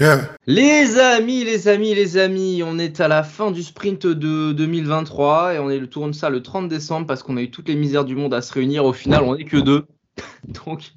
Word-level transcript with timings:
Yeah. 0.00 0.28
Les 0.46 0.98
amis, 0.98 1.44
les 1.44 1.66
amis, 1.66 1.94
les 1.94 2.16
amis, 2.16 2.62
on 2.64 2.78
est 2.78 3.00
à 3.00 3.08
la 3.08 3.24
fin 3.24 3.50
du 3.50 3.62
sprint 3.62 4.06
de 4.06 4.52
2023 4.52 5.54
et 5.54 5.58
on 5.58 5.68
est 5.70 5.78
le 5.78 5.88
tourne 5.88 6.14
ça 6.14 6.30
le 6.30 6.40
30 6.40 6.68
décembre 6.68 7.06
parce 7.06 7.22
qu'on 7.22 7.36
a 7.36 7.42
eu 7.42 7.50
toutes 7.50 7.68
les 7.68 7.74
misères 7.74 8.04
du 8.04 8.14
monde 8.14 8.32
à 8.32 8.40
se 8.40 8.52
réunir. 8.52 8.84
Au 8.84 8.92
final, 8.92 9.24
on 9.24 9.36
n'est 9.36 9.44
que 9.44 9.56
deux. 9.56 9.86
Donc, 10.64 10.92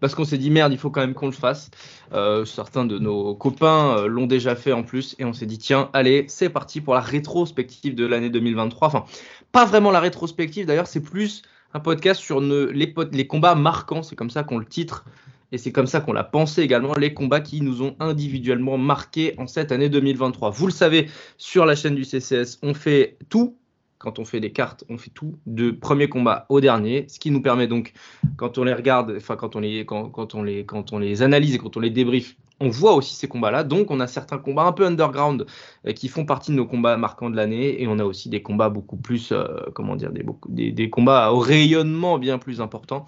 parce 0.00 0.14
qu'on 0.14 0.24
s'est 0.24 0.38
dit 0.38 0.50
merde, 0.50 0.72
il 0.72 0.78
faut 0.78 0.90
quand 0.90 1.00
même 1.00 1.14
qu'on 1.14 1.26
le 1.26 1.32
fasse. 1.32 1.70
Euh, 2.12 2.44
certains 2.44 2.84
de 2.84 2.98
nos 2.98 3.34
copains 3.34 3.98
euh, 3.98 4.06
l'ont 4.06 4.26
déjà 4.26 4.54
fait 4.54 4.72
en 4.72 4.84
plus 4.84 5.16
et 5.18 5.24
on 5.24 5.32
s'est 5.32 5.46
dit 5.46 5.58
tiens, 5.58 5.90
allez, 5.92 6.24
c'est 6.28 6.48
parti 6.48 6.80
pour 6.80 6.94
la 6.94 7.00
rétrospective 7.00 7.94
de 7.94 8.06
l'année 8.06 8.30
2023. 8.30 8.86
Enfin, 8.86 9.04
pas 9.52 9.64
vraiment 9.64 9.90
la 9.90 10.00
rétrospective 10.00 10.64
d'ailleurs, 10.64 10.86
c'est 10.86 11.02
plus 11.02 11.42
un 11.74 11.80
podcast 11.80 12.20
sur 12.20 12.40
les 12.40 13.26
combats 13.26 13.56
marquants, 13.56 14.02
c'est 14.02 14.16
comme 14.16 14.30
ça 14.30 14.44
qu'on 14.44 14.58
le 14.58 14.64
titre. 14.64 15.04
Et 15.52 15.58
c'est 15.58 15.70
comme 15.70 15.86
ça 15.86 16.00
qu'on 16.00 16.12
l'a 16.12 16.24
pensé 16.24 16.62
également, 16.62 16.94
les 16.94 17.14
combats 17.14 17.40
qui 17.40 17.60
nous 17.60 17.82
ont 17.82 17.94
individuellement 18.00 18.76
marqués 18.76 19.34
en 19.38 19.46
cette 19.46 19.70
année 19.70 19.88
2023. 19.88 20.50
Vous 20.50 20.66
le 20.66 20.72
savez, 20.72 21.08
sur 21.36 21.64
la 21.64 21.76
chaîne 21.76 21.94
du 21.94 22.04
CCS, 22.04 22.58
on 22.62 22.74
fait 22.74 23.18
tout. 23.28 23.56
Quand 23.98 24.18
on 24.18 24.24
fait 24.24 24.40
des 24.40 24.50
cartes, 24.52 24.84
on 24.88 24.98
fait 24.98 25.10
tout, 25.14 25.36
de 25.46 25.70
premier 25.70 26.08
combat 26.08 26.46
au 26.48 26.60
dernier, 26.60 27.06
ce 27.08 27.18
qui 27.18 27.30
nous 27.30 27.40
permet 27.40 27.66
donc, 27.66 27.92
quand 28.36 28.58
on 28.58 28.64
les 28.64 28.74
regarde, 28.74 29.14
enfin 29.16 29.36
quand 29.36 29.56
on 29.56 29.60
les, 29.60 29.86
quand, 29.86 30.10
quand 30.10 30.34
on 30.34 30.42
les, 30.42 30.66
quand 30.66 30.92
on 30.92 30.98
les 30.98 31.22
analyse 31.22 31.54
et 31.54 31.58
quand 31.58 31.76
on 31.76 31.80
les 31.80 31.90
débriefe, 31.90 32.36
on 32.64 32.70
voit 32.70 32.94
aussi 32.94 33.14
ces 33.14 33.28
combats-là. 33.28 33.62
Donc 33.62 33.90
on 33.90 34.00
a 34.00 34.06
certains 34.06 34.38
combats 34.38 34.64
un 34.64 34.72
peu 34.72 34.86
underground 34.86 35.46
euh, 35.86 35.92
qui 35.92 36.08
font 36.08 36.24
partie 36.24 36.50
de 36.50 36.56
nos 36.56 36.66
combats 36.66 36.96
marquants 36.96 37.30
de 37.30 37.36
l'année, 37.36 37.82
et 37.82 37.86
on 37.86 37.98
a 37.98 38.04
aussi 38.04 38.28
des 38.28 38.42
combats 38.42 38.70
beaucoup 38.70 38.96
plus, 38.96 39.32
euh, 39.32 39.44
comment 39.74 39.96
dire, 39.96 40.10
des, 40.10 40.72
des 40.72 40.90
combats 40.90 41.32
au 41.32 41.38
rayonnement 41.38 42.18
bien 42.18 42.38
plus 42.38 42.60
important. 42.60 43.06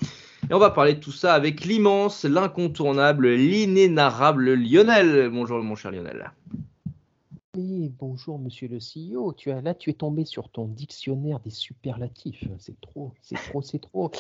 Et 0.50 0.54
on 0.54 0.58
va 0.58 0.70
parler 0.70 0.94
de 0.94 1.00
tout 1.00 1.12
ça 1.12 1.34
avec 1.34 1.64
l'immense, 1.64 2.24
l'incontournable, 2.24 3.28
l'inénarrable 3.28 4.54
Lionel. 4.54 5.30
Bonjour 5.32 5.60
mon 5.62 5.74
cher 5.74 5.90
Lionel. 5.90 6.30
Oui, 7.56 7.90
bonjour 7.98 8.38
monsieur 8.38 8.68
le 8.68 8.78
CEO. 8.80 9.32
Tu 9.32 9.50
as, 9.50 9.62
là, 9.62 9.72
tu 9.72 9.88
es 9.88 9.94
tombé 9.94 10.26
sur 10.26 10.50
ton 10.50 10.66
dictionnaire 10.66 11.40
des 11.40 11.48
superlatifs. 11.48 12.44
C'est 12.58 12.78
trop, 12.82 13.12
c'est 13.22 13.36
trop, 13.36 13.62
c'est 13.62 13.78
trop. 13.78 14.10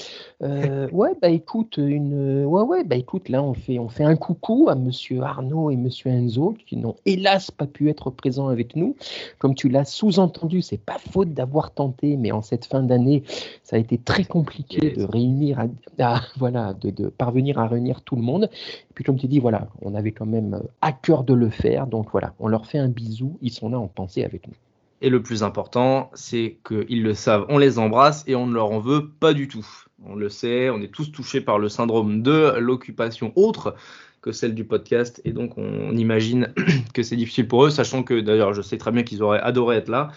Euh, 0.42 0.88
ouais, 0.90 1.10
bah 1.20 1.28
écoute, 1.28 1.76
une, 1.76 2.46
ouais, 2.46 2.62
ouais, 2.62 2.82
bah 2.84 2.96
écoute, 2.96 3.28
là, 3.28 3.42
on 3.42 3.52
fait, 3.52 3.78
on 3.78 3.90
fait 3.90 4.04
un 4.04 4.16
coucou 4.16 4.68
à 4.70 4.74
monsieur 4.74 5.20
Arnaud 5.20 5.70
et 5.70 5.76
monsieur 5.76 6.10
Enzo 6.10 6.54
qui 6.66 6.78
n'ont 6.78 6.96
hélas 7.04 7.50
pas 7.50 7.66
pu 7.66 7.90
être 7.90 8.08
présents 8.10 8.48
avec 8.48 8.74
nous. 8.74 8.96
Comme 9.38 9.54
tu 9.54 9.68
l'as 9.68 9.84
sous-entendu, 9.84 10.62
c'est 10.62 10.78
pas 10.78 10.96
faute 10.98 11.34
d'avoir 11.34 11.72
tenté, 11.74 12.16
mais 12.16 12.32
en 12.32 12.40
cette 12.40 12.64
fin 12.64 12.82
d'année, 12.82 13.22
ça 13.62 13.76
a 13.76 13.78
été 13.78 13.98
très 13.98 14.24
compliqué 14.24 14.92
de 14.92 15.02
réunir, 15.04 15.60
à, 15.60 15.66
à- 16.16 16.22
voilà, 16.38 16.72
de, 16.72 16.88
de 16.88 17.08
parvenir 17.08 17.58
à 17.58 17.66
réunir 17.66 18.00
tout 18.00 18.16
le 18.16 18.22
monde. 18.22 18.48
Puis 18.96 19.04
comme 19.04 19.18
tu 19.18 19.28
dis, 19.28 19.38
voilà, 19.38 19.68
on 19.82 19.94
avait 19.94 20.10
quand 20.10 20.26
même 20.26 20.54
euh, 20.54 20.68
à 20.80 20.90
cœur 20.90 21.22
de 21.22 21.34
le 21.34 21.50
faire, 21.50 21.86
donc 21.86 22.08
voilà, 22.12 22.34
on 22.40 22.48
leur 22.48 22.66
fait 22.66 22.78
un 22.78 22.88
bisou, 22.88 23.38
ils 23.42 23.52
sont 23.52 23.68
là 23.68 23.78
en 23.78 23.88
pensée 23.88 24.24
avec 24.24 24.48
nous. 24.48 24.54
Et 25.02 25.10
le 25.10 25.22
plus 25.22 25.42
important, 25.42 26.10
c'est 26.14 26.56
qu'ils 26.66 27.02
le 27.02 27.12
savent, 27.12 27.44
on 27.50 27.58
les 27.58 27.78
embrasse 27.78 28.24
et 28.26 28.34
on 28.34 28.46
ne 28.46 28.54
leur 28.54 28.72
en 28.72 28.80
veut 28.80 29.10
pas 29.10 29.34
du 29.34 29.48
tout. 29.48 29.66
On 30.06 30.14
le 30.14 30.30
sait, 30.30 30.70
on 30.70 30.80
est 30.80 30.90
tous 30.90 31.12
touchés 31.12 31.42
par 31.42 31.58
le 31.58 31.68
syndrome 31.68 32.22
de 32.22 32.54
l'occupation 32.58 33.32
autre 33.36 33.76
que 34.26 34.32
celle 34.32 34.54
du 34.54 34.64
podcast 34.64 35.22
et 35.24 35.30
donc 35.30 35.56
on 35.56 35.96
imagine 35.96 36.52
que 36.94 37.04
c'est 37.04 37.14
difficile 37.14 37.46
pour 37.46 37.64
eux, 37.64 37.70
sachant 37.70 38.02
que 38.02 38.20
d'ailleurs 38.20 38.54
je 38.54 38.60
sais 38.60 38.76
très 38.76 38.90
bien 38.90 39.04
qu'ils 39.04 39.22
auraient 39.22 39.40
adoré 39.40 39.76
être 39.76 39.88
là 39.88 40.08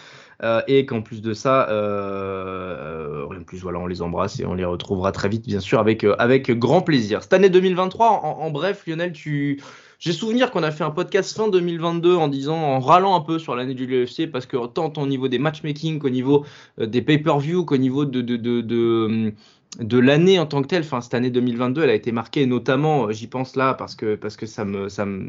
euh, 0.42 0.62
et 0.68 0.86
qu'en 0.88 1.02
plus 1.02 1.22
de 1.22 1.34
ça, 1.34 1.70
euh, 1.70 3.26
en 3.26 3.44
plus 3.44 3.62
voilà, 3.62 3.78
on 3.78 3.86
les 3.86 4.02
embrasse 4.02 4.40
et 4.40 4.46
on 4.46 4.56
les 4.56 4.66
retrouvera 4.66 5.12
très 5.12 5.30
vite 5.30 5.46
bien 5.46 5.60
sûr 5.60 5.80
avec, 5.80 6.04
euh, 6.04 6.16
avec 6.18 6.50
grand 6.52 6.82
plaisir. 6.82 7.22
Cette 7.22 7.34
année 7.34 7.50
2023, 7.50 8.08
en, 8.08 8.50
bref 8.50 8.84
Lionel, 8.88 9.12
tu... 9.12 9.62
J'ai 10.00 10.14
souvenir 10.14 10.50
qu'on 10.52 10.64
a 10.64 10.72
fait 10.72 10.86
un 10.86 10.92
podcast 10.92 11.36
fin 11.36 11.50
2022 11.50 12.16
en 12.16 12.30
disant, 12.30 12.56
en 12.56 12.80
râlant 12.80 13.18
un 13.18 13.20
peu 13.20 13.38
sur 13.38 13.54
l'année 13.54 13.74
du 13.74 13.86
UFC 13.86 14.32
parce 14.32 14.46
que 14.46 14.56
tant 14.68 14.94
au 14.96 15.06
niveau 15.06 15.28
des 15.28 15.40
matchmaking 15.40 16.00
qu'au 16.00 16.10
niveau 16.10 16.46
euh, 16.80 16.86
des 16.86 17.02
pay-per-view 17.02 17.66
qu'au 17.66 17.76
niveau 17.76 18.06
de, 18.06 19.34
de 19.78 20.00
l'année 20.00 20.40
en 20.40 20.46
tant 20.46 20.62
que 20.62 20.68
telle. 20.68 20.84
Cette 20.84 21.14
année 21.14 21.30
2022, 21.30 21.84
elle 21.84 21.90
a 21.90 21.94
été 21.94 22.12
marquée 22.12 22.46
notamment, 22.46 23.08
euh, 23.08 23.12
j'y 23.12 23.28
pense 23.28 23.56
là 23.56 23.74
parce 23.74 23.96
que, 23.96 24.20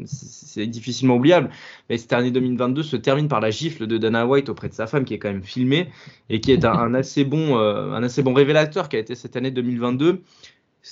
c'est 0.05 0.67
difficilement 0.67 1.15
oubliable. 1.15 1.49
Mais 1.89 1.97
cette 1.97 2.13
année 2.13 2.31
2022 2.31 2.83
se 2.83 2.95
termine 2.95 3.27
par 3.27 3.39
la 3.39 3.51
gifle 3.51 3.87
de 3.87 3.97
Dana 3.97 4.25
White 4.25 4.49
auprès 4.49 4.69
de 4.69 4.73
sa 4.73 4.87
femme 4.87 5.05
qui 5.05 5.13
est 5.13 5.19
quand 5.19 5.29
même 5.29 5.43
filmée 5.43 5.89
et 6.29 6.41
qui 6.41 6.51
est 6.51 6.65
un, 6.65 6.73
un 6.73 6.93
assez 6.93 7.23
bon, 7.23 7.57
euh, 7.57 7.93
un 7.93 8.03
assez 8.03 8.23
bon 8.23 8.33
révélateur 8.33 8.89
qui 8.89 8.95
a 8.95 8.99
été 8.99 9.15
cette 9.15 9.35
année 9.35 9.51
2022. 9.51 10.21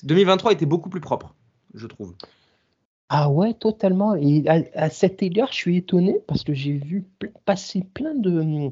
2023 0.04 0.52
était 0.52 0.66
beaucoup 0.66 0.88
plus 0.88 1.00
propre, 1.00 1.34
je 1.74 1.86
trouve. 1.86 2.14
Ah 3.12 3.28
ouais, 3.28 3.54
totalement. 3.54 4.14
Et 4.14 4.44
à, 4.46 4.62
à 4.74 4.88
cet 4.88 5.20
égard, 5.20 5.48
je 5.50 5.56
suis 5.56 5.76
étonné 5.78 6.20
parce 6.28 6.44
que 6.44 6.54
j'ai 6.54 6.74
vu 6.74 7.04
passer 7.44 7.82
plein 7.92 8.14
de, 8.14 8.70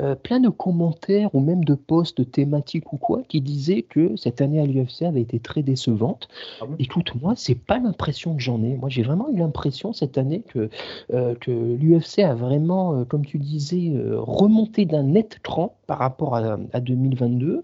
euh, 0.00 0.16
plein 0.16 0.40
de 0.40 0.48
commentaires 0.48 1.32
ou 1.36 1.40
même 1.40 1.64
de 1.64 1.74
posts 1.76 2.28
thématiques 2.32 2.92
ou 2.92 2.96
quoi 2.96 3.22
qui 3.28 3.40
disaient 3.40 3.82
que 3.82 4.16
cette 4.16 4.40
année 4.40 4.60
à 4.60 4.66
l'UFC 4.66 5.02
avait 5.02 5.20
été 5.20 5.38
très 5.38 5.62
décevante. 5.62 6.26
Ah 6.60 6.66
bon 6.66 6.74
Écoute, 6.80 7.12
moi, 7.22 7.34
c'est 7.36 7.54
pas 7.54 7.78
l'impression 7.78 8.34
que 8.34 8.42
j'en 8.42 8.60
ai. 8.64 8.76
Moi, 8.76 8.88
j'ai 8.88 9.04
vraiment 9.04 9.28
eu 9.28 9.36
l'impression 9.36 9.92
cette 9.92 10.18
année 10.18 10.42
que, 10.48 10.68
euh, 11.14 11.36
que 11.36 11.52
l'UFC 11.52 12.24
a 12.24 12.34
vraiment, 12.34 12.92
euh, 12.92 13.04
comme 13.04 13.24
tu 13.24 13.38
disais, 13.38 13.92
remonté 14.16 14.84
d'un 14.84 15.04
net 15.04 15.38
cran 15.44 15.76
par 15.86 15.98
rapport 15.98 16.34
à, 16.34 16.58
à 16.72 16.80
2022. 16.80 17.62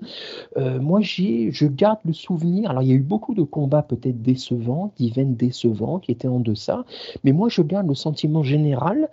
Euh, 0.57 0.81
moi, 0.81 1.01
j'ai, 1.01 1.51
je 1.51 1.67
garde 1.67 1.99
le 2.05 2.13
souvenir. 2.13 2.71
Alors, 2.71 2.83
il 2.83 2.89
y 2.89 2.93
a 2.93 2.95
eu 2.95 3.01
beaucoup 3.01 3.35
de 3.35 3.43
combats 3.43 3.83
peut-être 3.83 4.23
décevants, 4.23 4.93
d'events 4.99 5.33
décevants 5.33 5.99
qui 5.99 6.12
étaient 6.13 6.29
en 6.29 6.41
deçà, 6.41 6.85
mais 7.25 7.33
moi, 7.33 7.49
je 7.49 7.63
garde 7.63 7.89
le 7.89 7.95
sentiment 7.95 8.43
général 8.43 9.09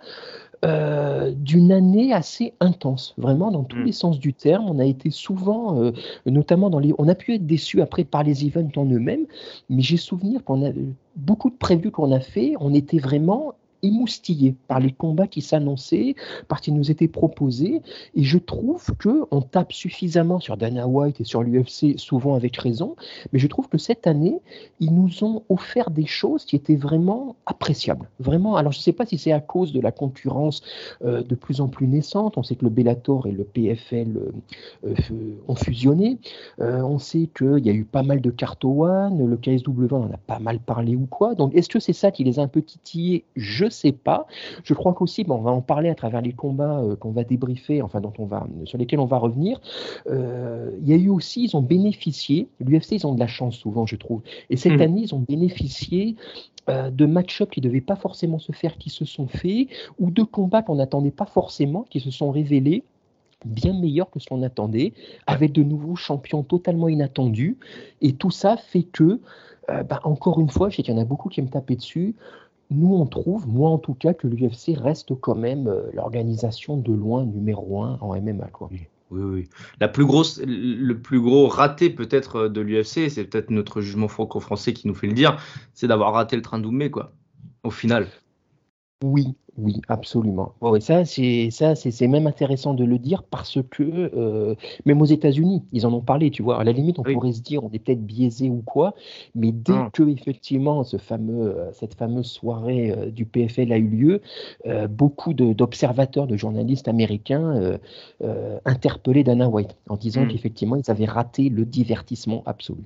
euh, 0.62 1.32
d'une 1.34 1.72
année 1.72 2.12
assez 2.12 2.52
intense, 2.60 3.14
vraiment 3.16 3.50
dans 3.50 3.64
tous 3.64 3.78
Mm. 3.78 3.84
les 3.86 3.92
sens 3.92 4.18
du 4.20 4.34
terme. 4.34 4.66
On 4.68 4.78
a 4.78 4.84
été 4.84 5.08
souvent, 5.08 5.80
euh, 5.80 5.92
notamment 6.26 6.68
dans 6.68 6.78
les, 6.78 6.92
on 6.98 7.08
a 7.08 7.14
pu 7.14 7.34
être 7.34 7.46
déçu 7.46 7.80
après 7.80 8.04
par 8.04 8.24
les 8.24 8.44
events 8.44 8.70
en 8.76 8.84
eux-mêmes, 8.84 9.24
mais 9.70 9.80
j'ai 9.80 9.96
souvenir 9.96 10.44
qu'on 10.44 10.62
a 10.66 10.70
beaucoup 11.16 11.48
de 11.48 11.56
previews 11.56 11.90
qu'on 11.90 12.12
a 12.12 12.20
fait, 12.20 12.54
on 12.60 12.74
était 12.74 12.98
vraiment 12.98 13.54
émoustillés 13.82 14.54
par 14.68 14.80
les 14.80 14.92
combats 14.92 15.26
qui 15.26 15.42
s'annonçaient, 15.42 16.14
par 16.48 16.58
ce 16.58 16.64
qui 16.64 16.72
nous 16.72 16.90
étaient 16.90 17.08
proposés, 17.08 17.82
et 18.14 18.22
je 18.22 18.38
trouve 18.38 18.94
que 18.98 19.26
on 19.30 19.42
tape 19.42 19.72
suffisamment 19.72 20.40
sur 20.40 20.56
Dana 20.56 20.86
White 20.86 21.20
et 21.20 21.24
sur 21.24 21.42
l'UFC, 21.42 21.98
souvent 21.98 22.34
avec 22.34 22.56
raison, 22.56 22.96
mais 23.32 23.38
je 23.38 23.46
trouve 23.46 23.68
que 23.68 23.78
cette 23.78 24.06
année, 24.06 24.40
ils 24.80 24.92
nous 24.92 25.24
ont 25.24 25.42
offert 25.48 25.90
des 25.90 26.06
choses 26.06 26.44
qui 26.44 26.56
étaient 26.56 26.76
vraiment 26.76 27.36
appréciables. 27.46 28.08
Vraiment, 28.18 28.56
alors 28.56 28.72
je 28.72 28.78
ne 28.78 28.82
sais 28.82 28.92
pas 28.92 29.06
si 29.06 29.18
c'est 29.18 29.32
à 29.32 29.40
cause 29.40 29.72
de 29.72 29.80
la 29.80 29.92
concurrence 29.92 30.62
euh, 31.04 31.22
de 31.22 31.34
plus 31.34 31.60
en 31.60 31.68
plus 31.68 31.86
naissante, 31.86 32.36
on 32.38 32.42
sait 32.42 32.56
que 32.56 32.64
le 32.64 32.70
Bellator 32.70 33.26
et 33.26 33.32
le 33.32 33.44
PFL 33.44 34.16
euh, 34.16 34.32
euh, 34.86 34.94
ont 35.48 35.54
fusionné, 35.54 36.18
on 36.58 36.98
sait 36.98 37.28
qu'il 37.36 37.64
y 37.64 37.70
a 37.70 37.72
eu 37.72 37.84
pas 37.84 38.02
mal 38.02 38.20
de 38.20 38.30
cartes 38.30 38.64
One, 38.64 39.26
le 39.26 39.36
KSW 39.36 39.92
on 39.92 40.04
en 40.04 40.12
a 40.12 40.18
pas 40.18 40.38
mal 40.38 40.58
parlé 40.58 40.96
ou 40.96 41.06
quoi, 41.06 41.34
donc 41.34 41.54
est-ce 41.54 41.68
que 41.68 41.80
c'est 41.80 41.92
ça 41.92 42.10
qui 42.10 42.24
les 42.24 42.38
a 42.38 42.42
un 42.42 42.48
peu 42.48 42.62
titillés? 42.62 43.24
Je 43.36 43.69
sais 43.70 43.92
pas. 43.92 44.26
Je 44.64 44.74
crois 44.74 44.92
qu'aussi, 44.92 45.24
bon, 45.24 45.36
on 45.36 45.42
va 45.42 45.50
en 45.50 45.62
parler 45.62 45.88
à 45.88 45.94
travers 45.94 46.20
les 46.20 46.32
combats 46.32 46.80
euh, 46.80 46.96
qu'on 46.96 47.10
va 47.12 47.24
débriefer, 47.24 47.82
enfin 47.82 48.00
dont 48.00 48.12
on 48.18 48.26
va, 48.26 48.46
sur 48.64 48.78
lesquels 48.78 49.00
on 49.00 49.06
va 49.06 49.18
revenir. 49.18 49.60
Euh, 50.08 50.70
il 50.82 50.88
y 50.88 50.92
a 50.92 50.96
eu 50.96 51.08
aussi, 51.08 51.44
ils 51.44 51.56
ont 51.56 51.62
bénéficié, 51.62 52.48
l'UFC, 52.60 52.92
ils 52.92 53.06
ont 53.06 53.14
de 53.14 53.20
la 53.20 53.26
chance 53.26 53.56
souvent, 53.56 53.86
je 53.86 53.96
trouve. 53.96 54.20
Et 54.50 54.56
cette 54.56 54.74
Mhm. 54.74 54.80
année, 54.82 55.00
ils 55.02 55.14
ont 55.14 55.24
bénéficié 55.26 56.16
euh, 56.68 56.90
de 56.90 57.06
match-ups 57.06 57.50
qui 57.50 57.60
ne 57.60 57.66
devaient 57.66 57.80
pas 57.80 57.96
forcément 57.96 58.38
se 58.38 58.52
faire, 58.52 58.76
qui 58.76 58.90
se 58.90 59.04
sont 59.04 59.26
faits, 59.26 59.68
ou 59.98 60.10
de 60.10 60.22
combats 60.22 60.62
qu'on 60.62 60.76
n'attendait 60.76 61.10
pas 61.10 61.24
forcément, 61.26 61.84
qui 61.90 62.00
se 62.00 62.10
sont 62.10 62.30
révélés 62.30 62.84
bien 63.46 63.72
meilleurs 63.72 64.10
que 64.10 64.20
ce 64.20 64.26
qu'on 64.26 64.42
attendait, 64.42 64.92
avec 65.26 65.52
de 65.52 65.62
nouveaux 65.62 65.96
champions 65.96 66.42
totalement 66.42 66.88
inattendus. 66.88 67.56
Et 68.02 68.12
tout 68.12 68.30
ça 68.30 68.58
fait 68.58 68.82
que, 68.82 69.20
euh, 69.70 69.82
bah, 69.82 70.00
encore 70.04 70.40
une 70.40 70.50
fois, 70.50 70.68
je 70.68 70.76
sais 70.76 70.82
qu'il 70.82 70.94
y 70.94 70.98
en 70.98 71.00
a 71.00 71.06
beaucoup 71.06 71.30
qui 71.30 71.40
me 71.40 71.48
tapaient 71.48 71.76
dessus, 71.76 72.14
nous, 72.70 72.94
on 72.94 73.06
trouve, 73.06 73.48
moi 73.48 73.70
en 73.70 73.78
tout 73.78 73.94
cas, 73.94 74.14
que 74.14 74.26
l'UFC 74.26 74.76
reste 74.76 75.14
quand 75.20 75.34
même 75.34 75.68
euh, 75.68 75.82
l'organisation 75.92 76.76
de 76.76 76.92
loin 76.92 77.24
numéro 77.24 77.82
un 77.82 77.98
en 78.00 78.20
MMA. 78.20 78.46
Quoi. 78.52 78.68
Oui, 79.10 79.22
oui. 79.22 79.48
La 79.80 79.88
plus 79.88 80.04
grosse, 80.04 80.40
le 80.44 80.94
plus 80.94 81.20
gros 81.20 81.48
raté 81.48 81.90
peut-être 81.90 82.48
de 82.48 82.60
l'UFC, 82.60 83.10
c'est 83.10 83.24
peut-être 83.24 83.50
notre 83.50 83.80
jugement 83.80 84.08
franco-français 84.08 84.72
qui 84.72 84.86
nous 84.86 84.94
fait 84.94 85.08
le 85.08 85.14
dire, 85.14 85.42
c'est 85.74 85.88
d'avoir 85.88 86.12
raté 86.12 86.36
le 86.36 86.42
train 86.42 86.60
d'Oumé, 86.60 86.90
quoi. 86.90 87.12
Au 87.64 87.70
final. 87.70 88.06
Oui, 89.02 89.26
oui, 89.58 89.80
absolument. 89.88 90.54
Ça, 90.80 91.04
c'est 91.04 91.50
ça, 91.50 91.74
c'est 91.74 92.06
même 92.06 92.26
intéressant 92.26 92.74
de 92.74 92.84
le 92.84 92.98
dire 92.98 93.22
parce 93.22 93.58
que 93.70 93.82
euh, 93.82 94.54
même 94.86 95.02
aux 95.02 95.06
États-Unis, 95.06 95.62
ils 95.72 95.86
en 95.86 95.92
ont 95.92 96.00
parlé. 96.00 96.30
Tu 96.30 96.42
vois, 96.42 96.60
à 96.60 96.64
la 96.64 96.72
limite, 96.72 96.98
on 96.98 97.02
pourrait 97.02 97.32
se 97.32 97.42
dire 97.42 97.64
on 97.64 97.70
est 97.72 97.78
peut-être 97.78 98.04
biaisé 98.04 98.48
ou 98.48 98.62
quoi, 98.64 98.94
mais 99.34 99.52
dès 99.52 99.72
ah. 99.72 99.90
que 99.92 100.02
effectivement 100.08 100.84
ce 100.84 100.96
fameux, 100.96 101.56
euh, 101.56 101.72
cette 101.72 101.94
fameuse 101.94 102.30
soirée 102.30 102.90
euh, 102.90 103.10
du 103.10 103.24
PFL 103.24 103.72
a 103.72 103.78
eu 103.78 103.88
lieu, 103.88 104.20
beaucoup 104.88 105.34
d'observateurs, 105.34 106.26
de, 106.26 106.36
journalistes 106.36 106.88
américains 106.88 107.78
interpellaient 108.64 109.24
Dana 109.24 109.48
White 109.48 109.76
en 109.88 109.96
disant 109.96 110.24
hmm. 110.24 110.28
qu'effectivement 110.28 110.76
ils 110.76 110.90
avaient 110.90 111.06
raté 111.06 111.48
le 111.48 111.64
divertissement 111.64 112.42
absolu. 112.46 112.82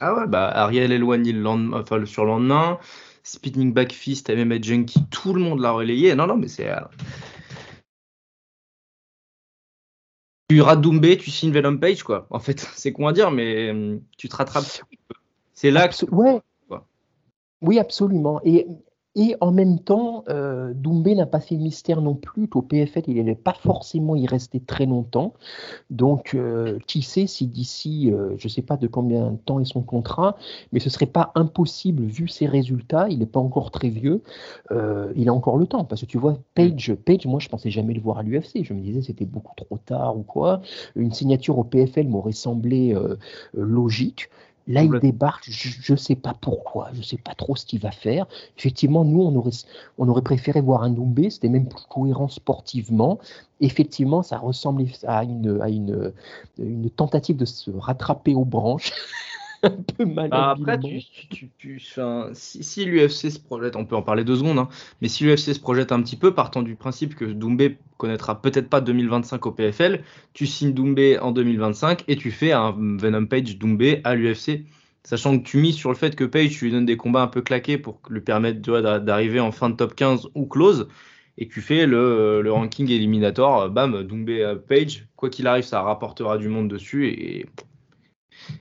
Ah 0.00 0.14
ouais, 0.14 0.26
bah 0.26 0.48
Ariel 0.48 0.90
le 0.90 1.40
lendemain, 1.40 1.80
enfin 1.80 1.96
le 1.96 2.06
surlendemain. 2.06 2.78
Spinning 3.28 3.74
Back 3.74 3.92
Fist, 3.92 4.30
MMA 4.30 4.60
Junkie, 4.62 5.04
tout 5.10 5.34
le 5.34 5.40
monde 5.40 5.60
l'a 5.60 5.72
relayé. 5.72 6.14
Non, 6.14 6.26
non, 6.26 6.36
mais 6.36 6.48
c'est. 6.48 6.70
Euh, 6.70 6.80
tu 10.48 10.62
Doumbé, 10.80 11.18
tu 11.18 11.30
signes 11.30 11.52
Venom 11.52 11.76
Page, 11.76 12.02
quoi. 12.02 12.26
En 12.30 12.38
fait, 12.38 12.58
c'est 12.74 12.92
con 12.92 13.06
à 13.06 13.12
dire, 13.12 13.30
mais 13.30 13.70
euh, 13.70 13.98
tu 14.16 14.28
te 14.28 14.36
rattrapes. 14.36 14.82
C'est 15.52 15.70
là 15.70 15.88
que. 15.88 16.10
Ouais. 16.10 16.40
Oui, 17.60 17.78
absolument. 17.78 18.40
Et 18.44 18.66
et 19.18 19.34
en 19.40 19.50
même 19.50 19.80
temps, 19.80 20.22
euh, 20.28 20.72
Doumbé 20.72 21.16
n'a 21.16 21.26
pas 21.26 21.40
fait 21.40 21.56
mystère 21.56 22.00
non 22.00 22.14
plus 22.14 22.46
qu'au 22.46 22.62
PFL, 22.62 23.02
il 23.08 23.16
n'allait 23.16 23.34
pas 23.34 23.52
forcément 23.52 24.14
y 24.14 24.28
rester 24.28 24.60
très 24.60 24.86
longtemps. 24.86 25.34
Donc, 25.90 26.36
euh, 26.36 26.78
qui 26.86 27.02
sait 27.02 27.26
si 27.26 27.48
d'ici, 27.48 28.12
euh, 28.12 28.36
je 28.38 28.46
ne 28.46 28.48
sais 28.48 28.62
pas 28.62 28.76
de 28.76 28.86
combien 28.86 29.32
de 29.32 29.36
temps 29.36 29.58
est 29.58 29.64
son 29.64 29.82
contrat, 29.82 30.36
mais 30.70 30.78
ce 30.78 30.84
ne 30.84 30.90
serait 30.92 31.06
pas 31.06 31.32
impossible 31.34 32.04
vu 32.04 32.28
ses 32.28 32.46
résultats. 32.46 33.08
Il 33.08 33.18
n'est 33.18 33.26
pas 33.26 33.40
encore 33.40 33.72
très 33.72 33.88
vieux. 33.88 34.22
il 35.16 35.28
a 35.28 35.34
encore 35.34 35.58
le 35.58 35.66
temps. 35.66 35.84
Parce 35.84 36.02
que 36.02 36.06
tu 36.06 36.16
vois, 36.16 36.38
Page, 36.54 36.94
Page 37.04 37.26
moi, 37.26 37.40
je 37.40 37.48
pensais 37.48 37.70
jamais 37.70 37.94
le 37.94 38.00
voir 38.00 38.18
à 38.18 38.22
l'UFC. 38.22 38.62
Je 38.62 38.72
me 38.72 38.80
disais 38.80 39.02
c'était 39.02 39.24
beaucoup 39.24 39.54
trop 39.56 39.78
tard 39.78 40.16
ou 40.16 40.22
quoi. 40.22 40.60
Une 40.94 41.12
signature 41.12 41.58
au 41.58 41.64
PFL 41.64 42.06
m'aurait 42.06 42.30
semblé 42.30 42.94
logique. 43.52 44.28
Là, 44.68 44.82
il 44.82 45.00
débarque, 45.00 45.48
je 45.48 45.92
ne 45.92 45.96
sais 45.96 46.14
pas 46.14 46.34
pourquoi, 46.38 46.90
je 46.92 46.98
ne 46.98 47.02
sais 47.02 47.16
pas 47.16 47.34
trop 47.34 47.56
ce 47.56 47.64
qu'il 47.64 47.80
va 47.80 47.90
faire. 47.90 48.26
Effectivement, 48.58 49.02
nous, 49.02 49.22
on 49.22 49.34
aurait, 49.34 49.50
on 49.96 50.06
aurait 50.08 50.22
préféré 50.22 50.60
voir 50.60 50.82
un 50.82 50.90
Doumbé, 50.90 51.30
c'était 51.30 51.48
même 51.48 51.68
plus 51.68 51.84
cohérent 51.88 52.28
sportivement. 52.28 53.18
Effectivement, 53.60 54.22
ça 54.22 54.36
ressemble 54.36 54.84
à 55.06 55.24
une, 55.24 55.58
à 55.62 55.70
une, 55.70 56.12
une 56.58 56.90
tentative 56.90 57.36
de 57.36 57.46
se 57.46 57.70
rattraper 57.70 58.34
aux 58.34 58.44
branches. 58.44 58.92
un 59.62 59.82
peu 59.96 60.04
mal. 60.04 60.30
Bah, 60.30 60.50
après, 60.50 60.78
si, 62.34 62.84
l'UFC 62.84 63.30
se 63.30 63.38
projette, 63.38 63.76
on 63.76 63.84
peut 63.84 63.96
en 63.96 64.02
parler 64.02 64.24
deux 64.24 64.36
secondes, 64.36 64.58
hein, 64.58 64.68
mais 65.00 65.08
si 65.08 65.24
l'UFC 65.24 65.54
se 65.54 65.60
projette 65.60 65.92
un 65.92 66.02
petit 66.02 66.16
peu, 66.16 66.34
partant 66.34 66.62
du 66.62 66.76
principe 66.76 67.14
que 67.14 67.24
Doumbé 67.24 67.78
connaîtra 67.96 68.40
peut-être 68.40 68.68
pas 68.68 68.80
2025 68.80 69.46
au 69.46 69.52
PFL, 69.52 70.02
tu 70.32 70.46
signes 70.46 70.72
Doumbé 70.72 71.18
en 71.18 71.32
2025 71.32 72.04
et 72.08 72.16
tu 72.16 72.30
fais 72.30 72.52
un 72.52 72.72
Venom 72.72 73.26
Page 73.26 73.58
Doumbé 73.58 74.00
à 74.04 74.14
l'UFC. 74.14 74.64
Sachant 75.04 75.38
que 75.38 75.44
tu 75.44 75.58
mises 75.58 75.76
sur 75.76 75.90
le 75.90 75.96
fait 75.96 76.14
que 76.14 76.24
Page, 76.24 76.50
tu 76.50 76.66
lui 76.66 76.72
donnes 76.72 76.86
des 76.86 76.96
combats 76.96 77.22
un 77.22 77.28
peu 77.28 77.40
claqués 77.40 77.78
pour 77.78 78.00
lui 78.10 78.20
permettre 78.20 78.60
d'arriver 78.98 79.40
en 79.40 79.52
fin 79.52 79.70
de 79.70 79.76
top 79.76 79.94
15 79.94 80.28
ou 80.34 80.46
close 80.46 80.88
et 81.40 81.48
tu 81.48 81.60
fais 81.60 81.86
le, 81.86 82.42
le 82.42 82.52
ranking 82.52 82.90
éliminatoire, 82.90 83.70
bam, 83.70 84.02
Doumbé 84.02 84.54
Page, 84.68 85.06
quoi 85.16 85.30
qu'il 85.30 85.46
arrive, 85.46 85.64
ça 85.64 85.82
rapportera 85.82 86.36
du 86.36 86.48
monde 86.48 86.68
dessus 86.68 87.08
et 87.08 87.46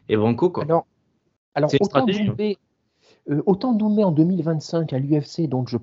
et 0.10 0.18
Branco, 0.18 0.50
quoi. 0.50 0.64
Alors, 0.64 0.86
alors 1.56 1.72
autant, 1.80 2.06
Doumbé, 2.06 2.58
euh, 3.30 3.42
autant 3.46 3.72
en 3.72 4.12
2025 4.12 4.94
à 4.94 5.00
l'UFC, 5.00 5.48
donc 5.48 5.70
je, 5.70 5.78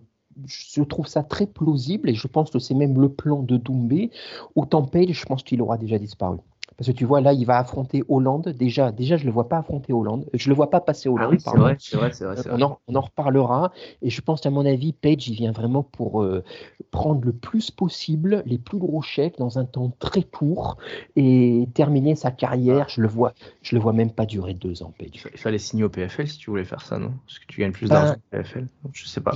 je, 0.46 0.82
trouve 0.82 1.06
ça 1.06 1.22
très 1.22 1.46
plausible 1.46 2.08
et 2.08 2.14
je 2.14 2.26
pense 2.26 2.50
que 2.50 2.58
c'est 2.58 2.74
même 2.74 3.00
le 3.00 3.08
plan 3.08 3.42
de 3.42 3.56
Doumbé. 3.56 4.10
Autant 4.54 4.82
Page, 4.82 5.12
je 5.12 5.26
pense 5.26 5.42
qu'il 5.42 5.60
aura 5.62 5.78
déjà 5.78 5.98
disparu. 5.98 6.38
Parce 6.76 6.88
que 6.90 6.92
tu 6.92 7.04
vois, 7.04 7.20
là, 7.20 7.32
il 7.32 7.44
va 7.44 7.58
affronter 7.58 8.02
Hollande. 8.08 8.48
Déjà, 8.48 8.92
déjà 8.92 9.16
je 9.16 9.22
ne 9.22 9.26
le 9.26 9.32
vois 9.32 9.48
pas 9.48 9.58
affronter 9.58 9.92
Hollande. 9.92 10.26
Je 10.32 10.48
ne 10.48 10.50
le 10.50 10.56
vois 10.56 10.70
pas 10.70 10.80
passer 10.80 11.08
Hollande. 11.08 11.38
Ah 11.46 11.52
oui, 11.54 11.76
c'est 11.78 11.96
vrai, 11.96 12.10
c'est 12.12 12.24
vrai, 12.24 12.36
On, 12.50 12.60
en, 12.62 12.78
on, 12.88 12.94
en, 12.94 13.00
reparlera. 13.00 13.72
Et 14.02 14.10
je 14.10 14.20
pense 14.20 14.40
qu'à 14.40 14.50
mon 14.50 14.66
avis, 14.66 14.92
Page, 14.92 15.28
il 15.28 15.34
vient 15.34 15.52
vraiment 15.52 15.82
pour 15.82 16.22
euh, 16.22 16.42
prendre 16.90 17.24
le 17.24 17.32
plus 17.32 17.70
possible 17.70 18.42
les 18.46 18.58
plus 18.58 18.78
gros 18.78 19.02
chèques 19.02 19.38
dans 19.38 19.58
un 19.58 19.64
temps 19.64 19.92
très 19.98 20.22
court 20.22 20.78
et 21.16 21.68
terminer 21.74 22.16
sa 22.16 22.30
carrière. 22.30 22.88
Je 22.88 23.00
le 23.00 23.08
vois, 23.08 23.34
je 23.62 23.76
le 23.76 23.80
vois 23.80 23.92
même 23.92 24.10
pas 24.10 24.26
durer 24.26 24.54
deux 24.54 24.82
ans, 24.82 24.92
Page. 24.98 25.26
Il 25.32 25.38
fallait 25.38 25.58
signer 25.58 25.84
au 25.84 25.88
PFL 25.88 26.28
si 26.28 26.38
tu 26.38 26.50
voulais 26.50 26.64
faire 26.64 26.82
ça, 26.82 26.98
non? 26.98 27.12
Parce 27.26 27.38
que 27.38 27.46
tu 27.46 27.60
gagnes 27.60 27.72
plus 27.72 27.88
d'argent 27.88 28.16
ben, 28.32 28.40
au 28.40 28.42
PFL. 28.42 28.68
Je 28.92 29.06
sais 29.06 29.20
pas. 29.20 29.32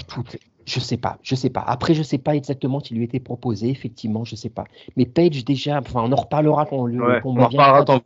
Je 0.69 0.81
sais 0.81 0.99
pas, 0.99 1.19
je 1.23 1.35
sais 1.35 1.49
pas. 1.49 1.63
Après, 1.67 1.95
je 1.95 2.03
sais 2.03 2.19
pas 2.19 2.37
exactement 2.37 2.79
ce 2.81 2.89
qui 2.89 2.95
lui 2.95 3.05
était 3.05 3.21
proposé, 3.21 3.71
effectivement, 3.71 4.27
je 4.27 4.37
sais 4.37 4.51
pas. 4.51 4.65
Mais 4.99 5.07
Page, 5.07 5.43
déjà, 5.47 5.79
enfin, 5.79 6.03
on 6.05 6.13
en 6.13 6.17
reparlera 6.17 6.67
quand, 6.67 6.85
le, 6.85 7.03
on 7.25 7.41
en 7.41 7.49
reparlera 7.49 7.85
tant 7.87 8.03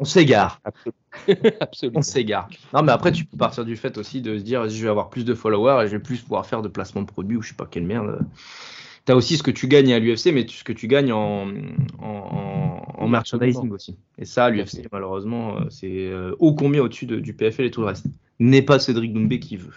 on, 0.00 0.04
s'égare. 0.04 0.60
Absolument. 1.60 2.00
On 2.00 2.02
s'égare. 2.02 2.48
Non, 2.74 2.82
mais 2.82 2.90
après, 2.90 3.12
tu 3.12 3.24
peux 3.24 3.36
partir 3.36 3.64
du 3.64 3.76
fait 3.76 3.98
aussi 3.98 4.20
de 4.20 4.36
se 4.36 4.42
dire, 4.42 4.68
je 4.68 4.82
vais 4.82 4.88
avoir 4.88 5.10
plus 5.10 5.24
de 5.24 5.32
followers 5.32 5.84
et 5.84 5.86
je 5.86 5.92
vais 5.92 6.02
plus 6.02 6.20
pouvoir 6.22 6.44
faire 6.44 6.60
de 6.60 6.66
placement 6.66 7.02
de 7.02 7.06
produits 7.06 7.36
ou 7.36 7.42
je 7.42 7.50
sais 7.50 7.54
pas 7.54 7.66
quelle 7.70 7.86
merde. 7.86 8.26
Tu 9.06 9.12
as 9.12 9.16
aussi 9.16 9.36
ce 9.36 9.44
que 9.44 9.52
tu 9.52 9.68
gagnes 9.68 9.92
à 9.92 10.00
l'UFC, 10.00 10.32
mais 10.32 10.44
ce 10.48 10.64
que 10.64 10.72
tu 10.72 10.88
gagnes 10.88 11.12
en, 11.12 11.46
en, 12.00 13.08
merchandising 13.08 13.70
aussi. 13.70 13.96
Et 14.18 14.24
ça, 14.24 14.50
l'UFC, 14.50 14.88
malheureusement, 14.90 15.56
euh, 15.56 15.64
c'est 15.70 16.08
euh, 16.08 16.34
ô 16.40 16.54
combien 16.54 16.82
au-dessus 16.82 17.06
du 17.06 17.32
PFL 17.32 17.66
et 17.66 17.70
tout 17.70 17.82
le 17.82 17.86
reste. 17.86 18.06
N'est 18.40 18.62
pas 18.62 18.80
Cédric 18.80 19.12
Doumbé 19.12 19.38
qui 19.38 19.56
veut. 19.56 19.74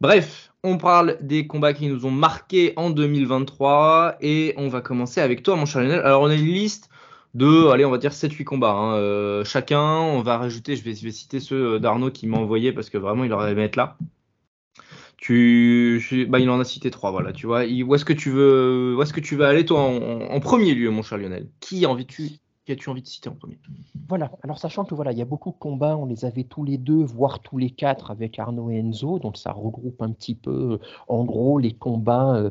Bref, 0.00 0.47
on 0.64 0.76
parle 0.78 1.18
des 1.20 1.46
combats 1.46 1.72
qui 1.72 1.88
nous 1.88 2.04
ont 2.06 2.10
marqués 2.10 2.72
en 2.76 2.90
2023 2.90 4.16
et 4.20 4.54
on 4.56 4.68
va 4.68 4.80
commencer 4.80 5.20
avec 5.20 5.42
toi, 5.42 5.56
mon 5.56 5.66
cher 5.66 5.82
Lionel. 5.82 6.00
Alors, 6.00 6.22
on 6.22 6.26
a 6.26 6.34
une 6.34 6.46
liste 6.46 6.90
de, 7.34 7.68
allez, 7.68 7.84
on 7.84 7.90
va 7.90 7.98
dire 7.98 8.12
7-8 8.12 8.44
combats. 8.44 8.72
Hein. 8.72 8.96
Euh, 8.96 9.44
chacun, 9.44 9.82
on 9.82 10.22
va 10.22 10.38
rajouter, 10.38 10.76
je 10.76 10.84
vais, 10.84 10.94
citer 11.12 11.40
ceux 11.40 11.78
d'Arnaud 11.78 12.10
qui 12.10 12.26
m'a 12.26 12.38
envoyé 12.38 12.72
parce 12.72 12.90
que 12.90 12.98
vraiment, 12.98 13.24
il 13.24 13.32
aurait 13.32 13.52
aimé 13.52 13.62
être 13.62 13.76
là. 13.76 13.96
Tu, 15.16 16.26
bah, 16.28 16.38
il 16.38 16.48
en 16.48 16.60
a 16.60 16.64
cité 16.64 16.90
trois, 16.90 17.10
voilà, 17.10 17.32
tu 17.32 17.46
vois. 17.46 17.64
Où 17.64 17.94
est-ce 17.94 18.04
que 18.04 18.12
tu 18.12 18.30
veux, 18.30 18.94
où 18.96 19.02
est-ce 19.02 19.12
que 19.12 19.20
tu 19.20 19.36
veux 19.36 19.44
aller, 19.44 19.64
toi, 19.64 19.80
en, 19.80 20.40
premier 20.40 20.74
lieu, 20.74 20.90
mon 20.90 21.02
cher 21.02 21.18
Lionel? 21.18 21.48
Qui 21.60 21.86
envie 21.86 22.06
tu 22.06 22.30
Qu'as-tu 22.68 22.90
envie 22.90 23.00
de 23.00 23.06
citer 23.06 23.30
en 23.30 23.34
premier? 23.34 23.58
Voilà, 24.10 24.30
alors 24.42 24.58
sachant 24.58 24.84
que 24.84 24.94
voilà, 24.94 25.12
il 25.12 25.18
y 25.18 25.22
a 25.22 25.24
beaucoup 25.24 25.52
de 25.52 25.56
combats, 25.56 25.96
on 25.96 26.04
les 26.04 26.26
avait 26.26 26.44
tous 26.44 26.64
les 26.64 26.76
deux, 26.76 27.02
voire 27.02 27.40
tous 27.40 27.56
les 27.56 27.70
quatre 27.70 28.10
avec 28.10 28.38
Arnaud 28.38 28.70
et 28.70 28.76
Enzo, 28.76 29.18
donc 29.18 29.38
ça 29.38 29.52
regroupe 29.52 30.02
un 30.02 30.12
petit 30.12 30.34
peu, 30.34 30.78
en 31.08 31.24
gros, 31.24 31.58
les 31.58 31.72
combats 31.72 32.36
euh, 32.36 32.50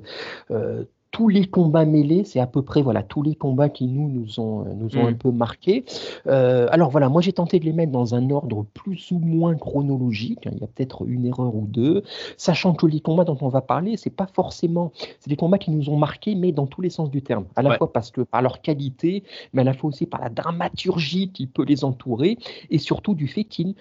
euh, 0.50 0.86
tous 1.12 1.30
les 1.30 1.46
combats 1.46 1.86
mêlés, 1.86 2.24
c'est 2.24 2.40
à 2.40 2.48
peu 2.48 2.62
près 2.62 2.82
voilà 2.82 3.04
tous 3.04 3.24
les 3.24 3.36
combats 3.36 3.70
qui 3.70 3.88
nous 3.88 4.10
nous 4.10 4.40
ont 4.40 4.66
nous 4.76 4.98
ont 4.98 5.08
un 5.08 5.12
mm. 5.12 5.18
peu 5.18 5.32
marqué. 5.32 5.86
Euh, 6.28 6.68
alors 6.72 6.90
voilà, 6.90 7.10
moi 7.10 7.22
j'ai 7.22 7.34
tenté 7.34 7.60
de 7.60 7.66
les 7.66 7.74
mettre 7.74 7.92
dans 7.92 8.16
un 8.16 8.30
ordre 8.30 8.66
plus 8.74 9.12
ou 9.12 9.20
moins 9.20 9.56
chronologique. 9.56 10.48
Hein, 10.48 10.52
il 10.54 10.62
y 10.62 10.64
a 10.64 10.68
peut-être 10.68 11.06
une 11.08 11.26
erreur 11.26 11.56
ou 11.56 11.66
deux, 11.68 12.04
sachant 12.38 12.74
que 12.74 12.86
les 12.86 13.00
combats 13.00 13.24
dont 13.24 13.38
on 13.42 13.50
va 13.50 13.62
parler, 13.62 13.98
c'est 13.98 14.10
pas 14.10 14.28
forcément 14.28 14.92
c'est 15.20 15.30
des 15.30 15.36
combats 15.36 15.58
qui 15.58 15.72
nous 15.72 15.90
ont 15.90 15.98
marqués, 15.98 16.36
mais 16.36 16.52
dans 16.52 16.68
tous 16.68 16.82
les 16.82 16.90
sens 16.90 17.10
du 17.10 17.22
terme. 17.22 17.46
À 17.56 17.62
la 17.62 17.78
fois 17.78 17.92
parce 17.92 18.12
que 18.12 18.22
par 18.22 18.42
leur 18.42 18.62
qualité, 18.62 19.24
mais 19.54 19.62
à 19.62 19.66
la 19.66 19.74
fois 19.74 19.90
aussi 19.90 20.06
par 20.06 20.22
la 20.22 20.30
dramaturgie 20.30 21.32
qui 21.32 21.48
peut 21.48 21.64
les 21.64 21.84
entourer, 21.84 22.38
et 22.70 22.78
surtout 22.78 23.14
du 23.14 23.28
fait 23.28 23.44
qu'ils 23.44 23.76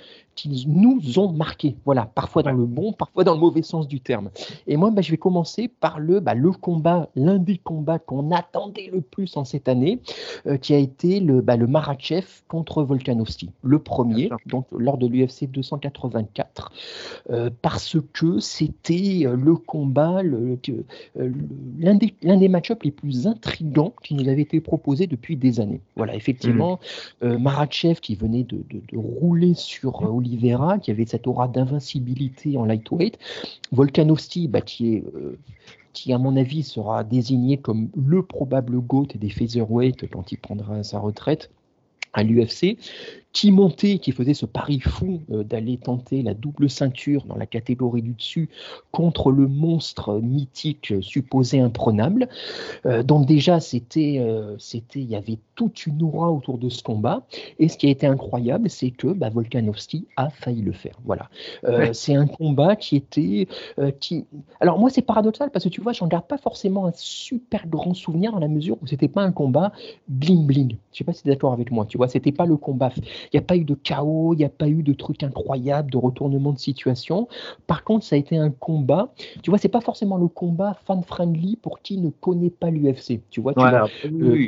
nous 0.69 1.19
ont 1.19 1.33
marqués. 1.33 1.77
Voilà, 1.85 2.07
parfois 2.07 2.43
dans 2.43 2.53
le 2.53 2.65
bon, 2.65 2.93
parfois 2.93 3.25
dans 3.25 3.35
le 3.35 3.41
mauvais 3.41 3.63
sens 3.63 3.89
du 3.89 4.01
terme. 4.01 4.31
Et 4.67 4.77
moi, 4.77 4.91
bah, 4.91 5.03
je 5.03 5.11
vais 5.11 5.17
commencer 5.17 5.69
par 5.69 5.99
le 5.99 6.21
bah, 6.21 6.35
le 6.35 6.53
combat 6.53 7.09
l'un 7.27 7.39
des 7.39 7.59
combats 7.59 7.99
qu'on 7.99 8.31
attendait 8.31 8.89
le 8.93 9.01
plus 9.01 9.37
en 9.37 9.45
cette 9.45 9.69
année, 9.69 10.01
euh, 10.47 10.57
qui 10.57 10.75
a 10.75 10.79
été 10.79 11.19
le, 11.19 11.41
bah, 11.41 11.57
le 11.57 11.67
Marachev 11.67 12.27
contre 12.47 12.85
Volkanovski, 12.85 13.51
le 13.63 13.79
premier, 13.81 14.31
donc 14.47 14.67
lors 14.71 14.97
de 14.97 15.09
l'UFC 15.09 15.51
284, 15.51 16.71
euh, 17.31 17.51
parce 17.63 17.97
que 18.13 18.39
c'était 18.39 19.23
euh, 19.27 19.37
le 19.37 19.57
combat, 19.57 20.23
l'un 20.23 21.95
des, 21.95 22.15
des 22.23 22.49
match-ups 22.49 22.85
les 22.85 22.93
plus 22.93 23.27
intrigants 23.27 23.93
qui 24.05 24.15
nous 24.15 24.29
avait 24.29 24.43
été 24.43 24.61
proposé 24.61 25.09
depuis 25.09 25.37
des 25.37 25.59
années. 25.59 25.81
Voilà, 25.97 26.15
effectivement, 26.15 26.79
mmh. 27.23 27.37
Marachev 27.39 28.01
qui 28.01 28.15
venait 28.15 28.45
de, 28.45 28.63
de, 28.71 28.97
rouler 28.97 29.55
sur 29.55 30.03
Oliveira, 30.03 30.79
qui 30.79 30.91
avait 30.93 31.07
cette 31.07 31.27
aura 31.27 31.49
d'invincibilité 31.49 32.57
en 32.57 32.65
lightweight, 32.65 33.19
Volkanovski, 33.73 34.47
bah, 34.47 34.61
qui 34.61 34.95
est 34.95 35.05
qui, 35.97 36.13
à 36.13 36.19
mon 36.19 36.37
avis, 36.37 36.63
sera 36.63 37.05
désigné 37.05 37.57
comme 37.57 37.89
le 37.97 38.23
probable 38.23 38.79
GOAT 38.81 39.09
des 39.15 39.31
featherweight 39.31 40.11
quand 40.11 40.31
il 40.31 40.37
prendra 40.37 40.83
sa 40.83 40.99
retraite 40.99 41.51
à 42.13 42.23
l'UFC, 42.23 42.77
qui 43.37 43.53
montait, 43.53 43.99
qui 43.99 44.13
faisait 44.13 44.33
ce 44.33 44.47
pari 44.47 44.81
fou 44.81 45.21
euh, 45.31 45.45
d'aller 45.45 45.77
tenter 45.77 46.23
la 46.23 46.33
double 46.33 46.71
ceinture 46.71 47.27
dans 47.27 47.37
la 47.37 47.45
catégorie 47.45 48.01
du 48.01 48.15
dessus 48.15 48.49
contre 48.93 49.31
le 49.31 49.47
monstre 49.47 50.21
mythique 50.23 50.95
supposé 51.03 51.61
imprenable. 51.61 52.31
Euh, 52.87 53.03
donc 53.03 53.27
déjà, 53.27 53.61
c'était, 53.61 54.17
euh, 54.21 54.57
c'était, 54.59 55.01
il 55.01 55.11
y 55.11 55.17
avait 55.17 55.37
toute 55.55 55.85
une 55.85 56.03
aura 56.03 56.33
autour 56.33 56.57
de 56.57 56.71
ce 56.71 56.83
combat. 56.83 57.27
Et 57.59 57.69
ce 57.69 57.77
qui 57.77 57.89
a 57.89 57.91
été 57.91 58.07
incroyable, 58.07 58.71
c'est 58.71 58.91
que 58.91 59.09
bah, 59.09 59.29
Volkanovski 59.29 60.07
a 60.17 60.31
failli 60.31 60.63
le 60.63 60.73
faire. 60.73 60.99
Voilà. 61.05 61.29
C'est 61.93 62.15
un 62.15 62.27
combat 62.27 62.75
qui 62.75 62.97
était, 62.97 63.49
qui. 64.01 64.25
Alors 64.61 64.79
moi, 64.79 64.89
c'est 64.89 65.03
paradoxal 65.03 65.51
parce 65.51 65.65
que 65.65 65.69
tu 65.69 65.83
vois, 65.83 65.93
j'en 65.93 66.07
garde 66.07 66.27
pas 66.27 66.39
forcément 66.39 66.87
un 66.87 66.93
super 66.95 67.67
grand 67.67 67.93
souvenir 67.93 68.33
dans 68.33 68.39
la 68.39 68.49
mesure 68.49 68.79
où 68.83 68.87
c'était 68.87 69.09
pas 69.09 69.23
un 69.23 69.33
combat 69.33 69.73
bling 70.09 70.47
bling. 70.47 70.77
Je 70.93 70.99
sais 70.99 71.05
pas 71.05 71.13
si 71.13 71.23
tu 71.23 71.29
es 71.29 71.33
d'accord 71.33 71.53
avec 71.53 71.71
moi. 71.71 71.85
Tu 71.87 71.99
vois, 71.99 72.09
c'était 72.09 72.33
pas 72.33 72.47
le 72.47 72.57
combat 72.57 72.91
il 73.33 73.37
n'y 73.37 73.39
a 73.39 73.43
pas 73.43 73.57
eu 73.57 73.65
de 73.65 73.75
chaos, 73.75 74.35
il 74.35 74.39
n'y 74.39 74.45
a 74.45 74.49
pas 74.49 74.69
eu 74.69 74.83
de 74.83 74.93
trucs 74.93 75.23
incroyables, 75.23 75.91
de 75.91 75.97
retournement 75.97 76.53
de 76.53 76.59
situation. 76.59 77.29
Par 77.67 77.85
contre, 77.85 78.05
ça 78.05 78.17
a 78.17 78.19
été 78.19 78.37
un 78.37 78.51
combat. 78.51 79.13
Tu 79.43 79.51
vois, 79.51 79.59
c'est 79.59 79.69
pas 79.69 79.81
forcément 79.81 80.17
le 80.17 80.29
combat 80.29 80.77
fan-friendly 80.87 81.57
pour 81.57 81.81
qui 81.81 81.99
ne 81.99 82.11
connaît 82.11 82.51
pas 82.51 82.71
l'UFC. 82.71 83.21
Tu 83.31 83.41
vois, 83.41 83.55
tu, 83.55 83.61
euh, 83.61 84.47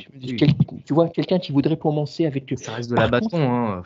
tu, 0.85 0.95
vois 0.95 1.09
quelqu'un 1.09 1.39
qui 1.39 1.53
voudrait 1.53 1.77
commencer 1.77 2.27
avec. 2.27 2.53
Ça 2.57 2.73
reste 2.73 2.91
de 2.91 2.97
la 2.97 3.09
bâton. 3.09 3.29
Hein. 3.35 3.83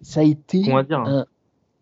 Ça 0.00 0.20
a 0.20 0.24
été 0.24 0.72
un, 0.72 1.26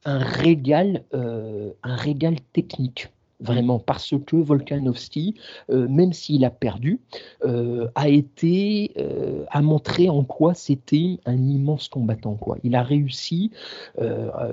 un, 0.05 0.19
régal, 0.19 1.05
euh, 1.15 1.71
un 1.83 1.97
régal 1.97 2.37
technique 2.53 3.09
vraiment, 3.41 3.79
parce 3.79 4.15
que 4.27 4.37
Volkanovski, 4.37 5.35
euh, 5.71 5.89
même 5.89 6.13
s'il 6.13 6.45
a 6.45 6.51
perdu, 6.51 7.01
euh, 7.45 7.89
a 7.95 8.09
été, 8.09 8.93
euh, 8.99 9.45
a 9.51 9.63
montré 9.63 10.09
en 10.09 10.25
quoi 10.25 10.55
c'était 10.55 11.19
un 11.27 11.37
immense 11.37 11.89
combattant. 11.89 12.35
Quoi. 12.35 12.59
Il 12.65 12.75
a 12.75 12.83
réussi, 12.83 13.51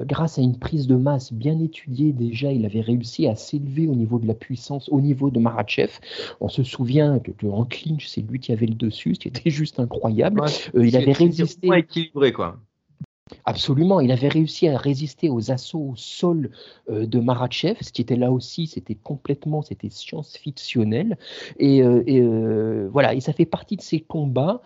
grâce 0.05 0.37
à 0.37 0.41
une 0.41 0.57
prise 0.57 0.87
de 0.87 0.95
masse 0.95 1.33
bien 1.33 1.59
étudiée 1.59 2.11
déjà, 2.13 2.51
il 2.51 2.65
avait 2.65 2.81
réussi 2.81 3.27
à 3.27 3.35
s'élever 3.35 3.87
au 3.87 3.95
niveau 3.95 4.19
de 4.19 4.27
la 4.27 4.33
puissance, 4.33 4.89
au 4.89 5.01
niveau 5.01 5.29
de 5.29 5.39
Marachev. 5.39 5.99
On 6.41 6.49
se 6.49 6.63
souvient 6.63 7.19
que, 7.19 7.31
en 7.47 7.65
clinch, 7.65 8.07
c'est 8.07 8.21
lui 8.21 8.39
qui 8.39 8.51
avait 8.51 8.65
le 8.65 8.75
dessus, 8.75 9.15
ce 9.15 9.19
qui 9.19 9.27
était 9.27 9.49
juste 9.49 9.79
incroyable. 9.79 10.43
il 10.73 10.95
avait 10.95 11.11
résisté. 11.11 11.69
équilibré, 11.75 12.31
quoi. 12.31 12.59
Absolument, 13.46 14.01
il 14.01 14.12
avait 14.12 14.27
réussi 14.27 14.68
à 14.68 14.77
résister 14.77 15.30
aux 15.30 15.50
assauts 15.50 15.92
au 15.92 15.96
sol 15.96 16.51
euh, 16.89 17.06
de 17.06 17.20
Marachev, 17.20 17.77
ce 17.82 17.92
qui 17.94 18.01
était 18.01 18.18
là 18.18 18.32
aussi, 18.32 18.68
c'était 18.68 18.96
complètement, 18.96 19.62
c'était 19.62 19.89
science-fictionnel. 19.89 21.18
Et, 21.58 21.82
euh, 21.84 22.03
euh, 22.08 22.89
voilà, 22.92 23.13
et 23.13 23.22
ça 23.22 23.32
fait 23.32 23.46
partie 23.46 23.77
de 23.77 23.82
ces 23.82 24.01
combats 24.01 24.62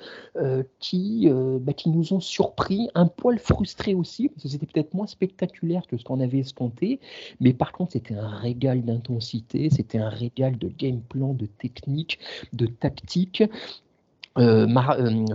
qui, 0.79 1.29
bah, 1.61 1.73
qui 1.73 1.89
nous 1.89 2.13
ont 2.13 2.19
surpris, 2.19 2.89
un 2.95 3.07
poil 3.07 3.39
frustrés 3.39 3.93
aussi, 3.93 4.29
parce 4.29 4.43
que 4.43 4.49
c'était 4.49 4.67
peut-être 4.67 4.93
moins 4.93 5.07
spectaculaire 5.07 5.85
que 5.87 5.97
ce 5.97 6.03
qu'on 6.03 6.19
avait 6.19 6.39
escompté, 6.39 6.99
mais 7.39 7.53
par 7.53 7.71
contre, 7.71 7.93
c'était 7.93 8.15
un 8.15 8.29
régal 8.29 8.83
d'intensité, 8.83 9.69
c'était 9.69 9.97
un 9.97 10.09
régal 10.09 10.57
de 10.57 10.67
game 10.67 11.01
plan, 11.01 11.33
de 11.33 11.45
technique, 11.45 12.19
de 12.53 12.67
tactique. 12.67 13.43
Euh, 14.37 14.67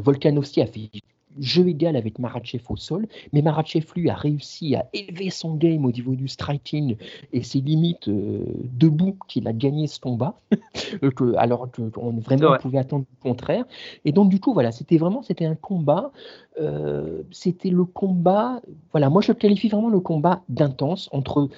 Volkanovski 0.01 0.61
a 0.63 0.67
fait 0.67 0.91
jeu 1.41 1.69
égal 1.69 1.97
avec 1.97 2.19
Marachev 2.19 2.63
au 2.69 2.77
sol, 2.77 3.07
mais 3.33 3.43
Marachev 3.43 3.87
lui 3.97 4.11
a 4.11 4.15
réussi 4.15 4.75
à 4.75 4.87
élever 4.93 5.31
son 5.31 5.55
game 5.55 5.85
au 5.85 5.93
niveau 5.93 6.15
du 6.15 6.29
striking 6.29 6.97
et 7.33 7.43
ses 7.43 7.61
limites 7.61 8.09
euh, 8.09 8.45
debout 8.65 9.17
qu'il 9.29 9.47
a 9.49 9.53
gagné 9.53 9.87
ce 9.87 10.01
combat, 10.01 10.39
euh, 11.03 11.35
alors 11.37 11.69
qu'on 11.71 12.11
vraiment 12.13 12.57
pouvait 12.59 12.79
attendre 12.79 13.05
le 13.11 13.31
contraire. 13.31 13.65
Et 14.05 14.13
donc 14.13 14.29
du 14.29 14.41
coup 14.41 14.53
voilà, 14.53 14.73
c'était 14.73 14.99
vraiment 14.99 15.23
c'était 15.23 15.47
un 15.47 15.55
combat, 15.55 16.13
euh, 16.61 17.23
c'était 17.31 17.71
le 17.71 17.85
combat, 17.85 18.61
voilà, 18.93 19.11
moi 19.11 19.23
je 19.23 19.33
qualifie 19.33 19.69
vraiment 19.69 19.91
le 19.91 20.01
combat 20.01 20.43
d'intense 20.49 21.09
entre 21.13 21.49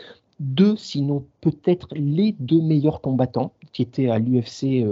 deux, 0.41 0.77
sinon 0.77 1.25
peut-être 1.41 1.89
les 1.93 2.35
deux 2.41 2.61
meilleurs 2.61 3.01
combattants 3.01 3.53
qui 3.73 3.83
étaient 3.83 4.11
à 4.11 4.19
l'UFC 4.19 4.85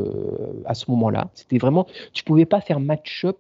à 0.65 0.75
ce 0.75 0.91
moment-là. 0.91 1.31
C'était 1.35 1.59
vraiment, 1.59 1.87
tu 2.13 2.23
pouvais 2.23 2.47
pas 2.47 2.61
faire 2.61 2.79
match-up 2.79 3.39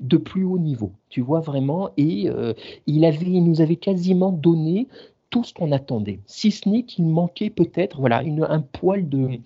de 0.00 0.16
plus 0.16 0.44
haut 0.44 0.58
niveau, 0.58 0.92
tu 1.08 1.20
vois 1.20 1.40
vraiment. 1.40 1.90
Et 1.96 2.28
euh, 2.28 2.52
il 2.86 3.04
nous 3.44 3.60
avait 3.60 3.76
quasiment 3.76 4.32
donné 4.32 4.88
tout 5.34 5.42
ce 5.42 5.52
qu'on 5.52 5.72
attendait, 5.72 6.20
si 6.26 6.52
ce 6.52 6.68
n'est 6.68 6.84
qu'il 6.84 7.06
manquait 7.06 7.50
peut-être 7.50 7.98
voilà 7.98 8.22
une, 8.22 8.44
un 8.44 8.60
poil 8.60 9.08
de 9.08 9.40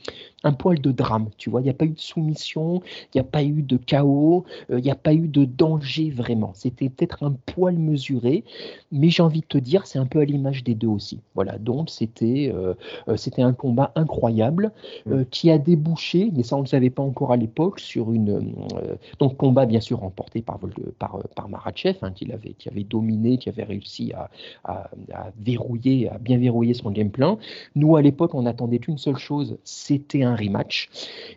un 0.44 0.52
poil 0.52 0.80
de 0.80 0.92
drame, 0.92 1.30
tu 1.36 1.50
vois, 1.50 1.60
il 1.60 1.64
n'y 1.64 1.70
a 1.70 1.74
pas 1.74 1.84
eu 1.84 1.90
de 1.90 2.00
soumission, 2.00 2.80
il 3.06 3.16
n'y 3.16 3.20
a 3.20 3.24
pas 3.24 3.42
eu 3.42 3.62
de 3.62 3.76
chaos, 3.76 4.44
euh, 4.70 4.78
il 4.78 4.84
n'y 4.84 4.90
a 4.90 4.94
pas 4.94 5.12
eu 5.12 5.26
de 5.26 5.44
danger 5.44 6.10
vraiment. 6.10 6.52
C'était 6.54 6.88
peut-être 6.88 7.24
un 7.24 7.32
poil 7.46 7.76
mesuré, 7.76 8.44
mais 8.92 9.10
j'ai 9.10 9.22
envie 9.22 9.40
de 9.40 9.46
te 9.46 9.58
dire, 9.58 9.86
c'est 9.86 9.98
un 9.98 10.06
peu 10.06 10.20
à 10.20 10.24
l'image 10.24 10.62
des 10.62 10.74
deux 10.74 10.86
aussi. 10.86 11.20
Voilà, 11.34 11.58
donc 11.58 11.90
c'était 11.90 12.52
euh, 12.54 12.74
euh, 13.08 13.16
c'était 13.16 13.42
un 13.42 13.52
combat 13.52 13.90
incroyable 13.96 14.70
mm. 15.06 15.24
qui 15.30 15.50
a 15.50 15.58
débouché, 15.58 16.30
mais 16.32 16.44
ça 16.44 16.54
on 16.54 16.60
ne 16.60 16.64
le 16.64 16.68
savait 16.68 16.90
pas 16.90 17.02
encore 17.02 17.32
à 17.32 17.36
l'époque, 17.36 17.80
sur 17.80 18.12
une 18.12 18.54
donc 19.18 19.36
combat 19.36 19.66
bien 19.66 19.80
sûr 19.80 19.98
remporté 19.98 20.40
par 20.42 20.60
par, 21.00 21.18
par 21.34 21.48
Marachev, 21.48 21.98
hein, 22.02 22.12
qui 22.12 22.30
avait 22.30 22.52
qui 22.52 22.68
avait 22.68 22.84
dominé, 22.84 23.38
qui 23.38 23.48
avait 23.48 23.64
réussi 23.64 24.12
à, 24.12 24.30
à, 24.62 24.90
à 25.12 25.30
verrouiller, 25.40 25.77
à 26.10 26.18
bien 26.18 26.38
verrouiller 26.38 26.74
son 26.74 26.90
game 26.90 27.10
plan. 27.10 27.38
Nous 27.74 27.96
à 27.96 28.02
l'époque 28.02 28.34
on 28.34 28.46
attendait 28.46 28.80
une 28.88 28.98
seule 28.98 29.18
chose, 29.18 29.58
c'était 29.64 30.22
un 30.22 30.34
rematch. 30.34 30.88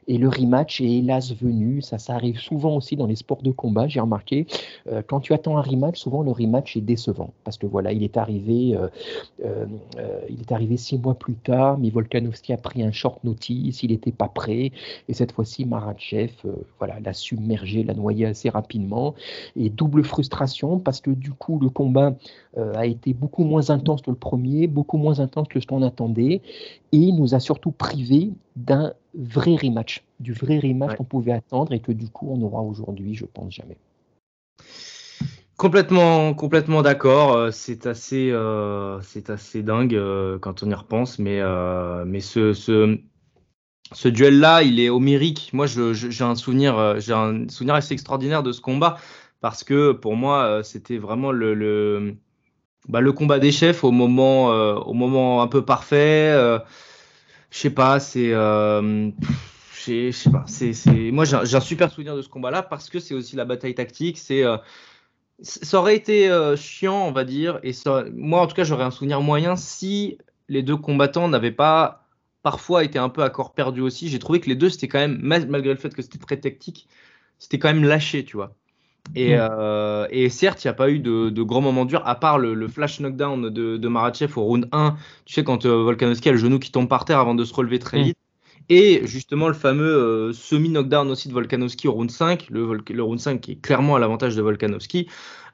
Et 0.07 0.17
le 0.17 0.29
rematch 0.29 0.81
est 0.81 0.89
hélas 0.89 1.33
venu. 1.33 1.81
Ça, 1.81 1.98
ça 1.98 2.15
arrive 2.15 2.39
souvent 2.39 2.75
aussi 2.75 2.95
dans 2.95 3.07
les 3.07 3.15
sports 3.15 3.41
de 3.41 3.51
combat, 3.51 3.88
j'ai 3.88 4.00
remarqué. 4.00 4.48
Euh, 4.91 5.01
quand 5.05 5.19
tu 5.19 5.33
attends 5.33 5.57
un 5.57 5.62
rematch, 5.62 6.00
souvent 6.00 6.24
le 6.24 6.31
rematch 6.31 6.77
est 6.77 6.81
décevant. 6.81 7.33
Parce 7.43 7.57
que 7.57 7.65
voilà, 7.65 7.91
il 7.91 8.03
est 8.03 8.17
arrivé, 8.17 8.75
euh, 8.75 8.88
euh, 9.43 9.65
il 10.29 10.41
est 10.41 10.51
arrivé 10.51 10.77
six 10.77 10.98
mois 10.98 11.15
plus 11.15 11.36
tard, 11.36 11.77
mais 11.77 11.89
Volkanovski 11.89 12.53
a 12.53 12.57
pris 12.57 12.83
un 12.83 12.91
short 12.91 13.24
notice, 13.24 13.83
il 13.83 13.91
n'était 13.91 14.12
pas 14.12 14.27
prêt. 14.27 14.71
Et 15.07 15.13
cette 15.13 15.31
fois-ci, 15.31 15.65
Maratchev 15.65 16.31
voilà, 16.79 17.00
l'a 17.00 17.13
submergé, 17.13 17.83
l'a 17.83 17.93
noyé 17.93 18.25
assez 18.25 18.50
rapidement. 18.50 19.15
Et 19.55 19.69
double 19.69 20.03
frustration 20.03 20.79
parce 20.79 21.01
que 21.01 21.12
du 21.12 21.31
coup, 21.31 21.60
le 21.60 21.69
combat 21.69 22.13
a 22.57 22.86
été 22.86 23.13
beaucoup 23.13 23.43
moins 23.43 23.69
intense 23.69 24.01
que 24.01 24.10
le 24.10 24.17
premier, 24.22 24.68
beaucoup 24.68 24.98
moins 24.98 25.20
intense 25.20 25.50
que 25.50 25.60
ce 25.60 25.68
qu'on 25.68 25.84
attendait. 25.84 26.42
Et 26.94 27.12
nous 27.12 27.36
a 27.36 27.42
surtout 27.42 27.72
privé 27.72 28.32
d'un 28.56 28.94
vrai 29.13 29.58
rematch, 29.58 30.04
du 30.22 30.32
vrai 30.32 30.60
rematch 30.60 30.96
qu'on 30.96 31.04
pouvait 31.04 31.34
attendre 31.34 31.74
et 31.74 31.82
que 31.82 31.92
du 31.92 32.08
coup 32.08 32.30
on 32.32 32.42
aura 32.42 32.62
aujourd'hui, 32.62 33.16
je 33.16 33.25
pense 33.25 33.54
jamais. 33.54 33.78
Complètement, 35.62 36.34
complètement 36.34 36.82
d'accord. 36.82 37.34
Euh, 37.34 37.51
c'est 37.51 37.86
assez, 37.86 38.32
euh, 38.32 39.00
c'est 39.01 39.30
assez 39.30 39.62
dingue 39.62 39.94
euh, 39.94 40.40
quand 40.40 40.63
on 40.63 40.70
y 40.72 40.74
repense, 40.74 41.20
mais, 41.20 41.40
mais 42.08 42.20
ce, 42.20 42.54
ce, 42.54 42.98
ce 43.94 44.08
duel-là, 44.08 44.63
il 44.63 44.80
est 44.80 44.90
homérique. 44.90 45.51
Moi, 45.54 45.68
j'ai 45.68 46.24
un 46.24 46.34
souvenir, 46.34 47.00
j'ai 47.00 47.13
un 47.13 47.48
souvenir 47.48 47.75
assez 47.75 47.94
extraordinaire 47.94 48.42
de 48.42 48.51
ce 48.51 48.60
combat 48.60 48.98
parce 49.40 49.63
que 49.63 49.92
pour 49.92 50.16
moi, 50.16 50.62
c'était 50.63 50.98
vraiment 50.98 51.32
le, 51.32 51.54
le, 51.54 52.16
bah, 52.89 53.01
le 53.01 53.11
combat 53.11 53.39
des 53.39 53.51
chefs 53.51 53.83
au 53.83 53.91
moment, 53.91 54.47
au 54.47 54.93
moment 54.93 55.41
un 55.41 55.47
peu 55.47 55.63
parfait 55.63 56.33
je 57.51 57.57
sais 57.57 57.69
pas, 57.69 58.00
c'est. 58.00 58.31
Euh, 58.33 59.11
je 59.85 60.11
sais 60.11 60.29
pas, 60.29 60.45
c'est, 60.47 60.73
moi 61.11 61.25
j'ai 61.25 61.55
un 61.55 61.59
super 61.59 61.91
souvenir 61.91 62.15
de 62.15 62.21
ce 62.21 62.29
combat-là 62.29 62.61
parce 62.61 62.89
que 62.89 63.00
c'est 63.00 63.13
aussi 63.13 63.35
la 63.35 63.45
bataille 63.45 63.75
tactique. 63.75 64.17
C'est, 64.19 64.43
euh, 64.43 64.57
ça 65.41 65.79
aurait 65.79 65.95
été 65.95 66.29
euh, 66.29 66.55
chiant, 66.55 67.07
on 67.07 67.11
va 67.11 67.25
dire, 67.25 67.59
et 67.63 67.73
ça, 67.73 68.05
moi 68.13 68.41
en 68.41 68.47
tout 68.47 68.55
cas 68.55 68.63
j'aurais 68.63 68.83
un 68.83 68.91
souvenir 68.91 69.21
moyen 69.21 69.55
si 69.55 70.17
les 70.50 70.61
deux 70.61 70.77
combattants 70.77 71.27
n'avaient 71.27 71.51
pas 71.51 72.07
parfois 72.43 72.83
été 72.83 73.00
un 73.00 73.09
peu 73.09 73.23
à 73.23 73.29
corps 73.31 73.53
perdu 73.53 73.81
aussi. 73.81 74.07
J'ai 74.07 74.19
trouvé 74.19 74.39
que 74.39 74.50
les 74.50 74.55
deux 74.55 74.69
c'était 74.69 74.88
quand 74.88 75.00
même, 75.00 75.19
malgré 75.21 75.73
le 75.73 75.79
fait 75.79 75.93
que 75.93 76.01
c'était 76.03 76.19
très 76.19 76.39
tactique, 76.39 76.88
c'était 77.39 77.57
quand 77.59 77.73
même 77.73 77.83
lâché, 77.83 78.23
tu 78.23 78.38
vois. 78.38 78.55
Et, 79.15 79.36
mm. 79.36 79.39
euh, 79.39 80.08
et, 80.10 80.29
certes, 80.29 80.63
il 80.63 80.67
n'y 80.67 80.72
a 80.72 80.74
pas 80.74 80.89
eu 80.89 81.00
de, 81.00 81.29
de 81.29 81.43
grands 81.43 81.62
moments 81.62 81.86
durs, 81.86 82.05
à 82.05 82.15
part 82.15 82.38
le, 82.38 82.67
flash 82.67 83.00
knockdown 83.00 83.50
de, 83.50 83.77
de 83.77 83.88
Marachev 83.88 84.38
au 84.38 84.43
round 84.43 84.67
1. 84.72 84.96
Tu 85.25 85.34
sais, 85.34 85.43
quand 85.43 85.65
euh, 85.65 85.84
Volkanovski 85.84 86.29
a 86.29 86.31
le 86.31 86.38
genou 86.38 86.60
qui 86.60 86.72
tombe 86.72 86.88
par 86.88 87.05
terre 87.05 87.20
avant 87.20 87.36
de 87.36 87.43
se 87.43 87.53
relever 87.53 87.79
très 87.79 88.00
mm. 88.00 88.03
vite. 88.03 88.17
Et 88.70 89.01
justement, 89.05 89.48
le 89.48 89.53
fameux 89.53 89.84
euh, 89.84 90.34
semi-knockdown 90.34 91.10
aussi 91.12 91.27
de 91.27 91.34
Volkanovski 91.34 91.88
au 91.88 91.93
round 91.93 92.10
5, 92.10 92.48
le, 92.50 92.79
le, 92.89 93.03
round 93.03 93.20
5 93.20 93.41
qui 93.41 93.51
est 93.53 93.62
clairement 93.62 93.96
à 93.96 94.00
l'avantage 94.00 94.36
de 94.36 94.41
Volkanovski. 94.41 95.10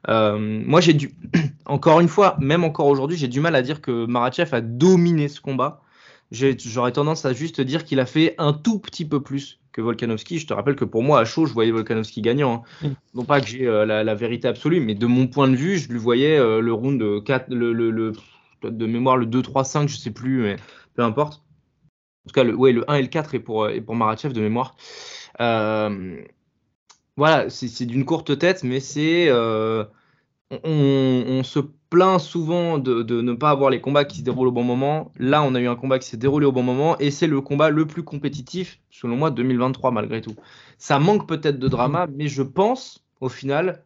moi, 0.06 0.80
j'ai 0.80 0.94
dû, 0.94 1.10
encore 1.66 2.00
une 2.00 2.08
fois, 2.08 2.36
même 2.38 2.62
encore 2.62 2.86
aujourd'hui, 2.86 3.16
j'ai 3.16 3.28
du 3.28 3.40
mal 3.40 3.56
à 3.56 3.62
dire 3.62 3.80
que 3.80 4.06
Marachev 4.06 4.54
a 4.54 4.60
dominé 4.60 5.28
ce 5.28 5.40
combat. 5.40 5.82
J'aurais 6.30 6.92
tendance 6.92 7.24
à 7.24 7.32
juste 7.32 7.60
dire 7.60 7.84
qu'il 7.84 7.98
a 7.98 8.06
fait 8.06 8.34
un 8.38 8.52
tout 8.52 8.78
petit 8.78 9.06
peu 9.06 9.20
plus 9.22 9.57
que 9.72 9.80
Volkanovski. 9.80 10.38
Je 10.38 10.46
te 10.46 10.54
rappelle 10.54 10.76
que 10.76 10.84
pour 10.84 11.02
moi, 11.02 11.20
à 11.20 11.24
chaud, 11.24 11.46
je 11.46 11.52
voyais 11.52 11.70
Volkanovski 11.70 12.22
gagnant. 12.22 12.64
Hein. 12.82 12.88
Mm. 12.88 12.92
Non 13.14 13.24
pas 13.24 13.40
que 13.40 13.46
j'ai 13.46 13.66
euh, 13.66 13.84
la, 13.84 14.14
vérité 14.14 14.48
absolue, 14.48 14.80
mais 14.80 14.94
de 14.94 15.06
mon 15.06 15.26
point 15.26 15.48
de 15.48 15.56
vue, 15.56 15.78
je 15.78 15.88
lui 15.88 15.98
voyais 15.98 16.38
euh, 16.38 16.60
le 16.60 16.72
round 16.72 17.24
4, 17.24 17.48
le, 17.50 17.72
le, 17.72 18.12
de 18.62 18.86
mémoire 18.86 19.16
le 19.16 19.26
2, 19.26 19.42
3, 19.42 19.64
5, 19.64 19.88
je 19.88 19.96
sais 19.96 20.10
plus, 20.10 20.42
mais 20.42 20.56
peu 20.94 21.02
importe. 21.02 21.42
En 22.24 22.28
tout 22.28 22.34
cas, 22.34 22.44
le, 22.44 22.54
ouais, 22.54 22.72
le 22.72 22.90
1 22.90 22.94
et 22.96 23.02
le 23.02 23.08
4 23.08 23.34
est 23.34 23.40
pour, 23.40 23.68
est 23.68 23.80
pour 23.80 23.94
Marachev 23.94 24.32
de 24.32 24.40
mémoire. 24.40 24.76
Euh, 25.40 26.16
voilà, 27.16 27.50
c'est 27.50 27.86
d'une 27.86 28.04
courte 28.04 28.38
tête, 28.38 28.62
mais 28.64 28.80
c'est 28.80 29.30
on, 30.50 31.42
se 31.44 31.60
plaint 31.90 32.20
souvent 32.20 32.78
de, 32.78 33.02
ne 33.20 33.32
pas 33.32 33.50
avoir 33.50 33.70
les 33.70 33.80
combats 33.80 34.04
qui 34.04 34.18
se 34.18 34.22
déroulent 34.22 34.48
au 34.48 34.52
bon 34.52 34.64
moment. 34.64 35.12
Là, 35.18 35.42
on 35.42 35.54
a 35.54 35.60
eu 35.60 35.68
un 35.68 35.76
combat 35.76 35.98
qui 35.98 36.08
s'est 36.08 36.16
déroulé 36.16 36.46
au 36.46 36.52
bon 36.52 36.62
moment 36.62 36.98
et 36.98 37.10
c'est 37.10 37.26
le 37.26 37.40
combat 37.40 37.70
le 37.70 37.86
plus 37.86 38.02
compétitif, 38.02 38.80
selon 38.90 39.16
moi, 39.16 39.30
2023 39.30 39.90
malgré 39.90 40.20
tout. 40.20 40.34
Ça 40.76 40.98
manque 40.98 41.26
peut-être 41.26 41.58
de 41.58 41.68
drama, 41.68 42.06
mais 42.14 42.28
je 42.28 42.42
pense, 42.42 43.04
au 43.20 43.28
final, 43.28 43.84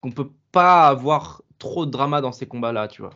qu'on 0.00 0.10
peut 0.10 0.30
pas 0.52 0.88
avoir 0.88 1.42
trop 1.58 1.86
de 1.86 1.90
drama 1.90 2.20
dans 2.20 2.32
ces 2.32 2.46
combats-là, 2.46 2.88
tu 2.88 3.02
vois. 3.02 3.14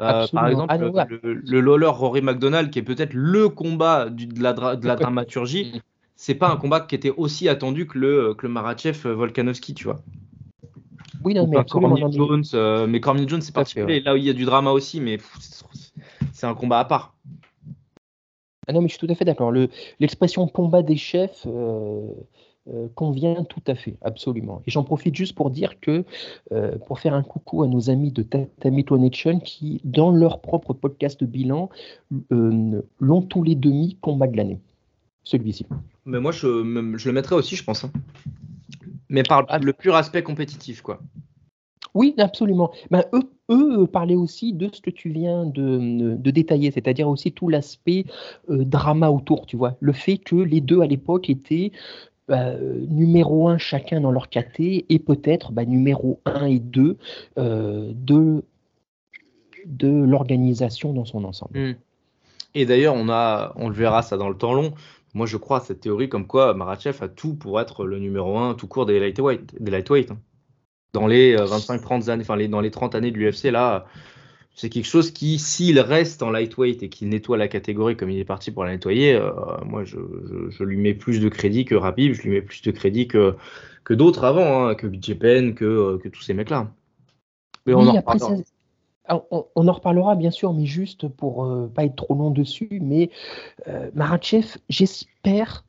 Euh, 0.00 0.26
par 0.32 0.48
exemple, 0.48 0.72
ah, 0.72 1.06
le, 1.08 1.76
le, 1.76 1.88
Rory 1.88 2.22
McDonald, 2.22 2.70
qui 2.70 2.78
est 2.78 2.82
peut-être 2.82 3.12
le 3.12 3.48
combat 3.48 4.08
de, 4.08 4.42
la, 4.42 4.52
de 4.52 4.86
la 4.86 4.96
dramaturgie, 4.96 5.72
mm. 5.74 5.80
c'est 6.16 6.34
pas 6.34 6.48
un 6.48 6.56
combat 6.56 6.80
qui 6.80 6.94
était 6.94 7.12
aussi 7.16 7.48
attendu 7.48 7.86
que 7.86 7.98
le, 7.98 8.34
que 8.34 8.46
le 8.46 8.52
Marachev 8.52 9.06
Volkanovski, 9.06 9.74
tu 9.74 9.84
vois. 9.84 10.02
Oui, 11.24 11.34
non, 11.34 11.46
mais 11.46 11.58
Jones, 12.12 12.44
euh, 12.54 12.86
mais 12.86 13.00
Cormier 13.00 13.26
Jones, 13.26 13.42
c'est 13.42 13.54
particulier. 13.54 14.00
Là 14.00 14.14
où 14.14 14.16
il 14.16 14.24
y 14.24 14.30
a 14.30 14.32
du 14.32 14.44
drama 14.44 14.70
aussi, 14.70 15.00
mais 15.00 15.18
c'est 16.32 16.46
un 16.46 16.54
combat 16.54 16.80
à 16.80 16.84
part. 16.84 17.14
Ah 18.66 18.72
non, 18.72 18.80
mais 18.80 18.88
je 18.88 18.94
suis 18.96 19.06
tout 19.06 19.12
à 19.12 19.14
fait 19.14 19.24
d'accord. 19.24 19.52
L'expression 19.98 20.46
combat 20.46 20.82
des 20.82 20.96
chefs 20.96 21.46
euh, 21.46 22.06
euh, 22.68 22.86
convient 22.94 23.44
tout 23.44 23.62
à 23.66 23.74
fait, 23.74 23.96
absolument. 24.02 24.62
Et 24.66 24.70
j'en 24.70 24.84
profite 24.84 25.16
juste 25.16 25.34
pour 25.34 25.50
dire 25.50 25.80
que, 25.80 26.04
pour 26.86 27.00
faire 27.00 27.14
un 27.14 27.22
coucou 27.22 27.62
à 27.62 27.66
nos 27.66 27.90
amis 27.90 28.12
de 28.12 28.22
Tatami 28.22 28.84
Nation 28.90 29.40
qui, 29.40 29.80
dans 29.84 30.10
leur 30.12 30.40
propre 30.40 30.72
podcast 30.72 31.20
de 31.20 31.26
bilan, 31.26 31.70
l'ont 32.30 33.22
tous 33.22 33.42
les 33.42 33.54
demi 33.54 33.96
combat 34.00 34.26
de 34.26 34.36
l'année. 34.36 34.60
Celui-ci. 35.24 35.66
Mais 36.04 36.18
moi, 36.18 36.32
je, 36.32 36.48
je, 36.96 37.08
le 37.08 37.12
mettrais 37.12 37.36
aussi, 37.36 37.54
je 37.54 37.62
pense. 37.62 37.84
Hein 37.84 37.92
mais 39.12 39.22
par 39.22 39.46
le 39.60 39.72
pur 39.72 39.94
aspect 39.94 40.22
compétitif, 40.22 40.82
quoi. 40.82 40.98
Oui, 41.94 42.14
absolument. 42.18 42.72
Ben, 42.90 43.04
eux, 43.12 43.30
eux, 43.50 43.86
parlaient 43.86 44.14
aussi 44.14 44.54
de 44.54 44.70
ce 44.72 44.80
que 44.80 44.90
tu 44.90 45.10
viens 45.10 45.44
de, 45.44 46.16
détailler, 46.30 46.70
c'est-à-dire 46.70 47.08
aussi 47.08 47.32
tout 47.32 47.48
l'aspect 47.48 48.06
euh, 48.48 48.64
drama 48.64 49.10
autour, 49.10 49.44
tu 49.46 49.56
vois. 49.56 49.76
Le 49.80 49.92
fait 49.92 50.16
que 50.16 50.36
les 50.36 50.62
deux 50.62 50.80
à 50.80 50.86
l'époque 50.86 51.28
étaient 51.28 51.70
bah, 52.28 52.54
numéro 52.88 53.48
un 53.48 53.58
chacun 53.58 54.00
dans 54.00 54.10
leur 54.10 54.30
KT 54.30 54.86
et 54.88 54.98
peut-être 54.98 55.52
bah, 55.52 55.66
numéro 55.66 56.20
un 56.24 56.46
et 56.46 56.60
deux 56.60 56.96
euh, 57.38 57.92
de, 57.94 58.42
de 59.66 59.88
l'organisation 59.88 60.94
dans 60.94 61.04
son 61.04 61.24
ensemble. 61.24 61.58
Hmm. 61.58 61.74
Et 62.54 62.64
d'ailleurs, 62.64 62.94
on, 62.94 63.08
a, 63.10 63.52
on 63.56 63.68
le 63.68 63.74
verra 63.74 64.02
ça 64.02 64.16
dans 64.16 64.28
le 64.28 64.36
temps 64.36 64.54
long, 64.54 64.72
moi, 65.14 65.26
je 65.26 65.36
crois 65.36 65.58
à 65.58 65.60
cette 65.60 65.80
théorie 65.80 66.08
comme 66.08 66.26
quoi 66.26 66.54
Marachev 66.54 66.96
a 67.02 67.08
tout 67.08 67.34
pour 67.34 67.60
être 67.60 67.84
le 67.84 67.98
numéro 67.98 68.38
1 68.38 68.54
tout 68.54 68.66
court 68.66 68.86
des 68.86 68.98
lightweight. 68.98 69.62
Des 69.62 69.70
lightweight 69.70 70.10
hein. 70.10 70.18
Dans 70.92 71.06
les 71.06 71.36
25-30 71.36 72.08
euh, 72.08 72.12
années, 72.12 72.22
enfin 72.22 72.48
dans 72.48 72.60
les 72.60 72.70
30 72.70 72.94
années 72.94 73.10
de 73.10 73.16
l'UFC, 73.16 73.44
là, 73.44 73.86
c'est 74.54 74.68
quelque 74.68 74.86
chose 74.86 75.10
qui, 75.10 75.38
s'il 75.38 75.80
reste 75.80 76.22
en 76.22 76.30
lightweight 76.30 76.82
et 76.82 76.90
qu'il 76.90 77.08
nettoie 77.08 77.38
la 77.38 77.48
catégorie 77.48 77.96
comme 77.96 78.10
il 78.10 78.18
est 78.18 78.26
parti 78.26 78.50
pour 78.50 78.64
la 78.64 78.72
nettoyer, 78.72 79.14
euh, 79.14 79.30
moi, 79.64 79.84
je, 79.84 79.98
lui 80.62 80.76
mets 80.76 80.92
plus 80.92 81.20
de 81.20 81.30
crédit 81.30 81.64
que 81.64 81.74
Rapid, 81.74 82.12
je 82.12 82.22
lui 82.22 82.30
mets 82.30 82.42
plus 82.42 82.60
de 82.60 82.70
crédit 82.70 83.08
que, 83.08 83.34
que 83.84 83.94
d'autres 83.94 84.24
avant, 84.24 84.66
hein, 84.66 84.74
que 84.74 84.86
BJ 84.86 85.14
Penn, 85.14 85.54
que, 85.54 85.64
euh, 85.64 85.98
que 85.98 86.10
tous 86.10 86.22
ces 86.22 86.34
mecs-là. 86.34 86.70
Mais 87.64 87.72
on 87.72 87.86
en 87.86 88.02
on, 89.30 89.68
en 89.68 89.72
reparlera 89.72 90.14
bien 90.14 90.30
sûr, 90.30 90.52
mais 90.52 90.66
juste 90.66 91.08
pour 91.08 91.46
ne 91.46 91.66
pas 91.66 91.84
être 91.84 91.96
trop 91.96 92.14
long 92.14 92.30
dessus, 92.30 92.78
mais 92.82 93.10
euh, 93.68 93.90
Marachev, 93.94 94.56
j'espère 94.68 95.64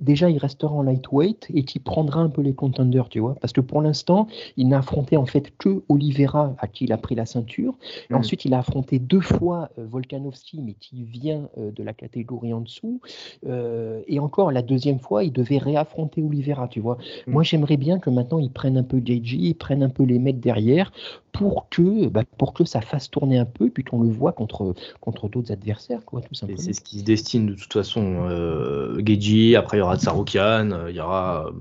déjà 0.00 0.30
il 0.30 0.38
restera 0.38 0.72
en 0.72 0.82
lightweight 0.82 1.48
et 1.52 1.64
qu'il 1.64 1.82
prendra 1.82 2.20
un 2.20 2.28
peu 2.28 2.42
les 2.42 2.54
contenders, 2.54 3.08
tu 3.08 3.18
vois. 3.18 3.34
Parce 3.40 3.52
que 3.52 3.60
pour 3.60 3.82
l'instant, 3.82 4.26
il 4.56 4.68
n'a 4.68 4.78
affronté 4.78 5.16
en 5.16 5.26
fait 5.26 5.52
que 5.58 5.82
Oliveira 5.88 6.54
à 6.58 6.68
qui 6.68 6.84
il 6.84 6.92
a 6.92 6.98
pris 6.98 7.14
la 7.14 7.26
ceinture. 7.26 7.74
Et 8.10 8.14
mm. 8.14 8.16
ensuite, 8.16 8.44
il 8.44 8.54
a 8.54 8.58
affronté 8.58 8.98
deux 8.98 9.20
fois 9.20 9.70
euh, 9.78 9.86
Volkanovski, 9.86 10.60
mais 10.60 10.74
qui 10.74 11.04
vient 11.04 11.48
euh, 11.58 11.70
de 11.72 11.82
la 11.82 11.92
catégorie 11.92 12.52
en 12.52 12.60
dessous. 12.60 13.00
Euh, 13.46 14.02
et 14.06 14.18
encore, 14.20 14.52
la 14.52 14.62
deuxième 14.62 15.00
fois, 15.00 15.24
il 15.24 15.32
devait 15.32 15.58
réaffronter 15.58 16.22
Oliveira, 16.22 16.68
tu 16.68 16.80
vois. 16.80 16.98
Mm. 17.26 17.32
Moi, 17.32 17.42
j'aimerais 17.42 17.76
bien 17.76 17.98
que 17.98 18.10
maintenant, 18.10 18.38
il 18.38 18.50
prenne 18.50 18.76
un 18.76 18.84
peu 18.84 19.00
JJ, 19.04 19.34
il 19.34 19.54
prenne 19.54 19.82
un 19.82 19.90
peu 19.90 20.04
les 20.04 20.18
mecs 20.18 20.40
derrière 20.40 20.92
pour 21.38 21.68
que, 21.68 22.08
bah, 22.08 22.22
pour 22.38 22.54
que 22.54 22.64
ça 22.64 22.80
fasse 22.80 23.10
tourner 23.10 23.38
un 23.38 23.44
peu, 23.44 23.70
puis 23.70 23.84
qu'on 23.84 24.02
le 24.02 24.10
voit 24.10 24.32
contre, 24.32 24.74
contre 25.00 25.28
d'autres 25.28 25.52
adversaires, 25.52 26.04
quoi, 26.04 26.20
tout 26.20 26.34
simplement. 26.34 26.60
C'est 26.60 26.72
ce 26.72 26.80
qui 26.80 27.00
se 27.00 27.04
destine 27.04 27.46
de 27.46 27.54
toute 27.54 27.72
façon. 27.72 28.28
Euh, 28.30 28.98
après, 29.56 29.76
il 29.76 29.80
y 29.80 29.82
aura 29.82 29.96
Tsaroukian, 29.96 30.70
euh, 30.70 30.90
il 30.90 30.96
y 30.96 31.00
aura. 31.00 31.46
Euh, 31.46 31.52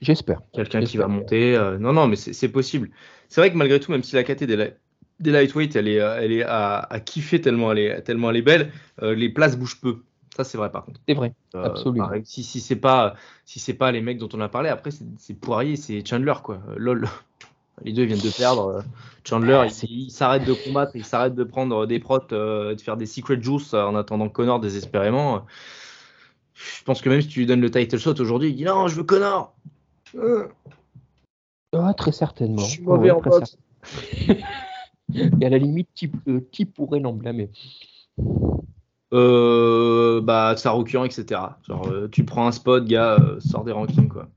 J'espère. 0.00 0.42
Quelqu'un 0.52 0.82
qui 0.82 0.96
va 0.96 1.08
monter. 1.08 1.56
Euh, 1.56 1.78
non, 1.78 1.92
non, 1.92 2.06
mais 2.06 2.16
c'est 2.16 2.48
possible. 2.48 2.90
C'est 3.28 3.40
vrai 3.40 3.50
que 3.50 3.56
malgré 3.56 3.80
tout, 3.80 3.90
même 3.90 4.04
si 4.04 4.14
la 4.14 4.22
KT 4.22 4.44
des, 4.44 4.72
des 5.20 5.30
lightweight, 5.32 5.74
elle 5.74 5.88
est, 5.88 5.96
elle 5.96 6.32
est 6.32 6.44
à, 6.44 6.86
kiffer 7.04 7.40
tellement 7.40 7.72
elle 7.72 7.78
est, 7.78 8.02
tellement 8.02 8.30
elle 8.30 8.36
est 8.36 8.42
belle, 8.42 8.70
les 9.02 9.28
places 9.28 9.58
bougent 9.58 9.80
peu. 9.80 9.98
Ça, 10.36 10.44
c'est 10.44 10.56
vrai 10.56 10.70
par 10.70 10.84
contre. 10.84 11.00
C'est 11.08 11.14
vrai, 11.14 11.34
absolument. 11.52 12.08
si 12.22 12.44
si 12.44 12.60
c'est 12.60 12.76
pas, 12.76 13.16
si 13.44 13.74
pas 13.74 13.90
les 13.90 14.00
mecs 14.00 14.18
dont 14.18 14.28
on 14.34 14.40
a 14.40 14.48
parlé, 14.48 14.68
après, 14.68 14.90
c'est 15.16 15.34
Poirier, 15.34 15.74
c'est 15.74 16.06
Chandler, 16.06 16.34
quoi. 16.44 16.62
lol. 16.76 17.08
Les 17.84 17.92
deux 17.92 18.04
viennent 18.04 18.18
de 18.18 18.36
perdre. 18.36 18.82
Chandler, 19.24 19.66
il, 19.88 20.10
s'arrête 20.10 20.44
de 20.44 20.54
combattre, 20.54 20.92
il 20.94 21.04
s'arrête 21.04 21.34
de 21.34 21.44
prendre 21.44 21.86
des 21.86 21.98
protes, 21.98 22.32
de 22.32 22.76
faire 22.80 22.96
des 22.96 23.06
secret 23.06 23.40
juice 23.40 23.74
en 23.74 23.94
attendant 23.94 24.28
Connor 24.28 24.58
désespérément 24.60 25.44
je 26.58 26.82
pense 26.84 27.00
que 27.00 27.08
même 27.08 27.20
si 27.20 27.28
tu 27.28 27.40
lui 27.40 27.46
donnes 27.46 27.60
le 27.60 27.70
title 27.70 27.98
shot 27.98 28.14
aujourd'hui, 28.20 28.50
il 28.50 28.56
dit 28.56 28.64
non, 28.64 28.88
je 28.88 28.96
veux 28.96 29.04
Connor. 29.04 29.54
Ah, 31.72 31.94
très 31.94 32.12
certainement. 32.12 32.62
Je 32.62 32.70
suis 32.70 32.82
mauvais 32.82 33.10
en 33.10 33.20
boxe. 33.20 33.56
Et 35.14 35.46
à 35.46 35.48
la 35.48 35.58
limite, 35.58 35.88
qui, 35.94 36.10
euh, 36.26 36.40
qui 36.52 36.66
pourrait 36.66 37.00
l'emblâmer 37.00 37.50
euh, 39.14 40.20
Bah, 40.20 40.54
Sarukian, 40.56 41.04
etc. 41.04 41.40
Genre, 41.66 41.88
euh, 41.88 42.08
tu 42.10 42.24
prends 42.24 42.46
un 42.46 42.52
spot, 42.52 42.84
gars, 42.84 43.16
euh, 43.18 43.40
sors 43.40 43.64
des 43.64 43.72
rankings, 43.72 44.08
quoi. 44.08 44.28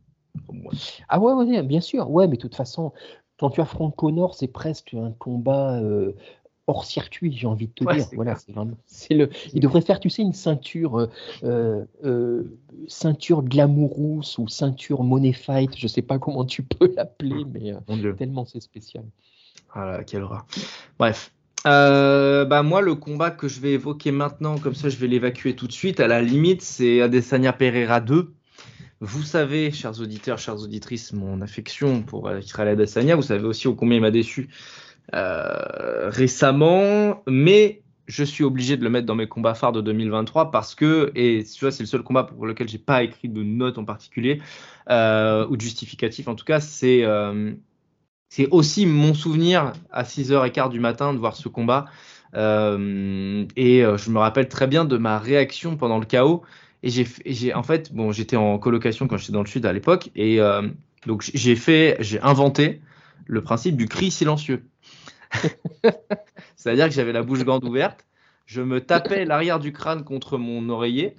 Ah 1.09 1.19
ouais, 1.19 1.33
ouais, 1.33 1.63
bien 1.63 1.81
sûr. 1.81 2.09
Ouais, 2.09 2.27
mais 2.27 2.37
de 2.37 2.41
toute 2.41 2.55
façon, 2.55 2.93
quand 3.41 3.49
tu 3.49 3.59
affrontes 3.59 3.95
Connor, 3.97 4.35
c'est 4.35 4.47
presque 4.47 4.93
un 4.93 5.11
combat 5.11 5.81
hors 6.71 6.85
circuit, 6.85 7.33
j'ai 7.35 7.47
envie 7.47 7.67
de 7.67 7.73
te 7.73 7.93
dire. 7.93 8.05
Voilà, 8.13 8.35
c'est 8.87 9.13
le. 9.13 9.29
Il 9.53 9.61
devrait 9.61 9.81
faire, 9.81 9.99
tu 9.99 10.09
sais, 10.09 10.21
une 10.21 10.33
ceinture, 10.33 10.99
euh, 10.99 11.09
euh, 11.43 11.85
euh 12.03 12.43
ceinture 12.87 13.43
glamourousse 13.43 14.37
ou 14.37 14.47
ceinture 14.47 15.03
money 15.03 15.33
fight. 15.33 15.77
Je 15.77 15.87
sais 15.87 16.01
pas 16.01 16.19
comment 16.19 16.45
tu 16.45 16.63
peux 16.63 16.91
l'appeler, 16.95 17.45
mais 17.45 17.73
euh, 17.73 18.13
tellement 18.13 18.45
c'est 18.45 18.61
spécial. 18.61 19.03
Voilà, 19.73 20.03
quel 20.03 20.23
rat. 20.23 20.45
Bref. 20.97 21.31
bah 21.65 22.63
moi, 22.63 22.81
le 22.81 22.95
combat 22.95 23.31
que 23.31 23.47
je 23.47 23.59
vais 23.59 23.73
évoquer 23.73 24.11
maintenant, 24.11 24.57
comme 24.57 24.75
ça 24.75 24.89
je 24.89 24.97
vais 24.97 25.07
l'évacuer 25.07 25.55
tout 25.55 25.67
de 25.67 25.73
suite, 25.73 25.99
à 25.99 26.07
la 26.07 26.21
limite, 26.21 26.61
c'est 26.61 27.01
Adesanya 27.01 27.53
Pereira 27.53 28.01
2. 28.01 28.33
Vous 29.01 29.23
savez, 29.23 29.71
chers 29.71 29.99
auditeurs, 29.99 30.37
chères 30.37 30.61
auditrices, 30.61 31.11
mon 31.11 31.41
affection 31.41 32.03
pour 32.03 32.31
Israël 32.37 32.67
Adesanya. 32.67 33.15
Vous 33.15 33.23
savez 33.23 33.45
aussi 33.45 33.67
au 33.67 33.73
combien 33.73 33.97
il 33.97 34.01
m'a 34.01 34.11
déçu 34.11 34.47
euh, 35.15 36.07
récemment, 36.11 37.23
mais 37.25 37.81
je 38.05 38.23
suis 38.23 38.43
obligé 38.43 38.77
de 38.77 38.83
le 38.83 38.91
mettre 38.91 39.07
dans 39.07 39.15
mes 39.15 39.27
combats 39.27 39.55
phares 39.55 39.71
de 39.71 39.81
2023 39.81 40.51
parce 40.51 40.75
que, 40.75 41.11
et 41.15 41.43
tu 41.43 41.61
vois, 41.61 41.71
c'est 41.71 41.81
le 41.81 41.87
seul 41.87 42.03
combat 42.03 42.25
pour 42.25 42.45
lequel 42.45 42.69
j'ai 42.69 42.77
pas 42.77 43.01
écrit 43.01 43.27
de 43.27 43.41
notes 43.41 43.79
en 43.79 43.85
particulier, 43.85 44.39
euh, 44.91 45.47
ou 45.49 45.57
de 45.57 45.61
justificatif 45.61 46.27
en 46.27 46.35
tout 46.35 46.45
cas, 46.45 46.59
c'est 46.59 47.03
euh, 47.03 47.53
c'est 48.29 48.49
aussi 48.51 48.85
mon 48.85 49.15
souvenir 49.15 49.73
à 49.91 50.03
6h15 50.03 50.69
du 50.69 50.79
matin 50.79 51.11
de 51.11 51.17
voir 51.17 51.35
ce 51.35 51.49
combat. 51.49 51.85
et 52.35 52.37
je 52.37 54.09
me 54.11 54.19
rappelle 54.19 54.47
très 54.47 54.67
bien 54.67 54.85
de 54.85 54.97
ma 54.97 55.17
réaction 55.17 55.75
pendant 55.75 55.97
le 55.97 56.05
chaos. 56.05 56.43
Et 56.83 56.89
j'ai, 56.89 57.53
en 57.53 57.63
fait, 57.63 57.93
bon, 57.93 58.11
j'étais 58.11 58.35
en 58.35 58.57
colocation 58.57 59.07
quand 59.07 59.17
j'étais 59.17 59.33
dans 59.33 59.43
le 59.43 59.47
sud 59.47 59.65
à 59.65 59.73
l'époque, 59.73 60.09
et 60.15 60.39
donc 61.05 61.29
j'ai 61.33 61.55
fait, 61.55 61.97
j'ai 61.99 62.19
inventé 62.21 62.81
le 63.27 63.43
principe 63.43 63.77
du 63.77 63.87
cri 63.87 64.09
silencieux. 64.09 64.63
C'est-à-dire 66.55 66.87
que 66.87 66.93
j'avais 66.93 67.13
la 67.13 67.23
bouche 67.23 67.43
grande 67.43 67.63
ouverte, 67.63 68.05
je 68.45 68.61
me 68.61 68.81
tapais 68.81 69.25
l'arrière 69.25 69.59
du 69.59 69.71
crâne 69.71 70.03
contre 70.03 70.37
mon 70.37 70.67
oreiller 70.69 71.15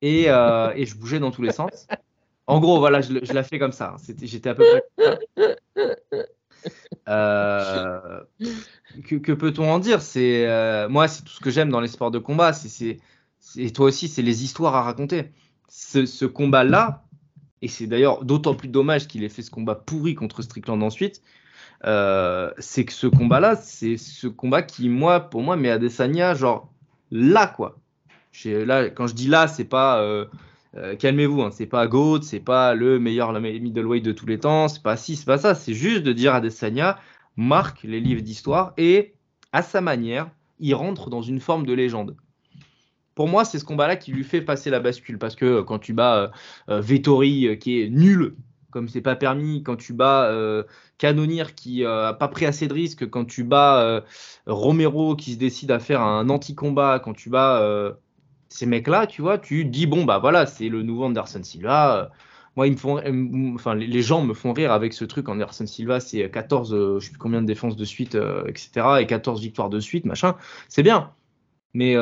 et, 0.00 0.24
euh, 0.28 0.72
et, 0.74 0.86
je 0.86 0.96
bougeais 0.96 1.18
dans 1.18 1.30
tous 1.30 1.42
les 1.42 1.52
sens. 1.52 1.86
En 2.46 2.60
gros, 2.60 2.78
voilà, 2.78 3.00
je, 3.00 3.12
je 3.22 3.32
la 3.32 3.42
fais 3.42 3.58
comme 3.58 3.72
ça. 3.72 3.96
J'étais 4.22 4.50
à 4.50 4.54
peu 4.54 4.64
près. 4.64 5.56
Euh, 7.08 8.20
que, 9.06 9.32
peut-on 9.32 9.70
en 9.70 9.78
dire? 9.78 10.00
C'est 10.00 10.46
euh, 10.46 10.88
moi, 10.88 11.08
c'est 11.08 11.22
tout 11.22 11.32
ce 11.32 11.40
que 11.40 11.50
j'aime 11.50 11.68
dans 11.68 11.80
les 11.80 11.88
sports 11.88 12.10
de 12.10 12.18
combat. 12.18 12.54
C'est 12.54 12.96
et 13.56 13.72
toi 13.72 13.86
aussi, 13.86 14.08
c'est 14.08 14.22
les 14.22 14.44
histoires 14.44 14.74
à 14.74 14.82
raconter. 14.82 15.32
Ce, 15.68 16.24
combat-là, 16.24 17.04
et 17.62 17.68
c'est 17.68 17.86
d'ailleurs 17.86 18.24
d'autant 18.24 18.54
plus 18.54 18.68
dommage 18.68 19.08
qu'il 19.08 19.24
ait 19.24 19.28
fait 19.28 19.42
ce 19.42 19.50
combat 19.50 19.74
pourri 19.74 20.14
contre 20.14 20.42
Strickland 20.42 20.82
ensuite, 20.82 21.22
euh, 21.84 22.50
c'est 22.58 22.84
que 22.84 22.92
ce 22.92 23.06
combat-là, 23.06 23.56
c'est 23.56 23.96
ce 23.96 24.26
combat 24.26 24.62
qui, 24.62 24.88
moi, 24.88 25.20
pour 25.20 25.42
moi, 25.42 25.56
met 25.56 25.70
Adesanya, 25.70 26.34
genre 26.34 26.72
là, 27.10 27.46
quoi. 27.46 27.78
Quand 28.32 29.06
je 29.06 29.14
dis 29.14 29.28
là, 29.28 29.46
c'est 29.46 29.64
pas 29.64 30.00
euh, 30.00 30.26
euh, 30.76 30.96
calmez-vous, 30.96 31.42
hein, 31.42 31.50
c'est 31.52 31.66
pas 31.66 31.86
GOAT, 31.86 32.22
c'est 32.22 32.40
pas 32.40 32.74
le 32.74 32.98
meilleur 32.98 33.32
le 33.32 33.40
middleweight 33.40 34.04
de 34.04 34.12
tous 34.12 34.26
les 34.26 34.40
temps, 34.40 34.66
c'est 34.66 34.82
pas 34.82 34.96
si, 34.96 35.14
c'est 35.14 35.26
pas 35.26 35.38
ça, 35.38 35.54
c'est 35.54 35.74
juste 35.74 36.02
de 36.02 36.12
dire 36.12 36.34
Adesanya 36.34 36.98
marque 37.36 37.84
les 37.84 38.00
livres 38.00 38.22
d'histoire 38.22 38.72
et 38.76 39.14
à 39.52 39.62
sa 39.62 39.80
manière, 39.80 40.30
il 40.58 40.74
rentre 40.74 41.10
dans 41.10 41.22
une 41.22 41.38
forme 41.38 41.64
de 41.64 41.72
légende. 41.72 42.16
Pour 43.14 43.28
moi, 43.28 43.44
c'est 43.44 43.58
ce 43.58 43.64
combat-là 43.64 43.96
qui 43.96 44.12
lui 44.12 44.24
fait 44.24 44.42
passer 44.42 44.70
la 44.70 44.80
bascule 44.80 45.18
parce 45.18 45.36
que 45.36 45.60
quand 45.62 45.78
tu 45.78 45.92
bats 45.92 46.32
euh, 46.68 46.80
Vettori 46.80 47.58
qui 47.58 47.80
est 47.80 47.88
nul 47.88 48.34
comme 48.74 48.88
c'est 48.88 49.00
pas 49.00 49.14
permis, 49.14 49.62
quand 49.62 49.76
tu 49.76 49.92
bats 49.92 50.26
euh, 50.26 50.64
qui 51.56 51.84
euh, 51.84 52.08
a 52.08 52.12
pas 52.12 52.28
pris 52.28 52.44
assez 52.44 52.66
de 52.66 52.74
risques, 52.74 53.08
quand 53.08 53.24
tu 53.24 53.44
bats 53.44 53.80
euh, 53.82 54.00
Romero 54.46 55.14
qui 55.14 55.34
se 55.34 55.38
décide 55.38 55.70
à 55.70 55.78
faire 55.78 56.02
un 56.02 56.28
anti-combat, 56.28 56.98
quand 56.98 57.14
tu 57.14 57.30
bats 57.30 57.60
euh, 57.62 57.92
ces 58.48 58.66
mecs-là, 58.66 59.06
tu 59.06 59.22
vois, 59.22 59.38
tu 59.38 59.64
dis 59.64 59.86
bon 59.86 60.04
bah 60.04 60.18
voilà, 60.18 60.46
c'est 60.46 60.68
le 60.68 60.82
nouveau 60.82 61.04
Anderson 61.04 61.42
Silva. 61.42 62.10
Moi, 62.56 62.66
enfin, 63.54 63.74
les 63.74 64.02
gens 64.02 64.22
me 64.24 64.34
font 64.34 64.52
rire 64.52 64.72
avec 64.72 64.92
ce 64.92 65.04
truc. 65.04 65.28
Anderson 65.28 65.66
Silva, 65.66 65.98
c'est 66.00 66.30
14, 66.30 66.98
je 67.00 67.04
sais 67.04 67.10
plus 67.10 67.18
combien 67.18 67.42
de 67.42 67.46
défenses 67.46 67.76
de 67.76 67.84
suite, 67.84 68.16
etc. 68.46 68.98
et 69.00 69.06
14 69.06 69.40
victoires 69.40 69.70
de 69.70 69.80
suite, 69.80 70.04
machin. 70.04 70.36
C'est 70.68 70.84
bien. 70.84 71.10
Mais 71.74 71.96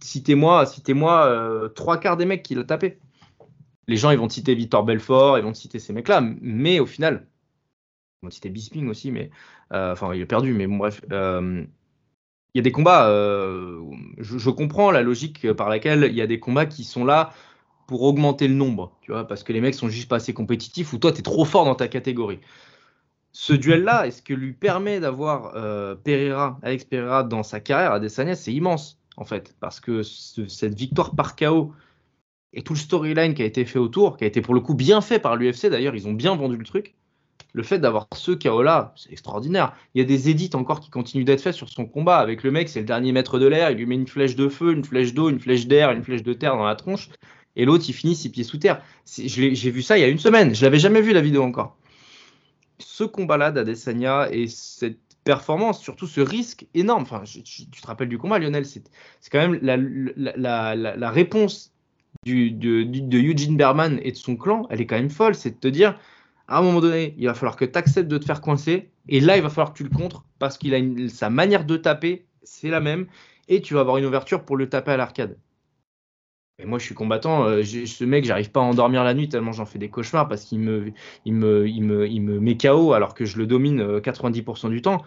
citez-moi, 0.00 0.66
citez-moi 0.66 1.70
trois 1.74 1.98
quarts 1.98 2.16
des 2.16 2.26
mecs 2.26 2.42
qui 2.42 2.54
l'ont 2.54 2.64
tapé 2.64 2.98
les 3.86 3.96
gens 3.96 4.10
ils 4.10 4.18
vont 4.18 4.28
citer 4.28 4.54
Victor 4.54 4.84
Belfort, 4.84 5.38
ils 5.38 5.44
vont 5.44 5.54
citer 5.54 5.78
ces 5.78 5.92
mecs-là, 5.92 6.22
mais 6.40 6.80
au 6.80 6.86
final, 6.86 7.26
ils 8.22 8.26
vont 8.26 8.30
citer 8.30 8.48
Bisping 8.48 8.88
aussi, 8.88 9.10
mais 9.10 9.30
euh, 9.72 9.92
enfin 9.92 10.14
il 10.14 10.20
est 10.20 10.26
perdu, 10.26 10.52
mais 10.52 10.66
bon, 10.66 10.76
bref. 10.76 11.02
Euh, 11.12 11.64
il 12.54 12.58
y 12.58 12.60
a 12.60 12.62
des 12.62 12.72
combats, 12.72 13.08
euh, 13.08 13.82
je, 14.18 14.38
je, 14.38 14.50
comprends 14.50 14.92
la 14.92 15.02
logique 15.02 15.52
par 15.54 15.68
laquelle 15.68 16.04
il 16.04 16.14
y 16.14 16.22
a 16.22 16.26
des 16.28 16.38
combats 16.38 16.66
qui 16.66 16.84
sont 16.84 17.04
là 17.04 17.32
pour 17.88 18.02
augmenter 18.02 18.46
le 18.46 18.54
nombre, 18.54 18.96
tu 19.02 19.10
vois, 19.10 19.26
parce 19.26 19.42
que 19.42 19.52
les 19.52 19.60
mecs 19.60 19.74
sont 19.74 19.88
juste 19.88 20.08
pas 20.08 20.16
assez 20.16 20.32
compétitifs 20.32 20.92
ou 20.92 20.98
toi 20.98 21.10
tu 21.10 21.18
es 21.18 21.22
trop 21.22 21.44
fort 21.44 21.64
dans 21.64 21.74
ta 21.74 21.88
catégorie. 21.88 22.38
Ce 23.32 23.52
duel-là, 23.52 24.06
est-ce 24.06 24.22
que 24.22 24.32
lui 24.32 24.52
permet 24.52 25.00
d'avoir 25.00 25.52
Pereira, 26.04 26.60
Alex 26.62 26.84
Pereira 26.84 27.24
dans 27.24 27.42
sa 27.42 27.58
carrière 27.58 27.90
à 27.90 27.98
Desania, 27.98 28.36
c'est 28.36 28.52
immense 28.52 29.00
en 29.16 29.24
fait, 29.24 29.54
parce 29.60 29.80
que 29.80 30.02
ce, 30.02 30.46
cette 30.48 30.74
victoire 30.74 31.14
par 31.14 31.36
KO 31.36 31.72
et 32.52 32.62
tout 32.62 32.74
le 32.74 32.78
storyline 32.78 33.34
qui 33.34 33.42
a 33.42 33.44
été 33.44 33.64
fait 33.64 33.78
autour, 33.78 34.16
qui 34.16 34.24
a 34.24 34.26
été 34.26 34.40
pour 34.40 34.54
le 34.54 34.60
coup 34.60 34.74
bien 34.74 35.00
fait 35.00 35.18
par 35.18 35.36
l'UFC 35.36 35.66
d'ailleurs, 35.66 35.94
ils 35.94 36.06
ont 36.06 36.12
bien 36.12 36.36
vendu 36.36 36.56
le 36.56 36.64
truc. 36.64 36.94
Le 37.52 37.62
fait 37.62 37.78
d'avoir 37.78 38.08
ce 38.14 38.32
KO-là, 38.32 38.92
c'est 38.96 39.12
extraordinaire. 39.12 39.74
Il 39.94 40.00
y 40.00 40.02
a 40.02 40.04
des 40.04 40.28
édits 40.28 40.50
encore 40.54 40.80
qui 40.80 40.90
continuent 40.90 41.24
d'être 41.24 41.40
faits 41.40 41.54
sur 41.54 41.68
son 41.68 41.86
combat. 41.86 42.18
Avec 42.18 42.42
le 42.42 42.50
mec, 42.50 42.68
c'est 42.68 42.80
le 42.80 42.86
dernier 42.86 43.12
maître 43.12 43.38
de 43.38 43.46
l'air, 43.46 43.70
il 43.70 43.76
lui 43.76 43.86
met 43.86 43.94
une 43.94 44.08
flèche 44.08 44.34
de 44.34 44.48
feu, 44.48 44.72
une 44.72 44.84
flèche 44.84 45.14
d'eau, 45.14 45.30
une 45.30 45.38
flèche 45.38 45.68
d'air, 45.68 45.92
une 45.92 46.02
flèche 46.02 46.24
de 46.24 46.32
terre 46.32 46.56
dans 46.56 46.64
la 46.64 46.74
tronche, 46.74 47.10
et 47.56 47.64
l'autre, 47.64 47.84
il 47.88 47.92
finit 47.92 48.16
six 48.16 48.30
pieds 48.30 48.44
sous 48.44 48.58
terre. 48.58 48.82
J'ai 49.06 49.70
vu 49.70 49.82
ça 49.82 49.96
il 49.96 50.00
y 50.00 50.04
a 50.04 50.08
une 50.08 50.18
semaine, 50.18 50.54
je 50.54 50.64
l'avais 50.64 50.78
jamais 50.78 51.00
vu 51.00 51.12
la 51.12 51.20
vidéo 51.20 51.42
encore. 51.42 51.76
Ce 52.80 53.04
combat-là 53.04 53.52
d'Adesanya 53.52 54.28
et 54.32 54.48
cette 54.48 54.98
performance, 55.24 55.82
surtout 55.82 56.06
ce 56.06 56.20
risque 56.20 56.66
énorme, 56.74 57.02
enfin, 57.02 57.22
tu 57.24 57.66
te 57.66 57.86
rappelles 57.86 58.08
du 58.08 58.18
combat, 58.18 58.38
Lionel, 58.38 58.66
c'est 58.66 58.82
quand 59.30 59.38
même 59.38 59.58
la, 59.62 61.10
réponse 61.10 61.72
de, 62.26 63.16
Eugene 63.16 63.56
Berman 63.56 63.98
et 64.02 64.12
de 64.12 64.16
son 64.16 64.36
clan, 64.36 64.66
elle 64.70 64.80
est 64.80 64.86
quand 64.86 64.96
même 64.96 65.10
folle. 65.10 65.34
C'est 65.34 65.50
de 65.50 65.56
te 65.56 65.68
dire, 65.68 65.98
à 66.48 66.58
un 66.58 66.62
moment 66.62 66.80
donné, 66.80 67.14
il 67.18 67.26
va 67.26 67.34
falloir 67.34 67.56
que 67.56 67.64
tu 67.64 67.78
acceptes 67.78 68.08
de 68.08 68.18
te 68.18 68.24
faire 68.24 68.40
coincer. 68.40 68.90
Et 69.08 69.20
là, 69.20 69.36
il 69.36 69.42
va 69.42 69.50
falloir 69.50 69.72
que 69.72 69.78
tu 69.78 69.84
le 69.84 69.90
contres 69.90 70.24
parce 70.38 70.58
qu'il 70.58 70.74
a 70.74 71.08
sa 71.08 71.30
manière 71.30 71.64
de 71.64 71.76
taper, 71.76 72.26
c'est 72.42 72.70
la 72.70 72.80
même. 72.80 73.06
Et 73.48 73.60
tu 73.60 73.74
vas 73.74 73.80
avoir 73.80 73.96
une 73.98 74.06
ouverture 74.06 74.44
pour 74.44 74.56
le 74.56 74.68
taper 74.68 74.92
à 74.92 74.96
l'arcade. 74.96 75.36
Et 76.58 76.66
moi, 76.66 76.78
je 76.78 76.84
suis 76.84 76.94
combattant. 76.94 77.44
Euh, 77.44 77.64
ce 77.64 78.04
mec, 78.04 78.24
j'arrive 78.24 78.50
pas 78.50 78.60
à 78.60 78.62
endormir 78.62 79.02
la 79.02 79.14
nuit 79.14 79.28
tellement 79.28 79.52
j'en 79.52 79.66
fais 79.66 79.78
des 79.78 79.90
cauchemars 79.90 80.28
parce 80.28 80.44
qu'il 80.44 80.60
me, 80.60 80.92
il 81.24 81.34
me, 81.34 81.68
il 81.68 81.82
me, 81.82 82.06
il 82.06 82.22
me 82.22 82.38
met 82.38 82.56
KO 82.56 82.92
alors 82.92 83.14
que 83.14 83.24
je 83.24 83.38
le 83.38 83.46
domine 83.46 83.98
90% 83.98 84.66
euh, 84.66 84.70
du 84.70 84.82
temps. 84.82 85.02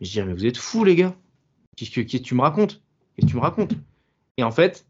Je 0.00 0.10
dis, 0.10 0.22
mais 0.22 0.34
vous 0.34 0.46
êtes 0.46 0.58
fous, 0.58 0.84
les 0.84 0.96
gars. 0.96 1.14
Qu'est-ce 1.76 1.90
que 1.90 2.18
tu 2.18 2.34
me 2.34 2.42
racontes? 2.42 2.82
Qu'est-ce 3.14 3.26
que 3.26 3.30
tu 3.30 3.36
me 3.36 3.42
racontes? 3.42 3.72
Et 4.36 4.42
en 4.42 4.50
fait, 4.50 4.86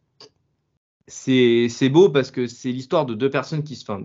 c'est 1.06 1.88
beau 1.88 2.08
parce 2.08 2.30
que 2.30 2.46
c'est 2.46 2.72
l'histoire 2.72 3.06
de 3.06 3.14
deux 3.14 3.30
personnes 3.30 3.62
qui 3.62 3.76
se. 3.76 3.84
Enfin, 3.90 4.02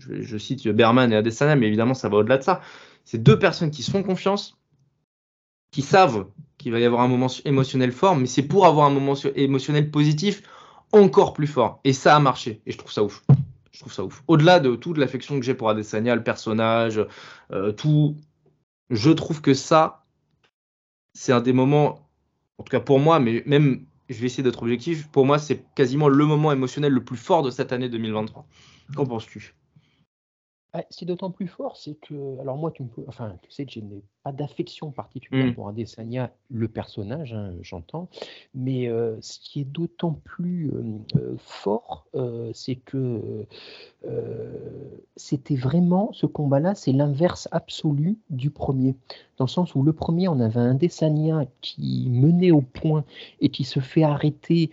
je, 0.00 0.38
cite 0.38 0.66
Berman 0.68 1.12
et 1.12 1.16
Adesanya, 1.16 1.56
mais 1.56 1.66
évidemment, 1.66 1.94
ça 1.94 2.08
va 2.08 2.18
au-delà 2.18 2.38
de 2.38 2.42
ça. 2.42 2.60
C'est 3.04 3.22
deux 3.22 3.38
personnes 3.38 3.70
qui 3.70 3.82
se 3.82 3.90
font 3.90 4.02
confiance, 4.02 4.58
qui 5.70 5.82
savent 5.82 6.26
qu'il 6.56 6.72
va 6.72 6.80
y 6.80 6.84
avoir 6.84 7.02
un 7.02 7.08
moment 7.08 7.28
émotionnel 7.44 7.92
fort, 7.92 8.16
mais 8.16 8.26
c'est 8.26 8.42
pour 8.42 8.66
avoir 8.66 8.86
un 8.86 8.90
moment 8.90 9.14
émotionnel 9.36 9.90
positif 9.90 10.42
encore 10.92 11.32
plus 11.32 11.46
fort. 11.46 11.80
Et 11.84 11.92
ça 11.92 12.16
a 12.16 12.20
marché. 12.20 12.62
Et 12.66 12.72
je 12.72 12.78
trouve 12.78 12.92
ça 12.92 13.02
ouf. 13.02 13.24
Je 13.72 13.80
trouve 13.80 13.92
ça 13.92 14.04
ouf. 14.04 14.22
Au-delà 14.26 14.60
de 14.60 14.74
toute 14.74 14.98
l'affection 14.98 15.38
que 15.38 15.44
j'ai 15.44 15.54
pour 15.54 15.70
Adesanya, 15.70 16.14
le 16.14 16.22
personnage, 16.22 17.04
euh, 17.52 17.72
tout, 17.72 18.16
je 18.90 19.10
trouve 19.10 19.40
que 19.40 19.54
ça, 19.54 20.04
c'est 21.12 21.32
un 21.32 21.40
des 21.40 21.52
moments, 21.52 22.08
en 22.58 22.64
tout 22.64 22.70
cas 22.70 22.80
pour 22.80 22.98
moi, 22.98 23.20
mais 23.20 23.42
même 23.46 23.84
je 24.08 24.18
vais 24.18 24.26
essayer 24.26 24.42
d'être 24.42 24.62
objectif. 24.62 25.08
Pour 25.08 25.26
moi, 25.26 25.38
c'est 25.38 25.64
quasiment 25.74 26.08
le 26.08 26.24
moment 26.24 26.52
émotionnel 26.52 26.92
le 26.92 27.04
plus 27.04 27.16
fort 27.16 27.42
de 27.42 27.50
cette 27.50 27.72
année 27.72 27.88
2023. 27.88 28.46
Qu'en 28.96 29.06
penses-tu? 29.06 29.54
Ah, 30.74 30.84
C'est 30.90 31.06
d'autant 31.06 31.30
plus 31.30 31.46
fort, 31.46 31.76
c'est 31.76 31.94
que, 31.94 32.38
alors 32.40 32.56
moi, 32.56 32.70
tu 32.70 32.82
me 32.82 32.88
enfin, 33.06 33.36
tu 33.42 33.50
sais 33.50 33.64
que 33.64 33.72
je 33.72 33.80
n'ai 33.80 34.02
pas 34.22 34.32
d'affection 34.32 34.90
particulière 34.90 35.46
mmh. 35.46 35.54
pour 35.54 35.68
Adesanya, 35.68 36.30
le 36.50 36.68
personnage, 36.68 37.32
hein, 37.32 37.54
j'entends, 37.62 38.08
mais 38.54 38.88
euh, 38.88 39.16
ce 39.22 39.38
qui 39.38 39.60
est 39.60 39.64
d'autant 39.64 40.12
plus 40.12 40.70
euh, 41.16 41.36
fort, 41.38 42.06
euh, 42.14 42.50
c'est 42.52 42.76
que 42.76 43.46
c'était 45.16 45.56
vraiment, 45.56 46.12
ce 46.12 46.26
combat-là, 46.26 46.74
c'est 46.74 46.92
l'inverse 46.92 47.48
absolu 47.50 48.18
du 48.30 48.50
premier, 48.50 48.94
dans 49.38 49.44
le 49.44 49.50
sens 49.50 49.74
où 49.74 49.82
le 49.82 49.92
premier, 49.92 50.28
on 50.28 50.38
avait 50.40 50.60
un 50.60 50.72
Adesanya 50.72 51.46
qui 51.60 52.08
menait 52.10 52.50
au 52.50 52.60
point 52.60 53.04
et 53.40 53.48
qui 53.48 53.64
se 53.64 53.80
fait 53.80 54.02
arrêter 54.02 54.70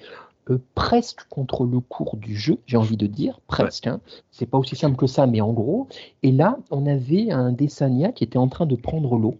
euh, 0.51 0.60
presque 0.75 1.27
contre 1.27 1.65
le 1.65 1.79
cours 1.79 2.17
du 2.17 2.36
jeu, 2.36 2.60
j'ai 2.67 2.77
envie 2.77 2.97
de 2.97 3.08
dire, 3.08 3.39
presque. 3.47 3.88
Hein. 3.88 3.99
C'est 4.31 4.45
pas 4.45 4.60
aussi 4.60 4.75
simple 4.75 4.95
que 4.95 5.08
ça, 5.08 5.25
mais 5.25 5.41
en 5.41 5.53
gros. 5.53 5.88
Et 6.21 6.31
là, 6.31 6.60
on 6.69 6.86
avait 6.86 7.31
un 7.31 7.51
Desania 7.51 8.12
qui 8.12 8.23
était 8.23 8.38
en 8.38 8.47
train 8.47 8.67
de 8.67 8.75
prendre 8.75 9.17
l'eau 9.17 9.38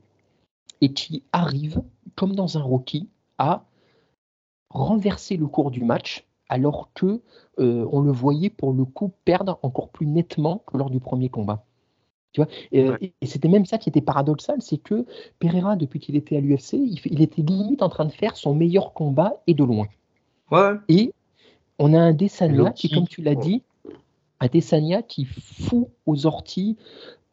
et 0.82 0.94
qui 0.94 1.24
arrive, 1.32 1.84
comme 2.15 2.36
dans 2.36 2.58
un 2.58 2.62
Rocky, 2.62 3.08
à 3.38 3.65
renverser 4.70 5.38
le 5.38 5.48
cours 5.48 5.70
du 5.70 5.84
match, 5.84 6.26
alors 6.50 6.89
que 6.94 7.22
euh, 7.60 7.88
on 7.91 8.02
le 8.02 8.12
voyait 8.12 8.50
pour 8.50 8.74
le 8.74 8.86
coup 8.86 9.12
perdre 9.26 9.60
encore 9.62 9.89
plus 9.89 10.08
nettement 10.08 10.63
que 10.65 10.78
lors 10.78 10.89
du 10.89 11.00
premier 11.00 11.30
combat. 11.30 11.65
Tu 12.34 12.41
vois 12.41 12.50
et, 12.72 12.89
ouais. 12.89 13.13
et 13.22 13.26
c'était 13.28 13.48
même 13.48 13.65
ça 13.65 13.78
qui 13.78 13.89
était 13.89 14.02
paradoxal, 14.02 14.62
c'est 14.62 14.78
que 14.78 15.06
Pereira, 15.39 15.76
depuis 15.76 16.00
qu'il 16.00 16.15
était 16.15 16.36
à 16.36 16.41
l'UFC, 16.41 16.74
il, 16.74 17.00
il 17.06 17.22
était 17.22 17.44
limite 17.44 17.82
en 17.82 17.89
train 17.89 18.06
de 18.06 18.12
faire 18.12 18.36
son 18.36 18.56
meilleur 18.56 18.94
combat 18.94 19.36
et 19.48 19.54
de 19.54 19.63
loin. 19.63 19.88
Ouais. 20.52 20.74
Et 20.88 21.14
on 21.80 21.94
a 21.94 22.00
un 22.00 22.14
Desania 22.14 22.72
qui, 22.72 22.90
comme 22.90 23.08
tu 23.08 23.22
l'as 23.22 23.36
dit, 23.36 23.64
un 24.40 24.48
Desania 24.48 25.02
qui 25.02 25.26
fout 25.26 25.88
aux 26.06 26.26
orties 26.26 26.78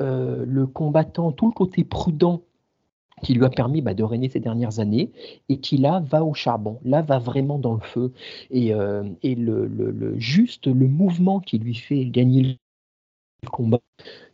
euh, 0.01 0.45
le 0.47 0.67
combattant, 0.67 1.33
tout 1.33 1.47
le 1.47 1.53
côté 1.53 1.85
prudent 1.85 2.43
qui 3.23 3.35
lui 3.35 3.45
a 3.45 3.51
permis 3.51 3.83
bah, 3.83 3.95
de 3.95 4.03
régner 4.03 4.29
ces 4.29 4.41
dernières 4.41 4.81
années 4.81 5.13
et 5.49 5.59
qui 5.59 5.77
là 5.77 6.03
va 6.05 6.25
au 6.25 6.35
charbon, 6.35 6.81
là 6.85 7.03
va 7.03 7.19
vraiment 7.19 7.59
dans 7.59 7.75
le 7.75 7.81
feu 7.81 8.13
et, 8.51 8.75
euh, 8.75 9.05
et 9.23 9.37
le, 9.37 9.67
le, 9.67 9.91
le, 9.93 10.19
juste 10.19 10.67
le 10.67 10.89
mouvement 10.89 11.39
qui 11.39 11.59
lui 11.59 11.75
fait 11.75 12.07
gagner 12.07 12.59
combat, 13.51 13.81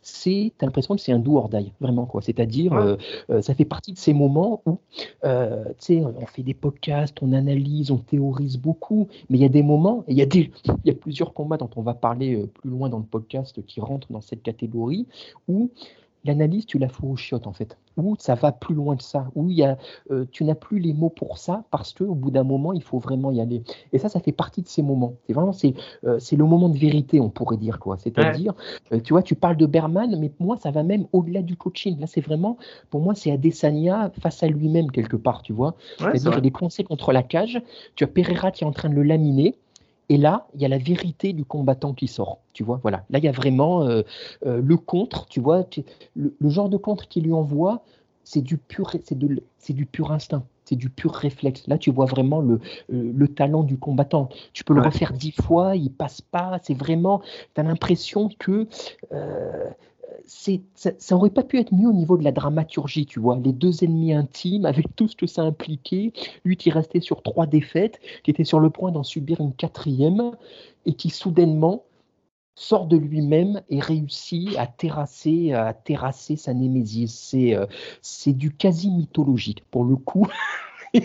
c'est, 0.01 0.53
t'as 0.57 0.65
l'impression 0.65 0.95
que 0.95 1.01
c'est 1.01 1.11
un 1.11 1.19
doux 1.19 1.37
ordaille, 1.37 1.73
vraiment 1.79 2.05
quoi. 2.05 2.21
C'est-à-dire, 2.21 2.71
ouais. 2.71 2.79
euh, 2.79 2.97
euh, 3.29 3.41
ça 3.41 3.53
fait 3.53 3.65
partie 3.65 3.93
de 3.93 3.97
ces 3.97 4.13
moments 4.13 4.61
où, 4.65 4.79
euh, 5.25 5.65
tu 5.79 5.97
sais, 5.97 6.01
on 6.03 6.25
fait 6.25 6.43
des 6.43 6.53
podcasts, 6.53 7.17
on 7.21 7.33
analyse, 7.33 7.91
on 7.91 7.97
théorise 7.97 8.57
beaucoup, 8.57 9.07
mais 9.29 9.37
il 9.37 9.41
y 9.41 9.45
a 9.45 9.49
des 9.49 9.63
moments, 9.63 10.03
il 10.07 10.17
y 10.17 10.21
a 10.21 10.25
des, 10.25 10.51
il 10.65 10.87
y 10.87 10.91
a 10.91 10.95
plusieurs 10.95 11.33
combats 11.33 11.57
dont 11.57 11.69
on 11.75 11.81
va 11.81 11.93
parler 11.93 12.45
plus 12.61 12.69
loin 12.69 12.89
dans 12.89 12.99
le 12.99 13.05
podcast 13.05 13.63
qui 13.65 13.81
rentrent 13.81 14.11
dans 14.11 14.21
cette 14.21 14.43
catégorie 14.43 15.07
où 15.47 15.69
l'analyse, 16.25 16.65
tu 16.65 16.77
la 16.77 16.89
fous 16.89 17.07
au 17.07 17.15
chiottes 17.15 17.47
en 17.47 17.53
fait, 17.53 17.77
où 17.97 18.15
ça 18.19 18.35
va 18.35 18.51
plus 18.51 18.75
loin 18.75 18.95
que 18.95 19.03
ça, 19.03 19.27
il 19.35 19.63
a, 19.63 19.77
euh, 20.11 20.25
tu 20.31 20.43
n'as 20.43 20.55
plus 20.55 20.79
les 20.79 20.93
mots 20.93 21.09
pour 21.09 21.37
ça 21.37 21.63
parce 21.71 21.93
qu'au 21.93 22.15
bout 22.15 22.31
d'un 22.31 22.43
moment, 22.43 22.73
il 22.73 22.83
faut 22.83 22.99
vraiment 22.99 23.31
y 23.31 23.41
aller. 23.41 23.63
Et 23.93 23.99
ça, 23.99 24.09
ça 24.09 24.19
fait 24.19 24.31
partie 24.31 24.61
de 24.61 24.67
ces 24.67 24.81
moments. 24.81 25.15
C'est 25.27 25.33
vraiment, 25.33 25.53
c'est, 25.53 25.73
euh, 26.05 26.19
c'est 26.19 26.35
le 26.35 26.45
moment 26.45 26.69
de 26.69 26.77
vérité, 26.77 27.19
on 27.19 27.29
pourrait 27.29 27.57
dire 27.57 27.79
quoi. 27.79 27.97
C'est-à-dire, 27.97 28.53
ouais. 28.91 28.97
euh, 28.97 29.01
tu 29.01 29.13
vois, 29.13 29.23
tu 29.23 29.35
parles 29.35 29.57
de 29.57 29.65
Berman, 29.65 30.15
mais 30.19 30.31
moi, 30.39 30.57
ça 30.57 30.71
va 30.71 30.83
même 30.83 31.05
au-delà 31.13 31.41
du 31.41 31.55
coaching. 31.55 31.99
Là, 31.99 32.07
c'est 32.07 32.21
vraiment, 32.21 32.57
pour 32.89 33.01
moi, 33.01 33.15
c'est 33.15 33.31
Adesanya 33.31 34.11
face 34.21 34.43
à 34.43 34.47
lui-même 34.47 34.91
quelque 34.91 35.15
part, 35.15 35.41
tu 35.41 35.53
vois. 35.53 35.75
Ouais, 35.99 36.11
C'est-à-dire, 36.11 36.39
il 36.39 36.47
est 36.47 36.51
coincé 36.51 36.83
contre 36.83 37.11
la 37.11 37.23
cage. 37.23 37.61
Tu 37.95 38.03
as 38.03 38.07
Pereira 38.07 38.51
qui 38.51 38.63
est 38.63 38.67
en 38.67 38.71
train 38.71 38.89
de 38.89 38.95
le 38.95 39.03
laminer. 39.03 39.55
Et 40.09 40.17
là, 40.17 40.47
il 40.55 40.61
y 40.61 40.65
a 40.65 40.67
la 40.67 40.79
vérité 40.79 41.33
du 41.33 41.45
combattant 41.45 41.93
qui 41.93 42.07
sort. 42.07 42.39
Tu 42.53 42.63
vois, 42.63 42.79
voilà. 42.81 43.05
Là, 43.11 43.19
il 43.19 43.25
y 43.25 43.27
a 43.27 43.31
vraiment 43.31 43.83
euh, 43.83 44.01
euh, 44.45 44.59
le 44.61 44.77
contre. 44.77 45.27
Tu 45.27 45.39
vois, 45.39 45.63
tu, 45.63 45.83
le, 46.15 46.35
le, 46.39 46.49
genre 46.49 46.67
de 46.67 46.77
contre 46.77 47.07
qu'il 47.07 47.23
lui 47.23 47.33
envoie, 47.33 47.83
c'est 48.23 48.41
du 48.41 48.57
pur, 48.57 48.91
c'est 49.03 49.73
du 49.73 49.85
pur 49.85 50.11
instinct. 50.11 50.43
c'est 50.65 50.75
du 50.75 50.89
pur 50.89 51.13
réflexe. 51.13 51.67
Là, 51.67 51.77
tu 51.77 51.91
vois 51.91 52.05
vraiment 52.05 52.41
le, 52.41 52.59
le 52.89 53.27
talent 53.27 53.63
du 53.63 53.77
combattant. 53.77 54.29
Tu 54.53 54.63
peux 54.63 54.73
le 54.73 54.81
refaire 54.81 55.13
dix 55.13 55.31
fois, 55.31 55.75
il 55.75 55.91
passe 55.91 56.21
pas. 56.21 56.59
C'est 56.63 56.73
vraiment, 56.75 57.21
tu 57.53 57.61
as 57.61 57.63
l'impression 57.63 58.29
que 58.39 58.67
ça, 60.29 60.91
ça, 60.97 61.15
aurait 61.15 61.31
pas 61.31 61.43
pu 61.43 61.57
être 61.57 61.73
mieux 61.73 61.87
au 61.87 61.93
niveau 61.93 62.17
de 62.17 62.23
la 62.23 62.31
dramaturgie, 62.31 63.05
tu 63.05 63.19
vois. 63.19 63.37
Les 63.37 63.51
deux 63.51 63.83
ennemis 63.83 64.13
intimes, 64.13 64.65
avec 64.65 64.95
tout 64.95 65.07
ce 65.07 65.15
que 65.15 65.25
ça 65.25 65.41
impliquait, 65.41 66.13
lui 66.45 66.55
qui 66.55 66.69
restait 66.69 66.99
sur 66.99 67.23
trois 67.23 67.47
défaites, 67.47 67.99
qui 68.23 68.31
était 68.31 68.43
sur 68.43 68.59
le 68.59 68.69
point 68.69 68.91
d'en 68.91 69.03
subir 69.03 69.41
une 69.41 69.53
quatrième, 69.53 70.31
et 70.85 70.93
qui 70.93 71.09
soudainement 71.09 71.83
sort 72.55 72.87
de 72.87 72.97
lui-même 72.97 73.61
et 73.69 73.79
réussit 73.79 74.55
à 74.57 74.67
terrasser, 74.67 75.53
à 75.53 75.73
terrasser 75.73 76.35
sa 76.35 76.53
némésis. 76.53 77.13
C'est, 77.13 77.55
euh, 77.55 77.65
c'est 78.01 78.33
du 78.33 78.51
quasi 78.51 78.91
mythologique 78.91 79.63
pour 79.71 79.83
le 79.85 79.95
coup. 79.95 80.27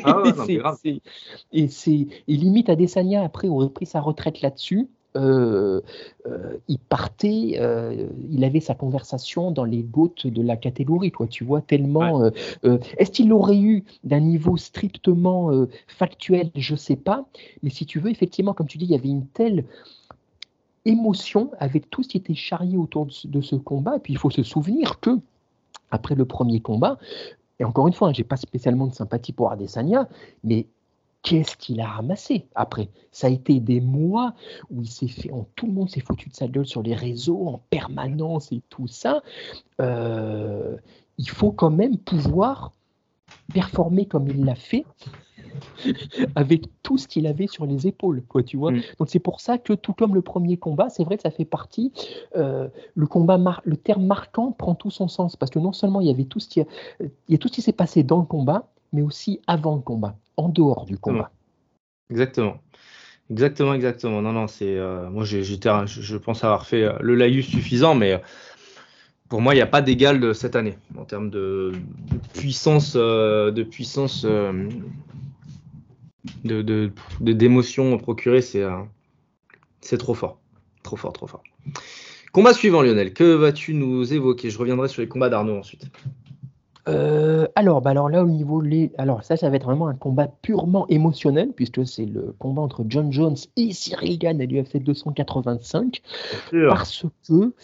Ah 0.05 0.23
et 1.53 1.69
c'est 1.69 2.07
et 2.27 2.37
limite 2.37 2.71
Adesanya 2.71 3.23
après 3.23 3.49
aurait 3.49 3.69
pris 3.69 3.85
sa 3.85 4.01
retraite 4.01 4.41
là-dessus 4.41 4.89
euh, 5.17 5.81
euh, 6.27 6.57
il 6.69 6.79
partait, 6.79 7.57
euh, 7.59 8.09
il 8.31 8.43
avait 8.45 8.61
sa 8.61 8.75
conversation 8.75 9.51
dans 9.51 9.65
les 9.65 9.83
gouttes 9.83 10.27
de 10.27 10.43
la 10.43 10.57
catégorie, 10.57 11.13
quoi. 11.13 11.27
Tu 11.27 11.45
vois 11.45 11.61
tellement. 11.61 12.31
Est-ce 12.63 13.11
qu'il 13.11 13.33
aurait 13.33 13.59
eu 13.59 13.85
d'un 14.03 14.21
niveau 14.21 14.57
strictement 14.57 15.67
factuel? 15.87 16.51
Je 16.57 16.75
sais 16.75 16.97
pas. 16.97 17.27
Mais 17.63 17.71
si 17.71 17.87
tu 17.87 18.01
veux, 18.01 18.11
effectivement, 18.11 18.55
comme 18.55 18.67
tu 18.67 18.79
dis, 18.79 18.87
il 18.87 18.91
y 18.91 18.97
avait 18.97 19.09
une 19.09 19.27
telle 19.27 19.65
émotion 20.85 21.51
avec 21.59 21.89
tout 21.91 22.03
ce 22.03 22.09
qui 22.09 22.17
était 22.19 22.35
charrié 22.35 22.77
autour 22.77 23.07
de 23.25 23.41
ce, 23.41 23.57
combat. 23.57 23.97
Et 23.97 24.01
puis 24.01 24.13
il 24.13 24.19
faut 24.19 24.31
se 24.31 24.43
souvenir 24.43 25.01
que 25.01 25.19
après 25.91 26.15
le 26.15 26.25
premier 26.25 26.61
combat, 26.61 26.99
et 27.61 27.65
encore 27.65 27.87
une 27.87 27.93
fois, 27.93 28.09
je 28.09 28.11
hein, 28.11 28.15
j'ai 28.17 28.25
pas 28.25 28.37
spécialement 28.37 28.87
de 28.89 28.95
sympathie 28.95 29.33
pour 29.33 29.53
Adesanya, 29.53 30.09
mais 30.43 30.67
qu'est-ce 31.25 31.57
qu'il 31.57 31.81
a 31.81 31.89
ramassé 31.89 32.47
après? 32.55 32.91
Ça 33.11 33.27
a 33.27 33.31
été 33.31 33.59
des 33.59 33.81
mois 33.81 34.35
où 34.71 34.83
il 34.83 34.89
s'est 34.89 35.09
fait, 35.09 35.31
tout 35.57 35.67
le 35.67 35.73
monde 35.73 35.91
s'est 35.91 36.01
foutu 36.01 36.29
de 36.29 36.35
sa 36.35 36.47
gueule 36.47 36.67
sur 36.67 36.83
les 36.83 36.95
réseaux 36.95 37.49
en 37.49 37.61
permanence 37.71 38.53
et 38.53 38.61
tout 38.69 38.87
ça. 38.87 39.23
Euh, 39.81 40.77
il 41.19 41.29
faut 41.29 41.51
quand 41.51 41.71
même 41.71 41.97
pouvoir 41.97 42.73
performer 43.53 44.07
comme 44.07 44.29
il 44.29 44.45
l'a 44.45 44.55
fait 44.55 44.85
avec 46.37 46.67
tout 46.83 46.99
ce 46.99 47.09
qu'il 47.09 47.27
avait 47.27 47.47
sur 47.47 47.65
les 47.65 47.87
épaules, 47.87 48.23
quoi, 48.29 48.43
tu 48.43 48.59
vois? 48.59 48.73
Mm. 48.73 48.83
Donc 48.99 49.09
c'est 49.09 49.19
pour 49.19 49.41
ça 49.41 49.57
que 49.57 49.73
tout 49.73 49.95
comme 49.95 50.15
le 50.15 50.23
premier 50.23 50.59
combat, 50.59 50.91
c'est 50.91 51.05
vrai 51.05 51.17
que 51.17 51.23
ça 51.23 51.31
fait 51.31 51.47
partie. 51.47 51.91
Euh, 52.37 52.69
le 52.95 53.07
combat, 53.07 53.39
le 53.65 53.77
terme 53.77 54.05
marquant 54.05 54.53
prend 54.53 54.75
tout 54.75 54.91
son 54.91 55.09
sens 55.09 55.37
parce 55.37 55.51
que 55.51 55.59
non 55.59 55.73
seulement 55.73 56.03
il 56.03 56.09
y 56.09 56.11
avait 56.11 56.25
tout 56.25 56.41
ce 56.41 56.49
qui, 56.49 56.61
il 57.01 57.09
y 57.31 57.35
a 57.35 57.39
tout 57.39 57.49
ce 57.49 57.55
qui 57.55 57.63
s'est 57.63 57.73
passé 57.73 58.03
dans 58.03 58.19
le 58.19 58.27
combat, 58.27 58.69
mais 58.95 59.03
aussi 59.03 59.41
avant 59.47 59.75
le 59.75 59.83
combat 59.83 60.17
en 60.39 60.49
dehors 60.49 60.87
du 60.87 60.97
combat. 60.97 61.31
Exactement. 62.11 62.57
Exactement, 63.31 63.75
exactement. 63.75 64.23
Non, 64.23 64.33
non, 64.33 64.47
c'est. 64.47 64.77
Euh, 64.77 65.11
moi, 65.11 65.25
j'étais, 65.25 65.71
je 65.87 66.17
pense 66.17 66.45
avoir 66.45 66.67
fait 66.67 66.85
euh, 66.85 66.93
le 67.01 67.15
laïus 67.15 67.47
suffisant, 67.47 67.95
mais 67.95 68.13
euh, 68.13 68.19
pour 69.29 69.41
moi, 69.41 69.55
il 69.55 69.57
n'y 69.57 69.63
a 69.63 69.67
pas 69.67 69.83
d'égal 69.83 70.35
cette 70.35 70.55
année 70.57 70.79
en 70.97 71.05
termes 71.05 71.31
de, 71.31 71.73
puissance, 72.35 72.95
de 72.95 73.63
puissance, 73.63 74.25
de, 74.25 74.69
de, 76.45 76.93
d'émotion 77.21 77.97
procurée. 77.99 78.43
C'est, 78.43 78.63
c'est 79.81 79.99
trop 79.99 80.15
fort, 80.15 80.39
trop 80.83 80.97
fort, 80.97 81.15
trop 81.15 81.27
fort. 81.27 81.43
Combat 82.33 82.53
suivant, 82.53 82.83
Lionel. 82.83 83.15
Que 83.15 83.35
vas-tu 83.35 83.75
nous 83.75 84.13
évoquer? 84.13 84.51
Je 84.51 84.59
reviendrai 84.59 84.89
sur 84.89 85.01
les 85.01 85.09
combats 85.09 85.31
d'Arnaud 85.31 85.59
ensuite. 85.59 85.87
Euh, 86.89 87.47
alors, 87.55 87.81
bah 87.81 87.91
alors 87.91 88.09
là, 88.09 88.23
au 88.23 88.27
niveau 88.29 88.61
les, 88.61 88.93
alors 88.99 89.25
ça, 89.25 89.37
ça 89.37 89.49
va 89.49 89.57
être 89.57 89.65
vraiment 89.65 89.89
un 89.89 89.95
combat 89.95 90.29
purement 90.43 90.87
émotionnel 90.89 91.53
puisque 91.55 91.87
c'est 91.87 92.05
le 92.05 92.35
combat 92.39 92.63
entre 92.63 92.85
John 92.89 93.13
Jones 93.13 93.37
et 93.57 93.73
Cyril 93.73 94.19
Gann 94.19 94.41
à 94.41 94.45
l'UFC 94.45 94.79
285 94.83 96.03
parce 96.69 97.07
que 97.27 97.55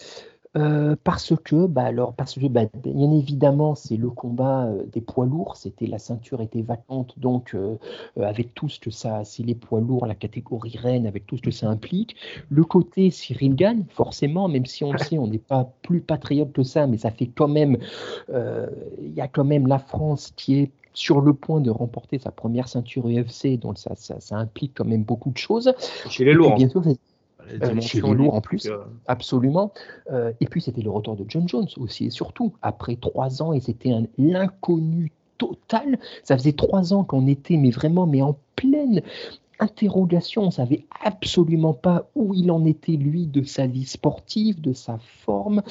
euh, 0.57 0.97
parce 1.03 1.33
que, 1.43 1.65
bah 1.65 1.83
alors, 1.83 2.13
parce 2.13 2.35
que, 2.37 2.45
bah, 2.47 2.63
bien 2.83 3.11
évidemment, 3.11 3.75
c'est 3.75 3.95
le 3.95 4.09
combat 4.09 4.65
euh, 4.65 4.83
des 4.91 4.99
poids 4.99 5.25
lourds. 5.25 5.55
C'était 5.55 5.87
la 5.87 5.97
ceinture 5.97 6.41
était 6.41 6.61
vacante, 6.61 7.17
donc 7.17 7.55
euh, 7.55 7.77
avec 8.19 8.53
tout 8.53 8.67
ce 8.67 8.79
que 8.79 8.91
ça, 8.91 9.23
c'est 9.23 9.43
les 9.43 9.55
poids 9.55 9.79
lourds, 9.79 10.05
la 10.05 10.15
catégorie 10.15 10.77
reine, 10.77 11.07
avec 11.07 11.25
tout 11.25 11.37
ce 11.37 11.41
que 11.41 11.51
ça 11.51 11.69
implique. 11.69 12.17
Le 12.49 12.65
côté 12.65 13.11
Cyril 13.11 13.55
Gann, 13.55 13.85
forcément, 13.89 14.49
même 14.49 14.65
si 14.65 14.83
on 14.83 14.91
le 14.91 14.99
sait, 14.99 15.17
on 15.17 15.27
n'est 15.27 15.37
pas 15.37 15.71
plus 15.83 16.01
patriote 16.01 16.51
que 16.51 16.63
ça, 16.63 16.85
mais 16.85 16.97
ça 16.97 17.11
fait 17.11 17.27
quand 17.27 17.47
même, 17.47 17.77
il 18.29 19.13
y 19.13 19.21
a 19.21 19.27
quand 19.27 19.45
même 19.45 19.67
la 19.67 19.79
France 19.79 20.33
qui 20.35 20.59
est 20.59 20.71
sur 20.93 21.21
le 21.21 21.33
point 21.33 21.61
de 21.61 21.69
remporter 21.69 22.19
sa 22.19 22.31
première 22.31 22.67
ceinture 22.67 23.07
UFC, 23.07 23.57
donc 23.57 23.77
ça, 23.77 23.91
ça, 23.95 24.19
ça 24.19 24.35
implique 24.35 24.73
quand 24.75 24.85
même 24.85 25.03
beaucoup 25.03 25.31
de 25.31 25.37
choses. 25.37 25.73
Chez 26.09 26.25
les 26.25 26.33
lourds. 26.33 26.55
bien 26.55 26.67
sûr, 26.67 26.83
chez 27.81 28.01
les 28.01 28.13
lourds 28.13 28.33
en 28.33 28.41
plus, 28.41 28.67
euh, 28.67 28.77
absolument. 29.07 29.73
Euh, 30.11 30.31
et 30.39 30.45
puis 30.45 30.61
c'était 30.61 30.81
le 30.81 30.89
retour 30.89 31.15
de 31.15 31.25
John 31.27 31.47
Jones 31.47 31.67
aussi 31.77 32.05
et 32.05 32.09
surtout 32.09 32.53
après 32.61 32.95
trois 32.95 33.41
ans 33.41 33.53
et 33.53 33.59
c'était 33.59 33.91
l'inconnu 34.17 35.11
total. 35.37 35.99
Ça 36.23 36.37
faisait 36.37 36.53
trois 36.53 36.93
ans 36.93 37.03
qu'on 37.03 37.27
était 37.27 37.57
mais 37.57 37.71
vraiment 37.71 38.05
mais 38.05 38.21
en 38.21 38.37
pleine 38.55 39.01
interrogation. 39.61 40.43
On 40.43 40.47
ne 40.47 40.51
savait 40.51 40.85
absolument 41.05 41.73
pas 41.73 42.09
où 42.15 42.33
il 42.33 42.51
en 42.51 42.65
était, 42.65 42.93
lui, 42.93 43.27
de 43.27 43.43
sa 43.43 43.67
vie 43.67 43.85
sportive, 43.85 44.59
de 44.59 44.73
sa 44.73 44.97
forme, 44.97 45.61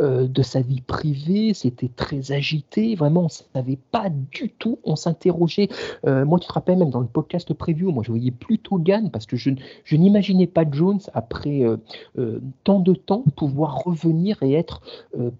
euh, 0.00 0.28
de 0.28 0.42
sa 0.42 0.60
vie 0.60 0.82
privée. 0.82 1.54
C'était 1.54 1.88
très 1.88 2.30
agité. 2.30 2.94
Vraiment, 2.94 3.22
on 3.22 3.24
ne 3.24 3.60
savait 3.60 3.78
pas 3.90 4.08
du 4.10 4.50
tout. 4.50 4.78
On 4.84 4.94
s'interrogeait. 4.94 5.68
Euh, 6.06 6.24
moi, 6.24 6.38
tu 6.38 6.46
te 6.46 6.52
rappelles, 6.52 6.78
même 6.78 6.90
dans 6.90 7.00
le 7.00 7.06
podcast 7.06 7.52
preview, 7.54 7.90
moi, 7.90 8.02
je 8.04 8.12
voyais 8.12 8.30
plutôt 8.30 8.78
Gann 8.78 9.10
parce 9.10 9.26
que 9.26 9.36
je, 9.36 9.50
je 9.84 9.96
n'imaginais 9.96 10.46
pas 10.46 10.64
Jones, 10.70 11.00
après 11.14 11.62
euh, 11.64 12.40
tant 12.64 12.80
de 12.80 12.92
temps, 12.92 13.24
pouvoir 13.34 13.82
revenir 13.84 14.42
et 14.42 14.52
être 14.52 14.82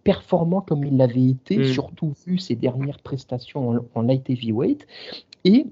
performant 0.02 0.62
comme 0.62 0.84
il 0.84 0.96
l'avait 0.96 1.28
été, 1.28 1.58
mm. 1.58 1.64
surtout 1.64 2.14
vu 2.26 2.38
ses 2.38 2.56
dernières 2.56 3.00
prestations 3.00 3.70
en, 3.70 3.78
en 3.94 4.02
light 4.02 4.28
heavyweight. 4.30 4.86
Et 5.44 5.66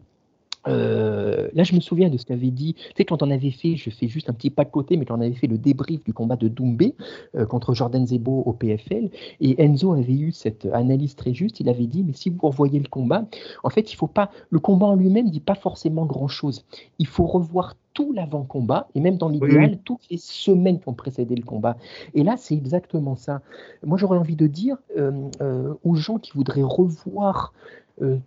euh, 0.69 1.49
là, 1.55 1.63
je 1.63 1.75
me 1.75 1.81
souviens 1.81 2.09
de 2.09 2.17
ce 2.17 2.25
qu'avait 2.25 2.51
dit, 2.51 2.75
tu 2.75 2.83
sais, 2.97 3.05
quand 3.05 3.23
on 3.23 3.31
avait 3.31 3.51
fait, 3.51 3.77
je 3.77 3.91
fais 3.91 4.09
juste 4.09 4.29
un 4.31 4.33
petit 4.33 4.51
pas 4.51 4.65
de 4.65 4.71
côté, 4.71 4.97
mais 4.97 5.05
quand 5.05 5.17
on 5.17 5.21
avait 5.21 5.33
fait 5.33 5.47
le 5.47 5.59
débrief 5.59 6.03
du 6.05 6.13
combat 6.13 6.37
de 6.37 6.49
Doumbé 6.49 6.95
euh, 7.35 7.47
contre 7.47 7.75
Jordan 7.75 8.07
Zebo 8.07 8.43
au 8.45 8.53
PFL, 8.53 9.11
et 9.41 9.63
Enzo 9.63 9.93
avait 9.93 10.13
eu 10.13 10.33
cette 10.33 10.67
analyse 10.67 11.15
très 11.15 11.35
juste, 11.35 11.61
il 11.61 11.69
avait 11.69 11.87
dit, 11.87 12.03
mais 12.05 12.13
si 12.13 12.31
vous 12.31 12.39
revoyez 12.43 12.79
le 12.79 12.89
combat, 12.89 13.25
en 13.63 13.71
fait, 13.71 13.93
il 13.93 13.97
faut 13.97 14.07
pas, 14.07 14.31
le 14.51 14.59
combat 14.59 14.87
en 14.87 14.95
lui-même 14.95 15.31
dit 15.31 15.41
pas 15.41 15.55
forcément 15.55 16.07
grand-chose. 16.07 16.65
Il 16.99 17.07
faut 17.07 17.27
revoir 17.27 17.75
tout 17.95 18.13
l'avant-combat, 18.13 18.89
et 18.95 19.01
même 19.01 19.17
dans 19.17 19.31
l'idéal, 19.31 19.79
toutes 19.85 20.03
les 20.11 20.19
semaines 20.19 20.79
qui 20.81 20.89
ont 20.89 20.95
précédé 20.95 21.35
le 21.35 21.43
combat. 21.43 21.79
Et 22.13 22.25
là, 22.25 22.37
c'est 22.37 22.55
exactement 22.55 23.17
ça. 23.17 23.41
Moi, 23.85 23.97
j'aurais 23.97 24.19
envie 24.19 24.37
de 24.37 24.47
dire 24.47 24.77
euh, 24.99 25.75
aux 25.83 25.95
gens 25.95 26.19
qui 26.19 26.33
voudraient 26.33 26.63
revoir 26.63 27.55
euh, 28.03 28.19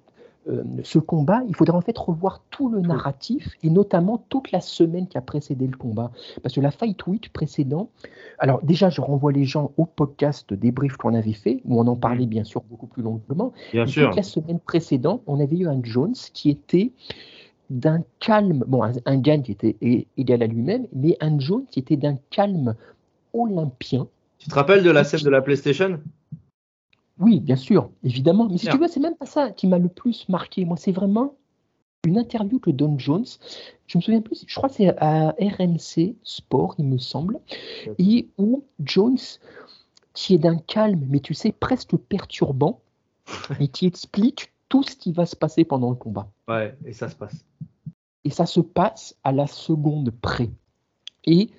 ce 0.83 0.99
combat, 0.99 1.41
il 1.47 1.55
faudrait 1.55 1.77
en 1.77 1.81
fait 1.81 1.97
revoir 1.97 2.41
tout 2.49 2.69
le 2.69 2.81
narratif 2.81 3.49
et 3.61 3.69
notamment 3.69 4.23
toute 4.29 4.51
la 4.51 4.61
semaine 4.61 5.07
qui 5.07 5.17
a 5.17 5.21
précédé 5.21 5.67
le 5.67 5.77
combat. 5.77 6.11
Parce 6.41 6.55
que 6.55 6.61
la 6.61 6.71
Fight 6.71 7.05
Week 7.07 7.31
précédent, 7.31 7.89
alors 8.39 8.61
déjà 8.63 8.89
je 8.89 9.01
renvoie 9.01 9.31
les 9.31 9.43
gens 9.43 9.71
au 9.77 9.85
podcast 9.85 10.53
débrief 10.53 10.97
qu'on 10.97 11.13
avait 11.13 11.33
fait, 11.33 11.61
où 11.65 11.79
on 11.79 11.85
en 11.87 11.95
parlait 11.95 12.25
bien 12.25 12.43
sûr 12.43 12.63
beaucoup 12.69 12.87
plus 12.87 13.03
longuement. 13.03 13.53
Bien 13.73 13.85
sûr. 13.85 14.07
Toute 14.07 14.15
la 14.15 14.23
semaine 14.23 14.59
précédente, 14.59 15.21
on 15.27 15.39
avait 15.39 15.57
eu 15.57 15.67
un 15.67 15.81
Jones 15.83 16.15
qui 16.33 16.49
était 16.49 16.91
d'un 17.69 18.01
calme, 18.19 18.63
bon, 18.65 18.83
un, 18.83 18.93
un 19.05 19.21
qui 19.21 19.51
était 19.51 19.77
égal 20.17 20.41
à 20.41 20.47
lui-même, 20.47 20.87
mais 20.93 21.15
un 21.19 21.37
Jones 21.39 21.65
qui 21.69 21.79
était 21.79 21.97
d'un 21.97 22.17
calme 22.31 22.75
olympien. 23.33 24.07
Tu 24.39 24.49
te 24.49 24.55
rappelles 24.55 24.83
de 24.83 24.89
la 24.89 25.03
scène 25.03 25.21
de 25.21 25.29
la 25.29 25.41
PlayStation? 25.41 25.99
Oui, 27.19 27.39
bien 27.39 27.55
sûr, 27.55 27.91
évidemment. 28.03 28.47
Mais 28.49 28.57
si 28.57 28.67
tu 28.67 28.77
veux, 28.77 28.87
c'est 28.87 28.99
même 28.99 29.15
pas 29.15 29.25
ça 29.25 29.51
qui 29.51 29.67
m'a 29.67 29.77
le 29.77 29.89
plus 29.89 30.27
marqué. 30.29 30.65
Moi, 30.65 30.77
c'est 30.77 30.91
vraiment 30.91 31.35
une 32.05 32.17
interview 32.17 32.59
que 32.59 32.71
Don 32.71 32.97
Jones, 32.97 33.25
je 33.87 33.97
me 33.97 34.01
souviens 34.01 34.21
plus, 34.21 34.45
je 34.47 34.55
crois 34.55 34.69
que 34.69 34.75
c'est 34.75 34.97
à 34.97 35.35
RMC 35.39 36.15
Sport, 36.23 36.75
il 36.77 36.85
me 36.85 36.97
semble, 36.97 37.39
et 37.97 38.29
où 38.37 38.63
Jones, 38.79 39.17
qui 40.13 40.35
est 40.35 40.37
d'un 40.37 40.57
calme, 40.57 41.05
mais 41.09 41.19
tu 41.19 41.33
sais, 41.33 41.51
presque 41.51 41.97
perturbant, 41.97 42.79
et 43.59 43.67
qui 43.67 43.85
explique 43.85 44.53
tout 44.69 44.83
ce 44.83 44.95
qui 44.95 45.11
va 45.11 45.25
se 45.25 45.35
passer 45.35 45.65
pendant 45.65 45.89
le 45.89 45.95
combat. 45.95 46.29
Ouais, 46.47 46.75
et 46.85 46.93
ça 46.93 47.09
se 47.09 47.15
passe. 47.15 47.43
Et 48.23 48.29
ça 48.29 48.45
se 48.45 48.59
passe 48.59 49.15
à 49.23 49.31
la 49.31 49.47
seconde 49.47 50.11
près. 50.21 50.49
Et 51.25 51.49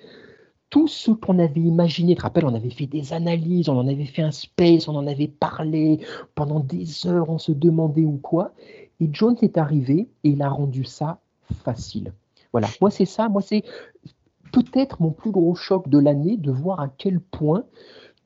tout 0.71 0.87
ce 0.87 1.11
qu'on 1.11 1.37
avait 1.37 1.59
imaginé, 1.59 2.13
tu 2.13 2.19
te 2.19 2.21
rappelles, 2.23 2.45
on 2.45 2.55
avait 2.55 2.69
fait 2.71 2.87
des 2.87 3.13
analyses, 3.13 3.69
on 3.69 3.77
en 3.77 3.87
avait 3.87 4.05
fait 4.05 4.23
un 4.23 4.31
space, 4.31 4.87
on 4.87 4.95
en 4.95 5.05
avait 5.05 5.27
parlé 5.27 5.99
pendant 6.33 6.61
des 6.61 7.05
heures, 7.05 7.29
on 7.29 7.37
se 7.37 7.51
demandait 7.51 8.05
ou 8.05 8.17
quoi. 8.17 8.53
Et 9.01 9.09
Jones 9.11 9.35
est 9.41 9.57
arrivé 9.57 10.07
et 10.23 10.29
il 10.29 10.41
a 10.41 10.49
rendu 10.49 10.85
ça 10.85 11.19
facile. 11.63 12.13
Voilà, 12.53 12.69
moi 12.79 12.89
c'est 12.89 13.05
ça, 13.05 13.27
moi 13.27 13.41
c'est 13.41 13.63
peut-être 14.53 15.01
mon 15.01 15.11
plus 15.11 15.31
gros 15.31 15.55
choc 15.55 15.89
de 15.89 15.99
l'année 15.99 16.37
de 16.37 16.51
voir 16.51 16.79
à 16.79 16.87
quel 16.87 17.19
point 17.19 17.65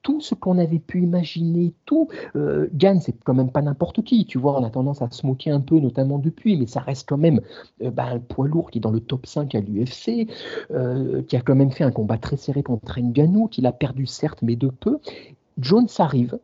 tout 0.06 0.22
ce 0.22 0.36
qu'on 0.36 0.60
avait 0.60 0.78
pu 0.78 1.02
imaginer, 1.02 1.74
tout. 1.88 2.10
Euh, 2.36 2.68
Gann, 2.76 3.02
c'est 3.02 3.16
quand 3.24 3.34
même 3.34 3.50
pas 3.50 3.64
n'importe 3.64 4.04
qui, 4.04 4.28
tu 4.28 4.38
vois, 4.38 4.56
on 4.56 4.64
a 4.64 4.70
tendance 4.70 5.02
à 5.02 5.10
se 5.10 5.26
moquer 5.26 5.50
un 5.50 5.60
peu, 5.60 5.80
notamment 5.80 6.20
depuis, 6.20 6.58
mais 6.58 6.68
ça 6.68 6.80
reste 6.80 7.10
quand 7.10 7.18
même 7.18 7.42
euh, 7.82 7.90
bah, 7.90 8.06
un 8.12 8.20
poids 8.20 8.48
lourd 8.48 8.70
qui 8.70 8.78
est 8.78 8.82
dans 8.82 8.92
le 8.92 9.00
top 9.00 9.26
5 9.26 9.56
à 9.56 9.62
l'UFC, 9.62 10.28
euh, 10.70 11.24
qui 11.24 11.36
a 11.36 11.42
quand 11.42 11.56
même 11.56 11.72
fait 11.72 11.84
un 11.84 11.92
combat 11.92 12.20
très 12.20 12.38
serré 12.38 12.62
contre 12.62 13.00
Ngannou, 13.00 13.48
qu'il 13.48 13.66
a 13.66 13.72
perdu 13.72 14.06
certes, 14.06 14.44
mais 14.44 14.56
de 14.56 14.68
peu. 14.68 15.00
Jones 15.58 15.88
arrive, 15.98 16.38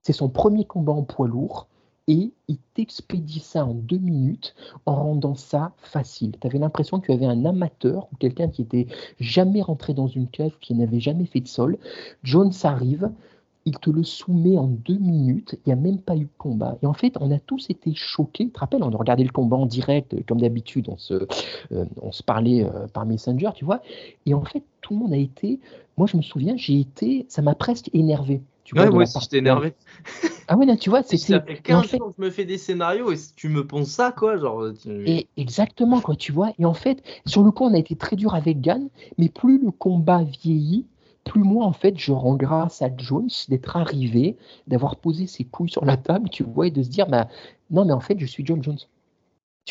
c'est 0.00 0.14
son 0.14 0.30
premier 0.30 0.64
combat 0.64 0.94
en 0.94 1.02
poids 1.02 1.28
lourd, 1.28 1.66
et 2.08 2.32
il 2.48 2.58
t'expédie 2.74 3.40
ça 3.40 3.64
en 3.64 3.74
deux 3.74 3.98
minutes 3.98 4.54
en 4.86 4.94
rendant 4.94 5.34
ça 5.34 5.72
facile. 5.78 6.36
Tu 6.40 6.46
avais 6.46 6.58
l'impression 6.58 7.00
que 7.00 7.06
tu 7.06 7.12
avais 7.12 7.26
un 7.26 7.44
amateur 7.44 8.08
ou 8.12 8.16
quelqu'un 8.16 8.48
qui 8.48 8.62
était 8.62 8.86
jamais 9.18 9.62
rentré 9.62 9.94
dans 9.94 10.06
une 10.06 10.28
cave, 10.28 10.52
qui 10.60 10.74
n'avait 10.74 11.00
jamais 11.00 11.26
fait 11.26 11.40
de 11.40 11.48
sol. 11.48 11.78
Jones 12.22 12.52
arrive, 12.62 13.10
il 13.64 13.76
te 13.78 13.90
le 13.90 14.04
soumet 14.04 14.56
en 14.56 14.68
deux 14.68 14.98
minutes, 14.98 15.58
il 15.66 15.70
n'y 15.70 15.72
a 15.72 15.76
même 15.76 15.98
pas 15.98 16.16
eu 16.16 16.24
de 16.24 16.28
combat. 16.38 16.78
Et 16.82 16.86
en 16.86 16.92
fait, 16.92 17.16
on 17.20 17.32
a 17.32 17.40
tous 17.40 17.68
été 17.68 17.92
choqués. 17.94 18.44
Tu 18.44 18.52
te 18.52 18.60
rappelles, 18.60 18.84
on 18.84 18.92
a 18.92 18.96
regardé 18.96 19.24
le 19.24 19.32
combat 19.32 19.56
en 19.56 19.66
direct, 19.66 20.24
comme 20.26 20.40
d'habitude, 20.40 20.88
on 20.88 20.96
se, 20.96 21.26
euh, 21.72 21.84
on 22.00 22.12
se 22.12 22.22
parlait 22.22 22.62
euh, 22.62 22.86
par 22.86 23.04
Messenger, 23.04 23.50
tu 23.56 23.64
vois. 23.64 23.82
Et 24.24 24.34
en 24.34 24.44
fait, 24.44 24.62
tout 24.80 24.94
le 24.94 25.00
monde 25.00 25.12
a 25.12 25.16
été. 25.16 25.58
Moi, 25.96 26.06
je 26.06 26.16
me 26.16 26.22
souviens, 26.22 26.56
j'ai 26.56 26.78
été. 26.78 27.26
Ça 27.28 27.42
m'a 27.42 27.56
presque 27.56 27.90
énervé. 27.92 28.40
Tu 28.66 28.74
vois, 28.74 28.86
ouais, 28.86 28.90
moi 28.90 29.02
aussi, 29.04 29.18
j'étais 29.20 29.38
énervé. 29.38 29.74
Ah 30.48 30.56
ouais, 30.56 30.64
là, 30.64 30.76
tu 30.76 30.90
vois, 30.90 31.02
c'est. 31.02 31.16
Ça 31.16 31.40
fait 31.40 31.56
15 31.56 31.76
en 31.76 31.82
fait... 31.82 31.98
jours 31.98 32.08
que 32.10 32.14
je 32.18 32.24
me 32.24 32.30
fais 32.30 32.44
des 32.44 32.56
scénarios 32.56 33.10
et 33.10 33.16
tu 33.34 33.48
me 33.48 33.66
penses 33.66 33.88
ça, 33.88 34.12
quoi. 34.12 34.36
Genre, 34.36 34.68
et 34.86 35.26
exactement, 35.36 36.00
quoi, 36.00 36.14
tu 36.14 36.30
vois. 36.30 36.52
Et 36.60 36.64
en 36.64 36.72
fait, 36.72 37.02
sur 37.26 37.42
le 37.42 37.50
coup, 37.50 37.64
on 37.64 37.74
a 37.74 37.78
été 37.78 37.96
très 37.96 38.14
dur 38.14 38.32
avec 38.32 38.60
Gann, 38.60 38.88
mais 39.18 39.28
plus 39.28 39.60
le 39.60 39.72
combat 39.72 40.22
vieillit, 40.22 40.86
plus 41.24 41.42
moi, 41.42 41.64
en 41.64 41.72
fait, 41.72 41.98
je 41.98 42.12
rends 42.12 42.36
grâce 42.36 42.80
à 42.80 42.90
Jones 42.96 43.28
d'être 43.48 43.76
arrivé, 43.76 44.36
d'avoir 44.68 44.94
posé 44.94 45.26
ses 45.26 45.42
couilles 45.42 45.70
sur 45.70 45.84
la 45.84 45.96
table, 45.96 46.28
tu 46.28 46.44
vois, 46.44 46.68
et 46.68 46.70
de 46.70 46.82
se 46.84 46.88
dire, 46.88 47.08
bah, 47.08 47.26
non, 47.72 47.84
mais 47.84 47.92
en 47.92 48.00
fait, 48.00 48.16
je 48.20 48.26
suis 48.26 48.46
John 48.46 48.62
Jones. 48.62 48.78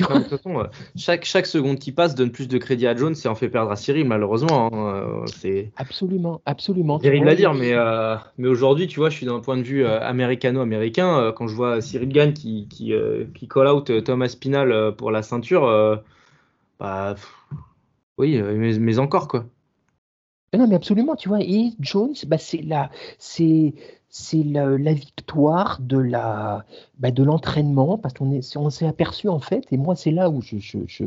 De 0.04 0.20
toute 0.20 0.28
façon, 0.28 0.60
euh, 0.60 0.66
chaque, 0.96 1.26
chaque 1.26 1.46
seconde 1.46 1.80
qui 1.80 1.92
passe 1.92 2.16
donne 2.16 2.32
plus 2.32 2.48
de 2.48 2.58
crédit 2.58 2.88
à 2.88 2.96
Jones 2.96 3.16
et 3.24 3.28
en 3.28 3.36
fait 3.36 3.50
perdre 3.50 3.72
à 3.72 3.76
Cyril, 3.76 4.06
malheureusement. 4.06 4.70
Hein, 4.74 4.96
euh, 4.96 5.26
c'est 5.28 5.72
absolument, 5.78 6.42
absolument. 6.46 7.00
Terrible 7.00 7.30
à 7.30 7.36
dire, 7.36 7.54
mais, 7.54 7.74
euh, 7.74 8.16
mais 8.38 8.48
aujourd'hui, 8.48 8.88
tu 8.88 9.00
vois, 9.00 9.10
je 9.10 9.16
suis 9.16 9.26
d'un 9.26 9.40
point 9.40 9.58
de 9.58 9.64
vue 9.64 9.86
américano-américain. 9.86 11.34
quand 11.36 11.48
je 11.48 11.56
vois 11.56 11.82
Cyril 11.82 12.10
Gann 12.10 12.34
qui, 12.34 12.68
qui, 12.68 12.94
qui 13.34 13.48
call 13.48 13.68
out 13.68 14.04
Thomas 14.04 14.36
Pinal 14.40 14.96
pour 14.98 15.12
la 15.12 15.22
ceinture, 15.22 16.02
bah 16.80 17.16
oui, 18.18 18.42
mais, 18.42 18.78
mais 18.78 19.00
encore 19.00 19.28
quoi. 19.28 19.46
Non, 20.58 20.68
mais 20.68 20.76
absolument, 20.76 21.16
tu 21.16 21.28
vois. 21.30 21.42
Et 21.42 21.72
Jones, 21.80 22.14
bah, 22.28 22.38
c'est 22.38 22.62
la, 22.62 22.90
c'est, 23.18 23.74
c'est 24.17 24.43
la, 24.43 24.93
victoire 24.93 25.78
de 25.82 25.97
la, 25.97 26.63
bah, 26.99 27.12
de 27.12 27.21
l'entraînement, 27.21 27.97
parce 27.97 28.13
qu'on 28.13 28.32
est, 28.32 28.56
on 28.56 28.69
s'est 28.69 28.88
aperçu 28.88 29.28
en 29.28 29.39
fait. 29.39 29.65
Et 29.73 29.78
moi, 29.78 29.97
c'est 29.97 30.12
là 30.12 30.30
où 30.30 30.41
je, 30.41 30.58
je, 30.58 30.78
je 30.88 31.04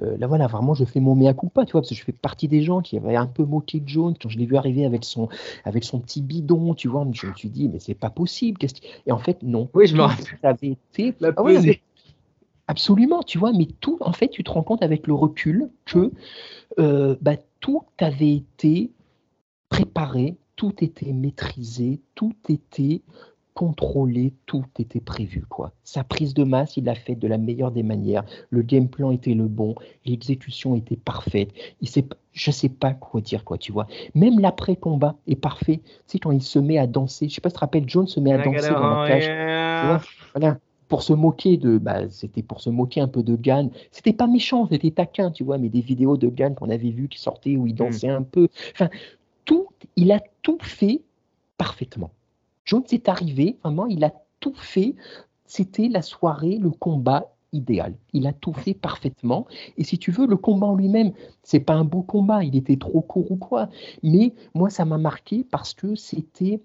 euh, 0.00 0.16
là 0.18 0.28
voilà, 0.28 0.46
vraiment, 0.46 0.72
je 0.72 0.84
fais 0.84 1.00
mon 1.00 1.16
mea 1.16 1.34
culpa, 1.34 1.64
tu 1.64 1.72
vois, 1.72 1.80
parce 1.80 1.88
que 1.88 1.96
je 1.96 2.04
fais 2.04 2.12
partie 2.12 2.46
des 2.46 2.62
gens 2.62 2.80
qui 2.80 2.96
avaient 2.96 3.16
un 3.16 3.26
peu 3.26 3.44
moqué 3.44 3.82
Jones 3.84 4.14
quand 4.22 4.28
je 4.28 4.38
l'ai 4.38 4.46
vu 4.46 4.56
arriver 4.56 4.84
avec 4.84 5.04
son, 5.04 5.28
avec 5.64 5.82
son 5.82 5.98
petit 5.98 6.22
bidon, 6.22 6.74
tu 6.74 6.86
vois. 6.86 7.04
Je 7.12 7.26
me 7.26 7.34
suis 7.34 7.48
dit, 7.48 7.68
mais 7.68 7.80
c'est 7.80 7.94
pas 7.94 8.10
possible. 8.10 8.56
Qu'est-ce 8.58 8.74
Et 9.04 9.10
en 9.10 9.18
fait, 9.18 9.42
non. 9.42 9.68
Oui, 9.74 9.88
je 9.88 9.96
me 9.96 10.02
rappelle. 10.02 10.38
avait 10.44 10.78
été. 10.94 11.12
La 11.18 11.32
ah 11.36 11.42
Absolument, 12.68 13.24
tu 13.24 13.36
vois, 13.36 13.52
mais 13.52 13.66
tout, 13.80 13.98
en 14.00 14.12
fait, 14.12 14.28
tu 14.28 14.44
te 14.44 14.50
rends 14.52 14.62
compte 14.62 14.84
avec 14.84 15.08
le 15.08 15.14
recul 15.14 15.70
que 15.86 16.12
euh, 16.78 17.16
bah, 17.20 17.34
tout 17.58 17.82
avait 17.98 18.36
été 18.36 18.92
préparé, 19.70 20.36
tout 20.56 20.72
était 20.82 21.12
maîtrisé, 21.12 22.00
tout 22.14 22.34
était 22.48 23.02
contrôlé, 23.54 24.32
tout 24.46 24.64
était 24.78 25.00
prévu. 25.00 25.44
Quoi. 25.48 25.72
Sa 25.84 26.02
prise 26.02 26.34
de 26.34 26.42
masse, 26.42 26.76
il 26.76 26.84
l'a 26.84 26.96
fait 26.96 27.14
de 27.14 27.28
la 27.28 27.38
meilleure 27.38 27.70
des 27.70 27.84
manières. 27.84 28.24
Le 28.50 28.62
game 28.62 28.88
plan 28.88 29.12
était 29.12 29.34
le 29.34 29.46
bon, 29.46 29.76
l'exécution 30.04 30.74
était 30.74 30.96
parfaite. 30.96 31.50
Il 31.80 31.88
sait, 31.88 32.04
je 32.32 32.50
ne 32.50 32.52
sais 32.52 32.68
pas 32.68 32.94
quoi 32.94 33.20
dire, 33.20 33.44
quoi, 33.44 33.56
tu 33.56 33.70
vois. 33.70 33.86
Même 34.14 34.40
l'après-combat 34.40 35.14
est 35.28 35.36
parfait. 35.36 35.80
Tu 35.84 35.92
sais, 36.06 36.18
quand 36.18 36.32
il 36.32 36.42
se 36.42 36.58
met 36.58 36.78
à 36.78 36.88
danser, 36.88 37.28
je 37.28 37.34
sais 37.34 37.40
pas 37.40 37.48
si 37.48 37.54
tu 37.54 37.58
te 37.58 37.60
rappelles, 37.60 37.84
John 37.86 38.08
se 38.08 38.18
met 38.18 38.32
à 38.32 38.38
danser 38.38 38.70
dans 38.70 39.02
la 39.02 39.08
cage. 39.08 39.24
Tu 39.24 39.86
vois, 39.86 40.02
voilà 40.34 40.58
pour 40.88 41.02
se 41.02 41.12
moquer 41.12 41.56
de, 41.56 41.78
bah, 41.78 42.08
c'était 42.10 42.42
pour 42.42 42.60
se 42.60 42.70
moquer 42.70 43.00
un 43.00 43.08
peu 43.08 43.22
de 43.22 43.36
Gann. 43.36 43.70
C'était 43.90 44.12
pas 44.12 44.26
méchant, 44.26 44.68
c'était 44.70 44.90
taquin, 44.90 45.30
tu 45.30 45.42
vois, 45.42 45.58
mais 45.58 45.68
des 45.68 45.80
vidéos 45.80 46.16
de 46.16 46.28
Gann 46.28 46.54
qu'on 46.54 46.70
avait 46.70 46.90
vues 46.90 47.08
qui 47.08 47.20
sortaient 47.20 47.56
où 47.56 47.66
il 47.66 47.72
hmm. 47.72 47.76
dansait 47.76 48.08
un 48.08 48.22
peu. 48.22 48.48
Enfin, 48.72 48.90
il 49.96 50.12
a 50.12 50.20
tout 50.42 50.58
fait 50.60 51.02
parfaitement. 51.58 52.10
Jones 52.64 52.84
est 52.90 53.08
arrivé, 53.08 53.58
vraiment, 53.62 53.86
il 53.86 54.04
a 54.04 54.12
tout 54.40 54.54
fait. 54.54 54.94
C'était 55.46 55.88
la 55.88 56.02
soirée, 56.02 56.58
le 56.58 56.70
combat 56.70 57.30
idéal. 57.52 57.94
Il 58.12 58.26
a 58.26 58.32
tout 58.32 58.52
fait 58.52 58.74
parfaitement. 58.74 59.46
Et 59.76 59.84
si 59.84 59.98
tu 59.98 60.10
veux, 60.10 60.26
le 60.26 60.36
combat 60.36 60.66
en 60.66 60.74
lui-même, 60.74 61.12
c'est 61.42 61.60
pas 61.60 61.74
un 61.74 61.84
beau 61.84 62.02
combat. 62.02 62.42
Il 62.42 62.56
était 62.56 62.76
trop 62.76 63.00
court 63.00 63.30
ou 63.30 63.36
quoi. 63.36 63.68
Mais 64.02 64.32
moi, 64.54 64.70
ça 64.70 64.84
m'a 64.84 64.98
marqué 64.98 65.44
parce 65.48 65.74
que 65.74 65.94
c'était 65.94 66.60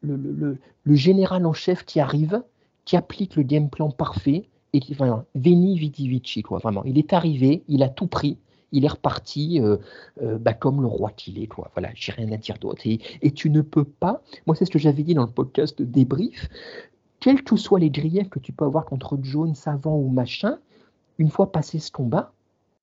le, 0.00 0.58
général 0.86 1.46
en 1.46 1.52
chef 1.52 1.84
qui 1.84 2.00
arrive 2.00 2.42
qui 2.84 2.96
applique 2.96 3.36
le 3.36 3.42
game 3.42 3.70
plan 3.70 3.90
parfait 3.90 4.48
et 4.74 4.80
qui, 4.80 4.94
Veni 5.34 5.78
Vidi 5.78 6.08
Vici, 6.08 6.42
quoi, 6.42 6.58
vraiment. 6.58 6.84
Il 6.84 6.98
est 6.98 7.12
arrivé, 7.12 7.62
il 7.68 7.82
a 7.82 7.88
tout 7.88 8.08
pris, 8.08 8.36
il 8.74 8.84
est 8.84 8.88
reparti 8.88 9.60
euh, 9.60 9.76
euh, 10.22 10.36
bah, 10.38 10.52
comme 10.52 10.80
le 10.82 10.86
roi 10.86 11.10
qu'il 11.10 11.42
est, 11.42 11.46
quoi. 11.46 11.70
Voilà, 11.74 11.90
j'ai 11.94 12.12
rien 12.12 12.30
à 12.32 12.36
dire 12.36 12.58
d'autre. 12.58 12.82
Et, 12.84 13.00
et, 13.22 13.30
tu 13.30 13.48
ne 13.48 13.62
peux 13.62 13.84
pas, 13.84 14.22
moi 14.46 14.56
c'est 14.56 14.64
ce 14.64 14.70
que 14.70 14.78
j'avais 14.78 15.02
dit 15.02 15.14
dans 15.14 15.24
le 15.24 15.30
podcast 15.30 15.78
de 15.78 15.84
débrief, 15.84 16.48
quels 17.20 17.42
que 17.42 17.56
soient 17.56 17.78
les 17.78 17.90
griefs 17.90 18.28
que 18.28 18.38
tu 18.38 18.52
peux 18.52 18.64
avoir 18.64 18.84
contre 18.84 19.18
Jones 19.22 19.54
avant 19.66 19.96
ou 19.96 20.08
machin, 20.08 20.58
une 21.18 21.30
fois 21.30 21.52
passé 21.52 21.78
ce 21.78 21.90
combat, 21.90 22.32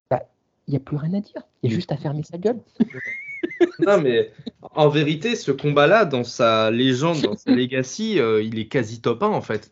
bah, 0.10 0.24
il 0.68 0.72
n'y 0.72 0.78
a 0.78 0.80
plus 0.80 0.98
rien 0.98 1.14
à 1.14 1.20
dire. 1.20 1.42
Il 1.62 1.70
y 1.70 1.74
a 1.74 1.76
juste 1.76 1.92
à 1.92 1.98
fermer 1.98 2.24
sa 2.24 2.38
gueule. 2.38 2.60
non, 3.80 4.02
mais 4.02 4.32
en 4.76 4.90
vérité, 4.90 5.36
ce 5.36 5.52
combat-là, 5.52 6.06
dans 6.06 6.24
sa 6.24 6.72
légende, 6.72 7.22
dans 7.22 7.38
sa 7.38 7.52
legacy, 7.56 8.20
euh, 8.20 8.42
il 8.42 8.58
est 8.58 8.68
quasi 8.68 9.02
top 9.02 9.24
1 9.24 9.28
en 9.28 9.42
fait. 9.42 9.72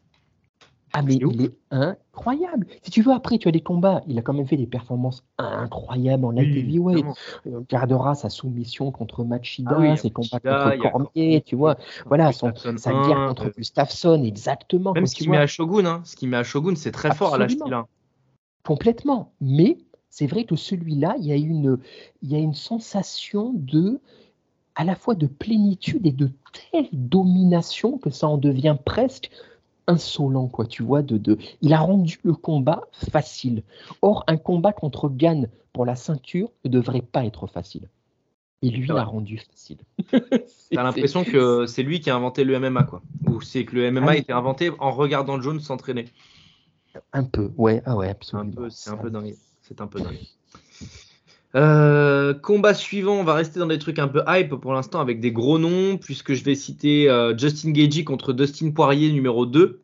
Ah 0.94 1.02
mais 1.02 1.16
il 1.16 1.42
est 1.44 1.52
incroyable. 1.72 2.66
Si 2.82 2.92
tu 2.92 3.02
veux, 3.02 3.14
après, 3.14 3.38
tu 3.38 3.48
as 3.48 3.52
des 3.52 3.62
combats. 3.62 4.02
Il 4.08 4.18
a 4.18 4.22
quand 4.22 4.34
même 4.34 4.48
fait 4.48 4.58
des 4.58 4.68
performances 4.68 5.24
incroyables 5.38 6.26
en 6.26 6.32
light 6.32 6.56
heavyweight. 6.56 7.06
On 7.46 7.66
gardera 7.70 8.16
sa 8.16 8.30
soumission 8.30 8.92
contre 8.92 9.24
Machida, 9.24 9.78
ah 9.80 9.98
ses 9.98 10.10
combats 10.10 10.40
contre 10.40 10.78
Cormier, 10.78 11.44
tu 11.46 11.56
vois. 11.56 11.78
Voilà, 12.06 12.32
son, 12.32 12.54
sa 12.56 12.92
guerre 12.92 13.28
contre 13.28 13.48
euh... 13.48 13.54
Gustafsson, 13.56 14.24
exactement. 14.24 14.94
Même 14.94 15.06
ce 15.06 15.16
qu'il 15.16 15.30
met 15.30 15.38
à 15.38 15.48
Shogun, 15.48 15.86
hein. 15.86 16.02
ce 16.06 16.16
qui 16.16 16.28
met 16.28 16.38
à 16.38 16.44
Shogun, 16.44 16.76
c'est 16.76 16.92
très 16.92 17.14
fort 17.14 17.36
à 17.36 17.38
l'âge 17.38 17.56
qu'il 17.56 17.74
a. 17.74 17.86
Complètement. 18.66 19.32
Mais 19.42 19.78
c'est 20.10 20.28
vrai 20.28 20.44
que 20.46 20.56
celui-là, 20.56 21.16
il 21.20 21.26
y 21.26 21.32
a 21.32 21.36
une, 21.36 21.78
il 22.24 22.32
y 22.32 22.36
a 22.36 22.40
une 22.40 22.56
sensation 22.56 23.54
de 23.56 24.00
à 24.76 24.86
la 24.86 24.96
fois 24.96 25.14
de 25.14 25.28
plénitude 25.28 26.08
et 26.08 26.12
de 26.12 26.32
telle 26.72 26.88
domination 26.94 27.98
que 27.98 28.10
ça 28.10 28.30
en 28.30 28.38
devient 28.38 28.78
presque 28.86 29.30
insolent, 29.90 30.48
quoi, 30.48 30.66
tu 30.66 30.84
vois, 30.84 31.02
de, 31.02 31.18
de, 31.18 31.38
il 31.62 31.74
a 31.74 31.80
rendu 31.80 32.20
le 32.24 32.34
combat 32.34 32.84
facile. 32.92 33.64
Or, 34.02 34.24
un 34.28 34.38
combat 34.38 34.72
contre 34.72 35.10
Gann 35.10 35.50
pour 35.74 35.86
la 35.86 35.96
ceinture 35.96 36.52
ne 36.64 36.70
devrait 36.70 37.02
pas 37.02 37.26
être 37.26 37.48
facile. 37.48 37.90
Et 38.62 38.70
lui 38.70 38.88
l'a 38.88 39.04
rendu 39.04 39.38
facile. 39.38 39.78
T'as 40.72 40.84
l'impression 40.84 41.24
que 41.24 41.66
c'est 41.66 41.84
lui 41.84 42.02
qui 42.02 42.10
a 42.10 42.16
inventé 42.16 42.44
le 42.44 42.60
MMA, 42.60 42.84
quoi. 42.84 43.02
Ou 43.28 43.42
c'est 43.42 43.64
que 43.64 43.76
le 43.76 43.90
MMA 43.92 44.06
ah 44.06 44.12
a 44.12 44.18
été 44.18 44.34
inventé 44.34 44.72
en 44.80 44.92
regardant 44.92 45.42
Jones 45.42 45.62
s'entraîner. 45.62 46.06
Un 47.14 47.24
peu, 47.24 47.52
ouais, 47.56 47.82
ah 47.86 47.96
ouais, 47.96 48.10
absolument. 48.10 48.70
C'est 48.70 48.90
un 48.90 48.98
peu 48.98 49.10
dingue. 49.10 49.36
C'est 49.62 49.80
un 49.80 49.88
peu 49.88 50.02
dingue. 50.02 50.20
Euh, 51.56 52.36
combat 52.36 52.76
suivant, 52.76 53.16
on 53.16 53.24
va 53.24 53.34
rester 53.34 53.60
dans 53.60 53.66
des 53.66 53.80
trucs 53.80 53.98
un 53.98 54.08
peu 54.08 54.22
hype 54.28 54.54
pour 54.56 54.74
l'instant 54.74 55.00
avec 55.00 55.20
des 55.20 55.32
gros 55.32 55.58
noms, 55.58 55.98
puisque 55.98 56.34
je 56.34 56.44
vais 56.44 56.56
citer 56.56 57.10
euh, 57.10 57.36
Justin 57.36 57.72
Gagey 57.72 58.04
contre 58.04 58.34
Dustin 58.34 58.70
Poirier 58.72 59.12
numéro 59.12 59.46
2. 59.46 59.82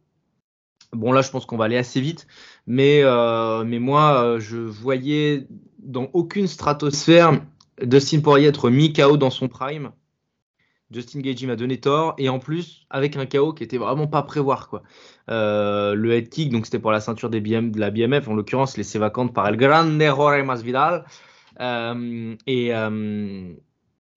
Bon 0.94 1.12
là 1.12 1.22
je 1.22 1.32
pense 1.32 1.46
qu'on 1.46 1.58
va 1.58 1.66
aller 1.66 1.78
assez 1.78 2.00
vite, 2.00 2.28
mais, 2.68 3.02
euh, 3.04 3.64
mais 3.66 3.80
moi 3.80 4.38
je 4.40 4.58
voyais 4.58 5.48
dans 5.80 6.10
aucune 6.14 6.48
stratosphère 6.48 7.42
Dustin 7.82 8.22
Poirier 8.22 8.48
être 8.48 8.70
mis 8.70 8.94
KO 8.94 9.18
dans 9.18 9.32
son 9.32 9.48
prime. 9.48 9.92
Justin 10.92 11.20
Gagey 11.20 11.48
m'a 11.48 11.56
donné 11.56 11.80
tort 11.80 12.14
et 12.20 12.30
en 12.30 12.38
plus 12.38 12.86
avec 12.92 13.18
un 13.18 13.26
KO 13.26 13.54
qui 13.54 13.64
était 13.64 13.80
vraiment 13.80 14.06
pas 14.06 14.20
à 14.20 14.24
prévoir 14.24 14.70
quoi. 14.70 14.84
le 15.28 16.12
head 16.12 16.30
kick 16.30 16.52
donc 16.52 16.66
c'était 16.66 16.80
pour 16.80 16.92
la 16.92 17.02
ceinture 17.02 17.32
de 17.32 17.80
la 17.80 17.90
BMF 17.90 18.28
en 18.28 18.36
l'occurrence 18.36 18.78
laissé 18.78 19.00
vacante 19.00 19.34
par 19.34 19.48
El 19.48 19.58
Grande 19.58 20.00
Jorge 20.00 20.44
Masvidal. 20.44 21.04
Euh, 21.04 21.04
et 21.60 22.74
euh, 22.74 23.54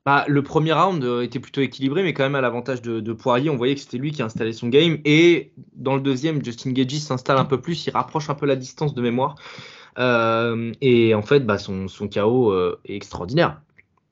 bah, 0.04 0.24
le 0.28 0.42
premier 0.42 0.72
round 0.72 1.04
euh, 1.04 1.22
était 1.22 1.38
plutôt 1.38 1.60
équilibré, 1.60 2.02
mais 2.02 2.12
quand 2.12 2.24
même 2.24 2.34
à 2.34 2.40
l'avantage 2.40 2.82
de, 2.82 3.12
Poirier, 3.12 3.50
on 3.50 3.56
voyait 3.56 3.74
que 3.74 3.80
c'était 3.80 3.98
lui 3.98 4.12
qui 4.12 4.22
installait 4.22 4.52
son 4.52 4.68
game. 4.68 4.98
Et 5.04 5.52
dans 5.74 5.94
le 5.94 6.00
deuxième, 6.00 6.44
Justin 6.44 6.72
Gagey 6.72 6.98
s'installe 6.98 7.38
un 7.38 7.44
peu 7.44 7.60
plus, 7.60 7.86
il 7.86 7.90
rapproche 7.90 8.30
un 8.30 8.34
peu 8.34 8.46
la 8.46 8.56
distance 8.56 8.94
de 8.94 9.02
mémoire. 9.02 9.36
et 9.98 11.14
en 11.14 11.22
fait, 11.22 11.40
bah, 11.40 11.58
son, 11.58 11.88
son 11.88 12.08
KO 12.08 12.54
est 12.84 12.94
extraordinaire. 12.94 13.60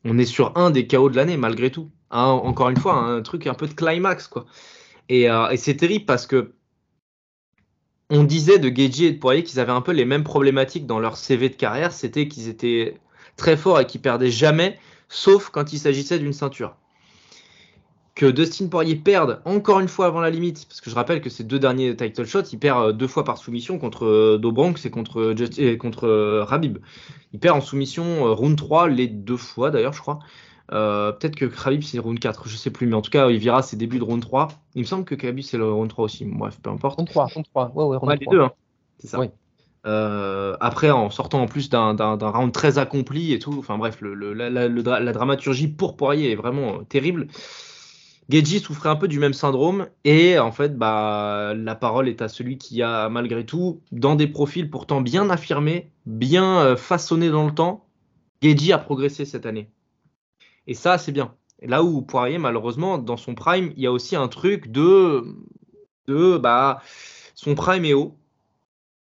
On 0.04 0.18
est 0.18 0.24
sur 0.24 0.56
un 0.56 0.70
des 0.70 0.86
KO 0.86 1.10
de 1.10 1.16
l'année, 1.16 1.36
malgré 1.36 1.70
tout. 1.70 1.90
encore 2.10 2.68
une 2.68 2.76
fois, 2.76 2.94
un 2.94 3.22
truc 3.22 3.46
un 3.46 3.54
peu 3.54 3.66
de 3.66 3.74
climax, 3.74 4.28
quoi. 4.28 4.46
Et, 5.08 5.30
euh, 5.30 5.54
c'est 5.56 5.76
terrible 5.76 6.04
parce 6.04 6.26
que 6.26 6.52
on 8.10 8.22
disait 8.24 8.58
de 8.58 8.68
Geji 8.68 9.06
et 9.06 9.12
de 9.12 9.18
Poirier 9.18 9.42
qu'ils 9.42 9.58
avaient 9.58 9.72
un 9.72 9.80
peu 9.80 9.92
les 9.92 10.04
mêmes 10.04 10.22
problématiques 10.24 10.86
dans 10.86 11.00
leur 11.00 11.16
CV 11.16 11.48
de 11.48 11.56
carrière, 11.56 11.92
c'était 11.92 12.28
qu'ils 12.28 12.48
étaient 12.48 12.98
très 13.36 13.56
forts 13.56 13.80
et 13.80 13.86
qu'ils 13.86 14.00
perdaient 14.00 14.30
jamais, 14.30 14.78
sauf 15.08 15.50
quand 15.50 15.72
il 15.72 15.78
s'agissait 15.78 16.18
d'une 16.18 16.32
ceinture. 16.32 16.76
Que 18.14 18.24
Dustin 18.26 18.68
Poirier 18.68 18.96
perde 18.96 19.42
encore 19.44 19.78
une 19.78 19.88
fois 19.88 20.06
avant 20.06 20.20
la 20.20 20.30
limite, 20.30 20.66
parce 20.66 20.80
que 20.80 20.88
je 20.88 20.94
rappelle 20.94 21.20
que 21.20 21.28
ces 21.28 21.44
deux 21.44 21.58
derniers 21.58 21.94
title 21.94 22.24
shots, 22.24 22.44
il 22.50 22.58
perd 22.58 22.82
euh, 22.82 22.92
deux 22.92 23.08
fois 23.08 23.24
par 23.24 23.36
soumission 23.36 23.78
contre 23.78 24.06
euh, 24.06 24.38
Dobranks 24.38 24.86
et 24.86 24.90
contre, 24.90 25.34
et 25.58 25.76
contre 25.76 26.40
Rabib. 26.46 26.78
Il 27.34 27.38
perd 27.38 27.58
en 27.58 27.60
soumission 27.60 28.34
round 28.34 28.56
3 28.56 28.88
les 28.88 29.06
deux 29.06 29.36
fois 29.36 29.70
d'ailleurs, 29.70 29.92
je 29.92 30.00
crois. 30.00 30.20
Euh, 30.72 31.12
peut-être 31.12 31.36
que 31.36 31.44
Khabib 31.44 31.82
c'est 31.82 31.98
round 31.98 32.18
4, 32.18 32.48
je 32.48 32.56
sais 32.56 32.70
plus, 32.70 32.86
mais 32.86 32.94
en 32.94 33.02
tout 33.02 33.10
cas 33.10 33.30
il 33.30 33.38
verra 33.38 33.62
ses 33.62 33.76
débuts 33.76 33.98
de 33.98 34.04
round 34.04 34.20
3. 34.20 34.48
Il 34.74 34.80
me 34.80 34.86
semble 34.86 35.04
que 35.04 35.14
Khabib 35.14 35.44
c'est 35.44 35.58
le 35.58 35.70
round 35.70 35.88
3 35.88 36.04
aussi, 36.04 36.24
bref, 36.24 36.58
peu 36.60 36.70
importe. 36.70 36.96
Round 36.96 37.08
3, 37.08 37.26
round 37.26 37.46
3, 37.46 37.72
ouais, 37.74 37.84
ouais, 37.84 37.96
round 37.96 38.10
ouais, 38.10 38.18
les 38.20 38.26
deux, 38.26 38.40
hein. 38.40 38.52
c'est 38.98 39.08
ça. 39.08 39.20
Euh, 39.86 40.56
après, 40.60 40.90
en 40.90 41.10
sortant 41.10 41.42
en 41.42 41.46
plus 41.46 41.70
d'un 41.70 41.94
round 41.94 42.52
très 42.52 42.78
accompli 42.78 43.32
et 43.32 43.38
tout, 43.38 43.54
enfin 43.58 43.78
bref, 43.78 43.98
la, 44.02 45.12
dramaturgie 45.12 45.68
pour 45.68 45.96
Poirier 45.96 46.32
est 46.32 46.36
vraiment 46.36 46.80
euh, 46.80 46.82
terrible. 46.88 47.28
Geji 48.28 48.58
souffrait 48.58 48.88
un 48.88 48.96
peu 48.96 49.06
du 49.06 49.20
même 49.20 49.34
syndrome 49.34 49.86
et 50.04 50.36
en 50.40 50.50
fait, 50.50 50.76
bah, 50.76 51.54
la 51.54 51.76
parole 51.76 52.08
est 52.08 52.22
à 52.22 52.28
celui 52.28 52.58
qui 52.58 52.82
a 52.82 53.08
malgré 53.08 53.46
tout, 53.46 53.80
dans 53.92 54.16
des 54.16 54.26
profils 54.26 54.68
pourtant 54.68 55.00
bien 55.00 55.30
affirmés, 55.30 55.92
bien 56.06 56.74
façonnés 56.76 57.30
dans 57.30 57.46
le 57.46 57.54
temps, 57.54 57.86
Geji 58.42 58.72
a 58.72 58.78
progressé 58.78 59.24
cette 59.24 59.46
année. 59.46 59.70
Et 60.66 60.74
ça, 60.74 60.98
c'est 60.98 61.12
bien. 61.12 61.34
Là 61.62 61.84
où 61.84 62.02
Poirier, 62.02 62.38
malheureusement, 62.38 62.98
dans 62.98 63.16
son 63.16 63.36
prime, 63.36 63.72
il 63.76 63.82
y 63.82 63.86
a 63.86 63.92
aussi 63.92 64.16
un 64.16 64.28
truc 64.28 64.72
de, 64.72 65.24
de 66.08 66.36
bah, 66.38 66.82
son 67.34 67.54
prime 67.54 67.84
est 67.84 67.94
haut. 67.94 68.16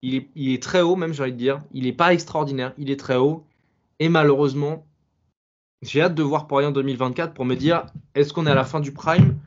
Il 0.02 0.14
est, 0.14 0.28
il 0.34 0.52
est 0.52 0.62
très 0.62 0.80
haut, 0.80 0.96
même, 0.96 1.12
j'ai 1.12 1.22
envie 1.22 1.32
de 1.32 1.36
dire. 1.36 1.60
Il 1.72 1.84
n'est 1.84 1.92
pas 1.92 2.12
extraordinaire, 2.12 2.72
il 2.78 2.90
est 2.90 2.98
très 2.98 3.16
haut. 3.16 3.44
Et 3.98 4.08
malheureusement, 4.08 4.86
j'ai 5.82 6.02
hâte 6.02 6.14
de 6.14 6.22
voir 6.22 6.46
Poirier 6.46 6.68
en 6.68 6.72
2024 6.72 7.34
pour 7.34 7.44
me 7.44 7.54
dire 7.54 7.86
est-ce 8.14 8.32
qu'on 8.32 8.46
est 8.46 8.50
à 8.50 8.54
la 8.54 8.64
fin 8.64 8.80
du 8.80 8.92
prime? 8.92 9.38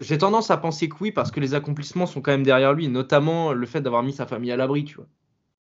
J'ai 0.00 0.18
tendance 0.18 0.50
à 0.50 0.56
penser 0.56 0.88
que 0.88 0.96
oui, 1.00 1.12
parce 1.12 1.30
que 1.30 1.40
les 1.40 1.54
accomplissements 1.54 2.06
sont 2.06 2.20
quand 2.20 2.32
même 2.32 2.42
derrière 2.42 2.72
lui, 2.72 2.88
notamment 2.88 3.52
le 3.52 3.66
fait 3.66 3.80
d'avoir 3.80 4.02
mis 4.02 4.12
sa 4.12 4.26
famille 4.26 4.50
à 4.50 4.56
l'abri, 4.56 4.84
tu 4.84 4.96
vois. 4.96 5.06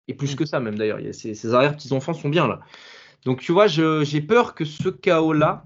Et 0.06 0.14
plus 0.14 0.34
mm. 0.34 0.36
que 0.36 0.44
ça, 0.44 0.60
même 0.60 0.76
d'ailleurs. 0.76 1.00
Ses, 1.12 1.34
ses 1.34 1.54
arrière-petits-enfants 1.54 2.14
sont 2.14 2.28
bien 2.28 2.46
là. 2.46 2.60
Donc 3.24 3.40
tu 3.40 3.52
vois, 3.52 3.66
j'ai 3.66 4.20
peur 4.20 4.54
que 4.54 4.64
ce 4.64 4.88
chaos-là, 4.88 5.64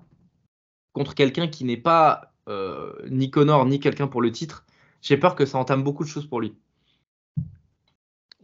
contre 0.92 1.14
quelqu'un 1.14 1.48
qui 1.48 1.64
n'est 1.64 1.76
pas 1.76 2.32
euh, 2.48 2.92
ni 3.10 3.30
Connor 3.30 3.66
ni 3.66 3.80
quelqu'un 3.80 4.06
pour 4.06 4.22
le 4.22 4.32
titre, 4.32 4.64
j'ai 5.02 5.16
peur 5.16 5.34
que 5.34 5.44
ça 5.44 5.58
entame 5.58 5.82
beaucoup 5.82 6.04
de 6.04 6.08
choses 6.08 6.26
pour 6.26 6.40
lui. 6.40 6.54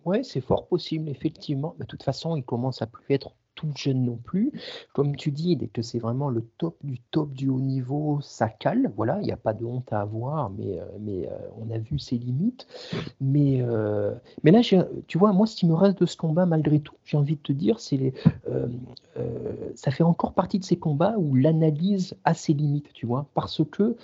Ouais, 0.04 0.22
c'est 0.22 0.40
fort 0.40 0.66
possible, 0.68 1.08
effectivement. 1.08 1.74
De 1.78 1.84
toute 1.84 2.02
façon, 2.02 2.36
il 2.36 2.44
commence 2.44 2.80
à 2.82 2.86
plus 2.86 3.04
être 3.14 3.34
tout 3.54 3.70
jeune 3.76 4.04
non 4.04 4.16
plus. 4.16 4.52
Comme 4.92 5.16
tu 5.16 5.30
dis, 5.30 5.56
dès 5.56 5.68
que 5.68 5.82
c'est 5.82 5.98
vraiment 5.98 6.28
le 6.28 6.42
top 6.58 6.76
du 6.82 6.98
top 7.10 7.32
du 7.32 7.48
haut 7.48 7.60
niveau, 7.60 8.18
ça 8.22 8.48
cale. 8.48 8.92
Voilà, 8.96 9.18
il 9.20 9.24
n'y 9.24 9.32
a 9.32 9.36
pas 9.36 9.52
de 9.52 9.64
honte 9.64 9.92
à 9.92 10.00
avoir, 10.00 10.50
mais, 10.50 10.78
euh, 10.78 10.84
mais 11.00 11.28
euh, 11.28 11.36
on 11.58 11.70
a 11.74 11.78
vu 11.78 11.98
ses 11.98 12.16
limites. 12.16 12.66
Mais, 13.20 13.60
euh, 13.62 14.14
mais 14.42 14.50
là, 14.50 14.60
tu 15.06 15.18
vois, 15.18 15.32
moi, 15.32 15.46
ce 15.46 15.56
qui 15.56 15.66
me 15.66 15.74
reste 15.74 16.00
de 16.00 16.06
ce 16.06 16.16
combat, 16.16 16.46
malgré 16.46 16.80
tout, 16.80 16.94
j'ai 17.04 17.16
envie 17.16 17.36
de 17.36 17.40
te 17.40 17.52
dire, 17.52 17.80
c'est 17.80 18.12
ça 19.76 19.90
fait 19.90 20.02
encore 20.02 20.32
partie 20.32 20.58
de 20.58 20.64
ces 20.64 20.76
combats 20.76 21.14
où 21.18 21.34
l'analyse 21.34 22.16
a 22.24 22.34
ses 22.34 22.52
limites, 22.52 22.92
tu 22.92 23.06
vois. 23.06 23.26
Parce 23.34 23.62
que 23.70 23.96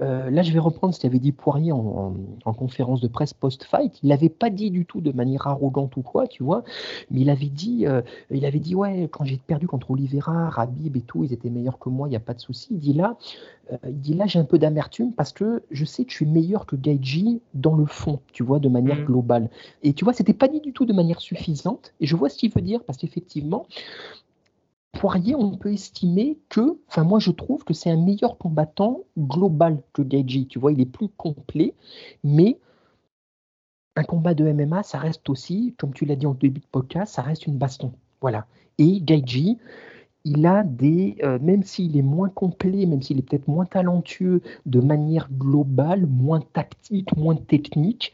là, 0.00 0.42
je 0.42 0.52
vais 0.52 0.58
reprendre 0.58 0.94
ce 0.94 1.00
qu'avait 1.00 1.18
dit 1.18 1.32
Poirier 1.32 1.72
en, 1.72 2.14
en, 2.44 2.52
conférence 2.52 3.00
de 3.00 3.08
presse 3.08 3.34
post-fight. 3.34 3.98
Il 4.02 4.08
n'avait 4.08 4.28
pas 4.28 4.50
dit 4.50 4.70
du 4.70 4.84
tout 4.84 5.00
de 5.00 5.12
manière 5.12 5.46
arrogante 5.46 5.96
ou 5.96 6.02
quoi, 6.02 6.26
tu 6.26 6.42
vois, 6.42 6.64
mais 7.10 7.20
il 7.20 7.30
avait 7.30 7.46
dit, 7.46 7.86
il 8.30 8.44
avait 8.44 8.58
dit, 8.58 8.74
ouais, 8.74 8.97
quand 9.06 9.24
j'ai 9.24 9.36
perdu 9.36 9.66
contre 9.66 9.90
Oliveira, 9.90 10.50
Rabib 10.50 10.96
et 10.96 11.00
tout, 11.00 11.24
ils 11.24 11.32
étaient 11.32 11.50
meilleurs 11.50 11.78
que 11.78 11.88
moi, 11.88 12.08
il 12.08 12.10
n'y 12.10 12.16
a 12.16 12.20
pas 12.20 12.34
de 12.34 12.40
souci. 12.40 12.68
Il 12.72 12.78
dit 12.78 12.92
là, 12.92 13.16
euh, 13.72 13.76
il 13.86 14.00
dit 14.00 14.14
là, 14.14 14.26
j'ai 14.26 14.38
un 14.38 14.44
peu 14.44 14.58
d'amertume 14.58 15.12
parce 15.12 15.32
que 15.32 15.62
je 15.70 15.84
sais 15.84 16.04
que 16.04 16.10
je 16.10 16.16
suis 16.16 16.26
meilleur 16.26 16.66
que 16.66 16.76
Gaiji 16.76 17.40
dans 17.54 17.76
le 17.76 17.86
fond, 17.86 18.20
tu 18.32 18.42
vois, 18.42 18.58
de 18.58 18.68
manière 18.68 18.96
mm. 18.96 19.04
globale. 19.04 19.50
Et 19.82 19.92
tu 19.92 20.04
vois, 20.04 20.12
c'était 20.12 20.32
pas 20.32 20.48
dit 20.48 20.60
du 20.60 20.72
tout 20.72 20.86
de 20.86 20.92
manière 20.92 21.20
suffisante. 21.20 21.94
Et 22.00 22.06
je 22.06 22.16
vois 22.16 22.28
ce 22.28 22.38
qu'il 22.38 22.52
veut 22.52 22.62
dire 22.62 22.82
parce 22.84 22.98
qu'effectivement, 22.98 23.66
Poirier, 24.92 25.34
on 25.34 25.56
peut 25.56 25.72
estimer 25.72 26.38
que, 26.48 26.78
enfin 26.88 27.04
moi 27.04 27.20
je 27.20 27.30
trouve 27.30 27.62
que 27.62 27.74
c'est 27.74 27.90
un 27.90 28.02
meilleur 28.02 28.36
combattant 28.36 29.00
global 29.16 29.82
que 29.92 30.02
Gaiji. 30.02 30.46
Tu 30.46 30.58
vois, 30.58 30.72
il 30.72 30.80
est 30.80 30.86
plus 30.86 31.08
complet, 31.08 31.74
mais 32.24 32.58
un 33.98 34.04
combat 34.04 34.34
de 34.34 34.50
MMA, 34.50 34.82
ça 34.82 34.98
reste 34.98 35.28
aussi, 35.28 35.74
comme 35.78 35.92
tu 35.92 36.04
l'as 36.04 36.16
dit 36.16 36.26
en 36.26 36.34
début 36.34 36.60
de 36.60 36.66
podcast, 36.66 37.14
ça 37.14 37.22
reste 37.22 37.46
une 37.46 37.58
baston. 37.58 37.92
Voilà. 38.20 38.46
Et 38.78 39.00
Gaiji, 39.00 39.58
il 40.24 40.46
a 40.46 40.62
des, 40.62 41.16
euh, 41.22 41.38
même 41.40 41.62
s'il 41.62 41.96
est 41.96 42.02
moins 42.02 42.28
complet, 42.28 42.86
même 42.86 43.02
s'il 43.02 43.18
est 43.18 43.22
peut-être 43.22 43.48
moins 43.48 43.64
talentueux 43.64 44.42
de 44.66 44.80
manière 44.80 45.28
globale, 45.32 46.06
moins 46.06 46.40
tactique, 46.52 47.16
moins 47.16 47.36
technique, 47.36 48.12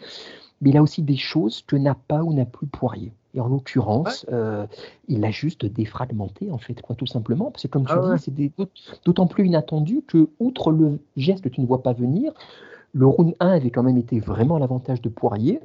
mais 0.60 0.70
il 0.70 0.76
a 0.76 0.82
aussi 0.82 1.02
des 1.02 1.16
choses 1.16 1.62
que 1.66 1.76
n'a 1.76 1.94
pas 1.94 2.22
ou 2.22 2.32
n'a 2.32 2.44
plus 2.44 2.66
Poirier. 2.66 3.12
Et 3.34 3.40
en 3.40 3.48
l'occurrence, 3.48 4.24
euh, 4.32 4.66
il 5.08 5.24
a 5.24 5.30
juste 5.32 5.66
défragmenté, 5.66 6.52
en 6.52 6.58
fait, 6.58 6.80
quoi, 6.80 6.94
tout 6.94 7.06
simplement. 7.06 7.50
Parce 7.50 7.64
que, 7.64 7.68
comme 7.68 7.84
tu 7.84 7.92
ah 7.92 8.14
dis, 8.16 8.22
c'est 8.22 9.04
d'autant 9.04 9.26
plus 9.26 9.46
inattendu 9.46 10.02
que, 10.06 10.28
outre 10.38 10.70
le 10.70 11.00
geste 11.16 11.42
que 11.42 11.48
tu 11.48 11.60
ne 11.60 11.66
vois 11.66 11.82
pas 11.82 11.92
venir, 11.92 12.32
le 12.92 13.06
round 13.06 13.34
1 13.40 13.48
avait 13.48 13.70
quand 13.70 13.82
même 13.82 13.98
été 13.98 14.20
vraiment 14.20 14.56
l'avantage 14.56 15.02
de 15.02 15.08
Poirier. 15.08 15.58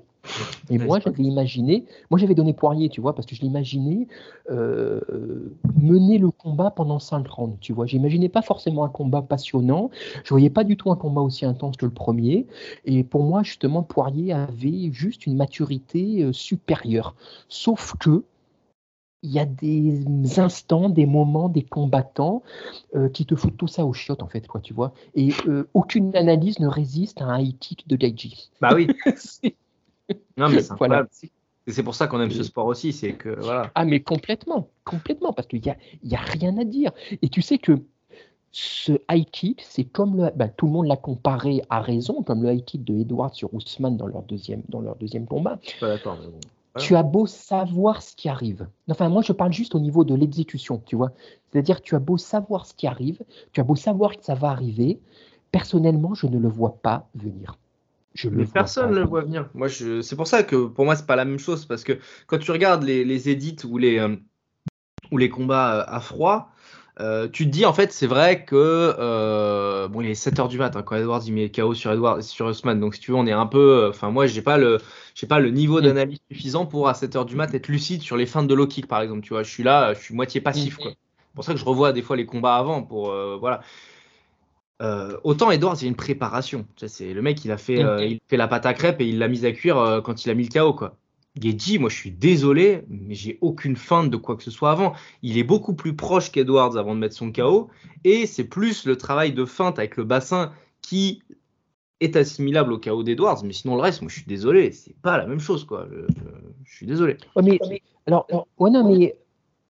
Et 0.69 0.77
moi, 0.77 0.99
j'avais 0.99 1.23
imaginé, 1.23 1.85
moi 2.09 2.19
j'avais 2.19 2.35
donné 2.35 2.53
Poirier, 2.53 2.89
tu 2.89 3.01
vois, 3.01 3.15
parce 3.15 3.25
que 3.25 3.35
je 3.35 3.41
l'imaginais 3.41 4.07
euh, 4.51 4.99
mener 5.79 6.17
le 6.17 6.31
combat 6.31 6.71
pendant 6.71 6.99
5 6.99 7.27
rounds, 7.27 7.57
tu 7.59 7.73
vois. 7.73 7.85
J'imaginais 7.85 8.29
pas 8.29 8.41
forcément 8.41 8.83
un 8.83 8.89
combat 8.89 9.21
passionnant, 9.21 9.89
je 10.23 10.29
voyais 10.29 10.49
pas 10.49 10.63
du 10.63 10.77
tout 10.77 10.91
un 10.91 10.95
combat 10.95 11.21
aussi 11.21 11.45
intense 11.45 11.77
que 11.77 11.85
le 11.85 11.91
premier. 11.91 12.47
Et 12.85 13.03
pour 13.03 13.23
moi, 13.23 13.43
justement, 13.43 13.83
Poirier 13.83 14.33
avait 14.33 14.91
juste 14.91 15.25
une 15.25 15.35
maturité 15.35 16.23
euh, 16.23 16.33
supérieure. 16.33 17.15
Sauf 17.47 17.95
que, 17.99 18.23
il 19.21 19.31
y 19.31 19.39
a 19.39 19.45
des 19.45 20.39
instants, 20.39 20.87
des 20.87 21.05
moments, 21.05 21.49
des 21.49 21.63
combattants 21.63 22.41
euh, 22.95 23.09
qui 23.09 23.25
te 23.25 23.35
foutent 23.35 23.57
tout 23.57 23.67
ça 23.67 23.85
au 23.85 23.91
chiottes, 23.91 24.23
en 24.23 24.29
fait, 24.29 24.47
quoi, 24.47 24.61
tu 24.61 24.73
vois. 24.73 24.93
Et 25.13 25.31
aucune 25.73 26.15
analyse 26.15 26.59
ne 26.59 26.67
résiste 26.67 27.21
à 27.21 27.25
un 27.25 27.39
high 27.39 27.57
kick 27.59 27.85
de 27.89 27.97
Gaiji. 27.97 28.49
Bah 28.61 28.71
oui. 28.73 28.87
Non, 30.37 30.49
mais 30.49 30.61
c'est 30.61 30.73
voilà. 30.77 31.07
C'est 31.67 31.83
pour 31.83 31.93
ça 31.93 32.07
qu'on 32.07 32.19
aime 32.19 32.31
ce 32.31 32.43
sport 32.43 32.65
aussi, 32.65 32.93
c'est 32.93 33.13
que 33.13 33.39
voilà. 33.39 33.69
Ah, 33.75 33.85
mais 33.85 33.99
complètement, 33.99 34.69
complètement, 34.85 35.33
parce 35.33 35.47
qu'il 35.47 35.61
n'y 35.61 35.69
a, 35.69 35.77
y 36.03 36.15
a 36.15 36.19
rien 36.19 36.57
à 36.57 36.63
dire. 36.63 36.91
Et 37.21 37.29
tu 37.29 37.41
sais 37.41 37.57
que 37.57 37.73
ce 38.51 38.93
high 39.11 39.29
kick, 39.29 39.61
c'est 39.61 39.83
comme 39.83 40.17
le, 40.17 40.31
ben, 40.35 40.51
tout 40.55 40.65
le 40.65 40.71
monde 40.71 40.87
l'a 40.87 40.97
comparé 40.97 41.61
à 41.69 41.81
raison, 41.81 42.23
comme 42.23 42.41
le 42.41 42.53
high 42.53 42.65
kick 42.65 42.83
de 42.83 42.95
Edward 42.95 43.33
sur 43.33 43.53
Ousmane 43.53 43.97
dans 43.97 44.07
leur 44.07 44.23
deuxième, 44.23 44.63
dans 44.69 44.81
leur 44.81 44.95
deuxième 44.95 45.27
combat. 45.27 45.59
Tu 46.77 46.95
as 46.95 47.03
beau 47.03 47.25
savoir 47.25 48.01
ce 48.01 48.15
qui 48.15 48.29
arrive. 48.29 48.67
Enfin, 48.89 49.09
moi, 49.09 49.21
je 49.21 49.33
parle 49.33 49.51
juste 49.51 49.75
au 49.75 49.79
niveau 49.79 50.03
de 50.03 50.15
l'exécution, 50.15 50.81
tu 50.85 50.95
vois. 50.95 51.11
C'est-à-dire, 51.51 51.81
tu 51.81 51.95
as 51.95 51.99
beau 51.99 52.17
savoir 52.17 52.65
ce 52.65 52.73
qui 52.73 52.87
arrive, 52.87 53.21
tu 53.51 53.59
as 53.59 53.63
beau 53.63 53.75
savoir 53.75 54.15
que 54.15 54.23
ça 54.23 54.35
va 54.35 54.49
arriver. 54.49 54.99
Personnellement, 55.51 56.13
je 56.13 56.27
ne 56.27 56.37
le 56.37 56.47
vois 56.47 56.77
pas 56.81 57.09
venir 57.15 57.57
mais 58.31 58.45
personne 58.45 58.91
ne 58.91 58.99
le 58.99 59.05
voit 59.05 59.21
venir. 59.21 59.49
Moi, 59.53 59.67
je... 59.67 60.01
c'est 60.01 60.15
pour 60.15 60.27
ça 60.27 60.43
que 60.43 60.67
pour 60.67 60.85
moi, 60.85 60.95
c'est 60.95 61.05
pas 61.05 61.15
la 61.15 61.25
même 61.25 61.39
chose 61.39 61.65
parce 61.65 61.83
que 61.83 61.99
quand 62.27 62.37
tu 62.37 62.51
regardes 62.51 62.83
les, 62.83 63.05
les 63.05 63.29
edits 63.29 63.57
ou 63.65 63.77
les, 63.77 63.99
euh, 63.99 64.15
ou 65.11 65.17
les 65.17 65.29
combats 65.29 65.75
euh, 65.75 65.83
à 65.87 65.99
froid, 65.99 66.51
euh, 66.99 67.29
tu 67.29 67.45
te 67.45 67.49
dis 67.49 67.65
en 67.65 67.71
fait, 67.71 67.93
c'est 67.93 68.07
vrai 68.07 68.43
que 68.43 69.87
bon, 69.87 70.01
il 70.01 70.09
est 70.09 70.15
7 70.15 70.35
h 70.35 70.47
du 70.49 70.57
matin 70.57 70.81
quand 70.81 70.97
Edwards 70.97 71.21
il 71.25 71.33
met 71.33 71.49
KO 71.49 71.73
sur 71.73 71.91
Edwards 71.91 72.23
sur 72.23 72.49
Usman. 72.49 72.79
Donc 72.79 72.95
si 72.95 73.01
tu 73.01 73.11
veux, 73.11 73.17
on 73.17 73.27
est 73.27 73.31
un 73.31 73.45
peu. 73.45 73.87
Enfin, 73.89 74.09
moi, 74.09 74.27
j'ai 74.27 74.41
pas 74.41 74.57
le, 74.57 74.79
j'ai 75.15 75.27
pas 75.27 75.39
le 75.39 75.49
niveau 75.51 75.79
mm. 75.79 75.83
d'analyse 75.83 76.19
suffisant 76.29 76.65
pour 76.65 76.89
à 76.89 76.93
7 76.93 77.15
h 77.15 77.25
du 77.25 77.35
mat 77.35 77.53
être 77.53 77.67
lucide 77.69 78.01
sur 78.01 78.17
les 78.17 78.25
fins 78.25 78.43
de 78.43 78.53
low 78.53 78.67
kick 78.67 78.87
par 78.87 79.01
exemple. 79.01 79.21
Tu 79.21 79.29
vois, 79.29 79.43
je 79.43 79.49
suis 79.49 79.63
là, 79.63 79.93
je 79.93 79.99
suis 79.99 80.15
moitié 80.15 80.41
passif. 80.41 80.77
Mm. 80.79 80.89
C'est 80.89 81.35
pour 81.35 81.43
ça 81.45 81.53
que 81.53 81.59
je 81.59 81.65
revois 81.65 81.93
des 81.93 82.01
fois 82.01 82.17
les 82.17 82.25
combats 82.25 82.57
avant 82.57 82.83
pour 82.83 83.15
voilà. 83.39 83.61
Euh, 84.81 85.17
autant 85.23 85.51
Edwards, 85.51 85.75
il 85.79 85.83
y 85.83 85.85
a 85.85 85.89
une 85.89 85.95
préparation. 85.95 86.65
C'est 86.77 87.13
le 87.13 87.21
mec, 87.21 87.43
il 87.43 87.51
a 87.51 87.57
fait, 87.57 87.83
euh, 87.83 88.03
il 88.05 88.19
fait 88.27 88.37
la 88.37 88.47
pâte 88.47 88.65
à 88.65 88.73
crêpes 88.73 89.01
et 89.01 89.07
il 89.07 89.19
l'a 89.19 89.27
mise 89.27 89.45
à 89.45 89.51
cuire 89.51 89.77
euh, 89.77 90.01
quand 90.01 90.25
il 90.25 90.29
a 90.29 90.33
mis 90.33 90.47
le 90.47 90.49
KO 90.49 90.73
quoi. 90.73 90.95
Geji, 91.39 91.79
moi 91.79 91.89
je 91.89 91.95
suis 91.95 92.11
désolé, 92.11 92.83
mais 92.89 93.13
j'ai 93.13 93.37
aucune 93.41 93.75
feinte 93.75 94.09
de 94.09 94.17
quoi 94.17 94.35
que 94.35 94.43
ce 94.43 94.51
soit 94.51 94.71
avant. 94.71 94.93
Il 95.21 95.37
est 95.37 95.43
beaucoup 95.43 95.73
plus 95.73 95.95
proche 95.95 96.31
qu'Edwards 96.31 96.77
avant 96.77 96.95
de 96.95 96.99
mettre 96.99 97.15
son 97.15 97.31
KO, 97.31 97.69
et 98.03 98.25
c'est 98.25 98.45
plus 98.45 98.85
le 98.85 98.97
travail 98.97 99.33
de 99.33 99.45
feinte 99.45 99.79
avec 99.79 99.95
le 99.97 100.05
bassin 100.05 100.51
qui 100.81 101.21
est 101.99 102.15
assimilable 102.15 102.73
au 102.73 102.79
KO 102.79 103.03
d'Edwards, 103.03 103.43
mais 103.43 103.53
sinon 103.53 103.75
le 103.75 103.81
reste, 103.81 104.01
moi 104.01 104.09
je 104.09 104.15
suis 104.15 104.25
désolé, 104.25 104.71
c'est 104.71 104.95
pas 105.01 105.17
la 105.17 105.27
même 105.27 105.39
chose 105.39 105.65
quoi. 105.65 105.87
Je, 106.65 106.73
suis 106.73 106.85
désolé. 106.85 107.17
mais, 107.41 107.59
alors, 108.07 108.25
ouais, 108.57 108.69
non, 108.71 108.89
mais 108.89 109.15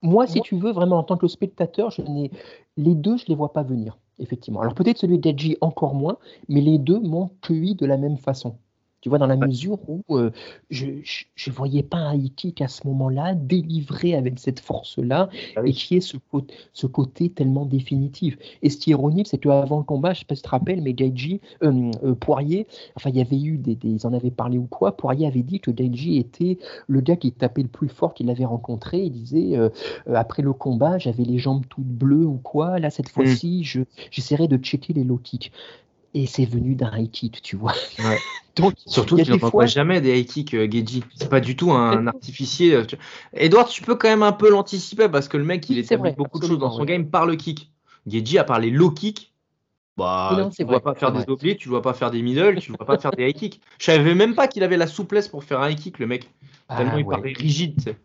Moi, 0.02 0.28
si 0.28 0.42
tu 0.42 0.56
veux, 0.56 0.72
vraiment, 0.72 0.98
en 0.98 1.04
tant 1.04 1.18
que 1.18 1.28
spectateur, 1.28 1.92
je 1.92 2.02
n'ai 2.02 2.32
les 2.78 2.96
deux, 2.96 3.18
je 3.18 3.24
ne 3.24 3.30
les 3.30 3.36
vois 3.36 3.52
pas 3.54 3.64
venir, 3.64 3.98
effectivement. 4.20 4.62
Alors 4.62 4.74
peut-être 4.74 4.98
celui 4.98 5.20
d'Edgy 5.20 5.58
encore 5.62 5.94
moins, 5.96 6.18
mais 6.48 6.62
les 6.62 6.78
deux 6.78 7.00
m'ont 7.00 7.32
cueilli 7.42 7.76
de 7.76 7.86
la 7.86 7.98
même 7.98 8.18
façon. 8.18 8.58
Tu 9.02 9.10
vois, 9.10 9.18
dans 9.18 9.28
la 9.28 9.38
mesure 9.38 9.80
où 9.88 10.04
euh, 10.18 10.32
je 10.70 10.88
ne 10.88 11.54
voyais 11.54 11.84
pas 11.84 11.98
un 11.98 12.16
high 12.16 12.32
à 12.62 12.68
ce 12.68 12.86
moment-là 12.88 13.34
délivrer 13.34 14.16
avec 14.16 14.40
cette 14.40 14.60
force-là 14.60 15.30
ah 15.56 15.62
et 15.66 15.72
qui 15.72 15.96
est 15.96 16.02
ce, 16.02 16.18
ce, 16.74 16.88
côté 16.88 17.30
tellement 17.30 17.66
définitif. 17.66 18.38
Et 18.62 18.70
ce 18.70 18.78
qui 18.78 18.90
est 18.90 18.94
ironique, 18.94 19.28
c'est 19.28 19.38
qu'avant 19.38 19.78
le 19.78 19.84
combat, 19.84 20.14
je 20.14 20.18
ne 20.18 20.20
sais 20.20 20.26
pas 20.26 20.36
si 20.36 20.42
tu 20.42 20.48
te 20.48 20.50
rappelles, 20.50 20.82
mais 20.82 20.94
Daiji, 20.94 21.40
euh, 21.64 21.92
euh, 22.04 22.14
Poirier, 22.14 22.68
enfin, 22.96 23.10
il 23.10 23.18
y 23.18 23.22
avait 23.22 23.40
eu 23.42 23.58
des, 23.58 23.78
Ils 23.84 24.06
en 24.06 24.14
avaient 24.14 24.32
parlé 24.32 24.58
ou 24.58 24.68
quoi. 24.68 24.98
Poirier 24.98 25.28
avait 25.28 25.44
dit 25.44 25.60
que 25.60 25.72
Daiji 25.72 26.18
était 26.18 26.58
le 26.88 27.02
gars 27.02 27.16
qui 27.16 27.32
tapait 27.32 27.62
le 27.64 27.70
plus 27.70 27.90
fort 27.90 28.14
qu'il 28.14 28.30
avait 28.30 28.46
rencontré. 28.46 29.00
Il 29.04 29.12
disait, 29.12 29.58
après 30.14 30.42
le 30.42 30.54
combat, 30.54 30.98
j'avais 30.98 31.24
les 31.24 31.40
jambes 31.40 31.64
toutes 31.70 31.86
bleues 31.86 32.26
ou 32.26 32.38
quoi. 32.38 32.80
Là, 32.80 32.90
cette 32.90 33.08
mmh. 33.08 33.10
fois-ci, 33.10 33.64
j'essaierai 34.12 34.48
de 34.48 34.58
checker 34.58 34.94
les 34.94 35.04
low 35.04 35.18
kicks 35.18 35.52
et 36.14 36.26
c'est 36.26 36.46
venu 36.46 36.76
d'un 36.76 36.96
high 36.98 37.12
kick, 37.12 37.42
tu 37.42 37.56
vois. 37.56 37.74
Donc, 38.56 38.74
Surtout 38.86 39.18
qu'il 39.18 39.36
n'en 39.36 39.50
fois... 39.50 39.66
jamais 39.66 40.02
des 40.02 40.20
high 40.20 40.26
kicks, 40.26 40.54
euh, 40.54 40.70
Geji. 40.70 41.04
C'est 41.16 41.30
pas 41.30 41.40
du 41.40 41.56
tout 41.56 41.72
un 41.72 42.08
artificier. 42.08 42.74
Euh, 42.74 42.84
Edouard, 43.34 43.68
tu 43.68 43.82
peux 43.84 43.96
quand 43.96 44.10
même 44.10 44.24
un 44.24 44.32
peu 44.32 44.50
l'anticiper 44.50 45.10
parce 45.10 45.28
que 45.28 45.38
le 45.38 45.44
mec, 45.44 45.70
il 45.70 45.78
établit 45.78 46.14
beaucoup 46.14 46.40
de 46.40 46.48
choses 46.48 46.60
dans 46.60 46.72
son 46.72 46.86
game 46.86 47.10
par 47.10 47.26
le 47.26 47.36
kick. 47.36 47.72
Geji 48.08 48.38
a 48.38 48.44
parlé 48.44 48.70
low 48.70 48.92
kick. 48.92 49.34
Bah, 49.98 50.50
tu 50.56 50.64
ne 50.64 50.68
vois 50.68 50.80
pas 50.80 50.96
faire 50.96 51.12
des 51.12 51.30
obliques, 51.30 51.60
tu 51.60 51.68
ne 51.68 51.72
vois 51.72 51.82
pas 51.82 51.94
faire 51.94 52.10
des 52.10 52.22
middle, 52.22 52.58
tu 52.60 52.72
ne 52.72 52.78
vois 52.78 52.86
pas 52.86 52.98
faire 52.98 53.12
des 53.12 53.28
high 53.28 53.36
kicks. 53.36 53.60
Je 53.80 53.86
savais 53.86 54.16
même 54.16 54.34
pas 54.34 54.48
qu'il 54.48 54.64
avait 54.64 54.78
la 54.78 54.88
souplesse 54.88 55.28
pour 55.28 55.44
faire 55.44 55.60
un 55.60 55.70
high 55.70 55.78
kick, 55.78 56.00
le 56.00 56.08
mec. 56.08 56.30
Ah 56.70 56.78
Tellement 56.78 56.98
il 56.98 57.06
paraît 57.06 57.34
rigide. 57.34 57.98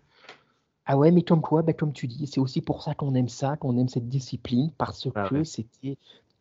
Ah 0.87 0.99
ouais, 0.99 1.13
mais 1.13 1.23
comme 1.23 1.41
quoi, 1.41 1.63
bah, 1.63 1.73
comme 1.73 1.93
tu 1.93 2.09
dis, 2.09 2.27
c'est 2.27 2.41
aussi 2.41 2.61
pour 2.61 2.83
ça 2.83 2.95
qu'on 2.95 3.15
aime 3.15 3.29
ça, 3.29 3.57
qu'on 3.57 3.79
aime 3.79 3.89
cette 3.89 4.09
discipline, 4.09 4.71
parce 4.77 5.09
ah 5.15 5.29
que 5.29 5.45
c'était 5.45 5.97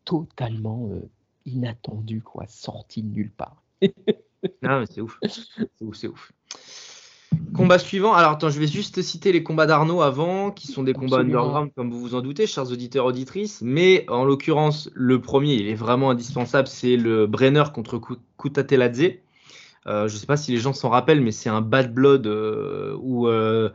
totalement 0.05 0.89
euh, 0.91 1.07
inattendu, 1.46 2.22
quoi, 2.22 2.46
sorti 2.48 3.04
de 3.04 3.14
nulle 3.14 3.32
part. 3.32 3.64
non, 3.82 3.89
mais 4.80 4.86
c'est 4.89 5.02
ouf. 5.02 5.20
C'est 5.28 5.86
ouf, 5.86 5.96
c'est 5.96 6.08
ouf. 6.08 6.32
Combat 7.56 7.80
suivant. 7.80 8.14
Alors, 8.14 8.32
attends, 8.32 8.50
je 8.50 8.60
vais 8.60 8.68
juste 8.68 9.02
citer 9.02 9.32
les 9.32 9.44
combats 9.44 9.66
d'Arnaud 9.66 10.02
avant, 10.02 10.52
qui 10.52 10.68
sont 10.68 10.84
des 10.84 10.94
combats 10.94 11.20
underground, 11.20 11.72
comme 11.76 11.91
vous 11.91 12.00
vous 12.00 12.16
en 12.16 12.22
doutez, 12.22 12.48
chers 12.48 12.72
auditeurs, 12.72 13.06
auditrices. 13.06 13.62
Mais 13.62 14.06
en 14.10 14.26
l'occurrence, 14.26 14.89
le 14.94 15.22
premier, 15.22 15.56
il 15.56 15.68
est 15.68 15.76
vraiment 15.76 16.12
indispensable. 16.12 16.68
C'est 16.68 16.98
le 16.98 17.28
Brenner 17.28 17.64
contre 17.74 18.00
Kutateladze. 18.38 19.14
Euh, 19.86 20.08
je 20.08 20.14
ne 20.14 20.20
sais 20.20 20.26
pas 20.26 20.38
si 20.38 20.52
les 20.52 20.58
gens 20.58 20.74
s'en 20.74 20.89
rappellent, 20.89 21.22
mais 21.22 21.32
c'est 21.32 21.50
un 21.50 21.62
bad 21.62 21.94
blood 21.94 22.26
euh, 22.26 22.96
où 23.02 23.28
euh, 23.28 23.70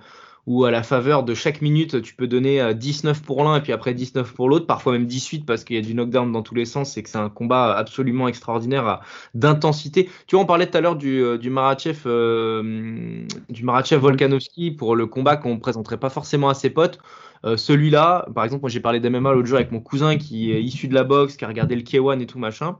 où 0.49 0.65
à 0.65 0.71
la 0.71 0.83
faveur 0.83 1.25
de 1.25 1.35
chaque 1.35 1.61
minute, 1.61 2.01
tu 2.01 2.15
peux 2.15 2.27
donner 2.27 2.75
19 2.75 3.19
euh, 3.19 3.21
pour 3.23 3.45
l'un 3.45 3.57
et 3.57 3.61
puis 3.61 3.71
après 3.71 3.93
19 3.93 4.33
pour 4.33 4.49
l'autre, 4.49 4.67
parfois 4.67 4.93
même 4.93 5.05
18 5.05 5.45
parce 5.45 5.63
qu'il 5.63 5.77
y 5.77 5.79
a 5.79 5.83
du 5.83 5.93
knockdown 5.93 6.33
dans 6.33 6.41
tous 6.41 6.55
les 6.55 6.65
sens 6.65 6.97
et 6.97 7.03
que 7.03 7.11
c'est 7.11 7.19
un 7.19 7.29
combat 7.29 7.77
absolument 7.77 8.29
extraordinaire 8.29 9.01
d'intensité. 9.35 10.09
Tu 10.27 10.37
vois, 10.37 10.45
on 10.45 10.47
parlait 10.47 10.67
tout 10.67 10.79
à 10.79 10.81
l'heure 10.81 10.97
du, 10.97 11.23
euh, 11.23 11.37
du 11.37 11.51
Marachev, 11.51 12.01
euh, 12.07 13.27
du 13.51 13.63
Marachev 13.63 14.01
Volkanovski 14.01 14.71
pour 14.71 14.97
le 14.97 15.07
combat 15.07 15.37
qu'on 15.37 15.57
ne 15.57 15.61
présenterait 15.61 15.99
pas 15.99 16.09
forcément 16.09 16.49
à 16.49 16.55
ses 16.55 16.71
potes. 16.71 16.99
Celui-là, 17.45 18.27
par 18.35 18.45
exemple, 18.45 18.63
moi 18.63 18.71
j'ai 18.71 18.81
parlé 18.81 18.99
d'MMA 18.99 19.33
l'autre 19.33 19.47
jour 19.47 19.59
avec 19.59 19.71
mon 19.71 19.81
cousin 19.81 20.17
qui 20.17 20.51
est 20.51 20.61
issu 20.61 20.89
de 20.89 20.95
la 20.95 21.05
boxe, 21.05 21.37
qui 21.37 21.45
a 21.45 21.49
regardé 21.49 21.77
le 21.77 21.83
K1 21.83 22.21
et 22.21 22.27
tout 22.27 22.39
machin. 22.39 22.79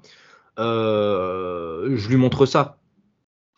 je 0.57 2.09
lui 2.09 2.17
montre 2.17 2.45
ça. 2.45 2.79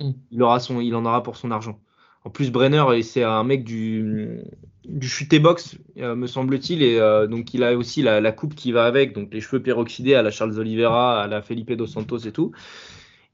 Mm. 0.00 0.11
Il, 0.32 0.42
aura 0.42 0.61
son, 0.61 0.80
il 0.80 0.94
en 0.94 1.06
aura 1.06 1.22
pour 1.22 1.36
son 1.36 1.50
argent. 1.52 1.78
En 2.25 2.31
plus, 2.31 2.51
Brenner, 2.51 3.03
c'est 3.03 3.23
un 3.23 3.45
mec 3.45 3.64
du, 3.64 4.43
du 4.85 5.09
chuté 5.09 5.39
box, 5.39 5.77
euh, 5.99 6.14
me 6.14 6.27
semble-t-il, 6.27 6.83
et 6.83 6.99
euh, 6.99 7.27
donc 7.27 7.55
il 7.55 7.62
a 7.62 7.77
aussi 7.77 8.03
la, 8.03 8.33
coupe 8.33 8.55
qui 8.55 8.73
va 8.73 8.85
avec, 8.85 9.14
donc 9.14 9.33
les 9.33 9.41
cheveux 9.41 9.62
peroxydés 9.62 10.14
à 10.14 10.23
la 10.23 10.31
Charles 10.31 10.59
Oliveira, 10.59 11.23
à 11.23 11.27
la 11.27 11.43
Felipe 11.43 11.73
dos 11.73 11.87
Santos 11.87 12.18
et 12.18 12.33
tout. 12.33 12.53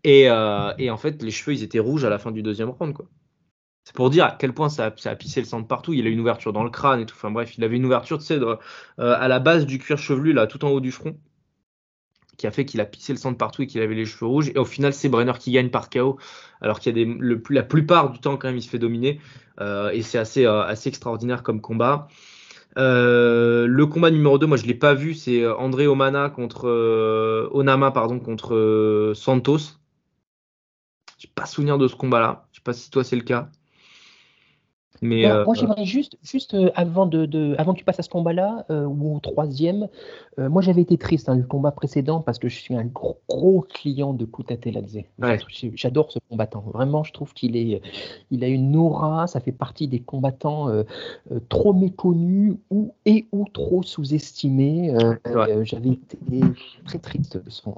Et, 0.05 0.31
euh, 0.31 0.73
en 0.91 0.97
fait, 0.97 1.23
les 1.23 1.31
cheveux, 1.31 1.55
ils 1.57 1.63
étaient 1.63 1.81
rouges 1.81 2.05
à 2.05 2.11
la 2.11 2.19
fin 2.19 2.31
du 2.31 2.43
deuxième 2.43 2.71
round, 2.71 2.95
quoi. 2.95 3.07
C'est 3.85 3.95
pour 3.95 4.11
dire 4.11 4.25
à 4.25 4.37
quel 4.37 4.53
point 4.53 4.69
ça 4.69 4.87
a, 4.87 5.17
pissé 5.17 5.41
le 5.41 5.47
sang 5.47 5.61
de 5.61 5.67
partout. 5.67 5.93
Il 5.93 6.07
a 6.07 6.11
une 6.11 6.19
ouverture 6.19 6.53
dans 6.53 6.65
le 6.65 6.71
crâne 6.71 7.01
et 7.01 7.07
tout. 7.07 7.15
Enfin 7.17 7.31
bref, 7.31 7.57
il 7.57 7.63
avait 7.63 7.77
une 7.77 7.85
ouverture, 7.85 8.19
tu 8.19 8.25
sais, 8.25 8.41
à 8.99 9.29
la 9.29 9.39
base 9.39 9.65
du 9.65 9.79
cuir 9.79 9.97
chevelu, 9.97 10.33
là, 10.33 10.49
tout 10.49 10.65
en 10.65 10.71
haut 10.71 10.81
du 10.81 10.91
front 10.91 11.17
qui 12.37 12.47
a 12.47 12.51
fait 12.51 12.65
qu'il 12.65 12.81
a 12.81 12.85
pissé 12.85 13.13
le 13.13 13.19
sang 13.19 13.33
de 13.33 13.37
partout 13.37 13.63
et 13.63 13.67
qu'il 13.67 13.81
avait 13.81 13.95
les 13.95 14.05
cheveux 14.05 14.27
rouges. 14.27 14.51
Et 14.55 14.59
au 14.59 14.65
final, 14.65 14.93
c'est 14.93 15.09
Brenner 15.09 15.33
qui 15.39 15.53
gagne 15.53 15.71
par 15.71 15.91
KO, 15.91 16.19
alors 16.61 16.81
qu'il 16.81 16.97
y 16.97 17.01
a 17.01 17.05
des, 17.05 17.11
le, 17.19 17.43
la 17.51 17.63
plupart 17.63 18.11
du 18.11 18.19
temps, 18.19 18.37
quand 18.37 18.49
même, 18.49 18.57
il 18.57 18.63
se 18.63 18.69
fait 18.69 18.79
dominer. 18.79 19.21
Euh, 19.61 19.91
et 19.91 20.03
c'est 20.03 20.19
assez, 20.19 20.45
euh, 20.47 20.63
assez 20.63 20.89
extraordinaire 20.89 21.43
comme 21.43 21.61
combat. 21.61 22.09
Euh, 22.79 23.67
le 23.67 23.87
combat 23.87 24.11
numéro 24.11 24.39
2, 24.39 24.47
moi 24.47 24.57
je 24.59 24.65
ne 24.65 24.69
l'ai 24.69 24.75
pas 24.75 24.93
vu, 24.93 25.15
c'est 25.15 25.47
André 25.47 25.87
Omana 25.87 26.29
contre 26.29 27.49
Onama 27.53 27.91
pardon, 27.91 28.19
contre 28.21 29.13
Santos. 29.15 29.79
Je 31.19 31.27
n'ai 31.27 31.33
pas 31.35 31.47
souvenir 31.47 31.79
de 31.79 31.89
ce 31.89 31.97
combat-là. 31.97 32.47
Je 32.53 32.57
ne 32.59 32.61
sais 32.61 32.65
pas 32.65 32.73
si 32.75 32.91
toi 32.91 33.03
c'est 33.03 33.17
le 33.17 33.23
cas. 33.23 33.51
Mais, 35.03 35.23
moi, 35.27 35.49
euh, 35.49 35.55
j'aimerais 35.55 35.85
juste, 35.85 36.17
juste 36.23 36.55
euh, 36.55 36.71
avant, 36.75 37.07
de, 37.07 37.55
avant 37.59 37.75
que 37.75 37.79
tu 37.79 37.85
passes 37.85 37.99
à 37.99 38.03
ce 38.03 38.09
combat-là, 38.09 38.65
euh, 38.71 38.85
ou 38.85 39.17
au 39.17 39.21
troisième, 39.21 39.89
moi 40.39 40.61
j'avais 40.61 40.83
été 40.83 40.99
triste 40.99 41.31
hein, 41.31 41.35
le 41.35 41.45
combat 41.45 41.71
précédent 41.71 42.21
parce 42.21 42.39
que 42.39 42.49
je 42.49 42.59
suis 42.59 42.75
un 42.75 42.85
gros, 42.85 43.19
gros 43.29 43.63
client 43.63 44.13
de 44.13 44.27
Kutateladze. 44.27 44.99
J'adore 45.75 46.13
ce 46.13 46.19
combattant. 46.29 46.65
Vraiment, 46.73 47.05
je 47.05 47.13
trouve 47.13 47.33
qu'il 47.33 47.57
est, 47.57 47.81
il 48.31 48.45
a 48.45 48.49
une 48.49 48.77
aura, 48.77 49.27
ça 49.27 49.41
fait 49.41 49.53
partie 49.53 49.89
des 49.89 50.01
combattants 50.01 50.71
trop 51.49 51.73
méconnus 51.73 52.57
ou, 52.71 52.93
et 53.07 53.27
ou 53.33 53.47
trop 53.53 53.83
sous-estimés. 53.83 54.95
j'avais 55.63 55.91
été 55.91 56.19
très 56.85 56.99
triste 56.99 57.43
de 57.43 57.51
son. 57.51 57.75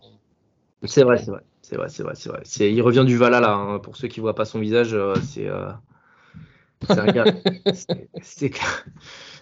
C'est 0.84 1.04
vrai, 1.04 1.18
c'est 1.18 1.30
vrai. 1.30 1.42
C'est 1.62 1.76
vrai, 1.76 1.88
c'est 1.90 2.02
vrai, 2.02 2.14
c'est 2.14 2.30
vrai. 2.30 2.42
Il 2.72 2.80
revient 2.80 3.04
du 3.06 3.16
Valhalla. 3.18 3.52
Hein, 3.52 3.78
pour 3.78 3.96
ceux 3.96 4.08
qui 4.08 4.20
voient 4.20 4.34
pas 4.34 4.46
son 4.46 4.58
visage, 4.58 4.96
c'est 5.22 5.48
c'est 8.22 8.52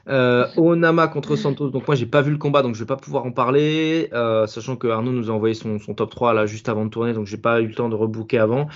euh, 0.09 0.47
Onama 0.57 1.09
contre 1.09 1.37
Santos. 1.37 1.71
Donc, 1.71 1.87
moi, 1.87 1.97
j'ai 1.97 2.07
pas 2.07 2.23
vu 2.23 2.31
le 2.31 2.39
combat, 2.39 2.63
donc 2.63 2.75
je 2.75 2.81
vais 2.81 2.87
pas 2.87 2.97
pouvoir 2.97 3.25
en 3.25 3.33
parler. 3.33 4.09
Euh, 4.13 4.47
sachant 4.47 4.77
que 4.77 4.87
Arnaud 4.87 5.13
nous 5.13 5.31
a 5.31 5.35
envoyé 5.35 5.55
son, 5.55 5.79
top 5.79 6.11
3 6.11 6.35
là 6.35 6.47
juste 6.47 6.69
avant 6.69 6.85
de 6.85 6.91
tourner, 6.91 7.13
donc 7.13 7.27
j'ai 7.27 7.37
pas 7.37 7.61
eu 7.61 7.67
le 7.67 7.75
temps 7.75 7.89
de 7.89 7.95
rebooker 7.95 8.39
avant. 8.39 8.69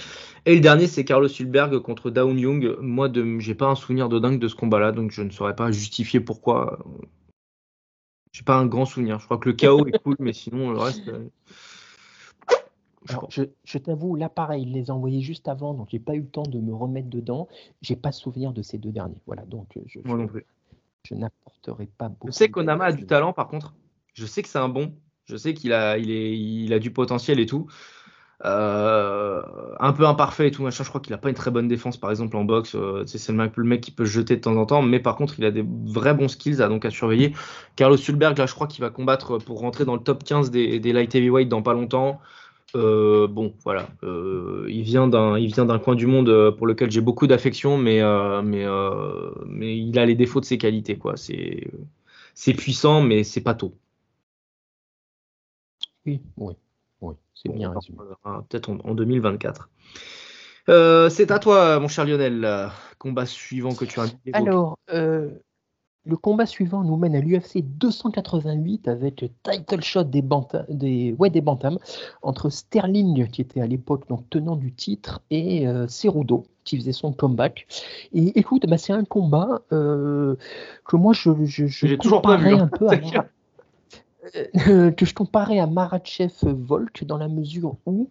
Et 0.47 0.55
le 0.55 0.61
dernier, 0.61 0.87
c'est 0.87 1.05
Carlos 1.05 1.29
Hulberg 1.29 1.79
contre 1.81 2.11
Daun 2.11 2.39
Young. 2.39 2.77
Moi, 2.81 3.11
j'ai 3.39 3.55
pas 3.55 3.67
un 3.67 3.75
souvenir 3.75 4.09
de 4.09 4.19
dingue 4.19 4.39
de 4.39 4.49
ce 4.49 4.55
combat-là, 4.55 4.93
donc 4.93 5.11
je 5.13 5.23
ne 5.23 5.31
saurais 5.31 5.57
pas 5.57 5.71
justifier 5.71 6.21
pourquoi. 6.21 6.79
J'ai 8.33 8.45
pas 8.45 8.57
un 8.57 8.67
grand 8.67 8.85
souvenir. 8.85 9.19
Je 9.19 9.25
crois 9.25 9.39
que 9.39 9.49
le 9.49 9.55
chaos 9.55 9.87
est 9.87 9.99
cool, 10.03 10.17
mais 10.19 10.33
sinon, 10.33 10.71
le 10.71 10.79
reste. 10.79 11.11
Euh, 13.11 13.47
je, 13.65 13.79
t'avoue, 13.79 14.15
là 14.15 14.29
pareil, 14.29 14.65
il 14.65 14.73
les 14.73 14.91
a 14.91 14.95
envoyés 14.95 15.23
juste 15.23 15.49
avant, 15.49 15.73
donc 15.73 15.89
j'ai 15.91 15.99
pas 15.99 16.15
eu 16.15 16.21
le 16.21 16.29
temps 16.29 16.43
de 16.43 16.61
me 16.61 16.75
remettre 16.75 17.09
dedans. 17.09 17.49
J'ai 17.81 17.97
pas 17.97 18.13
souvenir 18.13 18.53
de 18.53 18.63
ces 18.63 18.77
deux 18.77 18.93
derniers. 18.93 19.23
Voilà, 19.27 19.45
donc 19.47 19.77
euh, 19.77 19.81
je, 19.87 20.01
je, 21.05 21.15
n'apporterai 21.15 21.87
pas 21.87 22.09
beaucoup. 22.09 22.29
Je 22.29 22.33
sais 22.33 22.51
qu'Onama 22.51 22.87
a 22.87 22.93
du 22.93 23.07
talent, 23.07 23.33
par 23.33 23.49
contre. 23.49 23.75
Je 24.13 24.27
sais 24.27 24.43
que 24.43 24.49
c'est 24.49 24.59
un 24.59 24.69
bon. 24.69 24.95
Je 25.25 25.37
sais 25.37 25.55
qu'il 25.55 25.73
a, 25.73 25.97
il 25.97 26.11
est, 26.11 26.37
il 26.39 26.73
a 26.75 26.79
du 26.79 26.93
potentiel 26.93 27.41
et 27.41 27.47
tout. 27.47 27.69
Euh, 28.45 29.43
un 29.81 29.93
peu 29.93 30.07
imparfait 30.07 30.49
et 30.49 30.51
tout 30.51 30.63
machin. 30.63 30.83
Je 30.83 30.89
crois 30.89 31.01
qu'il 31.01 31.13
a 31.13 31.19
pas 31.19 31.29
une 31.29 31.35
très 31.35 31.51
bonne 31.51 31.69
défense, 31.69 31.97
par 31.99 32.11
exemple 32.11 32.37
en 32.37 32.45
boxe. 32.45 32.75
Euh, 32.75 33.05
c'est 33.07 33.33
le 33.33 33.65
mec 33.65 33.81
qui 33.81 33.91
peut 33.91 34.05
jeter 34.05 34.37
de 34.37 34.41
temps 34.41 34.57
en 34.57 34.67
temps, 34.67 34.83
mais 34.83 35.01
par 35.01 35.17
contre, 35.17 35.39
il 35.39 35.45
a 35.45 35.51
des 35.51 35.65
vrais 35.85 36.15
bons 36.15 36.29
skills 36.29 36.63
à 36.63 36.69
donc 36.69 36.85
à 36.85 36.91
surveiller. 36.91 37.35
Carlos 37.77 37.97
Sulberg, 37.97 38.37
là, 38.39 38.47
je 38.47 38.55
crois 38.55 38.67
qu'il 38.67 38.83
va 38.83 38.91
combattre 38.91 39.39
pour 39.39 39.61
rentrer 39.61 39.85
dans 39.85 39.95
le 39.95 40.03
top 40.03 40.25
15 40.25 40.51
des, 40.51 40.81
des 40.81 40.93
light 40.93 41.15
heavyweight 41.15 41.49
dans 41.49 41.63
pas 41.63 41.75
longtemps. 41.75 42.21
Euh, 42.77 43.27
bon, 43.27 43.55
voilà, 43.65 43.89
euh, 44.05 44.67
il 44.69 44.83
vient 44.83 45.09
d'un, 45.09 45.39
il 45.39 45.53
vient 45.53 45.67
d'un 45.67 45.79
coin 45.79 45.95
du 45.95 46.07
monde 46.07 46.29
euh, 46.29 46.53
pour 46.53 46.67
lequel 46.67 46.91
j'ai 46.91 47.01
beaucoup 47.01 47.27
d'affection, 47.27 47.77
mais 47.79 48.01
mais 48.43 48.65
mais 49.47 49.79
il 49.79 49.99
a 49.99 50.07
les 50.07 50.15
défauts 50.15 50.41
de 50.41 50.45
ses 50.45 50.59
qualités, 50.59 50.97
quoi. 50.97 51.17
C'est 51.17 51.71
c'est 52.35 52.55
puissant, 52.55 53.03
mais 53.03 53.25
c'est 53.25 53.41
pas 53.41 53.55
tôt. 53.55 53.75
Oui, 56.07 56.21
oui, 56.37 56.55
oui, 57.01 57.15
c'est 57.35 57.53
bien 57.53 57.75
Peut-être 58.49 58.71
en, 58.71 58.95
2024. 58.95 59.69
c'est 60.67 61.31
à 61.31 61.39
toi, 61.39 61.81
mon 61.81 61.89
cher 61.89 62.05
Lionel. 62.05 62.71
Combat 62.99 63.27
suivant 63.27 63.75
que 63.75 63.85
tu 63.85 63.99
as. 63.99 64.15
Alors, 64.33 64.79
le 66.05 66.17
combat 66.17 66.47
suivant 66.47 66.83
nous 66.83 66.97
mène 66.97 67.15
à 67.15 67.21
l'UFC 67.21 67.63
288 67.63 68.89
avec 68.89 69.21
le 69.21 69.29
title 69.43 69.83
shot 69.83 70.05
des, 70.05 70.23
bantams, 70.23 70.65
des, 70.69 71.15
ouais, 71.19 71.31
des 71.31 71.41
bantams 71.41 71.79
entre 72.23 72.49
Sterling, 72.49 73.29
qui 73.29 73.43
était 73.43 73.61
à 73.61 73.67
l'époque 73.67 74.09
donc 74.09 74.29
tenant 74.31 74.57
du 74.57 74.73
titre, 74.73 75.21
et 75.31 75.69
euh, 75.69 75.87
Cerudo, 75.89 76.45
qui 76.65 76.79
faisait 76.79 76.93
son 76.93 77.13
comeback. 77.13 77.67
Et 78.13 78.39
écoute, 78.39 78.67
bah, 78.67 78.79
c'est 78.79 78.93
un 78.93 79.05
combat 79.05 79.61
euh, 79.73 80.37
que 80.85 80.97
moi 80.97 81.13
je, 81.13 81.31
je, 81.45 81.67
je 81.67 81.95
toujours 81.97 82.23
pas 82.23 82.37
vu, 82.37 82.55
hein. 82.55 82.63
un 82.63 82.67
peu 82.67 82.87
euh, 84.69 84.91
que 84.91 85.05
je 85.05 85.15
comparais 85.15 85.59
à 85.59 85.67
Marachev 85.67 86.33
Volk 86.43 87.05
dans 87.05 87.17
la 87.17 87.29
mesure 87.29 87.77
où, 87.87 88.11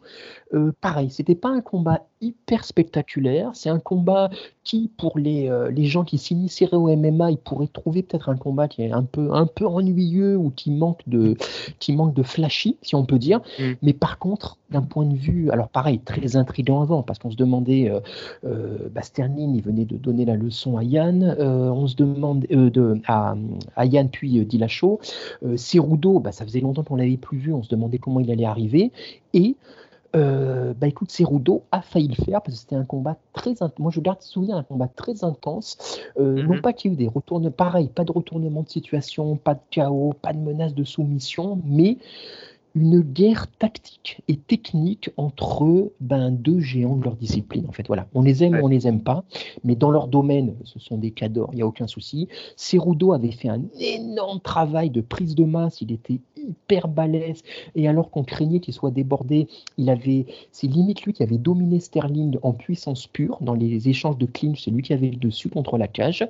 euh, 0.54 0.72
pareil, 0.82 1.10
c'était 1.12 1.36
pas 1.36 1.50
un 1.50 1.62
combat 1.62 2.08
hyper 2.22 2.66
spectaculaire. 2.66 3.52
C'est 3.54 3.70
un 3.70 3.80
combat 3.80 4.30
qui, 4.64 4.92
pour 4.98 5.18
les, 5.18 5.50
euh, 5.50 5.72
les 5.72 5.86
gens 5.86 6.04
qui 6.04 6.18
s'initieraient 6.18 6.78
au 6.78 6.96
MMA, 6.96 7.32
ils 7.32 7.38
pourraient 7.38 7.68
trouver 7.68 8.04
peut-être 8.04 8.30
un 8.30 8.38
combat 8.38 8.68
qui 8.68 8.84
est 8.84 8.92
un 8.92 9.04
peu, 9.04 9.34
un 9.34 9.46
peu 9.46 9.66
ennuyeux 9.66 10.36
ou 10.36 10.50
qui 10.50 10.72
manque 10.72 11.02
de, 11.08 11.36
qui 11.80 11.94
manque 11.94 12.14
de 12.14 12.24
flashy, 12.24 12.78
si 12.82 12.96
on 12.96 13.06
peut 13.06 13.20
dire. 13.20 13.40
Mm. 13.60 13.72
Mais 13.82 13.94
par 13.94 14.20
contre, 14.20 14.58
d'un 14.70 14.82
point 14.82 15.06
de 15.06 15.16
vue, 15.16 15.50
alors 15.50 15.70
pareil, 15.70 16.00
très 16.00 16.36
intriguant 16.36 16.82
avant, 16.82 17.02
parce 17.04 17.20
qu'on 17.20 17.32
se 17.32 17.36
demandait, 17.36 17.90
euh, 17.90 18.00
euh, 18.46 18.90
bah, 18.92 19.02
Sterling, 19.02 19.56
il 19.56 19.62
venait 19.62 19.86
de 19.86 19.98
donner 19.98 20.26
la 20.26 20.36
leçon 20.36 20.78
à 20.78 20.84
Yann, 20.84 21.24
euh, 21.40 21.70
on 21.72 21.88
se 21.88 21.96
demande 21.96 22.42
de, 22.42 23.02
à, 23.08 23.36
à 23.76 23.86
Yann 23.86 24.10
puis. 24.10 24.40
Euh, 24.40 25.58
Cerudo, 25.58 26.20
bah, 26.20 26.32
ça 26.32 26.46
faisait 26.46 26.60
longtemps 26.60 26.84
qu'on 26.84 26.96
l'avait 26.96 27.18
plus 27.18 27.38
vu, 27.38 27.54
on 27.54 27.64
se 27.64 27.70
demandait 27.70 27.98
comment 27.98 28.20
il 28.20 28.32
allait 28.32 28.46
arriver. 28.46 28.92
Et 29.34 29.56
euh, 30.16 30.74
bah 30.74 30.88
écoute, 30.88 31.12
Cerudo 31.12 31.64
a 31.72 31.82
failli 31.82 32.08
le 32.08 32.16
faire 32.16 32.42
parce 32.42 32.56
que 32.56 32.62
c'était 32.62 32.76
un 32.76 32.86
combat 32.86 33.18
très 33.34 33.52
intense. 33.62 33.80
Moi, 33.80 33.92
je 33.94 34.00
garde 34.02 34.22
souvenir 34.22 34.56
d'un 34.56 34.64
combat 34.64 34.88
très 34.88 35.24
intense. 35.24 36.00
Euh, 36.20 36.42
Mhm. 36.44 36.48
Non 36.56 36.62
pas 36.62 36.74
qu'il 36.74 36.92
y 36.92 36.94
ait 36.94 36.96
eu 36.96 36.98
des 36.98 37.08
retournements, 37.08 37.52
pareil, 37.52 37.90
pas 37.90 38.04
de 38.04 38.12
retournement 38.12 38.64
de 38.64 38.70
situation, 38.70 39.36
pas 39.36 39.54
de 39.56 39.60
chaos, 39.70 40.14
pas 40.22 40.34
de 40.34 40.40
menace 40.40 40.74
de 40.74 40.84
soumission, 40.84 41.62
mais 41.66 41.98
une 42.76 43.02
guerre 43.02 43.48
tactique 43.58 44.22
et 44.28 44.38
technique 44.38 45.10
entre 45.18 45.92
ben, 46.00 46.30
deux 46.32 46.60
géants 46.60 46.96
de 46.96 47.04
leur 47.04 47.16
discipline. 47.16 47.66
En 47.68 47.72
fait, 47.72 47.88
voilà, 47.88 48.06
on 48.14 48.22
les 48.22 48.44
aime 48.44 48.54
Ouais. 48.54 48.62
ou 48.62 48.66
on 48.66 48.68
les 48.68 48.88
aime 48.88 49.02
pas, 49.02 49.24
mais 49.64 49.76
dans 49.76 49.90
leur 49.90 50.08
domaine, 50.08 50.54
ce 50.66 50.80
sont 50.80 50.98
des 50.98 51.10
cadors, 51.10 51.50
il 51.52 51.56
n'y 51.58 51.62
a 51.64 51.68
aucun 51.68 51.88
souci. 51.88 52.28
Cerudo 52.56 53.12
avait 53.12 53.32
fait 53.32 53.50
un 53.50 53.62
énorme 53.80 54.40
travail 54.40 54.92
de 54.92 55.02
prise 55.02 55.34
de 55.34 55.46
masse, 55.46 55.82
il 55.82 55.92
était 55.92 56.20
hyper 56.48 56.88
balèze, 56.88 57.44
et 57.76 57.88
alors 57.88 58.10
qu'on 58.10 58.24
craignait 58.24 58.60
qu'il 58.60 58.74
soit 58.74 58.92
débordé, 58.92 59.48
il 59.78 59.90
avait, 59.90 60.26
c'est 60.52 60.68
limite 60.68 61.04
lui 61.04 61.14
qui 61.14 61.24
avait 61.24 61.38
dominé 61.38 61.80
Sterling 61.80 62.38
en 62.44 62.54
puissance 62.54 63.08
pure 63.08 63.38
dans 63.42 63.54
les 63.54 63.90
échanges 63.90 64.18
de 64.18 64.26
clinch, 64.26 64.64
c'est 64.64 64.72
lui 64.72 64.82
qui 64.82 64.94
avait 64.94 65.10
le 65.10 65.18
dessus 65.18 65.50
contre 65.50 65.78
la 65.78 65.88
cage. 65.88 66.28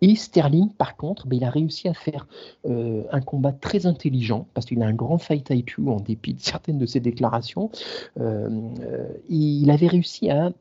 Et 0.00 0.14
Sterling, 0.14 0.70
par 0.70 0.96
contre, 0.96 1.26
ben, 1.26 1.36
il 1.36 1.44
a 1.44 1.50
réussi 1.50 1.88
à 1.88 1.94
faire 1.94 2.26
euh, 2.66 3.02
un 3.10 3.20
combat 3.20 3.52
très 3.52 3.86
intelligent 3.86 4.46
parce 4.54 4.66
qu'il 4.66 4.82
a 4.82 4.86
un 4.86 4.94
grand 4.94 5.18
fight 5.18 5.48
IQ 5.50 5.88
en 5.88 6.00
dépit 6.00 6.34
de 6.34 6.40
certaines 6.40 6.78
de 6.78 6.86
ses 6.86 7.00
déclarations. 7.00 7.70
Euh, 8.18 8.48
euh, 8.80 9.08
il 9.28 9.70
avait 9.70 9.86
réussi 9.86 10.30
à 10.30 10.52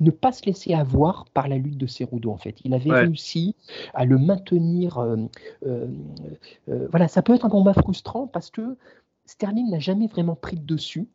ne 0.00 0.10
pas 0.10 0.32
se 0.32 0.44
laisser 0.44 0.74
avoir 0.74 1.24
par 1.32 1.48
la 1.48 1.56
lutte 1.56 1.78
de 1.78 1.86
Cerudo 1.86 2.30
en 2.30 2.36
fait. 2.36 2.56
Il 2.64 2.74
avait 2.74 2.90
Ouais. 2.90 3.00
réussi 3.00 3.54
à 3.94 4.04
le 4.04 4.18
maintenir. 4.18 4.98
euh, 4.98 5.16
euh, 5.66 5.86
euh, 6.68 6.86
voilà, 6.90 7.08
ça 7.08 7.22
peut 7.22 7.34
être 7.34 7.46
un 7.46 7.50
combat 7.50 7.72
frustrant 7.72 8.26
parce 8.26 8.50
que 8.50 8.76
Sterling 9.24 9.70
n'a 9.70 9.78
jamais 9.78 10.06
vraiment 10.06 10.36
pris 10.36 10.56
de 10.56 10.64
dessus, 10.64 11.08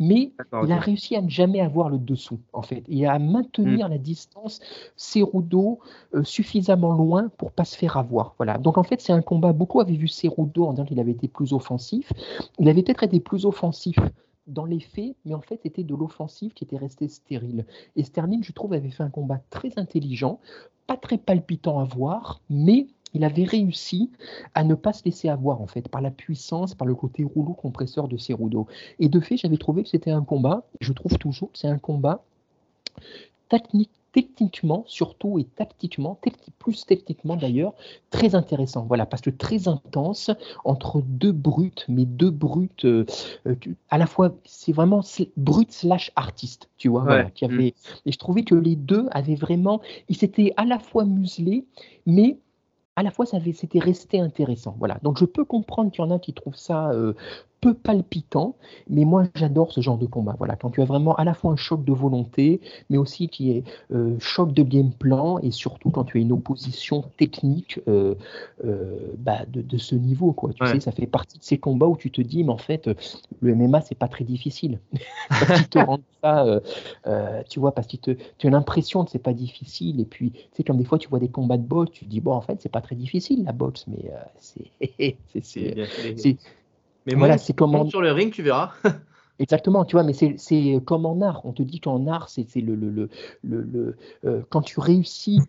mais 0.00 0.32
il 0.62 0.70
a 0.72 0.78
réussi 0.78 1.16
à 1.16 1.22
ne 1.22 1.28
jamais 1.28 1.60
avoir 1.60 1.88
le 1.88 1.98
dessous, 1.98 2.38
en 2.52 2.62
fait, 2.62 2.84
et 2.88 3.06
à 3.06 3.18
maintenir 3.18 3.88
la 3.88 3.98
distance 3.98 4.60
Cerudo 4.96 5.80
suffisamment 6.22 6.92
loin 6.92 7.30
pour 7.36 7.50
pas 7.50 7.64
se 7.64 7.76
faire 7.76 7.96
avoir. 7.96 8.34
Voilà. 8.38 8.58
Donc 8.58 8.78
en 8.78 8.84
fait, 8.84 9.00
c'est 9.00 9.12
un 9.12 9.22
combat. 9.22 9.52
Beaucoup 9.52 9.80
avaient 9.80 9.96
vu 9.96 10.06
Cerudo 10.06 10.66
en 10.66 10.72
disant 10.72 10.84
qu'il 10.84 11.00
avait 11.00 11.10
été 11.10 11.26
plus 11.26 11.52
offensif. 11.52 12.12
Il 12.60 12.68
avait 12.68 12.82
peut-être 12.84 13.02
été 13.02 13.18
plus 13.18 13.44
offensif 13.44 13.98
dans 14.48 14.64
les 14.64 14.80
faits, 14.80 15.14
mais 15.24 15.34
en 15.34 15.40
fait, 15.40 15.60
c'était 15.62 15.84
de 15.84 15.94
l'offensive 15.94 16.52
qui 16.52 16.64
était 16.64 16.76
resté 16.76 17.08
stérile. 17.08 17.66
Et 17.96 18.02
Sterling, 18.02 18.42
je 18.42 18.52
trouve, 18.52 18.72
avait 18.72 18.90
fait 18.90 19.02
un 19.02 19.10
combat 19.10 19.40
très 19.50 19.78
intelligent, 19.78 20.40
pas 20.86 20.96
très 20.96 21.18
palpitant 21.18 21.78
à 21.78 21.84
voir, 21.84 22.40
mais 22.50 22.88
il 23.14 23.24
avait 23.24 23.44
réussi 23.44 24.10
à 24.54 24.64
ne 24.64 24.74
pas 24.74 24.92
se 24.92 25.04
laisser 25.04 25.28
avoir 25.28 25.60
en 25.60 25.66
fait 25.66 25.88
par 25.88 26.00
la 26.00 26.10
puissance, 26.10 26.74
par 26.74 26.86
le 26.86 26.94
côté 26.94 27.24
rouleau 27.24 27.54
compresseur 27.54 28.08
de 28.08 28.16
Cerudo. 28.16 28.66
Et 28.98 29.08
de 29.08 29.20
fait, 29.20 29.36
j'avais 29.36 29.56
trouvé 29.56 29.82
que 29.82 29.88
c'était 29.88 30.10
un 30.10 30.22
combat, 30.22 30.64
je 30.80 30.92
trouve 30.92 31.16
toujours 31.18 31.52
que 31.52 31.58
c'est 31.58 31.68
un 31.68 31.78
combat 31.78 32.24
technique, 33.48 33.90
techniquement 34.12 34.84
surtout 34.86 35.38
et 35.38 35.44
tactiquement, 35.44 36.18
plus 36.58 36.86
techniquement 36.86 37.36
d'ailleurs, 37.36 37.74
très 38.10 38.34
intéressant. 38.34 38.84
Voilà, 38.86 39.06
parce 39.06 39.22
que 39.22 39.30
très 39.30 39.68
intense 39.68 40.30
entre 40.64 41.02
deux 41.02 41.32
brutes, 41.32 41.84
mais 41.88 42.04
deux 42.04 42.30
brutes 42.30 42.84
euh, 42.84 43.04
euh, 43.46 43.54
à 43.90 43.98
la 43.98 44.06
fois, 44.06 44.34
c'est 44.44 44.72
vraiment 44.72 45.02
brut 45.36 45.72
slash 45.72 46.10
artiste, 46.16 46.68
tu 46.78 46.88
vois, 46.88 47.02
voilà, 47.02 47.30
qui 47.30 47.44
avait. 47.44 47.74
Et 48.06 48.12
je 48.12 48.18
trouvais 48.18 48.42
que 48.42 48.54
les 48.54 48.76
deux 48.76 49.06
avaient 49.10 49.34
vraiment, 49.34 49.80
ils 50.08 50.16
s'étaient 50.16 50.52
à 50.56 50.64
la 50.64 50.78
fois 50.78 51.04
muselés, 51.04 51.66
mais 52.06 52.38
à 52.96 53.04
la 53.04 53.12
fois, 53.12 53.26
ça 53.26 53.36
avait, 53.36 53.52
c'était 53.52 53.78
resté 53.78 54.18
intéressant. 54.18 54.74
Voilà. 54.76 54.98
Donc, 55.04 55.18
je 55.18 55.24
peux 55.24 55.44
comprendre 55.44 55.92
qu'il 55.92 56.04
y 56.04 56.08
en 56.08 56.10
a 56.10 56.18
qui 56.18 56.32
trouvent 56.32 56.56
ça 56.56 56.90
euh, 56.90 57.12
peu 57.68 57.74
palpitant, 57.74 58.56
mais 58.88 59.04
moi, 59.04 59.24
j'adore 59.34 59.72
ce 59.72 59.80
genre 59.82 59.98
de 59.98 60.06
combat. 60.06 60.34
Voilà. 60.38 60.56
Quand 60.56 60.70
tu 60.70 60.80
as 60.80 60.86
vraiment 60.86 61.14
à 61.16 61.24
la 61.24 61.34
fois 61.34 61.52
un 61.52 61.56
choc 61.56 61.84
de 61.84 61.92
volonté, 61.92 62.60
mais 62.88 62.96
aussi 62.96 63.28
qui 63.28 63.50
est 63.50 63.64
euh, 63.92 64.16
choc 64.20 64.52
de 64.54 64.62
game 64.62 64.90
plan, 64.90 65.38
et 65.40 65.50
surtout 65.50 65.90
quand 65.90 66.04
tu 66.04 66.16
as 66.16 66.20
une 66.20 66.32
opposition 66.32 67.02
technique 67.18 67.80
euh, 67.86 68.14
euh, 68.64 68.96
bah, 69.18 69.40
de, 69.48 69.60
de 69.60 69.76
ce 69.76 69.94
niveau. 69.94 70.32
Quoi. 70.32 70.52
Tu 70.54 70.62
Ouais. 70.62 70.72
sais, 70.72 70.80
ça 70.80 70.92
fait 70.92 71.06
partie 71.06 71.38
de 71.38 71.44
ces 71.44 71.58
combats 71.58 71.86
où 71.88 71.96
tu 71.96 72.10
te 72.10 72.22
dis, 72.22 72.42
mais 72.42 72.52
en 72.52 72.58
fait, 72.58 72.88
le 73.40 73.54
MMA, 73.54 73.82
c'est 73.82 73.94
pas 73.94 74.08
très 74.08 74.24
difficile. 74.24 74.78
parce 75.28 75.52
qu'ils 75.58 75.68
te 75.68 75.78
rendent 75.78 76.00
ça, 76.22 76.60
tu 77.50 77.60
vois, 77.60 77.72
parce 77.72 77.86
que 77.86 77.96
te, 77.96 78.10
tu 78.38 78.46
as 78.46 78.50
l'impression 78.50 79.04
que 79.04 79.10
c'est 79.10 79.18
pas 79.18 79.34
difficile, 79.34 80.00
et 80.00 80.04
puis, 80.04 80.30
tu 80.32 80.38
sais, 80.54 80.64
comme 80.64 80.78
des 80.78 80.84
fois, 80.84 80.98
tu 80.98 81.08
vois 81.08 81.18
des 81.18 81.28
combats 81.28 81.58
de 81.58 81.62
boxe, 81.66 81.92
tu 81.92 82.06
te 82.06 82.10
dis, 82.10 82.20
bon, 82.20 82.32
en 82.32 82.40
fait, 82.40 82.60
c'est 82.62 82.72
pas 82.72 82.80
très 82.80 82.96
difficile 82.96 83.44
la 83.44 83.52
boxe, 83.52 83.84
mais 83.88 84.10
c'est. 84.38 84.70
Mais 87.08 87.14
voilà, 87.18 87.38
c'est 87.38 87.52
comme 87.54 87.74
en- 87.74 87.88
sur 87.88 88.00
le 88.02 88.12
ring, 88.12 88.32
tu 88.32 88.42
verras. 88.42 88.72
Exactement, 89.40 89.84
tu 89.84 89.94
vois, 89.94 90.02
mais 90.02 90.12
c'est 90.12 90.80
comme 90.84 91.06
en 91.06 91.20
art. 91.20 91.40
On 91.44 91.52
te 91.52 91.62
dit 91.62 91.80
qu'en 91.80 92.06
art, 92.08 92.28
c'est 92.28 92.46
le, 92.56 92.74
le, 92.74 92.90
le, 92.90 93.08
le, 93.62 93.96
euh, 94.24 94.42
quand 94.50 94.62
tu 94.62 94.80
réussis 94.80 95.40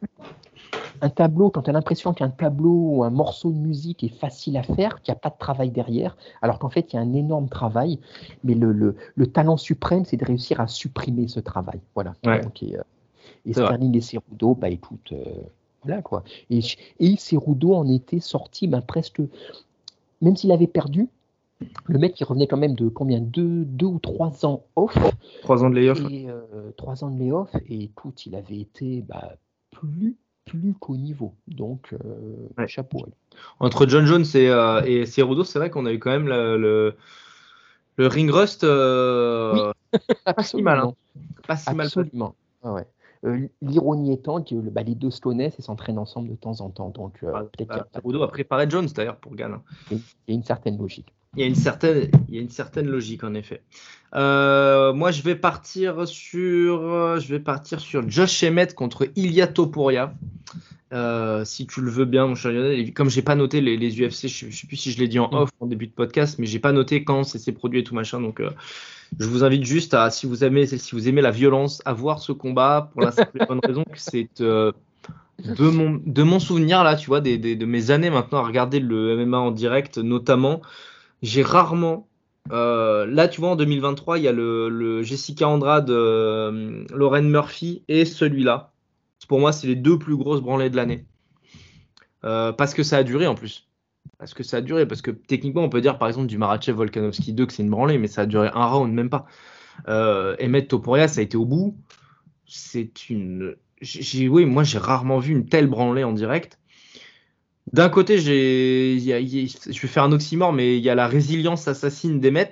un 1.02 1.10
tableau, 1.10 1.50
quand 1.50 1.64
tu 1.64 1.70
as 1.72 1.74
l'impression 1.74 2.14
qu'un 2.14 2.30
tableau 2.30 2.72
ou 2.72 3.04
un 3.04 3.10
morceau 3.10 3.50
de 3.52 3.58
musique 3.58 4.04
est 4.04 4.14
facile 4.16 4.58
à 4.58 4.64
faire, 4.64 5.02
qu'il 5.02 5.12
n'y 5.12 5.18
a 5.18 5.20
pas 5.20 5.30
de 5.30 5.38
travail 5.40 5.72
derrière, 5.72 6.18
alors 6.42 6.60
qu'en 6.60 6.70
fait, 6.70 6.94
il 6.94 6.98
y 6.98 7.00
a 7.00 7.02
un 7.02 7.14
énorme 7.14 7.50
travail, 7.50 8.00
mais 8.44 8.54
le, 8.54 8.72
le, 8.72 8.96
le 9.16 9.28
talent 9.28 9.58
suprême, 9.58 10.06
c'est 10.06 10.18
de 10.18 10.26
réussir 10.26 10.60
à 10.62 10.68
supprimer 10.68 11.28
ce 11.28 11.40
travail. 11.40 11.80
Voilà. 11.96 12.14
Ouais. 12.26 12.42
Donc, 12.42 12.62
et, 12.62 12.78
euh, 12.78 12.82
et. 13.46 13.54
Sterling 13.54 13.98
et 13.98 14.02
Cerudo, 14.02 14.54
bah 14.54 14.70
écoute, 14.70 15.14
euh, 15.14 15.24
voilà 15.84 16.02
quoi. 16.04 16.24
Et, 16.52 16.60
et 17.00 17.16
Cerudo 17.18 17.74
en 17.74 17.88
était 17.90 18.20
sorti 18.20 18.68
ben, 18.68 18.82
presque, 18.82 19.22
même 20.22 20.36
s'il 20.36 20.52
avait 20.52 20.68
perdu, 20.68 21.08
le 21.86 22.00
mec, 22.00 22.20
il 22.20 22.24
revenait 22.24 22.48
quand 22.48 22.58
même 22.58 22.76
de 22.76 22.88
combien? 22.88 23.20
Deux, 23.20 23.66
deux 23.66 23.86
ou 23.88 24.00
trois 24.00 24.46
ans 24.46 24.66
off. 24.76 24.96
Trois 25.42 25.64
ans 25.64 25.70
de 25.70 25.76
layoff. 25.76 26.00
Et 26.10 26.30
euh, 26.30 26.72
trois 26.78 27.04
ans 27.04 27.12
de 27.12 27.20
layoff. 27.20 27.50
Et 27.68 27.84
écoute, 27.84 28.26
il 28.26 28.36
avait 28.36 28.60
été 28.60 29.02
bah, 29.02 29.36
plus, 29.72 30.18
plus 30.46 30.74
qu'au 30.74 30.96
niveau. 30.98 31.36
Donc, 31.48 31.94
euh, 31.94 32.48
Ouais. 32.58 32.68
chapeau. 32.68 33.06
Entre 33.60 33.88
John 33.88 34.06
Jones 34.06 34.26
et, 34.36 34.50
euh, 34.50 34.82
et 34.86 35.06
Cerudo, 35.06 35.44
c'est 35.44 35.60
vrai 35.60 35.70
qu'on 35.70 35.86
a 35.86 35.92
eu 35.94 36.00
quand 36.00 36.12
même 36.12 36.28
le, 36.28 36.58
le, 36.58 36.96
le 37.98 38.08
ring 38.08 38.30
rust 38.32 38.64
euh, 38.64 39.72
pas 40.26 40.44
si 40.44 40.62
mal. 40.62 40.80
hein. 40.80 40.94
Pas 41.48 41.58
si 41.58 41.74
mal. 41.74 41.88
Absolument. 41.88 42.36
Ah 42.64 42.74
ouais. 42.74 42.86
Euh, 43.26 43.48
L'ironie 43.62 44.14
étant 44.14 44.42
que 44.42 44.56
le- 44.56 44.70
bah, 44.70 44.82
les 44.84 44.96
deux 44.96 45.12
se 45.12 45.20
connaissent 45.20 45.60
et 45.60 45.62
s'entraînent 45.62 46.00
ensemble 46.00 46.30
de 46.30 46.36
temps 46.36 46.62
en 46.62 46.70
temps. 46.70 46.90
Donc, 46.90 47.20
euh, 47.24 47.32
Ah, 47.36 47.44
peut-être 47.44 47.72
a 47.72 47.78
bah, 47.80 47.88
Cerudo 47.96 48.24
a 48.24 48.30
préparé 48.30 48.70
Jones 48.70 48.88
d'ailleurs 48.96 49.18
pour 49.18 49.36
Gann. 49.36 49.54
hein. 49.56 49.62
il 49.92 49.98
y 50.30 50.32
a 50.32 50.34
une 50.36 50.44
certaine 50.44 50.78
logique. 50.78 51.14
Il 51.36 51.42
y 51.42 51.44
a 51.44 51.48
une 51.48 51.56
certaine, 51.56 52.10
il 52.28 52.36
y 52.36 52.38
a 52.40 52.42
une 52.42 52.50
certaine 52.50 52.88
logique 52.88 53.24
en 53.24 53.34
effet. 53.36 53.62
Euh, 54.16 54.94
moi, 54.94 55.12
je 55.12 55.22
vais 55.22 55.36
partir 55.36 56.08
sur, 56.08 57.20
je 57.20 57.28
vais 57.28 57.40
partir 57.40 57.80
sur 57.80 58.10
Josh 58.10 58.44
Emmett 58.44 58.74
contre 58.74 59.08
Ilia 59.16 59.46
Topuria. 59.48 60.14
Euh, 60.92 61.46
si 61.46 61.68
tu 61.68 61.82
le 61.82 61.92
veux 61.92 62.06
bien, 62.06 62.26
mon 62.26 62.34
cher 62.34 62.52
Lionel. 62.52 62.92
Comme 62.96 63.12
j'ai 63.12 63.22
pas 63.22 63.36
noté 63.36 63.62
les, 63.62 63.78
les 63.78 63.92
UFC, 64.02 64.28
je, 64.28 64.50
je 64.50 64.58
sais 64.62 64.66
plus 64.66 64.76
si 64.78 64.92
je 64.92 64.98
l'ai 64.98 65.08
dit 65.08 65.20
en 65.20 65.30
Mm. 65.30 65.36
off 65.36 65.50
en 65.60 65.68
début 65.68 65.86
de 65.86 65.92
podcast, 65.92 66.40
mais 66.40 66.48
j'ai 66.48 66.58
pas 66.58 66.72
noté 66.72 67.04
quand 67.04 67.24
c'est 67.24 67.38
c'est 67.38 67.52
produit 67.52 67.82
et 67.82 67.84
tout 67.84 67.94
machin. 67.94 68.20
Donc, 68.20 68.40
euh, 68.40 68.50
je 69.20 69.28
vous 69.28 69.44
invite 69.44 69.64
juste 69.66 69.94
à, 69.94 70.10
si 70.10 70.26
vous 70.26 70.44
aimez, 70.44 70.66
si 70.66 70.96
vous 70.96 71.08
aimez 71.08 71.22
la 71.22 71.30
violence, 71.30 71.84
à 71.86 71.94
voir 71.94 72.18
ce 72.18 72.32
combat 72.32 72.90
pour 72.92 73.02
la 73.04 73.12
simple 73.12 73.40
et 73.40 73.46
bonne 73.46 73.60
raison 73.64 73.84
que 73.84 73.98
c'est 74.00 74.42
euh, 74.42 74.72
de 75.44 75.70
mon, 75.70 76.02
de 76.04 76.24
mon 76.24 76.40
souvenir 76.40 76.84
là, 76.84 76.96
tu 76.96 77.06
vois, 77.06 77.22
des, 77.22 77.38
des- 77.38 77.56
de 77.56 77.66
mes 77.68 77.92
années 77.92 78.10
maintenant 78.10 78.40
à 78.40 78.44
regarder 78.48 78.80
le 78.80 79.16
MMA 79.24 79.38
en 79.38 79.52
direct, 79.52 80.00
notamment, 80.00 80.60
j'ai 81.22 81.44
rarement. 81.44 82.08
euh, 82.52 83.06
là, 83.06 83.28
tu 83.28 83.42
vois, 83.42 83.52
en 83.52 83.56
2023, 83.56 84.18
il 84.18 84.24
y 84.24 84.28
a 84.28 84.32
le, 84.32 85.04
Jessica 85.04 85.48
Andrade, 85.48 85.90
euh, 85.90 86.86
Lauren 86.94 87.24
Murphy 87.24 87.84
et 87.88 88.06
celui-là. 88.06 88.72
Pour 89.28 89.40
moi, 89.40 89.52
c'est 89.52 89.68
les 89.68 89.76
deux 89.76 90.00
plus 90.00 90.16
grosses 90.18 90.42
branlées 90.42 90.70
de 90.70 90.76
l'année. 90.76 91.06
Euh, 92.26 92.52
parce 92.52 92.74
que 92.74 92.84
ça 92.84 92.98
a 92.98 93.04
duré 93.04 93.28
en 93.28 93.36
plus. 93.36 93.68
Parce 94.18 94.34
que 94.34 94.44
ça 94.44 94.58
a 94.58 94.62
duré. 94.62 94.88
Parce 94.88 95.02
que 95.02 95.12
techniquement, 95.12 95.62
on 95.62 95.70
peut 95.70 95.82
dire 95.82 95.98
par 95.98 96.08
exemple 96.08 96.28
du 96.28 96.38
Marachev 96.38 96.76
Volkanovski 96.76 97.34
2 97.34 97.46
que 97.46 97.54
c'est 97.54 97.64
une 97.64 97.70
branlée, 97.70 97.98
mais 97.98 98.08
ça 98.08 98.22
a 98.22 98.26
duré 98.26 98.50
un 98.54 98.66
round, 98.66 98.94
même 98.94 99.10
pas. 99.10 99.26
Euh, 99.88 100.36
Emmett 100.42 100.68
Topuria, 100.68 101.08
ça 101.08 101.22
a 101.22 101.24
été 101.24 101.38
au 101.38 101.46
bout. 101.46 101.78
C'est 102.48 103.10
une. 103.10 103.56
oui, 103.82 104.46
moi 104.46 104.64
j'ai 104.64 104.80
rarement 104.80 105.20
vu 105.20 105.34
une 105.34 105.48
telle 105.48 105.68
branlée 105.68 106.04
en 106.04 106.14
direct. 106.14 106.60
D'un 107.74 107.90
côté, 107.90 108.18
je 108.18 108.32
vais 108.32 109.88
faire 109.88 110.04
un 110.04 110.12
oxymore, 110.12 110.54
mais 110.54 110.78
il 110.78 110.84
y 110.84 110.90
a 110.90 110.96
la 110.96 111.08
résilience 111.08 111.68
assassine 111.68 112.20
d'Emmet. 112.20 112.52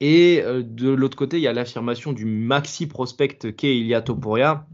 Et 0.00 0.42
euh, 0.42 0.62
de 0.62 0.90
l'autre 0.90 1.16
côté, 1.16 1.38
il 1.38 1.42
y 1.42 1.46
a 1.46 1.52
l'affirmation 1.52 2.12
du 2.12 2.24
maxi 2.24 2.86
prospect 2.86 3.38
qu'est 3.56 3.76
Ilia 3.76 4.02
Topuria. 4.02 4.66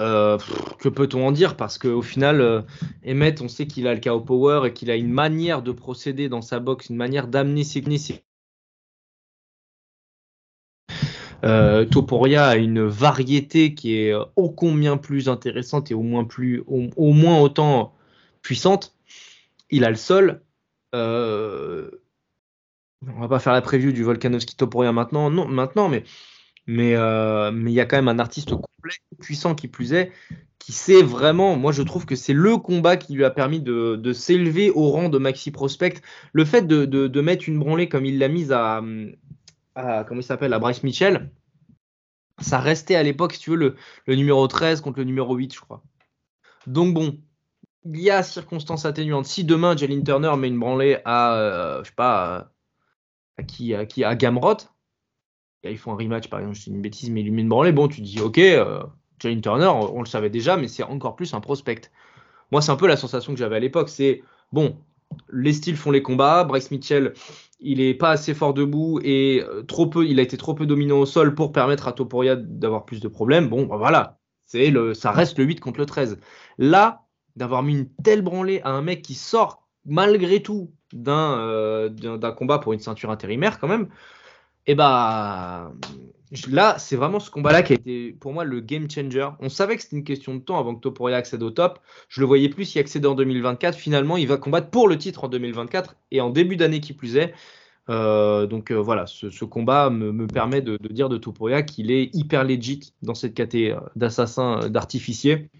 Euh, 0.00 0.38
que 0.80 0.88
peut-on 0.88 1.26
en 1.26 1.32
dire? 1.32 1.56
Parce 1.56 1.78
qu'au 1.78 2.02
final, 2.02 2.40
euh, 2.40 2.62
Emmett, 3.06 3.40
on 3.40 3.48
sait 3.48 3.66
qu'il 3.66 3.86
a 3.86 3.94
le 3.94 4.00
KO 4.00 4.20
power 4.20 4.66
et 4.66 4.72
qu'il 4.72 4.90
a 4.90 4.96
une 4.96 5.12
manière 5.12 5.62
de 5.62 5.72
procéder 5.72 6.28
dans 6.28 6.42
sa 6.42 6.58
boxe, 6.58 6.90
une 6.90 6.96
manière 6.96 7.28
d'amener 7.28 7.64
ses 7.64 7.82
ses- 7.96 8.24
Euh, 11.44 11.84
Topuria 11.84 12.46
a 12.46 12.56
une 12.56 12.84
variété 12.84 13.74
qui 13.74 13.98
est 13.98 14.14
euh, 14.14 14.24
ô 14.36 14.50
combien 14.50 14.96
plus 14.96 15.28
intéressante 15.28 15.90
et 15.90 15.94
au 15.94 16.02
moins, 16.02 16.24
plus, 16.24 16.62
au, 16.66 17.12
moins 17.12 17.38
autant 17.40 17.94
puissante. 18.42 18.96
Il 19.70 19.84
a 19.84 19.90
le 19.90 19.96
sol. 19.96 20.42
Euh, 20.94 21.90
on 23.06 23.20
va 23.20 23.28
pas 23.28 23.38
faire 23.38 23.52
la 23.52 23.60
preview 23.60 23.92
du 23.92 24.02
Volkanovski 24.02 24.56
Topuria 24.56 24.92
maintenant, 24.92 25.30
non, 25.30 25.46
maintenant, 25.46 25.88
mais 25.88 26.04
mais 26.66 26.94
euh, 26.96 27.52
il 27.66 27.72
y 27.72 27.80
a 27.80 27.84
quand 27.84 27.96
même 27.96 28.08
un 28.08 28.18
artiste 28.18 28.50
complet, 28.50 28.94
puissant 29.20 29.54
qui 29.54 29.68
plus 29.68 29.92
est, 29.92 30.12
qui 30.58 30.72
sait 30.72 31.02
vraiment. 31.02 31.56
Moi, 31.56 31.72
je 31.72 31.82
trouve 31.82 32.06
que 32.06 32.16
c'est 32.16 32.32
le 32.32 32.56
combat 32.56 32.96
qui 32.96 33.12
lui 33.12 33.24
a 33.24 33.30
permis 33.30 33.60
de, 33.60 34.12
s'élever 34.14 34.70
au 34.70 34.88
rang 34.88 35.10
de 35.10 35.18
maxi 35.18 35.50
prospect. 35.50 36.00
Le 36.32 36.44
fait 36.46 36.66
de 36.66 37.20
mettre 37.20 37.48
une 37.48 37.58
branlée 37.58 37.88
comme 37.88 38.06
il 38.06 38.18
l'a 38.18 38.28
mise 38.28 38.50
à, 38.52 38.82
comment 39.74 40.20
il 40.20 40.24
s'appelle 40.24 40.52
à 40.52 40.58
Bryce 40.58 40.82
Mitchell, 40.82 41.30
ça 42.38 42.58
restait 42.58 42.96
à 42.96 43.02
l'époque, 43.02 43.34
si 43.34 43.40
tu 43.40 43.50
veux, 43.50 43.76
le, 44.06 44.14
numéro 44.14 44.46
13 44.46 44.80
contre 44.80 44.98
le 44.98 45.04
numéro 45.04 45.34
8, 45.34 45.54
je 45.54 45.60
crois. 45.60 45.82
Donc 46.66 46.94
bon, 46.94 47.18
il 47.84 48.00
y 48.00 48.10
a 48.10 48.22
circonstances 48.22 48.84
atténuantes. 48.86 49.26
Si 49.26 49.44
demain 49.44 49.76
Jalen 49.76 50.02
Turner 50.02 50.36
met 50.36 50.48
une 50.48 50.58
branlée 50.58 50.98
à, 51.04 51.34
euh, 51.34 51.84
je 51.84 51.88
sais 51.88 51.94
pas, 51.94 52.50
à, 53.36 53.42
qui, 53.42 53.74
à 53.74 53.86
qui, 53.86 54.04
à 54.04 54.16
Gamrot, 54.16 54.56
ils 55.64 55.78
font 55.78 55.92
un 55.92 55.96
rematch 55.96 56.28
par 56.28 56.40
exemple, 56.40 56.56
je 56.56 56.64
dis 56.64 56.70
une 56.70 56.82
bêtise, 56.82 57.10
mais 57.10 57.20
il 57.20 57.24
lui 57.24 57.30
met 57.30 57.42
une 57.42 57.48
branlée, 57.48 57.72
bon, 57.72 57.88
tu 57.88 58.00
dis, 58.00 58.20
ok, 58.20 58.38
euh, 58.38 58.82
Jalen 59.20 59.40
Turner, 59.40 59.66
on, 59.66 59.96
on 59.96 60.00
le 60.00 60.06
savait 60.06 60.30
déjà, 60.30 60.56
mais 60.56 60.68
c'est 60.68 60.82
encore 60.82 61.16
plus 61.16 61.34
un 61.34 61.40
prospect. 61.40 61.90
Moi, 62.50 62.60
c'est 62.62 62.70
un 62.70 62.76
peu 62.76 62.86
la 62.86 62.96
sensation 62.96 63.32
que 63.32 63.38
j'avais 63.38 63.56
à 63.56 63.60
l'époque, 63.60 63.88
c'est 63.88 64.22
bon, 64.52 64.78
les 65.32 65.52
styles 65.52 65.76
font 65.76 65.90
les 65.90 66.02
combats, 66.02 66.44
Bryce 66.44 66.70
Mitchell, 66.70 67.14
il 67.60 67.80
est 67.80 67.94
pas 67.94 68.10
assez 68.10 68.34
fort 68.34 68.54
debout 68.54 69.00
et 69.02 69.42
euh, 69.42 69.62
trop 69.62 69.86
peu, 69.86 70.06
il 70.06 70.18
a 70.20 70.22
été 70.22 70.36
trop 70.36 70.54
peu 70.54 70.66
dominant 70.66 70.98
au 70.98 71.06
sol 71.06 71.34
pour 71.34 71.52
permettre 71.52 71.88
à 71.88 71.92
Topuria 71.92 72.36
d'avoir 72.36 72.84
plus 72.84 73.00
de 73.00 73.08
problèmes. 73.08 73.48
Bon, 73.48 73.64
bah 73.66 73.76
voilà, 73.76 74.18
c'est 74.44 74.70
le, 74.70 74.94
ça 74.94 75.10
reste 75.10 75.38
le 75.38 75.44
8 75.44 75.60
contre 75.60 75.80
le 75.80 75.86
13. 75.86 76.18
Là, 76.58 77.06
d'avoir 77.36 77.62
mis 77.62 77.74
une 77.74 77.88
telle 78.02 78.22
branlée 78.22 78.60
à 78.62 78.70
un 78.70 78.82
mec 78.82 79.02
qui 79.02 79.14
sort 79.14 79.66
malgré 79.84 80.42
tout 80.42 80.72
d'un 80.92 81.38
euh, 81.38 81.88
d'un 81.88 82.16
d'un 82.16 82.32
combat 82.32 82.58
pour 82.58 82.72
une 82.72 82.80
ceinture 82.80 83.10
intérimaire 83.10 83.58
quand 83.58 83.68
même, 83.68 83.88
et 84.66 84.74
bah 84.74 85.72
je- 86.32 86.50
là, 86.50 86.76
c'est 86.78 86.96
vraiment 86.96 87.20
ce 87.20 87.30
combat-là 87.30 87.62
qui 87.62 87.72
a 87.72 87.76
été 87.76 88.12
pour 88.12 88.32
moi 88.32 88.44
le 88.44 88.60
game 88.60 88.90
changer. 88.90 89.28
On 89.40 89.48
savait 89.48 89.76
que 89.76 89.82
c'était 89.82 89.96
une 89.96 90.04
question 90.04 90.34
de 90.34 90.40
temps 90.40 90.58
avant 90.58 90.74
que 90.74 90.80
Topuria 90.80 91.16
accède 91.16 91.42
au 91.42 91.50
top. 91.50 91.78
Je 92.08 92.20
le 92.20 92.26
voyais 92.26 92.48
plus 92.48 92.74
y 92.74 92.78
accéder 92.78 93.06
en 93.06 93.14
2024. 93.14 93.76
Finalement, 93.76 94.16
il 94.16 94.26
va 94.26 94.36
combattre 94.36 94.70
pour 94.70 94.88
le 94.88 94.98
titre 94.98 95.24
en 95.24 95.28
2024 95.28 95.96
et 96.10 96.20
en 96.20 96.30
début 96.30 96.56
d'année 96.56 96.80
qui 96.80 96.92
plus 96.92 97.16
est. 97.16 97.34
Euh, 97.90 98.46
donc 98.46 98.70
euh, 98.70 98.76
voilà, 98.76 99.06
ce, 99.06 99.44
combat 99.44 99.90
me, 99.90 100.10
me 100.10 100.26
permet 100.26 100.62
de, 100.62 100.78
dire 100.90 101.10
de 101.10 101.18
Topuria 101.18 101.62
qu'il 101.62 101.90
est 101.90 102.08
hyper 102.14 102.42
legit 102.42 102.94
dans 103.02 103.14
cette 103.14 103.34
catégorie 103.34 103.78
d'assassin, 103.94 104.62
euh, 104.62 104.68
d'artificier. 104.68 105.50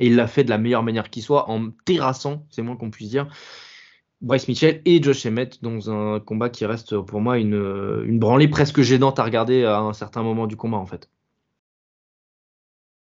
Et 0.00 0.06
il 0.06 0.16
l'a 0.16 0.26
fait 0.26 0.44
de 0.44 0.50
la 0.50 0.58
meilleure 0.58 0.82
manière 0.82 1.10
qui 1.10 1.22
soit, 1.22 1.50
en 1.50 1.70
terrassant, 1.84 2.46
c'est 2.50 2.62
moins 2.62 2.76
qu'on 2.76 2.90
puisse 2.90 3.10
dire, 3.10 3.28
Bryce 4.20 4.48
Mitchell 4.48 4.82
et 4.84 5.02
Josh 5.02 5.26
Emmett 5.26 5.62
dans 5.62 5.90
un 5.90 6.18
combat 6.20 6.50
qui 6.50 6.66
reste 6.66 6.98
pour 6.98 7.20
moi 7.20 7.38
une, 7.38 8.02
une 8.04 8.18
branlée 8.18 8.48
presque 8.48 8.80
gênante 8.80 9.18
à 9.18 9.24
regarder 9.24 9.64
à 9.64 9.78
un 9.78 9.92
certain 9.92 10.22
moment 10.22 10.46
du 10.46 10.56
combat 10.56 10.78
en 10.78 10.86
fait. 10.86 11.08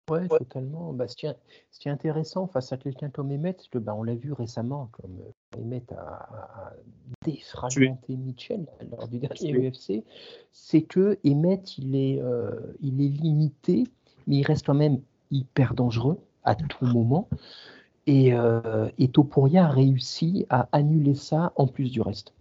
Ouais, 0.09 0.27
totalement. 0.27 0.91
Bah, 0.93 1.07
ce, 1.07 1.15
qui 1.15 1.25
est, 1.25 1.35
ce 1.71 1.79
qui 1.79 1.87
est 1.87 1.91
intéressant 1.91 2.47
face 2.47 2.73
à 2.73 2.77
quelqu'un 2.77 3.09
comme 3.09 3.31
Emmett, 3.31 3.67
que, 3.71 3.77
bah, 3.77 3.95
on 3.95 4.03
l'a 4.03 4.15
vu 4.15 4.33
récemment, 4.33 4.89
comme 4.91 5.17
euh, 5.21 5.61
Emmett 5.61 5.89
a, 5.93 5.95
a- 6.01 6.73
défragmenté 7.23 8.17
Mitchell 8.17 8.65
lors 8.89 9.07
du 9.07 9.19
dernier. 9.19 9.69
UFC, 9.69 10.03
c'est 10.51 10.81
que 10.81 11.17
Emmett, 11.25 11.77
il 11.77 11.95
est, 11.95 12.21
euh, 12.21 12.51
il 12.81 13.01
est 13.01 13.09
limité, 13.09 13.85
mais 14.27 14.37
il 14.37 14.43
reste 14.43 14.65
quand 14.65 14.73
même 14.73 14.99
hyper 15.29 15.75
dangereux 15.75 16.19
à 16.43 16.55
tout 16.55 16.85
moment. 16.85 17.29
Et, 18.07 18.33
euh, 18.33 18.89
et 18.97 19.09
Topuria 19.09 19.65
a 19.65 19.69
réussi 19.69 20.45
à 20.49 20.67
annuler 20.71 21.15
ça 21.15 21.53
en 21.55 21.67
plus 21.67 21.91
du 21.91 22.01
reste. 22.01 22.33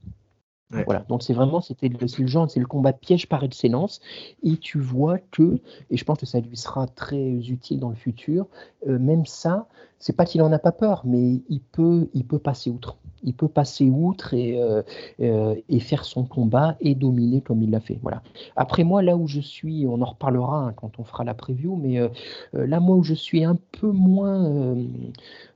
Ouais. 0.72 0.84
Voilà, 0.84 1.00
donc 1.08 1.22
c'est 1.22 1.32
vraiment 1.34 1.60
c'était 1.60 1.88
le, 1.88 1.98
le 2.00 2.26
genre, 2.28 2.48
c'est 2.48 2.60
le 2.60 2.66
combat 2.66 2.92
piège 2.92 3.28
par 3.28 3.42
excellence. 3.42 4.00
Et 4.42 4.56
tu 4.56 4.78
vois 4.78 5.18
que, 5.18 5.58
et 5.90 5.96
je 5.96 6.04
pense 6.04 6.18
que 6.18 6.26
ça 6.26 6.38
lui 6.40 6.56
sera 6.56 6.86
très 6.86 7.32
utile 7.32 7.80
dans 7.80 7.90
le 7.90 7.96
futur, 7.96 8.46
euh, 8.86 8.98
même 8.98 9.26
ça, 9.26 9.66
c'est 10.00 10.16
pas 10.16 10.24
qu'il 10.24 10.40
en 10.42 10.50
a 10.50 10.58
pas 10.58 10.72
peur, 10.72 11.02
mais 11.04 11.42
il 11.50 11.60
peut, 11.60 12.08
il 12.14 12.24
peut 12.24 12.38
passer 12.38 12.70
outre. 12.70 12.96
Il 13.22 13.34
peut 13.34 13.48
passer 13.48 13.90
outre 13.90 14.32
et, 14.32 14.58
euh, 14.58 14.82
euh, 15.20 15.54
et 15.68 15.78
faire 15.78 16.06
son 16.06 16.24
combat 16.24 16.76
et 16.80 16.94
dominer 16.94 17.42
comme 17.42 17.62
il 17.62 17.70
l'a 17.70 17.80
fait. 17.80 17.98
Voilà. 18.00 18.22
Après 18.56 18.82
moi, 18.82 19.02
là 19.02 19.14
où 19.14 19.28
je 19.28 19.40
suis, 19.40 19.86
on 19.86 20.00
en 20.00 20.06
reparlera 20.06 20.68
hein, 20.68 20.72
quand 20.72 20.98
on 20.98 21.04
fera 21.04 21.22
la 21.22 21.34
preview, 21.34 21.76
mais 21.76 21.98
euh, 21.98 22.08
là 22.54 22.80
moi 22.80 22.96
où 22.96 23.02
je 23.02 23.12
suis 23.12 23.44
un 23.44 23.58
peu 23.78 23.90
moins, 23.90 24.74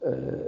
euh, 0.07 0.47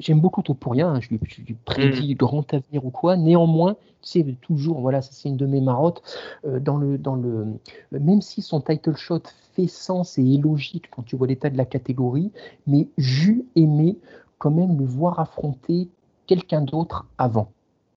j'aime 0.00 0.18
beaucoup 0.18 0.42
Topuria, 0.42 0.88
hein, 0.88 1.00
je 1.00 1.10
lui, 1.10 1.20
je 1.28 1.42
lui 1.42 1.54
prédis 1.64 2.16
grand 2.16 2.52
avenir 2.52 2.84
ou 2.84 2.90
quoi. 2.90 3.16
Néanmoins, 3.16 3.76
sais, 4.02 4.26
toujours, 4.40 4.80
voilà, 4.80 5.00
ça 5.00 5.10
c'est 5.12 5.28
une 5.28 5.36
de 5.36 5.46
mes 5.46 5.60
marottes, 5.60 6.02
dans 6.44 6.76
le, 6.76 6.98
dans 6.98 7.14
le, 7.14 7.46
même 7.92 8.20
si 8.20 8.42
son 8.42 8.60
title 8.60 8.96
shot 8.96 9.22
fait 9.58 9.66
sens 9.66 10.18
et 10.18 10.22
est 10.22 10.42
logique 10.42 10.88
quand 10.90 11.02
tu 11.02 11.16
vois 11.16 11.26
l'état 11.26 11.50
de 11.50 11.56
la 11.56 11.64
catégorie, 11.64 12.30
mais 12.66 12.88
j'eus 12.96 13.44
aimé 13.56 13.98
quand 14.38 14.50
même 14.50 14.78
le 14.78 14.84
voir 14.84 15.18
affronter 15.18 15.88
quelqu'un 16.26 16.62
d'autre 16.62 17.06
avant. 17.18 17.50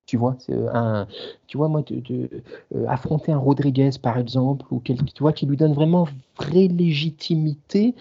Tu 0.07 0.17
vois, 0.17 0.35
c'est 0.39 0.57
un, 0.73 1.07
tu 1.47 1.57
vois, 1.57 1.69
moi, 1.69 1.83
de, 1.83 2.29
euh, 2.75 2.85
affronter 2.87 3.31
un 3.31 3.37
Rodriguez 3.37 3.91
par 4.01 4.17
exemple, 4.17 4.65
ou 4.71 4.79
quel, 4.79 4.97
tu 5.03 5.23
vois, 5.23 5.31
qui 5.31 5.45
lui 5.45 5.55
donne 5.55 5.73
vraiment 5.73 6.07
vraie 6.37 6.67
légitimité, 6.67 7.95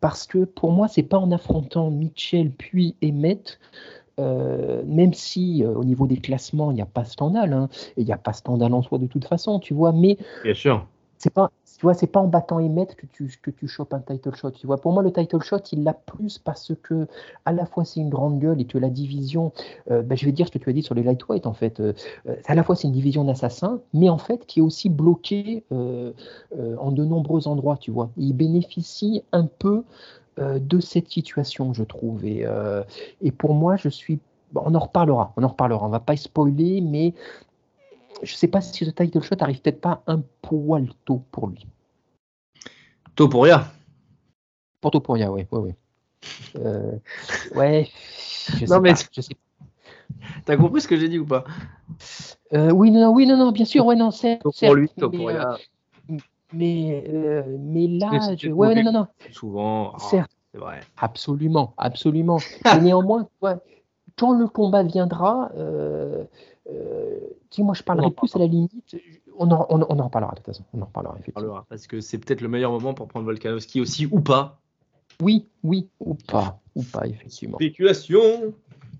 parce 0.00 0.26
que 0.26 0.44
pour 0.44 0.70
moi, 0.70 0.86
c'est 0.86 1.02
pas 1.02 1.18
en 1.18 1.32
affrontant 1.32 1.90
Mitchell 1.90 2.50
puis 2.50 2.94
Emmett 3.02 3.58
euh, 4.18 4.82
même 4.86 5.12
si 5.12 5.62
euh, 5.62 5.74
au 5.74 5.84
niveau 5.84 6.06
des 6.06 6.16
classements, 6.16 6.70
il 6.70 6.74
n'y 6.74 6.82
a 6.82 6.86
pas 6.86 7.04
scandale, 7.04 7.52
hein, 7.52 7.68
et 7.96 8.00
il 8.00 8.06
n'y 8.06 8.12
a 8.12 8.18
pas 8.18 8.32
scandale 8.32 8.72
en 8.72 8.82
soi 8.82 8.98
de 8.98 9.06
toute 9.06 9.26
façon, 9.26 9.58
tu 9.58 9.74
vois, 9.74 9.92
mais 9.92 10.16
Bien 10.42 10.54
sûr. 10.54 10.86
C'est 11.18 11.32
pas, 11.32 11.50
tu 11.78 11.82
vois, 11.82 11.94
c'est 11.94 12.06
pas 12.06 12.20
en 12.20 12.26
battant 12.26 12.58
Emmett 12.58 12.94
que 12.94 13.06
tu, 13.06 13.30
que 13.42 13.50
tu 13.50 13.68
chopes 13.68 13.92
un 13.94 14.00
title 14.00 14.34
shot, 14.34 14.52
tu 14.52 14.66
vois. 14.66 14.78
Pour 14.78 14.92
moi, 14.92 15.02
le 15.02 15.12
title 15.12 15.42
shot, 15.42 15.58
il 15.72 15.84
l'a 15.84 15.94
plus 15.94 16.38
parce 16.38 16.72
que 16.82 17.06
à 17.44 17.52
la 17.52 17.66
fois 17.66 17.84
c'est 17.84 18.00
une 18.00 18.10
grande 18.10 18.38
gueule 18.38 18.60
et 18.60 18.64
que 18.64 18.78
la 18.78 18.90
division, 18.90 19.52
euh, 19.90 20.02
ben, 20.02 20.16
je 20.16 20.24
vais 20.26 20.32
dire 20.32 20.46
ce 20.46 20.52
que 20.52 20.58
tu 20.58 20.70
as 20.70 20.72
dit 20.72 20.82
sur 20.82 20.94
les 20.94 21.02
lightweight 21.02 21.46
en 21.46 21.52
fait, 21.52 21.80
euh, 21.80 21.92
à 22.46 22.54
la 22.54 22.62
fois 22.62 22.76
c'est 22.76 22.88
une 22.88 22.94
division 22.94 23.24
d'assassins, 23.24 23.80
mais 23.92 24.08
en 24.08 24.18
fait 24.18 24.46
qui 24.46 24.60
est 24.60 24.62
aussi 24.62 24.88
bloquée 24.88 25.64
euh, 25.72 26.12
en 26.78 26.92
de 26.92 27.04
nombreux 27.04 27.48
endroits, 27.48 27.76
tu 27.76 27.90
vois. 27.90 28.10
Il 28.16 28.32
bénéficie 28.32 29.22
un 29.32 29.46
peu 29.46 29.84
de 30.38 30.80
cette 30.80 31.08
situation, 31.08 31.72
je 31.72 31.82
trouve. 31.82 32.24
Et, 32.26 32.44
et 33.22 33.32
pour 33.32 33.54
moi, 33.54 33.76
je 33.76 33.88
suis. 33.88 34.18
on 34.54 34.74
en 34.74 34.78
reparlera, 34.78 35.32
on 35.36 35.42
en 35.42 35.48
reparlera. 35.48 35.86
On 35.86 35.88
va 35.88 36.00
pas 36.00 36.16
spoiler, 36.16 36.82
mais 36.82 37.14
je 38.22 38.34
sais 38.34 38.48
pas 38.48 38.60
si 38.60 38.84
ce 38.84 38.90
title 38.90 39.22
shot 39.22 39.36
arrive 39.40 39.60
peut-être 39.60 39.80
pas 39.80 40.02
un 40.06 40.22
poil 40.42 40.88
tôt 41.04 41.22
pour 41.30 41.48
lui. 41.48 41.66
Topuria. 43.14 43.66
Pour 44.80 44.90
Topuria, 44.90 45.30
oui, 45.32 45.46
oui, 45.50 45.60
oui. 45.60 45.74
Euh, 46.56 46.92
ouais, 47.54 47.88
je 48.48 48.66
sais 48.66 48.66
Non, 48.66 48.80
mais- 48.80 48.94
pas, 48.94 49.00
je 49.12 49.20
sais 49.20 49.34
T'as 50.44 50.56
compris 50.56 50.80
ce 50.80 50.88
que 50.88 50.96
j'ai 50.96 51.08
dit 51.08 51.18
ou 51.18 51.26
pas? 51.26 51.44
Euh, 52.52 52.70
oui, 52.70 52.90
non, 52.90 53.00
non, 53.00 53.12
oui, 53.14 53.26
non, 53.26 53.36
non, 53.36 53.52
bien 53.52 53.64
sûr, 53.64 53.84
ouais, 53.86 53.96
non, 53.96 54.10
c'est. 54.10 54.38
Pour 54.42 54.54
certes, 54.54 54.74
lui, 54.74 54.88
mais, 54.96 55.02
euh, 55.02 55.08
Topuria, 55.08 55.58
mais, 56.52 57.04
euh, 57.08 57.56
mais 57.58 57.86
là, 57.88 58.34
je- 58.36 58.50
ouais, 58.50 58.82
non, 58.82 58.92
non, 58.92 59.06
souvent. 59.30 59.92
ah, 59.94 59.98
certes. 59.98 60.30
c'est 60.52 60.58
vrai. 60.60 60.80
Absolument, 60.96 61.74
absolument. 61.76 62.38
Mais 62.64 62.80
néanmoins, 62.80 63.28
quand 64.16 64.38
le 64.38 64.46
combat 64.46 64.82
viendra, 64.82 65.50
euh, 66.70 67.18
moi 67.58 67.74
je 67.74 67.82
parlerai 67.82 68.10
plus 68.10 68.34
à 68.36 68.38
la 68.38 68.46
limite. 68.46 68.96
On 69.38 69.50
en, 69.50 69.66
on, 69.68 69.80
on 69.88 69.98
en 69.98 70.04
reparlera 70.04 70.32
de 70.32 70.36
toute 70.36 70.46
façon. 70.46 70.64
On 70.72 70.82
en 70.82 70.86
reparlera 70.86 71.14
On 71.14 71.18
effectivement. 71.18 71.40
parlera, 71.48 71.66
Parce 71.68 71.86
que 71.86 72.00
c'est 72.00 72.18
peut-être 72.18 72.40
le 72.40 72.48
meilleur 72.48 72.70
moment 72.72 72.94
pour 72.94 73.06
prendre 73.08 73.24
Volkanovski 73.26 73.80
aussi 73.80 74.06
ou 74.06 74.20
pas. 74.20 74.60
Oui, 75.22 75.46
oui, 75.62 75.88
ou 76.00 76.14
pas, 76.14 76.60
ou 76.74 76.82
pas 76.82 77.06
effectivement. 77.06 77.56
Spéculation. 77.56 78.54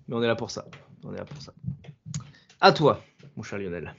Mais 0.09 0.15
on 0.15 0.23
est 0.23 0.27
là 0.27 0.37
pour 0.37 0.51
ça. 0.51 0.67
On 1.05 1.13
est 1.13 1.19
là 1.19 1.25
pour 1.25 1.41
ça. 1.43 1.53
À 2.61 2.73
toi, 2.73 3.01
mon 3.37 3.43
cher 3.43 3.59
Lionel. 3.59 3.95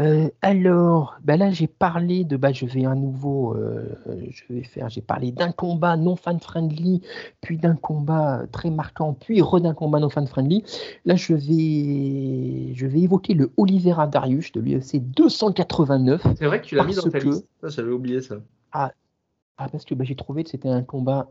Euh, 0.00 0.30
alors, 0.40 1.16
bah 1.22 1.36
là 1.36 1.50
j'ai 1.50 1.66
parlé 1.66 2.24
de, 2.24 2.36
bah 2.38 2.52
je 2.52 2.64
vais 2.64 2.86
à 2.86 2.94
nouveau, 2.94 3.54
euh, 3.54 3.84
je 4.30 4.42
vais 4.52 4.62
faire, 4.62 4.88
j'ai 4.88 5.02
parlé 5.02 5.30
d'un 5.30 5.52
combat 5.52 5.96
non 5.98 6.16
fan 6.16 6.40
friendly, 6.40 7.02
puis 7.42 7.58
d'un 7.58 7.76
combat 7.76 8.44
très 8.50 8.70
marquant, 8.70 9.12
puis 9.12 9.42
re 9.42 9.60
d'un 9.60 9.74
combat 9.74 10.00
non 10.00 10.08
fan 10.08 10.26
friendly. 10.26 10.64
Là 11.04 11.16
je 11.16 11.34
vais, 11.34 12.74
je 12.74 12.86
vais 12.86 13.00
évoquer 13.00 13.34
le 13.34 13.50
Oliveira 13.58 14.06
Darius 14.06 14.52
de 14.52 14.60
l'UFC 14.60 15.00
289. 15.00 16.26
C'est 16.36 16.46
vrai 16.46 16.60
que 16.62 16.66
tu 16.66 16.76
l'as 16.76 16.84
mis 16.84 16.94
dans 16.94 17.02
ta 17.02 17.20
que- 17.20 17.26
liste. 17.26 17.46
Ça, 17.60 17.68
j'avais 17.68 17.92
oublié 17.92 18.22
ça. 18.22 18.36
Ah, 18.72 18.92
parce 19.70 19.84
que 19.84 19.94
bah, 19.94 20.04
j'ai 20.04 20.14
trouvé 20.14 20.42
que 20.42 20.48
c'était 20.48 20.70
un 20.70 20.82
combat 20.82 21.28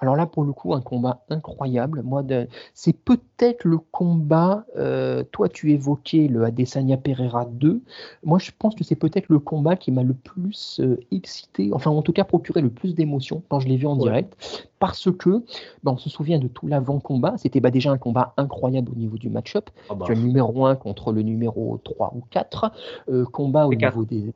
Alors 0.00 0.16
là, 0.16 0.26
pour 0.26 0.44
le 0.44 0.52
coup, 0.52 0.74
un 0.74 0.80
combat 0.80 1.24
incroyable. 1.28 2.02
Moi, 2.02 2.22
de- 2.22 2.46
c'est 2.74 2.92
peut-être 2.92 3.64
le 3.64 3.78
combat. 3.78 4.64
euh, 4.76 5.24
toi, 5.32 5.48
tu 5.48 5.72
évoquais 5.72 6.28
le 6.28 6.44
Adesanya 6.44 6.96
Pereira 6.96 7.44
2. 7.46 7.82
Moi, 8.24 8.38
je 8.38 8.50
pense 8.56 8.74
que 8.74 8.84
c'est 8.84 8.94
peut-être 8.96 9.28
le 9.28 9.38
combat 9.40 9.76
qui 9.76 9.90
m'a 9.92 10.02
le 10.02 10.14
plus 10.14 10.80
euh, 10.80 10.96
excité, 11.10 11.70
enfin, 11.72 11.90
en 11.90 12.02
tout 12.02 12.12
cas, 12.12 12.24
procuré 12.24 12.60
le 12.60 12.70
plus 12.70 12.94
d'émotions 12.94 13.42
quand 13.48 13.60
je 13.60 13.68
l'ai 13.68 13.76
vu 13.76 13.86
en 13.86 13.96
Ouais. 13.96 14.04
direct. 14.04 14.69
Parce 14.80 15.08
que, 15.12 15.44
bah, 15.84 15.92
on 15.92 15.98
se 15.98 16.10
souvient 16.10 16.38
de 16.40 16.48
tout 16.48 16.66
l'avant-combat. 16.66 17.34
C'était 17.36 17.60
bah, 17.60 17.70
déjà 17.70 17.92
un 17.92 17.98
combat 17.98 18.34
incroyable 18.38 18.90
au 18.90 18.96
niveau 18.96 19.16
du 19.18 19.28
match-up. 19.30 19.70
Bah, 19.88 19.96
Tu 20.06 20.12
as 20.12 20.14
le 20.16 20.22
numéro 20.22 20.66
1 20.66 20.74
contre 20.74 21.12
le 21.12 21.22
numéro 21.22 21.78
3 21.84 22.12
ou 22.16 22.22
4. 22.30 22.72
euh, 23.10 23.24
combat 23.26 23.66
au 23.66 23.74
niveau 23.74 24.04
des, 24.06 24.32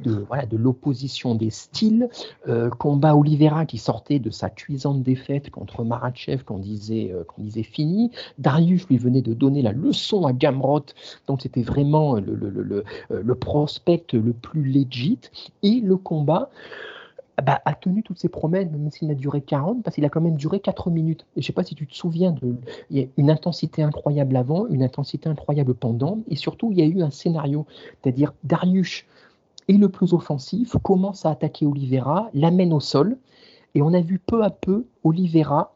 de, 0.00 0.24
voilà, 0.28 0.44
de 0.44 0.56
l'opposition 0.56 1.34
des 1.34 1.50
styles. 1.50 2.08
euh, 2.48 2.68
combat 2.68 3.14
Oliveira 3.16 3.64
qui 3.64 3.78
sortait 3.78 4.18
de 4.18 4.30
sa 4.30 4.50
cuisante 4.50 5.02
défaite 5.02 5.50
contre 5.50 5.84
Marachev 5.84 6.42
qu'on 6.44 6.58
disait, 6.58 7.12
euh, 7.12 7.22
qu'on 7.24 7.42
disait 7.42 7.62
fini. 7.62 8.10
Darius 8.38 8.86
lui 8.88 8.98
venait 8.98 9.22
de 9.22 9.34
donner 9.34 9.62
la 9.62 9.72
leçon 9.72 10.26
à 10.26 10.32
Gamrot. 10.32 10.86
Donc 11.28 11.42
c'était 11.42 11.62
vraiment 11.62 12.14
le, 12.16 12.34
le, 12.34 12.50
le, 12.50 12.62
le, 12.62 12.84
le 13.22 13.34
prospect 13.36 14.04
le 14.14 14.32
plus 14.32 14.64
legit. 14.64 15.20
Et 15.62 15.80
le 15.80 15.96
combat 15.96 16.50
bah, 17.42 17.60
a 17.64 17.74
tenu 17.74 18.02
toutes 18.02 18.18
ses 18.18 18.28
promesses, 18.28 18.70
même 18.70 18.90
s'il 18.90 19.10
a 19.10 19.14
duré 19.14 19.42
40, 19.42 19.82
parce 19.82 19.94
qu'il 19.94 20.04
a 20.04 20.08
quand 20.08 20.20
même 20.20 20.36
duré 20.36 20.60
4 20.60 20.90
minutes. 20.90 21.26
Je 21.34 21.40
ne 21.40 21.44
sais 21.44 21.52
pas 21.52 21.64
si 21.64 21.74
tu 21.74 21.86
te 21.86 21.94
souviens, 21.94 22.32
de, 22.32 22.56
il 22.90 22.98
y 22.98 23.02
a 23.02 23.06
une 23.16 23.30
intensité 23.30 23.82
incroyable 23.82 24.36
avant, 24.36 24.66
une 24.68 24.82
intensité 24.82 25.28
incroyable 25.28 25.74
pendant, 25.74 26.20
et 26.28 26.36
surtout, 26.36 26.72
il 26.72 26.78
y 26.78 26.82
a 26.82 26.86
eu 26.86 27.02
un 27.02 27.10
scénario, 27.10 27.66
c'est-à-dire 28.02 28.32
Darius 28.44 29.04
est 29.68 29.74
le 29.74 29.88
plus 29.88 30.14
offensif, 30.14 30.76
commence 30.82 31.26
à 31.26 31.30
attaquer 31.30 31.66
Oliveira, 31.66 32.30
l'amène 32.32 32.72
au 32.72 32.80
sol, 32.80 33.18
et 33.74 33.82
on 33.82 33.92
a 33.92 34.00
vu 34.00 34.18
peu 34.18 34.42
à 34.42 34.50
peu 34.50 34.86
Oliveira 35.04 35.75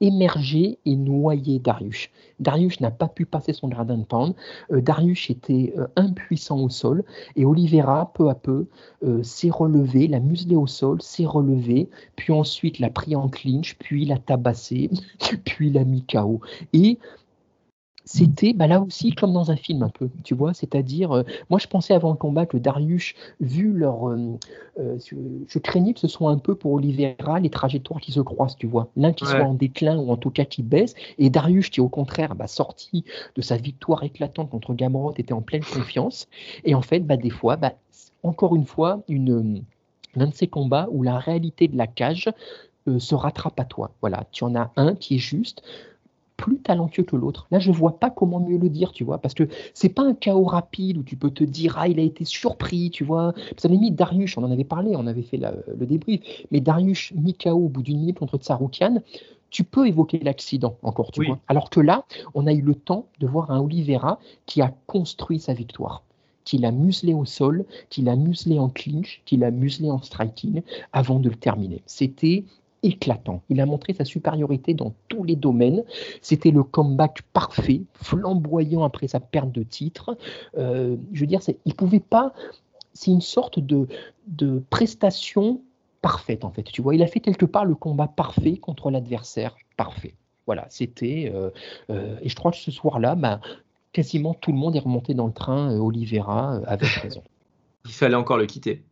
émerger 0.00 0.78
et 0.84 0.96
noyer 0.96 1.58
Darius. 1.58 2.08
Darius 2.40 2.80
n'a 2.80 2.90
pas 2.90 3.08
pu 3.08 3.26
passer 3.26 3.52
son 3.52 3.68
de 3.68 4.04
pound. 4.04 4.34
Euh, 4.70 4.80
Darius 4.80 5.30
était 5.30 5.72
euh, 5.76 5.86
impuissant 5.96 6.60
au 6.60 6.68
sol 6.68 7.04
et 7.36 7.44
Oliveira, 7.44 8.12
peu 8.14 8.28
à 8.28 8.34
peu, 8.34 8.66
euh, 9.04 9.22
s'est 9.22 9.50
relevé, 9.50 10.06
l'a 10.06 10.20
muselé 10.20 10.56
au 10.56 10.66
sol, 10.66 11.02
s'est 11.02 11.26
relevé, 11.26 11.88
puis 12.16 12.32
ensuite 12.32 12.78
l'a 12.78 12.90
pris 12.90 13.16
en 13.16 13.28
clinch, 13.28 13.76
puis 13.78 14.04
l'a 14.04 14.18
tabassé, 14.18 14.90
puis 15.44 15.70
l'a 15.70 15.84
mis 15.84 16.04
KO. 16.04 16.40
Et 16.72 16.98
c'était 18.08 18.54
bah, 18.54 18.66
là 18.66 18.80
aussi 18.80 19.12
comme 19.12 19.34
dans 19.34 19.50
un 19.50 19.56
film 19.56 19.82
un 19.82 19.90
peu, 19.90 20.08
tu 20.24 20.34
vois, 20.34 20.54
c'est-à-dire, 20.54 21.12
euh, 21.12 21.24
moi 21.50 21.58
je 21.58 21.66
pensais 21.66 21.92
avant 21.92 22.08
le 22.10 22.16
combat 22.16 22.46
que 22.46 22.56
Darius, 22.56 23.12
vu 23.38 23.70
leur... 23.70 24.08
euh, 24.08 24.38
euh, 24.80 24.96
je, 25.46 25.58
craignais 25.58 25.92
que 25.92 26.00
ce 26.00 26.08
soit 26.08 26.30
un 26.30 26.38
peu 26.38 26.54
pour 26.54 26.72
Oliveira 26.72 27.38
les 27.38 27.50
trajectoires 27.50 28.00
qui 28.00 28.12
se 28.12 28.20
croisent, 28.20 28.56
tu 28.56 28.66
vois, 28.66 28.88
l'un 28.96 29.12
qui 29.12 29.24
Ouais. 29.24 29.32
soit 29.32 29.44
en 29.44 29.52
déclin 29.52 29.98
ou 29.98 30.10
en 30.10 30.16
tout 30.16 30.30
cas 30.30 30.46
qui 30.46 30.62
baisse, 30.62 30.94
et 31.18 31.28
Darius 31.28 31.68
qui 31.68 31.82
au 31.82 31.90
contraire, 31.90 32.34
bah, 32.34 32.46
sorti 32.46 33.04
de 33.36 33.42
sa 33.42 33.58
victoire 33.58 34.02
éclatante 34.04 34.48
contre 34.48 34.72
Gamrot, 34.72 35.12
était 35.18 35.34
en 35.34 35.42
pleine 35.42 35.62
confiance, 35.62 36.28
et 36.64 36.74
en 36.74 36.82
fait, 36.82 37.00
bah, 37.00 37.18
des 37.18 37.30
fois, 37.30 37.56
bah, 37.56 37.74
encore 38.22 38.56
une 38.56 38.64
fois, 38.64 39.02
une, 39.08 39.62
l'un 40.16 40.28
de 40.28 40.34
ces 40.34 40.46
combats 40.46 40.88
où 40.90 41.02
la 41.02 41.18
réalité 41.18 41.68
de 41.68 41.76
la 41.76 41.86
cage 41.86 42.30
se 42.98 43.14
rattrape 43.14 43.60
à 43.60 43.66
toi. 43.66 43.90
Voilà, 44.00 44.24
tu 44.32 44.44
en 44.44 44.54
as 44.54 44.70
un 44.76 44.94
qui 44.94 45.16
est 45.16 45.18
juste 45.18 45.62
plus 46.38 46.58
talentueux 46.58 47.02
que 47.02 47.16
l'autre. 47.16 47.46
Là, 47.50 47.58
je 47.58 47.70
vois 47.70 47.98
pas 47.98 48.08
comment 48.08 48.40
mieux 48.40 48.56
le 48.56 48.70
dire, 48.70 48.92
tu 48.92 49.04
vois, 49.04 49.18
parce 49.18 49.34
que 49.34 49.48
c'est 49.74 49.90
pas 49.90 50.02
un 50.04 50.14
chaos 50.14 50.44
rapide 50.44 50.96
où 50.96 51.02
tu 51.02 51.16
peux 51.16 51.30
te 51.30 51.44
dire 51.44 51.74
ah 51.76 51.88
il 51.88 51.98
a 52.00 52.02
été 52.02 52.24
surpris, 52.24 52.88
tu 52.90 53.04
vois. 53.04 53.34
Ça 53.58 53.68
mis 53.68 53.90
Darius, 53.90 54.38
on 54.38 54.44
en 54.44 54.50
avait 54.50 54.64
parlé, 54.64 54.94
on 54.96 55.06
avait 55.06 55.22
fait 55.22 55.36
la- 55.36 55.54
le 55.76 55.84
débrief, 55.84 56.20
mais 56.50 56.60
Darius 56.60 57.12
mis 57.14 57.34
KO 57.34 57.66
au 57.66 57.68
bout 57.68 57.82
d'une 57.82 57.98
minute 57.98 58.18
contre 58.20 58.38
Tsaroukian, 58.38 59.02
tu 59.50 59.64
peux 59.64 59.88
évoquer 59.88 60.20
l'accident 60.20 60.76
encore, 60.82 61.10
tu 61.10 61.20
Oui. 61.20 61.26
vois. 61.26 61.38
Alors 61.48 61.70
que 61.70 61.80
là, 61.80 62.04
on 62.34 62.46
a 62.46 62.52
eu 62.52 62.62
le 62.62 62.74
temps 62.74 63.06
de 63.18 63.26
voir 63.26 63.50
un 63.50 63.60
Oliveira 63.60 64.18
qui 64.46 64.62
a 64.62 64.72
construit 64.86 65.40
sa 65.40 65.52
victoire 65.54 66.02
qui 66.44 66.56
l'a 66.56 66.70
muselé 66.72 67.12
au 67.12 67.26
sol, 67.26 67.66
qui 67.90 68.00
l'a 68.00 68.16
muselé 68.16 68.58
en 68.58 68.70
clinch, 68.70 69.20
qui 69.26 69.36
l'a 69.36 69.50
muselé 69.50 69.90
en 69.90 70.00
striking 70.00 70.62
avant 70.94 71.18
de 71.20 71.28
le 71.28 71.34
terminer. 71.36 71.82
C'était 71.84 72.44
éclatant. 72.82 73.42
Il 73.48 73.60
a 73.60 73.66
montré 73.66 73.92
sa 73.92 74.04
supériorité 74.04 74.74
dans 74.74 74.94
tous 75.08 75.24
les 75.24 75.36
domaines. 75.36 75.84
C'était 76.22 76.50
le 76.50 76.62
comeback 76.62 77.22
parfait, 77.32 77.82
flamboyant 77.94 78.84
après 78.84 79.08
sa 79.08 79.20
perte 79.20 79.52
de 79.52 79.62
titre. 79.62 80.16
Euh, 80.56 80.96
je 81.12 81.20
veux 81.20 81.26
dire, 81.26 81.40
il 81.64 81.74
pouvait 81.74 82.00
pas. 82.00 82.32
C'est 82.92 83.10
une 83.10 83.20
sorte 83.20 83.58
de, 83.58 83.86
de 84.26 84.62
prestation 84.70 85.60
parfaite 86.02 86.44
en 86.44 86.50
fait. 86.50 86.64
Tu 86.64 86.82
vois, 86.82 86.94
il 86.94 87.02
a 87.02 87.06
fait 87.06 87.20
quelque 87.20 87.46
part 87.46 87.64
le 87.64 87.74
combat 87.74 88.08
parfait 88.08 88.56
contre 88.56 88.90
l'adversaire 88.90 89.56
parfait. 89.76 90.14
Voilà, 90.46 90.66
c'était. 90.70 91.30
euh, 91.34 91.50
euh, 91.90 92.16
et 92.22 92.28
je 92.28 92.34
crois 92.34 92.50
que 92.50 92.56
ce 92.56 92.70
soir-là, 92.70 93.14
bah, 93.14 93.40
quasiment 93.92 94.34
tout 94.34 94.50
le 94.50 94.56
monde 94.56 94.76
est 94.76 94.80
remonté 94.80 95.14
dans 95.14 95.26
le 95.26 95.32
train. 95.32 95.78
Oliveira 95.78 96.54
euh, 96.54 96.62
avec 96.66 96.88
raison. 96.88 97.22
il 97.84 97.92
fallait 97.92 98.14
encore 98.14 98.38
le 98.38 98.46
quitter. 98.46 98.82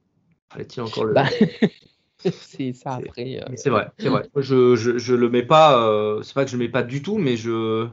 Fallait-il 0.51 0.83
encore 0.83 1.05
le. 1.05 1.15
Bah, 1.15 1.27
c'est 2.41 2.73
ça 2.73 2.95
après. 2.95 3.41
euh, 3.43 3.55
C'est 3.57 3.71
vrai, 3.71 3.91
c'est 3.99 4.09
vrai. 4.09 4.29
Je, 4.37 4.77
je, 4.77 4.99
je 4.99 5.15
le 5.15 5.29
mets 5.29 5.43
pas, 5.43 5.79
euh, 5.87 6.23
c'est 6.23 6.35
pas 6.35 6.45
que 6.45 6.51
je 6.51 6.57
le 6.57 6.63
mets 6.65 6.71
pas 6.71 6.83
du 6.83 7.03
tout, 7.03 7.19
mais 7.19 7.37
je, 7.37 7.89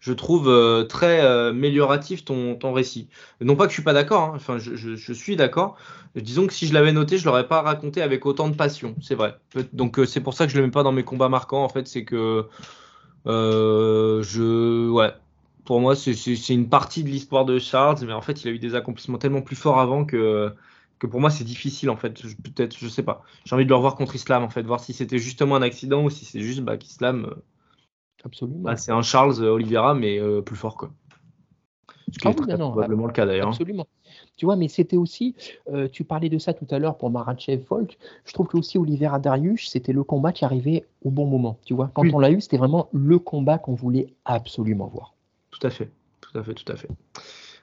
je 0.00 0.12
trouve 0.12 0.48
euh, 0.48 0.84
très 0.84 1.20
amélioratif 1.20 2.24
ton, 2.24 2.56
ton 2.56 2.72
récit. 2.72 3.08
Non 3.40 3.56
pas 3.56 3.64
que 3.66 3.70
je 3.70 3.74
suis 3.74 3.82
pas 3.82 3.92
d'accord, 3.92 4.22
hein, 4.24 4.32
enfin 4.36 4.58
je, 4.58 4.76
je, 4.76 4.94
je 4.96 5.12
suis 5.12 5.36
d'accord. 5.36 5.76
Disons 6.14 6.46
que 6.46 6.52
si 6.54 6.66
je 6.66 6.74
l'avais 6.74 6.92
noté, 6.92 7.18
je 7.18 7.24
l'aurais 7.26 7.48
pas 7.48 7.62
raconté 7.62 8.02
avec 8.02 8.24
autant 8.26 8.48
de 8.48 8.56
passion, 8.56 8.94
c'est 9.02 9.14
vrai. 9.14 9.36
Donc 9.72 10.00
c'est 10.06 10.20
pour 10.22 10.34
ça 10.34 10.46
que 10.46 10.52
je 10.52 10.58
le 10.58 10.64
mets 10.64 10.70
pas 10.70 10.82
dans 10.82 10.92
mes 10.92 11.04
combats 11.04 11.28
marquants, 11.28 11.64
en 11.64 11.68
fait, 11.68 11.86
c'est 11.88 12.04
que 12.04 12.46
je, 13.26 14.88
ouais, 14.90 15.12
pour 15.64 15.80
moi 15.80 15.96
c'est 15.96 16.12
une 16.50 16.68
partie 16.68 17.04
de 17.04 17.08
l'histoire 17.08 17.44
de 17.44 17.58
Charles, 17.58 17.98
mais 18.06 18.12
en 18.12 18.22
fait 18.22 18.44
il 18.44 18.48
a 18.48 18.50
eu 18.52 18.58
des 18.58 18.74
accomplissements 18.74 19.18
tellement 19.18 19.42
plus 19.42 19.56
forts 19.56 19.78
avant 19.80 20.04
que 20.04 20.52
que 20.98 21.06
pour 21.06 21.20
moi 21.20 21.30
c'est 21.30 21.44
difficile 21.44 21.90
en 21.90 21.96
fait. 21.96 22.22
Peut-être, 22.42 22.76
je 22.78 22.88
sais 22.88 23.02
pas. 23.02 23.22
J'ai 23.44 23.54
envie 23.54 23.64
de 23.64 23.70
le 23.70 23.76
revoir 23.76 23.96
contre 23.96 24.14
Islam 24.14 24.42
en 24.42 24.48
fait, 24.48 24.62
voir 24.62 24.80
si 24.80 24.92
c'était 24.92 25.18
justement 25.18 25.56
un 25.56 25.62
accident 25.62 26.04
ou 26.04 26.10
si 26.10 26.24
c'est 26.24 26.40
juste 26.40 26.60
bah, 26.60 26.76
qu'Islam, 26.76 27.26
euh, 27.26 27.34
Absolument. 28.24 28.60
bah, 28.62 28.76
c'est 28.76 28.92
un 28.92 29.02
Charles 29.02 29.42
euh, 29.42 29.50
Oliveira 29.50 29.94
mais 29.94 30.18
euh, 30.18 30.40
plus 30.42 30.56
fort 30.56 30.76
quoi. 30.76 30.90
Ce 32.12 32.18
qui 32.18 32.28
Ah 32.28 32.30
est 32.30 32.38
oui, 32.38 32.46
très 32.46 32.52
non, 32.52 32.66
non, 32.66 32.70
probablement 32.70 33.06
le 33.06 33.12
cas 33.12 33.26
d'ailleurs. 33.26 33.48
Absolument. 33.48 33.86
Tu 34.36 34.44
vois, 34.44 34.54
mais 34.54 34.68
c'était 34.68 34.96
aussi, 34.96 35.34
euh, 35.72 35.88
tu 35.88 36.04
parlais 36.04 36.28
de 36.28 36.38
ça 36.38 36.54
tout 36.54 36.66
à 36.70 36.78
l'heure 36.78 36.96
pour 36.96 37.10
Marachev 37.10 37.62
Volk. 37.68 37.98
Je 38.24 38.32
trouve 38.32 38.46
que 38.46 38.56
aussi 38.56 38.78
Oliveira 38.78 39.18
Darius, 39.18 39.68
c'était 39.68 39.92
le 39.92 40.04
combat 40.04 40.32
qui 40.32 40.44
arrivait 40.44 40.86
au 41.02 41.10
bon 41.10 41.26
moment. 41.26 41.58
Tu 41.64 41.74
vois, 41.74 41.90
quand 41.92 42.02
Oui. 42.02 42.12
on 42.14 42.20
l'a 42.20 42.30
eu, 42.30 42.40
c'était 42.40 42.58
vraiment 42.58 42.88
le 42.92 43.18
combat 43.18 43.58
qu'on 43.58 43.74
voulait 43.74 44.14
absolument 44.24 44.86
voir. 44.86 45.14
Tout 45.50 45.66
à 45.66 45.70
fait, 45.70 45.90
tout 46.20 46.38
à 46.38 46.44
fait, 46.44 46.54
tout 46.54 46.70
à 46.72 46.76
fait. 46.76 46.88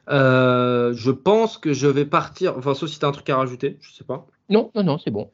Euh, 0.10 0.94
je 0.96 1.12
pense 1.12 1.58
que 1.58 1.74
je 1.74 1.88
vais 1.88 2.06
partir. 2.06 2.58
Enfin, 2.58 2.74
sauf 2.74 2.90
si 2.90 3.00
t'as 3.00 3.08
un 3.08 3.12
truc 3.12 3.30
à 3.30 3.38
rajouter, 3.38 3.78
je 3.82 3.92
sais 3.92 4.04
pas. 4.04 4.28
Non, 4.50 4.72
non, 4.76 4.84
non, 4.84 4.98
c'est 4.98 5.12
bon. 5.12 5.32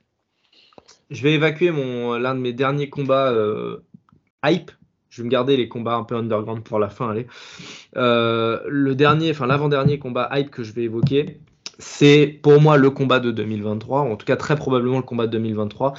Je 1.10 1.24
vais 1.24 1.34
évacuer 1.34 1.72
mon 1.72 2.18
l'un 2.18 2.36
de 2.36 2.40
mes 2.40 2.54
derniers 2.54 2.90
combats 2.90 3.32
euh, 3.32 3.78
hype. 4.44 4.72
Je 5.10 5.22
vais 5.22 5.26
me 5.26 5.32
garder 5.32 5.58
les 5.58 5.68
combats 5.68 5.96
un 5.96 6.04
peu 6.04 6.16
underground 6.16 6.64
pour 6.64 6.78
la 6.78 6.90
fin. 6.90 7.10
Allez. 7.10 7.26
Euh, 7.98 8.60
le 8.68 8.94
dernier, 8.94 9.32
enfin 9.32 9.48
l'avant-dernier 9.48 9.98
combat 9.98 10.30
hype 10.34 10.52
que 10.52 10.64
je 10.64 10.72
vais 10.72 10.84
évoquer, 10.84 11.40
c'est 11.80 12.28
pour 12.28 12.60
moi 12.62 12.78
le 12.78 12.90
combat 12.92 13.20
de 13.20 13.32
2023, 13.32 14.02
ou 14.04 14.12
en 14.12 14.16
tout 14.18 14.26
cas 14.26 14.36
très 14.36 14.56
probablement 14.56 14.98
le 14.98 15.04
combat 15.04 15.28
de 15.28 15.32
2023. 15.32 15.94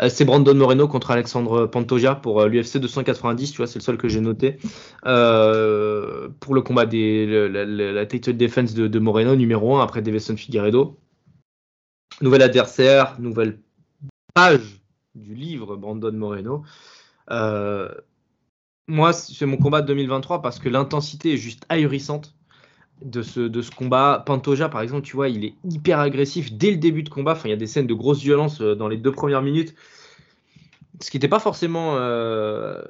Euh, 0.00 0.08
c'est 0.08 0.24
Brandon 0.24 0.54
Moreno 0.54 0.88
contre 0.88 1.12
Alexandre 1.12 1.66
Pantoja 1.66 2.16
pour 2.16 2.40
euh, 2.40 2.48
l'UFC 2.48 2.78
290. 2.78 3.52
Tu 3.52 3.56
vois, 3.58 3.66
c'est 3.66 3.78
le 3.78 3.84
seul 3.84 3.96
que 3.96 4.08
j'ai 4.08 4.20
noté 4.20 4.58
Euh, 5.06 6.28
pour 6.40 6.54
le 6.54 6.62
combat 6.62 6.84
des 6.86 7.26
le- 7.26 7.48
la, 7.48 7.64
la, 7.64 8.06
title 8.06 8.36
defense 8.36 8.74
de, 8.74 8.88
de 8.88 8.98
Moreno 8.98 9.36
numéro 9.36 9.76
1 9.76 9.82
après 9.84 10.02
Davison 10.02 10.36
Figueredo. 10.36 10.98
Nouvel 12.20 12.42
adversaire, 12.42 13.16
nouvelle 13.20 13.60
page 14.34 14.80
du 15.14 15.34
livre 15.34 15.76
Brandon 15.76 16.12
Moreno. 16.12 16.64
Moi, 18.88 19.12
c'est 19.12 19.46
mon 19.46 19.56
combat 19.56 19.82
de 19.82 19.86
2023 19.86 20.42
parce 20.42 20.58
que 20.58 20.68
l'intensité 20.68 21.34
est 21.34 21.36
juste 21.36 21.64
ahurissante 21.68 22.34
de 23.02 23.22
ce, 23.22 23.40
de 23.40 23.62
ce 23.62 23.70
combat. 23.70 24.22
Pantoja, 24.24 24.68
par 24.68 24.80
exemple, 24.80 25.02
tu 25.02 25.16
vois, 25.16 25.28
il 25.28 25.44
est 25.44 25.54
hyper 25.64 26.00
agressif 26.00 26.52
dès 26.52 26.70
le 26.70 26.76
début 26.76 27.02
de 27.02 27.08
combat. 27.08 27.32
Enfin, 27.32 27.48
il 27.48 27.50
y 27.50 27.54
a 27.54 27.58
des 27.58 27.66
scènes 27.66 27.86
de 27.86 27.94
grosse 27.94 28.20
violence 28.20 28.60
euh, 28.60 28.74
dans 28.74 28.88
les 28.88 28.96
deux 28.96 29.12
premières 29.12 29.42
minutes. 29.42 29.74
Ce 31.00 31.10
qui 31.10 31.16
n'était 31.16 31.28
pas 31.28 31.38
forcément 31.38 31.96
euh, 31.96 32.82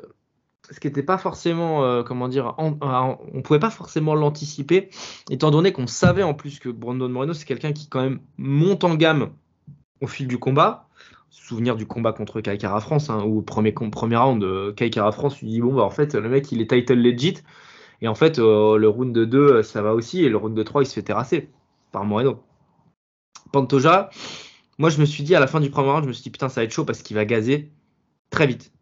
ce 0.71 0.79
qui 0.79 0.87
n'était 0.87 1.03
pas 1.03 1.19
forcément, 1.19 1.85
euh, 1.85 2.03
comment 2.03 2.29
dire, 2.29 2.55
on 2.59 2.77
on 2.81 3.43
pouvait 3.43 3.59
pas 3.59 3.71
forcément 3.71 4.15
l'anticiper, 4.15 4.91
étant 5.29 5.51
donné 5.51 5.73
qu'on 5.73 5.87
savait 5.87 6.23
en 6.23 6.35
plus 6.35 6.61
que 6.61 6.69
Brandon 6.69 7.09
Moreno, 7.09 7.35
c'est 7.35 7.45
quelqu'un 7.45 7.73
qui 7.73 7.89
quand 7.89 8.03
même 8.03 8.21
monte 8.39 8.85
en 8.85 8.95
gamme 8.95 9.31
au 10.01 10.07
fil 10.07 10.29
du 10.29 10.39
combat. 10.39 10.89
Souvenir 11.29 11.77
du 11.77 11.87
combat 11.87 12.13
contre 12.13 12.41
Kaikara 12.41 12.81
France, 12.81 13.11
hein, 13.11 13.23
où 13.25 13.39
au 13.39 13.43
premier, 13.43 13.73
premier 13.73 14.17
round, 14.17 14.75
Kaikara 14.75 15.13
France 15.13 15.41
lui 15.41 15.49
dit 15.49 15.61
bon 15.61 15.75
bah 15.75 15.83
en 15.83 15.91
fait 15.91 16.15
le 16.15 16.29
mec 16.29 16.51
il 16.51 16.61
est 16.61 16.71
title 16.71 16.95
legit, 16.95 17.39
et 18.03 18.09
en 18.09 18.15
fait 18.15 18.39
euh, 18.39 18.77
le 18.77 18.89
round 18.89 19.15
de 19.15 19.25
2 19.25 19.63
ça 19.63 19.83
va 19.83 19.95
aussi, 19.95 20.25
et 20.25 20.29
le 20.29 20.37
round 20.37 20.57
de 20.57 20.63
3 20.63 20.83
il 20.83 20.87
se 20.87 20.95
fait 20.95 21.03
terrasser 21.03 21.51
par 21.93 22.05
Moreno. 22.05 22.43
Pantoja, 23.53 24.11
moi 24.79 24.91
je 24.91 25.01
me 25.01 25.05
suis 25.05 25.23
dit 25.23 25.35
à 25.35 25.41
la 25.41 25.47
fin 25.47 25.61
du 25.61 25.71
premier 25.71 25.91
round, 25.91 26.05
je 26.05 26.09
me 26.09 26.13
suis 26.13 26.25
dit 26.25 26.31
putain 26.31 26.49
ça 26.49 26.61
va 26.61 26.65
être 26.65 26.73
chaud 26.73 26.85
parce 26.85 27.03
qu'il 27.03 27.17
va 27.17 27.25
gazer 27.25 27.71
très 28.31 28.47
vite 28.47 28.73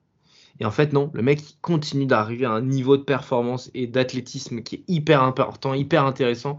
et 0.61 0.64
en 0.64 0.71
fait, 0.71 0.93
non, 0.93 1.11
le 1.14 1.23
mec 1.23 1.41
continue 1.62 2.07
d'arriver 2.07 2.45
à 2.45 2.51
un 2.51 2.62
niveau 2.62 2.97
de 2.97 3.03
performance 3.03 3.71
et 3.75 3.87
d'athlétisme 3.87 4.62
qui 4.62 4.77
est 4.77 4.85
hyper 4.89 5.23
important, 5.23 5.75
hyper 5.75 6.05
intéressant. 6.05 6.59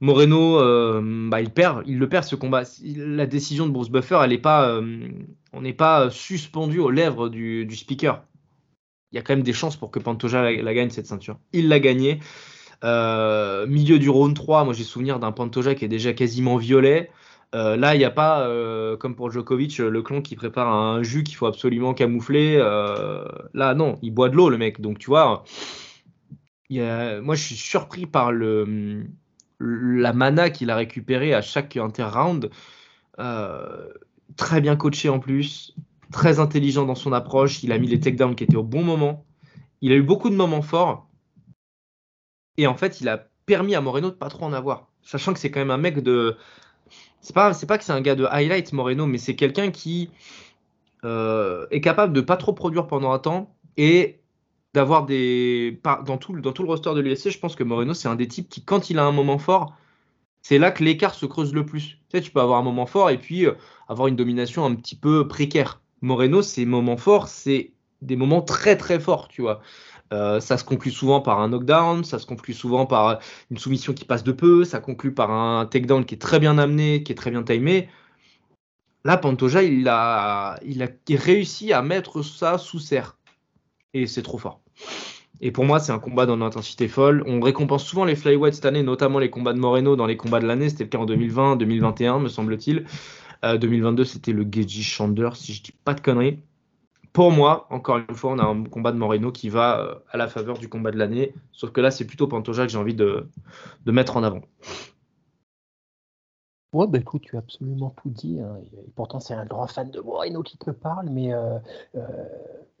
Moreno, 0.00 0.58
euh, 0.58 1.28
bah, 1.30 1.40
il 1.40 1.50
perd, 1.50 1.84
il 1.86 1.98
le 1.98 2.08
perd 2.08 2.24
ce 2.24 2.36
combat. 2.36 2.64
La 2.84 3.26
décision 3.26 3.66
de 3.66 3.72
Bruce 3.72 3.90
Buffer, 3.90 4.20
elle 4.22 4.32
est 4.32 4.38
pas, 4.38 4.68
euh, 4.68 5.08
on 5.52 5.62
n'est 5.62 5.72
pas 5.72 6.10
suspendu 6.10 6.80
aux 6.80 6.90
lèvres 6.90 7.30
du, 7.30 7.74
speaker. 7.74 8.22
Il 9.14 9.16
y 9.16 9.20
a 9.20 9.22
quand 9.22 9.36
même 9.36 9.44
des 9.44 9.52
chances 9.52 9.76
pour 9.76 9.92
que 9.92 10.00
Pantoja 10.00 10.50
la, 10.50 10.74
gagne 10.74 10.90
cette 10.90 11.06
ceinture. 11.06 11.38
Il 11.52 11.68
l'a 11.68 11.78
gagné. 11.78 12.18
Euh, 12.82 13.64
milieu 13.68 14.00
du 14.00 14.10
round 14.10 14.34
3, 14.34 14.64
moi 14.64 14.74
j'ai 14.74 14.82
souvenir 14.82 15.20
d'un 15.20 15.30
Pantoja 15.30 15.76
qui 15.76 15.84
est 15.84 15.88
déjà 15.88 16.12
quasiment 16.12 16.56
violet. 16.56 17.12
Euh, 17.54 17.76
là, 17.76 17.94
il 17.94 17.98
n'y 17.98 18.04
a 18.04 18.10
pas, 18.10 18.40
euh, 18.48 18.96
comme 18.96 19.14
pour 19.14 19.30
Djokovic, 19.30 19.78
le 19.78 20.02
clan 20.02 20.20
qui 20.20 20.34
prépare 20.34 20.66
un 20.68 21.04
jus 21.04 21.22
qu'il 21.22 21.36
faut 21.36 21.46
absolument 21.46 21.94
camoufler. 21.94 22.58
Là, 22.58 23.74
non, 23.76 24.00
il 24.02 24.10
boit 24.12 24.30
de 24.30 24.34
l'eau, 24.34 24.50
le 24.50 24.58
mec. 24.58 24.80
Donc, 24.80 24.98
tu 24.98 25.06
vois, 25.06 25.44
moi, 26.68 27.36
je 27.36 27.42
suis 27.44 27.54
surpris 27.54 28.06
par 28.06 28.32
la 28.32 30.12
mana 30.12 30.50
qu'il 30.50 30.70
a 30.70 30.74
récupérée 30.74 31.34
à 31.34 31.40
chaque 31.40 31.76
inter-round. 31.76 32.50
très 34.36 34.60
bien 34.60 34.74
coaché 34.74 35.08
en 35.08 35.20
plus, 35.20 35.76
très 36.14 36.38
intelligent 36.38 36.86
dans 36.86 36.94
son 36.94 37.12
approche. 37.12 37.64
Il 37.64 37.72
a 37.72 37.78
mis 37.78 37.88
les 37.88 37.98
takedowns 37.98 38.36
qui 38.36 38.44
étaient 38.44 38.56
au 38.56 38.62
bon 38.62 38.84
moment. 38.84 39.26
Il 39.80 39.90
a 39.92 39.96
eu 39.96 40.02
beaucoup 40.02 40.30
de 40.30 40.36
moments 40.36 40.62
forts. 40.62 41.10
Et 42.56 42.68
en 42.68 42.76
fait, 42.76 43.00
il 43.00 43.08
a 43.08 43.28
permis 43.46 43.74
à 43.74 43.80
Moreno 43.80 44.10
de 44.10 44.14
pas 44.14 44.28
trop 44.28 44.44
en 44.46 44.52
avoir. 44.52 44.86
Sachant 45.02 45.32
que 45.32 45.40
c'est 45.40 45.50
quand 45.50 45.60
même 45.60 45.72
un 45.72 45.76
mec 45.76 46.02
de 46.02 46.36
c'est 47.20 47.34
pas, 47.34 47.52
pas 47.66 47.78
que 47.78 47.84
c'est 47.84 47.92
un 47.92 48.00
gars 48.00 48.14
de 48.14 48.26
highlight 48.26 48.72
Moreno, 48.72 49.06
mais 49.06 49.18
c'est 49.18 49.34
quelqu'un 49.34 49.70
qui 49.70 50.10
euh, 51.04 51.66
est 51.70 51.80
capable 51.80 52.12
de 52.12 52.20
pas 52.20 52.36
trop 52.36 52.52
produire 52.52 52.86
pendant 52.86 53.10
un 53.10 53.18
temps 53.18 53.56
et 53.76 54.20
d'avoir 54.72 55.04
des. 55.06 55.80
Dans 56.06 56.16
tout, 56.16 56.38
dans 56.40 56.52
tout 56.52 56.62
le 56.62 56.68
roster 56.68 56.94
de 56.94 57.00
l'USC, 57.00 57.30
je 57.30 57.38
pense 57.38 57.56
que 57.56 57.64
Moreno, 57.64 57.92
c'est 57.92 58.08
un 58.08 58.14
des 58.14 58.28
types 58.28 58.48
qui, 58.48 58.64
quand 58.64 58.88
il 58.88 58.98
a 59.00 59.04
un 59.04 59.12
moment 59.12 59.38
fort, 59.38 59.74
c'est 60.42 60.58
là 60.58 60.70
que 60.70 60.84
l'écart 60.84 61.14
se 61.14 61.26
creuse 61.26 61.54
le 61.54 61.66
plus. 61.66 61.98
Tu 62.08 62.18
sais, 62.18 62.20
tu 62.20 62.30
peux 62.30 62.40
avoir 62.40 62.60
un 62.60 62.62
moment 62.62 62.86
fort 62.86 63.10
et 63.10 63.18
puis 63.18 63.46
euh, 63.46 63.54
avoir 63.88 64.06
une 64.06 64.16
domination 64.16 64.64
un 64.64 64.74
petit 64.76 64.96
peu 64.96 65.26
précaire. 65.26 65.80
Moreno, 66.04 66.42
ses 66.42 66.66
moments 66.66 66.96
forts, 66.96 67.28
c'est 67.28 67.72
des 68.02 68.16
moments 68.16 68.42
très 68.42 68.76
très 68.76 69.00
forts, 69.00 69.28
tu 69.28 69.42
vois. 69.42 69.60
Euh, 70.12 70.38
ça 70.38 70.58
se 70.58 70.64
conclut 70.64 70.90
souvent 70.90 71.20
par 71.20 71.40
un 71.40 71.48
knockdown, 71.48 72.04
ça 72.04 72.18
se 72.18 72.26
conclut 72.26 72.52
souvent 72.52 72.84
par 72.84 73.20
une 73.50 73.56
soumission 73.56 73.94
qui 73.94 74.04
passe 74.04 74.22
de 74.22 74.32
peu, 74.32 74.64
ça 74.64 74.80
conclut 74.80 75.14
par 75.14 75.30
un 75.30 75.64
takedown 75.64 76.04
qui 76.04 76.14
est 76.14 76.18
très 76.18 76.38
bien 76.38 76.58
amené, 76.58 77.02
qui 77.02 77.12
est 77.12 77.14
très 77.14 77.30
bien 77.30 77.42
timé. 77.42 77.88
Là, 79.04 79.16
Pantoja, 79.16 79.62
il 79.62 79.88
a, 79.88 80.58
il 80.64 80.82
a 80.82 80.88
réussi 81.08 81.72
à 81.72 81.82
mettre 81.82 82.22
ça 82.22 82.58
sous 82.58 82.78
serre. 82.78 83.16
Et 83.94 84.06
c'est 84.06 84.22
trop 84.22 84.38
fort. 84.38 84.60
Et 85.40 85.52
pour 85.52 85.64
moi, 85.64 85.80
c'est 85.80 85.92
un 85.92 85.98
combat 85.98 86.26
dans 86.26 86.36
une 86.36 86.42
intensité 86.42 86.88
folle. 86.88 87.22
On 87.26 87.40
récompense 87.40 87.84
souvent 87.84 88.04
les 88.04 88.16
flyweights 88.16 88.54
cette 88.54 88.66
année, 88.66 88.82
notamment 88.82 89.18
les 89.18 89.30
combats 89.30 89.52
de 89.52 89.58
Moreno 89.58 89.96
dans 89.96 90.06
les 90.06 90.16
combats 90.16 90.40
de 90.40 90.46
l'année. 90.46 90.68
C'était 90.68 90.84
le 90.84 90.90
cas 90.90 90.98
en 90.98 91.06
2020, 91.06 91.56
2021, 91.56 92.18
me 92.18 92.28
semble-t-il. 92.28 92.84
2022, 93.58 94.02
euh, 94.02 94.04
c'était 94.04 94.32
le 94.32 94.46
Geji 94.50 94.82
Shander, 94.82 95.30
si 95.34 95.52
je 95.52 95.62
dis 95.62 95.72
pas 95.84 95.94
de 95.94 96.00
conneries 96.00 96.38
pour 97.14 97.30
moi, 97.30 97.68
encore 97.70 97.98
une 97.98 98.16
fois, 98.16 98.32
on 98.32 98.38
a 98.40 98.44
un 98.44 98.64
combat 98.64 98.90
de 98.90 98.98
Moreno 98.98 99.30
qui 99.30 99.48
va 99.48 99.78
euh, 99.78 99.94
à 100.10 100.16
la 100.16 100.26
faveur 100.26 100.58
du 100.58 100.68
combat 100.68 100.90
de 100.90 100.98
l'année. 100.98 101.32
Sauf 101.52 101.70
que 101.70 101.80
là, 101.80 101.92
c'est 101.92 102.04
plutôt 102.04 102.26
Pantoja 102.26 102.66
que 102.66 102.72
j'ai 102.72 102.76
envie 102.76 102.94
de, 102.94 103.28
mettre 103.86 104.16
en 104.16 104.24
avant. 104.24 104.42
Ouais, 106.74 106.86
bah 106.88 106.98
écoute, 106.98 107.22
tu 107.22 107.36
as 107.36 107.38
absolument 107.38 107.90
tout 107.90 108.10
dit. 108.10 108.40
Hein. 108.40 108.56
Et 108.72 108.90
pourtant, 108.96 109.20
c'est 109.20 109.34
un 109.34 109.46
grand 109.46 109.68
fan 109.68 109.90
de 109.90 110.00
Moreno 110.00 110.42
qui 110.42 110.58
te 110.58 110.70
parle. 110.70 111.08
Mais 111.08 111.32
euh, 111.32 111.58
euh, 111.94 112.00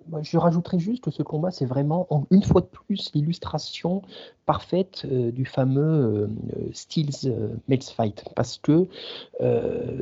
moi, 0.08 0.20
je 0.22 0.36
rajouterais 0.36 0.80
juste 0.80 1.04
que 1.04 1.12
ce 1.12 1.22
combat, 1.22 1.50
c'est 1.52 1.64
vraiment, 1.64 2.08
une 2.30 2.42
fois 2.42 2.60
de 2.60 2.66
plus, 2.66 3.12
l'illustration 3.14 4.02
parfaite 4.46 5.06
du 5.06 5.46
fameux 5.46 6.28
Steels 6.72 7.58
Melts 7.68 7.90
Fight. 7.90 8.24
Parce 8.34 8.58
que 8.58 8.88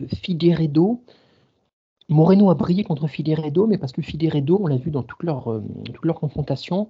Figueredo 0.08 1.00
Moreno 2.12 2.50
a 2.50 2.54
brillé 2.54 2.84
contre 2.84 3.06
Figueiredo, 3.08 3.66
mais 3.66 3.78
parce 3.78 3.92
que 3.92 4.02
Figueiredo, 4.02 4.58
on 4.62 4.66
l'a 4.66 4.76
vu 4.76 4.90
dans 4.90 5.02
toutes 5.02 5.22
leurs 5.22 5.50
euh, 5.50 5.62
leur 6.02 6.18
confrontations, 6.18 6.88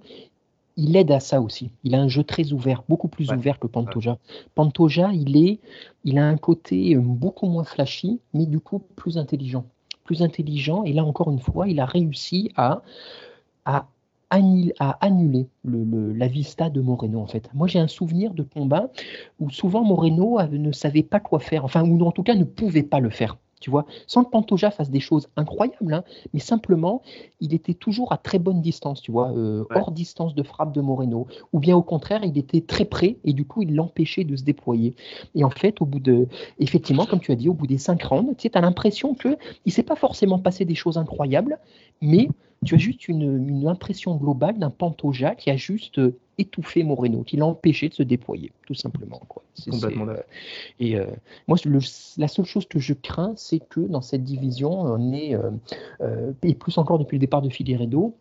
il 0.75 0.95
aide 0.95 1.11
à 1.11 1.19
ça 1.19 1.41
aussi. 1.41 1.71
Il 1.83 1.95
a 1.95 2.01
un 2.01 2.07
jeu 2.07 2.23
très 2.23 2.51
ouvert, 2.51 2.83
beaucoup 2.89 3.07
plus 3.07 3.31
ouvert 3.31 3.59
que 3.59 3.67
Pantoja. 3.67 4.17
Pantoja, 4.55 5.11
il, 5.13 5.37
est, 5.37 5.59
il 6.03 6.17
a 6.17 6.25
un 6.25 6.37
côté 6.37 6.95
euh, 6.95 6.99
beaucoup 6.99 7.47
moins 7.47 7.63
flashy, 7.63 8.19
mais 8.33 8.45
du 8.45 8.59
coup 8.59 8.79
plus 8.95 9.17
intelligent. 9.17 9.65
Plus 10.03 10.21
intelligent, 10.21 10.83
et 10.83 10.93
là 10.93 11.05
encore 11.05 11.31
une 11.31 11.39
fois, 11.39 11.67
il 11.69 11.79
a 11.79 11.85
réussi 11.85 12.51
à, 12.57 12.81
à, 13.65 13.87
annuler 14.29 15.47
le, 15.63 16.11
la 16.11 16.27
vista 16.27 16.69
de 16.69 16.81
Moreno 16.81 17.19
en 17.19 17.27
fait. 17.27 17.49
Moi 17.53 17.67
j'ai 17.67 17.79
un 17.79 17.87
souvenir 17.87 18.33
de 18.33 18.41
combat 18.41 18.89
où 19.39 19.51
souvent 19.51 19.83
Moreno 19.83 20.41
ne 20.41 20.71
savait 20.71 21.03
pas 21.03 21.19
quoi 21.19 21.39
faire, 21.39 21.63
enfin 21.63 21.87
ou 21.87 22.01
en 22.03 22.11
tout 22.11 22.23
cas 22.23 22.33
ne 22.33 22.43
pouvait 22.43 22.83
pas 22.83 22.99
le 22.99 23.11
faire 23.11 23.37
tu 23.63 23.69
vois, 23.69 23.85
sans 24.07 24.25
que 24.25 24.29
Pantoja 24.29 24.71
fasse 24.71 24.91
des 24.91 24.99
choses 24.99 25.29
incroyables, 25.37 25.93
hein, 25.93 26.03
mais 26.33 26.41
simplement, 26.41 27.01
il 27.39 27.53
était 27.53 27.73
toujours 27.73 28.11
à 28.11 28.17
très 28.17 28.37
bonne 28.37 28.61
distance, 28.61 29.01
tu 29.01 29.09
vois, 29.13 29.31
euh, 29.31 29.63
hors 29.73 29.91
distance 29.91 30.35
de 30.35 30.43
frappe 30.43 30.73
de 30.73 30.81
Moreno, 30.81 31.27
ou 31.53 31.59
bien 31.59 31.77
au 31.77 31.81
contraire, 31.81 32.25
il 32.25 32.37
était 32.37 32.59
très 32.59 32.83
près 32.83 33.15
et 33.23 33.31
du 33.31 33.45
coup, 33.45 33.61
il 33.61 33.73
l'empêchait 33.73 34.25
de 34.25 34.35
se 34.35 34.43
déployer. 34.43 34.95
Et 35.33 35.45
en 35.45 35.49
fait, 35.49 35.81
au 35.81 35.85
bout 35.85 36.01
de, 36.01 36.27
effectivement, 36.59 37.05
comme 37.05 37.21
tu 37.21 37.31
as 37.31 37.35
dit, 37.35 37.47
au 37.47 37.53
bout 37.53 37.67
des 37.67 37.77
cinq 37.77 38.03
rounds, 38.03 38.35
tu 38.37 38.49
sais, 38.49 38.57
as 38.57 38.61
l'impression 38.61 39.15
que 39.15 39.37
il 39.65 39.71
s'est 39.71 39.83
pas 39.83 39.95
forcément 39.95 40.39
passé 40.39 40.65
des 40.65 40.75
choses 40.75 40.97
incroyables, 40.97 41.57
mais 42.01 42.27
tu 42.65 42.75
as 42.75 42.77
juste 42.77 43.07
une, 43.07 43.65
impression 43.67 44.15
globale 44.17 44.59
d'un 44.59 44.69
Pantoja 44.69 45.35
qui 45.35 45.49
a 45.49 45.55
juste 45.55 45.99
euh, 45.99 46.17
étouffé 46.37 46.83
Moreno, 46.83 47.23
qui 47.23 47.37
l'a 47.37 47.45
empêché 47.45 47.89
de 47.89 47.93
se 47.93 48.03
déployer, 48.03 48.51
tout 48.65 48.73
simplement. 48.73 49.21
Quoi. 49.27 49.43
Complètement. 49.69 50.07
Euh, 50.07 50.17
et 50.79 50.97
euh, 50.97 51.05
moi, 51.47 51.57
la 52.17 52.27
seule 52.27 52.45
chose 52.45 52.65
que 52.67 52.79
je 52.79 52.93
crains, 52.93 53.33
c'est 53.35 53.59
que 53.59 53.79
dans 53.79 54.01
cette 54.01 54.23
division, 54.23 54.71
on 54.71 55.13
est, 55.13 55.37
et 56.43 56.55
plus 56.55 56.77
encore 56.77 56.99
depuis 56.99 57.17
le 57.17 57.21
départ 57.21 57.41
de 57.41 57.49
Figueredo, 57.49 58.15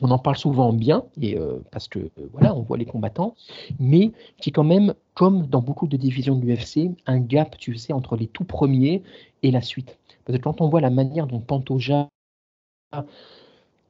on 0.00 0.10
en 0.10 0.18
parle 0.18 0.36
souvent 0.36 0.72
bien, 0.72 1.04
et, 1.20 1.38
parce 1.70 1.88
que 1.88 2.10
voilà, 2.32 2.54
on 2.54 2.62
voit 2.62 2.76
les 2.76 2.84
combattants, 2.84 3.34
mais 3.78 4.10
qui 4.40 4.52
quand 4.52 4.64
même, 4.64 4.94
comme 5.14 5.46
dans 5.46 5.62
beaucoup 5.62 5.86
de 5.86 5.96
divisions 5.96 6.36
de 6.36 6.44
l'UFC, 6.44 6.90
un 7.06 7.20
gap, 7.20 7.56
tu 7.58 7.76
sais, 7.76 7.92
entre 7.92 8.16
les 8.16 8.26
tout 8.26 8.44
premiers 8.44 9.02
et 9.42 9.50
la 9.50 9.62
suite. 9.62 9.98
Parce 10.24 10.38
que 10.38 10.42
quand 10.42 10.60
on 10.60 10.68
voit 10.68 10.80
la 10.80 10.90
manière 10.90 11.26
dont 11.26 11.40
Pantoja 11.40 12.08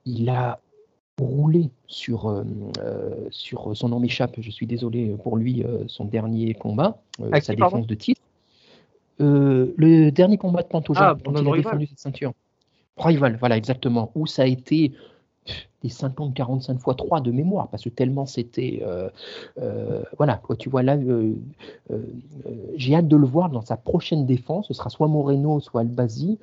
il 0.06 0.28
a 0.28 0.60
roulé 1.20 1.70
sur, 1.86 2.28
euh, 2.28 2.44
euh, 2.78 3.26
sur 3.30 3.76
son 3.76 3.88
nom 3.88 4.00
m'échappe, 4.00 4.36
je 4.40 4.50
suis 4.50 4.66
désolé 4.66 5.14
pour 5.22 5.36
lui, 5.36 5.62
euh, 5.62 5.84
son 5.86 6.04
dernier 6.04 6.54
combat, 6.54 6.98
sa 7.40 7.54
défense 7.54 7.86
de 7.86 7.94
titre. 7.94 8.20
le 9.18 10.10
dernier 10.10 10.38
combat 10.38 10.62
de 10.62 10.68
Pantoja, 10.68 11.10
ah, 11.10 11.14
dont 11.14 11.32
il 11.32 11.48
a 11.48 11.56
défendu 11.56 11.86
cette 11.86 12.00
ceinture. 12.00 12.32
Rival, 12.96 13.36
voilà, 13.38 13.56
exactement. 13.56 14.10
Où 14.14 14.26
ça 14.26 14.42
a 14.42 14.46
été 14.46 14.92
des 15.82 15.88
50-45 15.88 16.78
fois 16.78 16.94
3 16.94 17.20
de 17.20 17.30
mémoire, 17.30 17.68
parce 17.68 17.84
que 17.84 17.90
tellement 17.90 18.26
c'était. 18.26 18.82
voilà, 20.18 20.36
quoi, 20.38 20.56
tu 20.56 20.68
vois 20.68 20.82
là, 20.82 20.98
j'ai 22.76 22.94
hâte 22.94 23.08
de 23.08 23.16
le 23.16 23.26
voir 23.26 23.50
dans 23.50 23.62
sa 23.62 23.76
prochaine 23.76 24.26
défense. 24.26 24.68
Ce 24.68 24.74
sera 24.74 24.90
soit 24.90 25.08
Moreno, 25.08 25.60
soit 25.60 25.82
Albazi. 25.82 26.38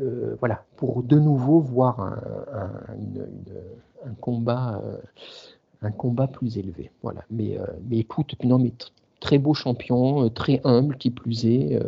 Euh, 0.00 0.36
voilà, 0.40 0.64
pour 0.76 1.02
de 1.02 1.18
nouveau 1.18 1.60
voir 1.60 2.00
un, 2.00 2.96
combat, 2.96 3.20
euh, 3.20 3.60
un 4.06 5.90
combat 5.90 6.26
plus 6.28 6.58
élevé. 6.58 6.90
Voilà. 7.02 7.24
Mais, 7.30 7.58
euh, 7.58 7.66
mais 7.88 7.98
écoute, 7.98 8.34
non, 8.44 8.58
mais 8.58 8.72
très 9.20 9.38
beau 9.38 9.54
champion, 9.54 10.28
très 10.30 10.60
humble, 10.64 10.96
qui 10.96 11.10
plus 11.10 11.46
est, 11.46 11.78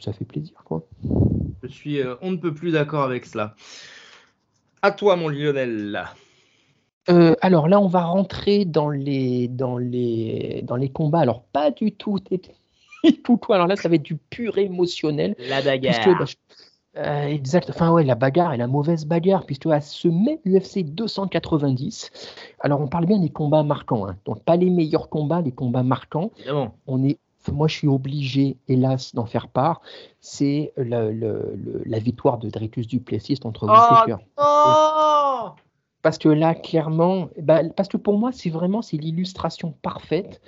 ça 0.00 0.12
fait 0.12 0.24
plaisir, 0.24 0.54
quoi. 0.64 0.86
Je 1.62 1.68
suis, 1.68 2.00
on 2.22 2.30
ne 2.30 2.36
peut 2.36 2.54
plus 2.54 2.72
d'accord 2.72 3.02
avec 3.02 3.26
cela. 3.26 3.54
À 4.80 4.92
toi, 4.92 5.16
mon 5.16 5.28
Lionel. 5.28 6.04
alors 7.06 7.68
là, 7.68 7.80
on 7.80 7.86
va 7.86 8.04
rentrer 8.04 8.64
dans 8.64 8.88
les, 8.88 9.48
dans 9.48 9.76
les, 9.76 10.62
dans 10.64 10.76
les 10.76 10.88
combats. 10.88 11.20
Alors, 11.20 11.44
pas 11.44 11.70
du 11.70 11.92
tout. 11.92 12.18
tout 13.24 13.40
Alors 13.50 13.66
là, 13.66 13.76
ça 13.76 13.88
va 13.88 13.96
être 13.96 14.02
du 14.02 14.16
pur 14.16 14.58
émotionnel. 14.58 15.34
La 15.38 15.62
bagarre. 15.62 16.18
Bah, 16.18 16.24
Euh, 16.96 17.26
exact. 17.26 17.70
Enfin, 17.70 17.90
ouais, 17.90 18.04
la 18.04 18.14
bagarre 18.14 18.52
et 18.52 18.56
la 18.58 18.66
mauvaise 18.66 19.06
bagarre, 19.06 19.46
puisque 19.46 19.66
à 19.66 19.80
ce 19.80 20.08
mai 20.08 20.40
UFC 20.46 20.84
290, 20.84 22.10
alors 22.60 22.80
on 22.80 22.88
parle 22.88 23.06
bien 23.06 23.18
des 23.18 23.30
combats 23.30 23.62
marquants, 23.62 24.06
hein. 24.06 24.16
donc 24.26 24.42
pas 24.42 24.56
les 24.56 24.68
meilleurs 24.68 25.08
combats, 25.08 25.40
les 25.40 25.52
combats 25.52 25.82
marquants. 25.82 26.30
Évidemment. 26.36 26.74
On 26.86 27.02
est, 27.02 27.18
moi, 27.50 27.66
je 27.66 27.76
suis 27.76 27.88
obligé, 27.88 28.58
hélas, 28.68 29.14
d'en 29.14 29.26
faire 29.26 29.48
part. 29.48 29.80
C'est 30.20 30.72
la 30.76 31.98
victoire 31.98 32.38
de 32.38 32.50
Dricus 32.50 32.86
Duplessis 32.86 33.38
contre 33.38 33.66
Whittaker. 33.66 34.22
Oh 34.36 35.48
Parce 36.02 36.18
que 36.18 36.28
là, 36.28 36.54
clairement, 36.54 37.30
bah, 37.40 37.62
parce 37.74 37.88
que 37.88 37.96
pour 37.96 38.18
moi, 38.18 38.32
c'est 38.32 38.50
vraiment 38.50 38.82
c'est 38.82 38.98
l'illustration 38.98 39.74
parfaite 39.82 40.40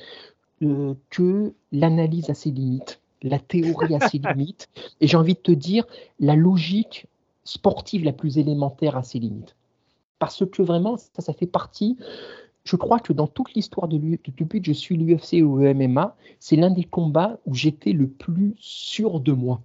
euh, 0.63 0.95
que 1.11 1.53
l'analyse 1.73 2.31
a 2.31 2.35
ses 2.35 2.51
limites, 2.51 3.01
la 3.25 3.39
théorie 3.39 3.95
a 3.95 4.09
ses 4.09 4.19
limites, 4.19 4.69
et 5.01 5.07
j'ai 5.07 5.17
envie 5.17 5.35
de 5.35 5.41
te 5.41 5.53
dire, 5.53 5.85
la 6.21 6.37
logique 6.37 7.07
sportive 7.45 8.05
la 8.05 8.13
plus 8.13 8.39
élémentaire 8.39 8.97
a 8.97 9.03
ses 9.03 9.19
limites. 9.19 9.57
Parce 10.19 10.45
que 10.47 10.63
vraiment, 10.63 10.97
ça, 10.97 11.23
ça 11.23 11.33
fait 11.33 11.47
partie. 11.47 11.97
Je 12.65 12.77
crois 12.77 13.01
que 13.01 13.13
dans 13.13 13.27
toute 13.27 13.53
l'histoire 13.55 13.89
de 13.89 13.99
depuis 13.99 14.61
que 14.61 14.67
je 14.67 14.73
suis 14.73 14.97
l'UFC 14.97 15.43
ou 15.43 15.59
le 15.59 15.75
MMA, 15.75 16.17
c'est 16.39 16.57
l'un 16.57 16.71
des 16.71 16.85
combats 16.85 17.39
où 17.47 17.55
j'étais 17.55 17.93
le 17.93 18.09
plus 18.09 18.55
sûr 18.59 19.21
de 19.21 19.33
moi 19.33 19.61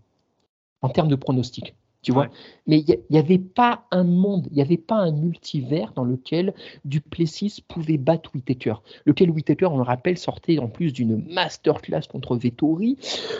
en 0.81 0.89
termes 0.89 1.07
de 1.07 1.15
pronostic. 1.15 1.75
Tu 2.01 2.13
vois? 2.13 2.23
Ouais. 2.23 2.29
Mais 2.67 2.79
il 2.79 2.99
n'y 3.09 3.17
avait 3.17 3.39
pas 3.39 3.85
un 3.91 4.03
monde, 4.03 4.47
il 4.51 4.55
n'y 4.55 4.61
avait 4.61 4.77
pas 4.77 4.95
un 4.95 5.11
multivers 5.11 5.91
dans 5.93 6.05
lequel 6.05 6.53
Duplessis 6.85 7.63
pouvait 7.67 7.97
battre 7.97 8.31
Whittaker. 8.33 8.75
Lequel 9.05 9.31
Whittaker, 9.31 9.65
on 9.65 9.77
le 9.77 9.83
rappelle, 9.83 10.17
sortait 10.17 10.59
en 10.59 10.67
plus 10.67 10.93
d'une 10.93 11.25
masterclass 11.29 12.01
contre 12.09 12.37
Vettori. 12.37 12.97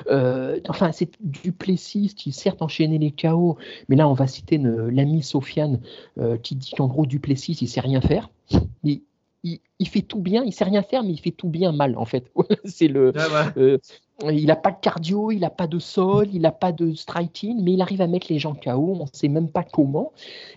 Euh, 0.10 0.60
enfin, 0.68 0.91
c'est 0.91 1.12
Duplessis 1.22 2.16
qui 2.16 2.32
certes 2.32 2.62
enchaînait 2.62 2.97
les 2.97 3.12
KO, 3.12 3.57
mais 3.88 3.95
là, 3.95 4.10
on 4.10 4.14
va 4.14 4.28
citer 4.28 4.57
l'ami 4.57 5.24
Sofiane 5.24 5.80
euh, 6.18 6.38
qui 6.38 6.55
dit 6.55 6.72
qu'en 6.76 6.88
gros, 6.88 7.05
Duplessis, 7.05 7.57
il 7.62 7.68
sait 7.68 7.82
rien 7.82 8.01
faire. 8.01 8.30
Mais 8.84 9.01
il, 9.43 9.60
il 9.80 9.88
fait 9.88 10.01
tout 10.01 10.20
bien, 10.20 10.43
il 10.43 10.51
sait 10.51 10.66
rien 10.66 10.84
faire, 10.84 11.03
mais 11.03 11.12
il 11.12 11.20
fait 11.20 11.32
tout 11.32 11.49
bien 11.49 11.72
mal, 11.72 11.97
en 11.97 12.05
fait. 12.05 12.32
c'est 12.66 12.88
le. 12.88 13.14
Ouais. 13.14 13.53
Euh, 13.57 13.78
il 14.24 14.46
n'a 14.46 14.56
pas 14.56 14.72
de 14.72 14.80
cardio, 14.82 15.32
il 15.32 15.40
n'a 15.40 15.50
pas 15.50 15.68
de 15.68 15.80
sol, 15.80 16.28
il 16.34 16.42
n'a 16.42 16.52
pas 16.52 16.72
de 16.72 16.94
striking, 16.94 17.62
mais 17.64 17.74
il 17.74 17.82
arrive 17.82 18.02
à 18.02 18.08
mettre 18.08 18.28
les 18.30 18.40
gens 18.40 18.54
KO, 18.54 18.96
on 19.00 19.04
ne 19.04 19.10
sait 19.14 19.28
même 19.28 19.50
pas 19.50 19.64
comment. 19.64 20.12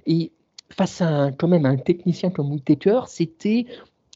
Et 0.06 0.32
face 0.70 1.00
à 1.00 1.08
un, 1.08 1.32
quand 1.32 1.48
même 1.48 1.66
un 1.66 1.76
technicien 1.76 2.30
comme 2.30 2.50
Whittaker, 2.50 3.02
c'était 3.06 3.66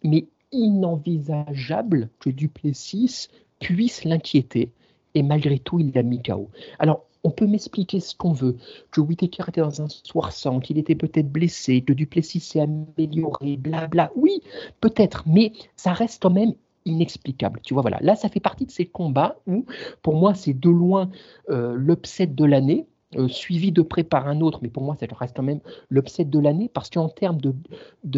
mais 0.02 0.26
inenvisageable 0.52 2.10
que 2.20 2.30
Duplessis 2.30 3.28
puisse 3.60 4.04
l'inquiéter. 4.04 4.72
Et 5.14 5.22
malgré 5.22 5.58
tout, 5.58 5.80
il 5.80 5.92
l'a 5.94 6.02
mis 6.02 6.22
KO. 6.22 6.50
Alors, 6.78 7.06
on 7.24 7.30
peut 7.30 7.46
m'expliquer 7.46 7.98
ce 7.98 8.14
qu'on 8.14 8.32
veut, 8.32 8.56
que 8.92 9.00
Whittaker 9.00 9.44
était 9.48 9.60
dans 9.60 9.82
un 9.82 9.88
soir 9.88 10.30
sans, 10.30 10.60
qu'il 10.60 10.78
était 10.78 10.94
peut-être 10.94 11.30
blessé, 11.30 11.82
que 11.82 11.92
Duplessis 11.92 12.38
s'est 12.38 12.60
amélioré, 12.60 13.56
blabla. 13.56 14.12
Oui, 14.14 14.42
peut-être, 14.80 15.24
mais 15.26 15.52
ça 15.74 15.92
reste 15.92 16.22
quand 16.22 16.30
même 16.30 16.54
inexplicable. 16.86 17.60
Tu 17.62 17.74
vois, 17.74 17.82
voilà. 17.82 17.98
Là, 18.00 18.16
ça 18.16 18.28
fait 18.28 18.40
partie 18.40 18.64
de 18.64 18.70
ces 18.70 18.86
combats 18.86 19.36
où, 19.46 19.66
pour 20.02 20.16
moi, 20.16 20.34
c'est 20.34 20.54
de 20.54 20.70
loin 20.70 21.10
euh, 21.50 21.74
l'upset 21.76 22.26
de 22.26 22.44
l'année, 22.44 22.86
euh, 23.16 23.28
suivi 23.28 23.70
de 23.70 23.82
près 23.82 24.02
par 24.02 24.26
un 24.26 24.40
autre, 24.40 24.60
mais 24.62 24.68
pour 24.68 24.82
moi, 24.82 24.96
ça 24.98 25.06
reste 25.14 25.36
quand 25.36 25.42
même 25.42 25.60
l'upset 25.90 26.24
de 26.24 26.38
l'année 26.38 26.68
parce 26.72 26.90
qu'en 26.90 27.08
termes 27.08 27.40
de, 27.40 27.54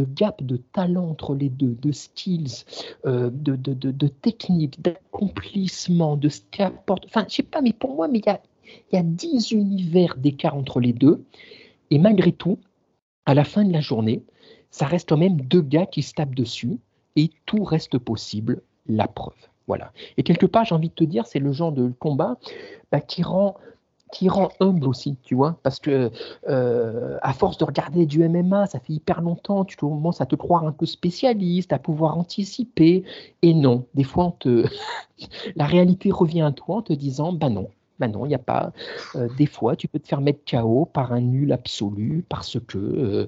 gap 0.04 0.42
de 0.42 0.56
talent 0.56 1.08
entre 1.08 1.34
les 1.34 1.50
deux, 1.50 1.76
de 1.82 1.92
skills, 1.92 2.64
euh, 3.04 3.30
de, 3.32 3.56
de, 3.56 3.74
de, 3.74 3.90
de 3.90 4.08
technique, 4.08 4.80
d'accomplissement, 4.80 6.16
de 6.16 6.28
ce 6.28 6.40
qu'apporte. 6.50 7.04
Enfin, 7.06 7.26
je 7.28 7.36
sais 7.36 7.42
pas, 7.42 7.60
mais 7.60 7.72
pour 7.72 7.94
moi, 7.94 8.08
mais 8.08 8.20
il 8.20 8.26
y 8.26 8.30
a, 8.30 8.40
y 8.92 8.96
a 8.96 9.02
10 9.02 9.52
univers 9.52 10.16
d'écart 10.16 10.56
entre 10.56 10.80
les 10.80 10.92
deux. 10.92 11.24
Et 11.90 11.98
malgré 11.98 12.32
tout, 12.32 12.58
à 13.26 13.34
la 13.34 13.44
fin 13.44 13.64
de 13.64 13.72
la 13.72 13.80
journée, 13.80 14.22
ça 14.70 14.86
reste 14.86 15.10
quand 15.10 15.16
même 15.16 15.40
deux 15.40 15.62
gars 15.62 15.86
qui 15.86 16.02
se 16.02 16.14
tapent 16.14 16.34
dessus 16.34 16.78
et 17.18 17.30
tout 17.46 17.64
reste 17.64 17.98
possible, 17.98 18.62
la 18.86 19.08
preuve. 19.08 19.34
Voilà. 19.66 19.92
Et 20.16 20.22
quelque 20.22 20.46
part, 20.46 20.64
j'ai 20.64 20.74
envie 20.74 20.88
de 20.88 20.94
te 20.94 21.04
dire, 21.04 21.26
c'est 21.26 21.40
le 21.40 21.52
genre 21.52 21.72
de 21.72 21.92
combat 21.98 22.38
bah, 22.92 23.00
qui 23.00 23.22
rend 23.22 23.56
humble 24.60 24.86
aussi, 24.86 25.16
tu 25.24 25.34
vois, 25.34 25.58
parce 25.64 25.80
que 25.80 26.10
euh, 26.48 27.18
à 27.20 27.32
force 27.32 27.58
de 27.58 27.64
regarder 27.64 28.06
du 28.06 28.26
MMA, 28.26 28.66
ça 28.66 28.78
fait 28.78 28.94
hyper 28.94 29.20
longtemps, 29.20 29.64
tu 29.64 29.76
commences 29.76 30.20
à 30.20 30.26
te 30.26 30.36
croire 30.36 30.64
un 30.64 30.72
peu 30.72 30.86
spécialiste, 30.86 31.72
à 31.72 31.78
pouvoir 31.78 32.16
anticiper, 32.16 33.02
et 33.42 33.52
non, 33.52 33.84
des 33.94 34.04
fois, 34.04 34.26
on 34.26 34.30
te... 34.30 34.64
la 35.56 35.66
réalité 35.66 36.12
revient 36.12 36.42
à 36.42 36.52
toi 36.52 36.76
en 36.76 36.82
te 36.82 36.92
disant, 36.92 37.32
bah 37.32 37.50
non, 37.50 37.68
bah 37.98 38.08
non, 38.08 38.26
il 38.26 38.28
n'y 38.28 38.34
a 38.34 38.38
pas. 38.38 38.72
Euh, 39.16 39.28
des 39.36 39.46
fois, 39.46 39.76
tu 39.76 39.88
peux 39.88 39.98
te 39.98 40.08
faire 40.08 40.20
mettre 40.20 40.40
KO 40.48 40.86
par 40.86 41.12
un 41.12 41.20
nul 41.20 41.52
absolu 41.52 42.24
parce 42.28 42.58
que 42.60 42.78
euh, 42.78 43.26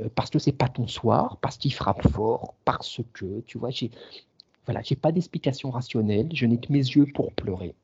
euh, 0.00 0.08
parce 0.14 0.30
que 0.30 0.38
c'est 0.38 0.52
pas 0.52 0.68
ton 0.68 0.86
soir, 0.88 1.38
parce 1.40 1.56
qu'il 1.56 1.72
frappe 1.72 2.06
fort, 2.08 2.54
parce 2.64 3.00
que 3.12 3.40
tu 3.46 3.58
vois, 3.58 3.70
j'ai 3.70 3.90
voilà, 4.66 4.82
j'ai 4.82 4.96
pas 4.96 5.12
d'explication 5.12 5.70
rationnelle, 5.70 6.28
je 6.34 6.44
n'ai 6.44 6.58
que 6.58 6.70
mes 6.72 6.78
yeux 6.78 7.06
pour 7.14 7.32
pleurer. 7.32 7.74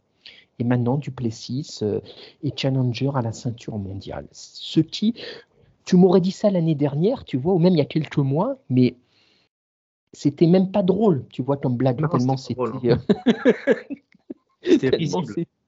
Et 0.58 0.64
maintenant, 0.64 0.98
Duplessis 0.98 1.80
euh, 1.82 2.00
est 2.42 2.58
challenger 2.58 3.10
à 3.14 3.22
la 3.22 3.32
ceinture 3.32 3.78
mondiale. 3.78 4.28
Ce 4.32 4.80
qui, 4.80 5.14
tu 5.84 5.96
m'aurais 5.96 6.20
dit 6.20 6.30
ça 6.30 6.50
l'année 6.50 6.74
dernière, 6.74 7.24
tu 7.24 7.36
vois, 7.36 7.54
ou 7.54 7.58
même 7.58 7.72
il 7.72 7.78
y 7.78 7.82
a 7.82 7.86
quelques 7.86 8.18
mois, 8.18 8.56
mais 8.70 8.96
c'était 10.12 10.46
même 10.46 10.70
pas 10.70 10.82
drôle, 10.82 11.24
tu 11.30 11.42
vois, 11.42 11.56
comme 11.56 11.76
blague, 11.76 12.00
Non, 12.00 12.08
tellement 12.08 12.36
c'était 12.36 12.60
c'était. 14.62 14.94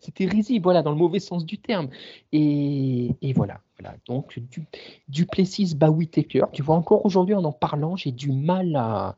C'était 0.00 0.26
risible. 0.26 0.64
voilà, 0.64 0.82
dans 0.82 0.90
le 0.90 0.96
mauvais 0.96 1.20
sens 1.20 1.44
du 1.44 1.58
terme. 1.58 1.88
Et, 2.32 3.14
voilà, 3.34 3.60
voilà. 3.78 3.96
Donc, 4.06 4.38
du, 4.38 4.66
Duplessis 5.08 5.74
bat 5.74 5.90
Whittaker. 5.90 6.44
Tu 6.52 6.62
vois, 6.62 6.76
encore 6.76 7.04
aujourd'hui, 7.04 7.34
en 7.34 7.44
en 7.44 7.52
parlant, 7.52 7.96
j'ai 7.96 8.12
du 8.12 8.32
mal 8.32 8.74
à, 8.76 9.16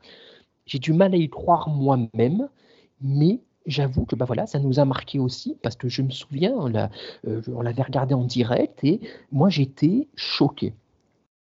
j'ai 0.65 0.79
du 0.79 0.93
mal 0.93 1.13
à 1.13 1.17
y 1.17 1.29
croire 1.29 1.69
moi-même, 1.69 2.49
mais 3.01 3.39
j'avoue 3.65 4.05
que 4.05 4.15
bah 4.15 4.25
voilà, 4.25 4.47
ça 4.47 4.59
nous 4.59 4.79
a 4.79 4.85
marqué 4.85 5.19
aussi 5.19 5.55
parce 5.61 5.75
que 5.75 5.89
je 5.89 6.01
me 6.01 6.11
souviens, 6.11 6.53
on 6.55 6.73
euh, 6.75 7.41
on 7.47 7.61
l'avait 7.61 7.83
regardé 7.83 8.13
en 8.13 8.23
direct 8.23 8.83
et 8.83 8.99
moi 9.31 9.49
j'étais 9.49 10.07
choqué. 10.15 10.73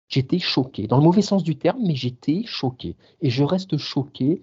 J'étais 0.07 0.39
choqué, 0.39 0.87
dans 0.87 0.97
le 0.97 1.03
mauvais 1.03 1.21
sens 1.21 1.43
du 1.43 1.55
terme, 1.55 1.81
mais 1.85 1.95
j'étais 1.95 2.43
choqué. 2.45 2.95
Et 3.21 3.29
je 3.29 3.43
reste 3.43 3.77
choqué 3.77 4.41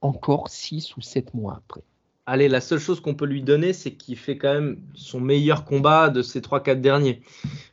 encore 0.00 0.48
six 0.48 0.96
ou 0.96 1.00
sept 1.00 1.34
mois 1.34 1.54
après. 1.56 1.82
Allez, 2.24 2.48
la 2.48 2.60
seule 2.60 2.78
chose 2.78 3.00
qu'on 3.00 3.14
peut 3.14 3.24
lui 3.24 3.42
donner, 3.42 3.72
c'est 3.72 3.94
qu'il 3.94 4.16
fait 4.16 4.38
quand 4.38 4.52
même 4.52 4.80
son 4.94 5.20
meilleur 5.20 5.64
combat 5.64 6.08
de 6.08 6.22
ces 6.22 6.40
3-4 6.40 6.80
derniers. 6.80 7.20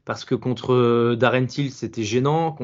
Parce 0.05 0.25
que 0.25 0.33
contre 0.33 0.73
euh, 0.73 1.15
Darren 1.15 1.45
Till, 1.45 1.71
c'était 1.71 2.01
gênant. 2.01 2.57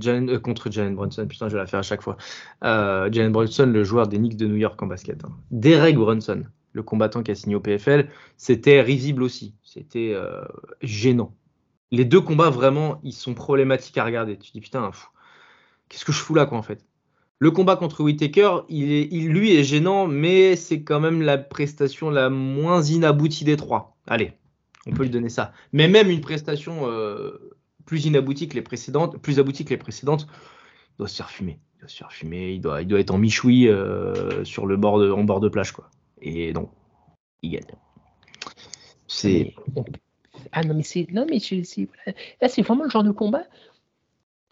Jalen, 0.00 0.30
euh, 0.30 0.38
contre 0.38 0.70
Jalen 0.70 0.94
Brunson, 0.94 1.26
putain, 1.26 1.48
je 1.48 1.54
vais 1.54 1.58
la 1.58 1.66
faire 1.66 1.80
à 1.80 1.82
chaque 1.82 2.02
fois. 2.02 2.16
Euh, 2.62 3.08
Jalen 3.10 3.32
Brunson, 3.32 3.66
le 3.66 3.82
joueur 3.82 4.06
des 4.06 4.18
Knicks 4.18 4.36
de 4.36 4.46
New 4.46 4.56
York 4.56 4.80
en 4.80 4.86
basket. 4.86 5.24
Hein. 5.24 5.32
Derek 5.50 5.96
Brunson, 5.96 6.44
le 6.72 6.82
combattant 6.84 7.24
qui 7.24 7.32
a 7.32 7.34
signé 7.34 7.56
au 7.56 7.60
PFL, 7.60 8.10
c'était 8.36 8.80
risible 8.80 9.24
aussi. 9.24 9.56
C'était 9.64 10.12
euh, 10.14 10.44
gênant. 10.82 11.34
Les 11.90 12.04
deux 12.04 12.20
combats, 12.20 12.50
vraiment, 12.50 13.00
ils 13.02 13.12
sont 13.12 13.34
problématiques 13.34 13.98
à 13.98 14.04
regarder. 14.04 14.38
Tu 14.38 14.48
te 14.48 14.52
dis, 14.52 14.60
putain, 14.60 14.88
qu'est-ce 15.88 16.04
que 16.04 16.12
je 16.12 16.18
fous 16.18 16.34
là, 16.34 16.46
quoi, 16.46 16.58
en 16.58 16.62
fait? 16.62 16.84
Le 17.38 17.50
combat 17.50 17.76
contre 17.76 18.02
Whitaker, 18.02 18.60
il 18.68 18.92
est, 18.92 19.08
il, 19.10 19.28
lui 19.28 19.54
est 19.54 19.64
gênant, 19.64 20.06
mais 20.06 20.56
c'est 20.56 20.82
quand 20.82 21.00
même 21.00 21.20
la 21.20 21.36
prestation 21.36 22.10
la 22.10 22.30
moins 22.30 22.82
inaboutie 22.82 23.44
des 23.44 23.56
trois. 23.56 23.96
Allez, 24.06 24.32
on 24.86 24.92
peut 24.92 25.02
lui 25.02 25.10
donner 25.10 25.28
ça. 25.28 25.52
Mais 25.72 25.88
même 25.88 26.10
une 26.10 26.20
prestation 26.20 26.88
euh, 26.88 27.54
plus 27.84 28.06
inaboutie 28.06 28.48
que 28.48 28.54
les 28.54 28.62
précédentes, 28.62 29.18
plus 29.18 29.38
aboutie 29.38 29.64
que 29.64 29.70
les 29.70 29.76
précédentes, 29.76 30.26
il 30.92 30.98
doit 30.98 31.08
se 31.08 31.16
faire 31.16 31.30
fumer. 31.30 31.58
Il 31.76 31.80
doit 31.80 31.88
se 31.88 31.96
faire 31.96 32.12
fumer. 32.12 32.52
Il 32.52 32.60
doit, 32.60 32.82
il 32.82 32.88
doit 32.88 33.00
être 33.00 33.10
en 33.10 33.18
michoui 33.18 33.68
euh, 33.68 34.44
sur 34.44 34.66
le 34.66 34.76
bord 34.76 34.98
de, 34.98 35.10
en 35.10 35.24
bord 35.24 35.40
de 35.40 35.48
plage, 35.48 35.72
quoi. 35.72 35.90
Et 36.22 36.52
donc, 36.52 36.70
il 37.42 37.50
gagne. 37.50 37.64
C'est. 39.06 39.54
Ah 40.52 40.62
non, 40.62 40.74
mais 40.74 40.82
c'est. 40.82 41.06
Non, 41.12 41.26
mais 41.28 41.40
c'est. 41.40 41.62
Là, 42.40 42.48
c'est 42.48 42.62
vraiment 42.62 42.84
le 42.84 42.90
genre 42.90 43.04
de 43.04 43.10
combat. 43.10 43.44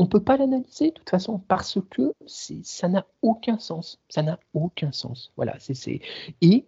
On 0.02 0.06
ne 0.06 0.10
peut 0.10 0.18
pas 0.18 0.36
l'analyser 0.36 0.88
de 0.88 0.94
toute 0.94 1.10
façon 1.10 1.38
parce 1.38 1.78
que 1.88 2.12
ça 2.26 2.88
n'a 2.88 3.06
aucun 3.22 3.56
sens. 3.60 4.00
Ça 4.08 4.24
n'a 4.24 4.40
aucun 4.52 4.90
sens. 4.90 5.30
Voilà, 5.36 5.54
c'est. 5.60 6.00
Et 6.40 6.66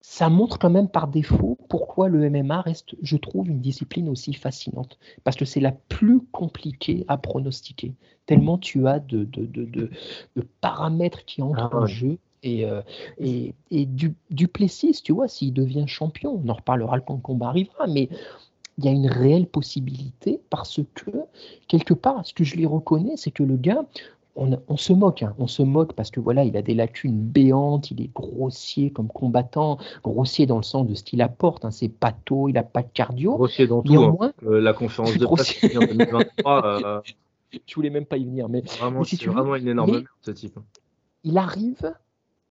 ça 0.00 0.28
montre 0.28 0.58
quand 0.58 0.68
même 0.68 0.88
par 0.88 1.06
défaut 1.06 1.56
pourquoi 1.68 2.08
le 2.08 2.28
MMA 2.28 2.60
reste, 2.60 2.96
je 3.02 3.16
trouve, 3.16 3.48
une 3.48 3.60
discipline 3.60 4.08
aussi 4.08 4.32
fascinante. 4.32 4.98
Parce 5.22 5.36
que 5.36 5.44
c'est 5.44 5.60
la 5.60 5.70
plus 5.70 6.22
compliquée 6.32 7.04
à 7.06 7.18
pronostiquer. 7.18 7.94
Tellement 8.26 8.58
tu 8.58 8.88
as 8.88 8.98
de, 8.98 9.22
de, 9.22 9.46
de, 9.46 9.64
de, 9.64 9.90
de 10.34 10.48
paramètres 10.60 11.24
qui 11.24 11.40
entrent 11.40 11.70
ah, 11.72 11.82
en 11.82 11.86
jeu. 11.86 12.18
Et, 12.42 12.64
euh, 12.64 12.82
et, 13.18 13.54
et 13.70 13.86
du, 13.86 14.16
Duplessis, 14.32 15.02
tu 15.04 15.12
vois, 15.12 15.28
s'il 15.28 15.52
devient 15.52 15.86
champion, 15.86 16.42
on 16.44 16.48
en 16.48 16.54
reparlera 16.54 16.98
quand 16.98 17.14
le 17.14 17.20
combat 17.20 17.46
arrivera, 17.46 17.86
mais 17.86 18.08
il 18.78 18.84
y 18.84 18.88
a 18.88 18.90
une 18.90 19.06
réelle 19.06 19.46
possibilité 19.46 20.40
parce 20.50 20.80
que, 20.94 21.10
quelque 21.68 21.94
part, 21.94 22.26
ce 22.26 22.34
que 22.34 22.44
je 22.44 22.56
lui 22.56 22.66
reconnais, 22.66 23.16
c'est 23.16 23.30
que 23.30 23.42
le 23.42 23.56
gars, 23.56 23.84
on, 24.36 24.76
se 24.76 24.92
moque, 24.92 25.22
hein. 25.22 25.34
on 25.38 25.46
se 25.46 25.62
moque 25.62 25.94
parce 25.94 26.10
que 26.10 26.20
voilà, 26.20 26.44
il 26.44 26.56
a 26.56 26.62
des 26.62 26.74
lacunes 26.74 27.18
béantes, 27.18 27.90
il 27.90 28.02
est 28.02 28.12
grossier 28.12 28.90
comme 28.90 29.08
combattant, 29.08 29.78
grossier 30.04 30.44
dans 30.44 30.58
le 30.58 30.62
sens 30.62 30.86
de 30.86 30.94
ce 30.94 31.02
qu'il 31.02 31.22
apporte, 31.22 31.64
hein. 31.64 31.70
c'est 31.70 31.88
pato, 31.88 32.48
il 32.48 32.52
n'a 32.52 32.62
pas 32.62 32.82
de 32.82 32.88
cardio. 32.92 33.34
Grossier 33.34 33.66
dans 33.66 33.82
tout, 33.82 34.18
hein. 34.20 34.32
euh, 34.44 34.60
la 34.60 34.74
conférence 34.74 35.16
de 35.16 35.26
presse 35.26 35.64
en 35.74 35.80
2023. 35.80 36.66
Euh, 36.66 37.00
Je 37.66 37.74
voulais 37.74 37.90
même 37.90 38.04
pas 38.04 38.18
y 38.18 38.24
venir, 38.24 38.48
mais, 38.48 38.60
vraiment, 38.60 39.04
c'est 39.04 39.24
vraiment 39.24 39.54
une 39.54 39.68
énorme 39.68 40.02
ce 40.20 40.32
type. 40.32 40.58
Il 41.24 41.38
arrive 41.38 41.94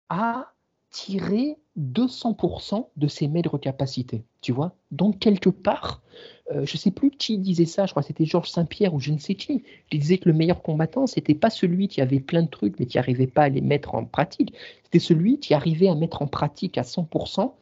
à 0.09 0.53
tirer 0.91 1.57
200% 1.79 2.87
de 2.97 3.07
ses 3.09 3.29
maigres 3.29 3.59
capacités, 3.59 4.25
tu 4.43 4.53
vois. 4.53 4.75
Donc 4.91 5.19
quelque 5.19 5.49
part, 5.49 6.03
euh, 6.51 6.67
je 6.67 6.75
ne 6.75 6.79
sais 6.79 6.91
plus 6.91 7.11
qui 7.11 7.39
disait 7.39 7.65
ça, 7.65 7.87
je 7.87 7.93
crois 7.93 8.03
que 8.03 8.09
c'était 8.09 8.27
Georges 8.27 8.51
Saint-Pierre 8.51 8.93
ou 8.93 9.01
je 9.01 9.11
ne 9.11 9.19
sais 9.19 9.35
qui, 9.35 9.63
qui 9.91 9.99
disait 9.99 10.19
que 10.19 10.29
le 10.29 10.35
meilleur 10.35 10.63
combattant, 10.63 11.07
c'était 11.07 11.35
pas 11.35 11.49
celui 11.49 11.89
qui 11.89 12.03
avait 12.03 12.21
plein 12.21 12.43
de 12.43 12.51
trucs 12.51 12.79
mais 12.79 12.87
qui 12.87 12.99
n'arrivait 12.99 13.27
pas 13.27 13.45
à 13.45 13.49
les 13.49 13.63
mettre 13.63 13.95
en 13.95 14.05
pratique, 14.05 14.53
c'était 14.85 14.99
celui 14.99 15.39
qui 15.39 15.55
arrivait 15.55 15.89
à 15.89 15.95
mettre 15.95 16.21
en 16.21 16.27
pratique 16.27 16.77
à 16.77 16.83
100% 16.83 17.53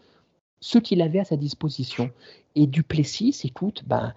ce 0.61 0.78
qu'il 0.78 1.03
avait 1.03 1.20
à 1.20 1.24
sa 1.24 1.37
disposition. 1.37 2.11
Et 2.57 2.66
Duplessis, 2.66 3.41
écoute, 3.45 3.85
ben, 3.87 4.12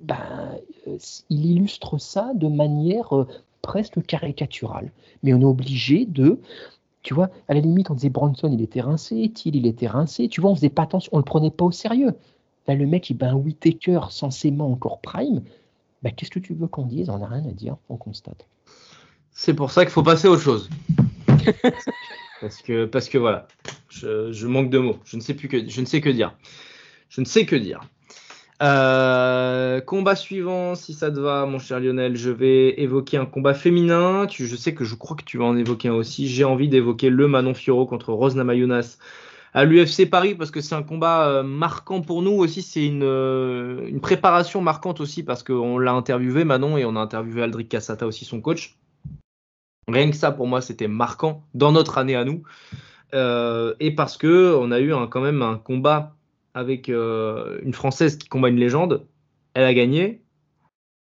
ben, 0.00 0.58
euh, 0.88 0.98
il 1.30 1.46
illustre 1.46 1.98
ça 1.98 2.32
de 2.34 2.48
manière 2.48 3.14
euh, 3.14 3.26
presque 3.62 4.04
caricaturale. 4.04 4.92
Mais 5.22 5.34
on 5.34 5.40
est 5.40 5.44
obligé 5.44 6.06
de 6.06 6.40
tu 7.06 7.14
vois, 7.14 7.30
à 7.46 7.54
la 7.54 7.60
limite, 7.60 7.88
on 7.88 7.94
disait 7.94 8.10
Bronson, 8.10 8.50
il 8.52 8.60
était 8.60 8.80
rincé, 8.80 9.30
Thiel, 9.32 9.54
il 9.54 9.66
était 9.68 9.86
rincé. 9.86 10.26
Tu 10.26 10.40
vois, 10.40 10.50
on 10.50 10.56
faisait 10.56 10.70
pas 10.70 10.82
attention, 10.82 11.10
on 11.14 11.18
le 11.18 11.22
prenait 11.22 11.52
pas 11.52 11.64
au 11.64 11.70
sérieux. 11.70 12.14
Là, 12.66 12.74
le 12.74 12.84
mec, 12.84 13.08
il 13.10 13.14
bat 13.14 13.30
un 13.30 13.34
Whitaker 13.34 14.00
censément 14.10 14.72
encore 14.72 15.00
prime. 15.00 15.42
Bah, 16.02 16.10
qu'est-ce 16.10 16.32
que 16.32 16.40
tu 16.40 16.52
veux 16.52 16.66
qu'on 16.66 16.84
dise? 16.84 17.08
On 17.08 17.18
n'a 17.18 17.28
rien 17.28 17.46
à 17.46 17.52
dire, 17.52 17.76
on 17.88 17.96
constate. 17.96 18.48
C'est 19.30 19.54
pour 19.54 19.70
ça 19.70 19.84
qu'il 19.84 19.92
faut 19.92 20.02
passer 20.02 20.26
à 20.26 20.32
autre 20.32 20.42
chose. 20.42 20.68
parce, 22.40 22.60
que, 22.62 22.86
parce 22.86 23.08
que 23.08 23.18
voilà, 23.18 23.46
je, 23.88 24.46
manque 24.48 24.70
de 24.70 24.78
mots. 24.78 24.98
Je 25.04 25.14
ne 25.14 25.20
sais 25.20 25.36
que 25.36 25.46
dire. 26.10 26.36
Je 27.08 27.20
ne 27.20 27.24
sais 27.24 27.46
que 27.46 27.54
dire. 27.54 27.82
Euh, 28.62 29.82
combat 29.82 30.16
suivant, 30.16 30.74
si 30.74 30.94
ça 30.94 31.10
te 31.10 31.20
va, 31.20 31.44
mon 31.44 31.58
cher 31.58 31.78
Lionel, 31.78 32.16
je 32.16 32.30
vais 32.30 32.80
évoquer 32.80 33.18
un 33.18 33.26
combat 33.26 33.52
féminin. 33.52 34.26
Je 34.30 34.56
sais 34.56 34.74
que 34.74 34.84
je 34.84 34.94
crois 34.94 35.16
que 35.16 35.24
tu 35.24 35.38
vas 35.38 35.44
en 35.44 35.56
évoquer 35.56 35.88
un 35.88 35.94
aussi. 35.94 36.28
J'ai 36.28 36.44
envie 36.44 36.68
d'évoquer 36.68 37.10
le 37.10 37.28
Manon 37.28 37.54
Fioro 37.54 37.86
contre 37.86 38.12
Rose 38.12 38.34
Namajunas 38.34 38.96
à 39.52 39.64
l'UFC 39.64 40.08
Paris 40.08 40.34
parce 40.34 40.50
que 40.50 40.60
c'est 40.60 40.74
un 40.74 40.82
combat 40.82 41.28
euh, 41.28 41.42
marquant 41.42 42.00
pour 42.00 42.22
nous 42.22 42.32
aussi. 42.32 42.62
C'est 42.62 42.86
une, 42.86 43.02
euh, 43.02 43.86
une, 43.88 44.00
préparation 44.00 44.62
marquante 44.62 45.00
aussi 45.00 45.22
parce 45.22 45.42
qu'on 45.42 45.78
l'a 45.78 45.92
interviewé 45.92 46.44
Manon 46.44 46.78
et 46.78 46.86
on 46.86 46.96
a 46.96 47.00
interviewé 47.00 47.42
Aldric 47.42 47.68
Cassata 47.68 48.06
aussi, 48.06 48.24
son 48.24 48.40
coach. 48.40 48.78
Rien 49.88 50.10
que 50.10 50.16
ça 50.16 50.32
pour 50.32 50.46
moi, 50.46 50.62
c'était 50.62 50.88
marquant 50.88 51.44
dans 51.54 51.72
notre 51.72 51.98
année 51.98 52.16
à 52.16 52.24
nous. 52.24 52.42
et 53.12 53.94
parce 53.94 54.16
que 54.16 54.56
on 54.58 54.72
a 54.72 54.80
eu 54.80 54.92
quand 55.10 55.20
même 55.20 55.42
un 55.42 55.58
combat 55.58 56.15
avec 56.56 56.88
euh, 56.88 57.60
une 57.62 57.74
Française 57.74 58.16
qui 58.16 58.28
combat 58.28 58.48
une 58.48 58.56
légende. 58.56 59.06
Elle 59.52 59.64
a 59.64 59.74
gagné. 59.74 60.22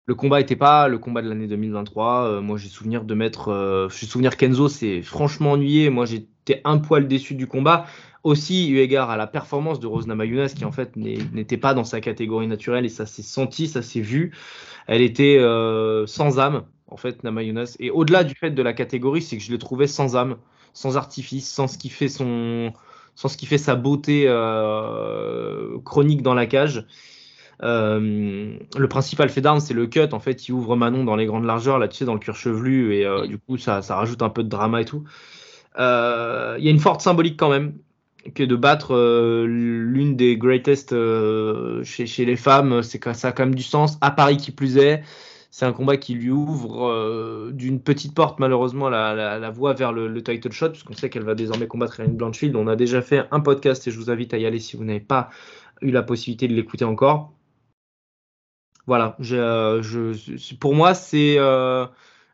Le 0.07 0.15
combat 0.15 0.39
n'était 0.39 0.57
pas 0.57 0.89
le 0.89 0.97
combat 0.99 1.21
de 1.21 1.29
l'année 1.29 1.47
2023. 1.47 2.25
Euh, 2.25 2.41
moi, 2.41 2.57
j'ai 2.57 2.69
souvenir 2.69 3.05
de 3.05 3.15
mettre. 3.15 3.49
Euh, 3.49 3.89
j'ai 3.91 4.07
souvenir 4.07 4.39
Kenzo 4.39 4.69
c'est 4.69 5.03
franchement 5.03 5.53
ennuyé. 5.53 5.91
Moi, 5.91 6.07
j'étais 6.07 6.63
un 6.65 6.79
poil 6.79 7.07
déçu 7.07 7.35
du 7.35 7.47
combat. 7.47 7.85
Aussi, 8.23 8.71
eu 8.71 8.79
égard 8.79 9.11
à 9.11 9.19
la 9.19 9.27
performance 9.27 9.81
de 9.81 9.87
Rose 9.87 10.07
Namajunas, 10.07 10.55
qui 10.57 10.65
en 10.65 10.73
fait 10.73 10.97
n'était 10.97 11.59
pas 11.59 11.75
dans 11.75 11.85
sa 11.85 12.01
catégorie 12.01 12.47
naturelle 12.47 12.87
et 12.87 12.89
ça 12.89 13.05
s'est 13.05 13.21
senti, 13.23 13.69
ça 13.69 13.83
s'est 13.83 14.01
vu. 14.01 14.35
Elle 14.87 15.03
était 15.03 15.39
sans 16.07 16.39
âme, 16.39 16.65
en 16.89 16.97
fait, 16.97 17.23
Namajunas. 17.23 17.77
Et 17.81 17.91
au-delà 17.91 18.25
du 18.25 18.35
fait 18.35 18.51
de 18.51 18.63
la 18.63 18.73
catégorie, 18.73 19.21
c'est 19.21 19.37
que 19.37 19.43
je 19.43 19.53
l'ai 19.53 19.59
trouvais 19.59 19.87
sans 19.87 20.17
âme, 20.17 20.37
sans 20.73 20.97
artifice, 20.97 21.47
sans 21.47 21.67
ce 21.67 21.77
qui 21.77 21.91
fait 21.91 22.09
son, 22.09 22.73
sans 23.15 23.29
ce 23.29 23.37
qui 23.37 23.47
fait 23.47 23.59
sa 23.59 23.75
beauté 23.77 24.25
euh, 24.27 25.79
chronique 25.85 26.23
dans 26.23 26.35
la 26.35 26.47
cage. 26.47 26.87
Euh, 27.63 28.57
le 28.77 28.89
principal 28.89 29.29
fait 29.29 29.41
d'armes, 29.41 29.61
c'est 29.61 29.75
le 29.75 29.87
cut. 29.87 30.09
En 30.13 30.21
fait, 30.21 30.49
il 30.49 30.53
ouvre 30.53 30.77
Manon 30.77 31.05
dans 31.05 31.17
les 31.17 31.27
grandes 31.27 31.45
largeurs, 31.45 31.79
là, 31.79 31.89
tu 31.89 31.97
sais, 31.99 32.05
dans 32.05 32.15
le 32.15 32.21
cuir 32.21 32.35
chevelu, 32.35 32.95
et 32.95 33.07
euh, 33.07 33.27
du 33.27 33.39
coup, 33.39 33.57
ça, 33.57 33.83
ça, 33.83 33.97
rajoute 33.97 34.23
un 34.23 34.31
peu 34.31 34.43
de 34.43 34.49
drama 34.49 34.81
et 34.81 34.85
tout. 34.85 35.05
Il 35.77 35.83
y 35.83 36.69
a 36.69 36.71
une 36.71 36.81
forte 36.81 37.01
symbolique 37.01 37.39
quand 37.39 37.51
même, 37.51 37.75
que 38.35 38.43
de 38.43 38.57
battre 38.57 38.97
l'une 39.47 40.17
des 40.17 40.37
greatest 40.37 40.95
chez, 41.83 42.07
chez, 42.07 42.25
les 42.25 42.37
femmes, 42.37 42.83
c'est 42.83 43.03
ça 43.13 43.29
a 43.29 43.33
quand 43.33 43.45
même 43.45 43.55
du 43.55 43.63
sens. 43.63 43.99
À 44.01 44.11
Paris 44.11 44.37
qui 44.37 44.51
plus 44.51 44.77
est, 44.79 45.03
c'est 45.55 45.67
un 45.67 45.73
combat 45.73 45.97
qui 45.97 46.15
lui 46.15 46.33
ouvre 46.33 46.89
euh, 46.89 47.53
d'une 47.53 47.81
petite 47.81 48.13
porte 48.13 48.41
malheureusement 48.41 48.89
la, 48.89 49.51
voie 49.51 49.73
vers 49.73 49.93
le, 49.93 50.21
title 50.21 50.51
shot 50.51 50.71
puisqu'on 50.71 50.95
sait 50.95 51.09
qu'elle 51.11 51.23
va 51.23 51.37
désormais 51.37 51.69
combattre 51.69 52.01
Erin 52.01 52.11
Blanchfield. 52.11 52.57
On 52.57 52.67
a 52.67 52.75
déjà 52.75 53.01
fait 53.03 53.29
un 53.31 53.39
podcast 53.39 53.87
et 53.87 53.93
je 53.93 53.97
vous 53.97 54.11
invite 54.11 54.35
à 54.35 54.39
y 54.39 54.47
aller 54.47 54.59
si 54.59 54.77
vous 54.77 54.83
n'avez 54.83 54.99
pas 54.99 55.31
eu 55.81 55.93
la 55.93 56.03
possibilité 56.03 56.49
de 56.49 56.55
l'écouter 56.55 56.85
encore. 56.85 57.35
Voilà, 58.89 59.17
euh, 59.31 59.81
pour 60.59 60.75
moi 60.75 60.93
c'est 60.93 61.37
euh, 61.39 61.87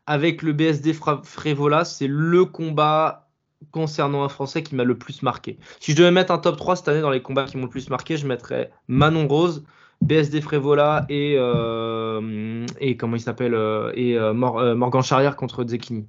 avec 0.07 0.41
le 0.41 0.53
BSD 0.53 0.95
Frévola, 1.23 1.85
c'est 1.85 2.07
le 2.07 2.45
combat 2.45 3.29
concernant 3.69 4.23
un 4.23 4.29
Français 4.29 4.63
qui 4.63 4.73
m'a 4.73 4.83
le 4.83 4.97
plus 4.97 5.21
marqué. 5.21 5.59
Si 5.79 5.91
je 5.91 5.97
devais 5.97 6.09
mettre 6.09 6.31
un 6.31 6.39
top 6.39 6.57
3 6.57 6.77
cette 6.77 6.87
année 6.87 7.01
dans 7.01 7.11
les 7.11 7.21
combats 7.21 7.45
qui 7.45 7.57
m'ont 7.57 7.65
le 7.65 7.69
plus 7.69 7.91
marqué, 7.91 8.17
je 8.17 8.25
mettrais 8.25 8.71
Manon 8.87 9.27
Rose, 9.27 9.63
BSD 10.01 10.41
Frévola 10.41 11.05
et, 11.09 11.35
euh, 11.37 12.65
et 12.79 12.97
comment 12.97 13.15
il 13.15 13.21
s'appelle 13.21 13.53
euh, 13.53 13.91
et 13.95 14.17
euh, 14.17 14.33
Morgan 14.33 15.03
Charrière 15.03 15.35
contre 15.35 15.63
Zekini. 15.63 16.07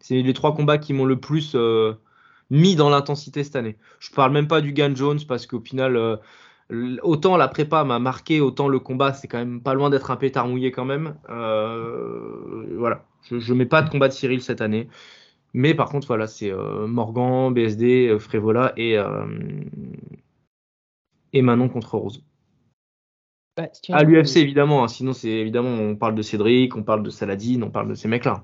C'est 0.00 0.20
les 0.20 0.32
trois 0.32 0.54
combats 0.54 0.78
qui 0.78 0.92
m'ont 0.92 1.04
le 1.04 1.18
plus 1.18 1.56
mis 2.50 2.76
dans 2.76 2.90
l'intensité 2.90 3.44
cette 3.44 3.56
année. 3.56 3.76
Je 4.00 4.10
parle 4.10 4.32
même 4.32 4.48
pas 4.48 4.60
du 4.60 4.72
Gan 4.72 4.94
Jones 4.94 5.20
parce 5.26 5.46
qu'au 5.46 5.60
final, 5.60 6.20
autant 7.02 7.38
la 7.38 7.48
prépa 7.48 7.84
m'a 7.84 7.98
marqué, 7.98 8.40
autant 8.42 8.68
le 8.68 8.78
combat 8.80 9.14
c'est 9.14 9.28
quand 9.28 9.38
même 9.38 9.62
pas 9.62 9.72
loin 9.72 9.88
d'être 9.88 10.10
un 10.10 10.16
pétard 10.16 10.46
mouillé 10.46 10.72
quand 10.72 10.84
même. 10.84 11.14
voilà, 11.28 13.06
je, 13.30 13.52
ne 13.52 13.58
mets 13.58 13.66
pas 13.66 13.80
de 13.80 13.88
combat 13.88 14.08
de 14.08 14.12
Cyril 14.12 14.42
cette 14.42 14.60
année. 14.60 14.88
Mais 15.54 15.72
par 15.72 15.88
contre, 15.88 16.06
voilà, 16.06 16.26
c'est 16.26 16.52
Morgan, 16.52 17.54
BSD, 17.54 18.18
Frévola 18.18 18.74
et, 18.76 18.98
et 21.32 21.40
Manon 21.40 21.70
contre 21.70 21.96
Rose. 21.96 22.22
Bah, 23.56 23.68
à 23.90 24.02
l'UFC 24.02 24.38
évidemment, 24.38 24.82
hein. 24.82 24.88
sinon 24.88 25.12
c'est 25.12 25.28
évidemment 25.28 25.70
on 25.70 25.94
parle 25.94 26.16
de 26.16 26.22
Cédric, 26.22 26.76
on 26.76 26.82
parle 26.82 27.04
de 27.04 27.10
Saladin, 27.10 27.62
on 27.62 27.70
parle 27.70 27.88
de 27.88 27.94
ces 27.94 28.08
mecs-là. 28.08 28.42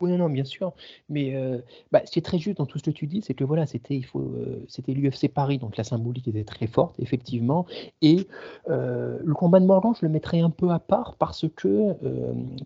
Oui, 0.00 0.12
non, 0.12 0.28
bien 0.28 0.44
sûr. 0.44 0.74
Mais 1.08 1.34
euh, 1.34 1.58
bah, 1.90 2.02
ce 2.04 2.10
qui 2.10 2.18
est 2.18 2.22
très 2.22 2.38
juste 2.38 2.58
dans 2.58 2.66
tout 2.66 2.78
ce 2.78 2.84
que 2.84 2.90
tu 2.90 3.06
dis, 3.06 3.22
c'est 3.22 3.32
que 3.32 3.44
voilà, 3.44 3.64
c'était 3.64 4.02
euh, 4.14 4.66
l'UFC 4.88 5.28
Paris, 5.32 5.56
donc 5.56 5.76
la 5.78 5.84
symbolique 5.84 6.28
était 6.28 6.44
très 6.44 6.66
forte, 6.66 6.96
effectivement. 7.00 7.64
Et 8.02 8.26
euh, 8.68 9.18
le 9.24 9.34
combat 9.34 9.58
de 9.58 9.64
Morgan, 9.64 9.94
je 9.98 10.04
le 10.04 10.12
mettrais 10.12 10.40
un 10.40 10.50
peu 10.50 10.70
à 10.70 10.78
part 10.78 11.16
parce 11.18 11.46
que, 11.56 11.94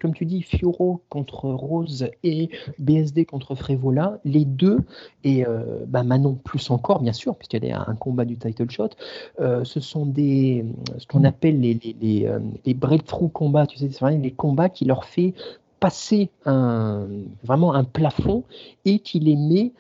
comme 0.01 0.13
tu 0.13 0.27
dis, 0.27 0.43
Fioro 0.43 1.03
contre 1.09 1.49
Rose 1.49 2.09
et 2.25 2.51
BSD 2.79 3.27
contre 3.27 3.55
Frévola, 3.55 4.19
les 4.25 4.45
deux, 4.45 4.81
et 5.23 5.45
bah, 5.87 6.03
Manon 6.03 6.35
plus 6.35 6.71
encore, 6.71 7.01
bien 7.01 7.13
sûr, 7.13 7.37
puisqu'il 7.37 7.65
y 7.65 7.71
a 7.71 7.85
un 7.87 7.95
combat 7.95 8.25
du 8.25 8.37
title 8.37 8.71
shot, 8.71 8.91
ce 9.39 9.81
sont 9.81 10.07
des, 10.07 10.65
ce 10.99 11.07
qu'on 11.07 11.25
appelle 11.25 11.61
les, 11.61 11.75
les, 11.75 11.97
les, 12.01 12.33
les 12.65 12.75
breakthrough 12.75 13.31
combats, 13.31 13.67
tu 13.67 13.79
sais, 13.79 13.91
c'est 13.91 14.11
les 14.19 14.33
combats 14.33 14.69
qui 14.69 14.85
leur 14.85 15.05
fait 15.05 15.35
passer 15.81 16.31
un, 16.45 17.09
vraiment 17.43 17.75
un 17.75 17.85
plafond 17.85 18.45
et 18.85 19.01
qui 19.01 19.19
les 19.19 19.37
met, 19.37 19.73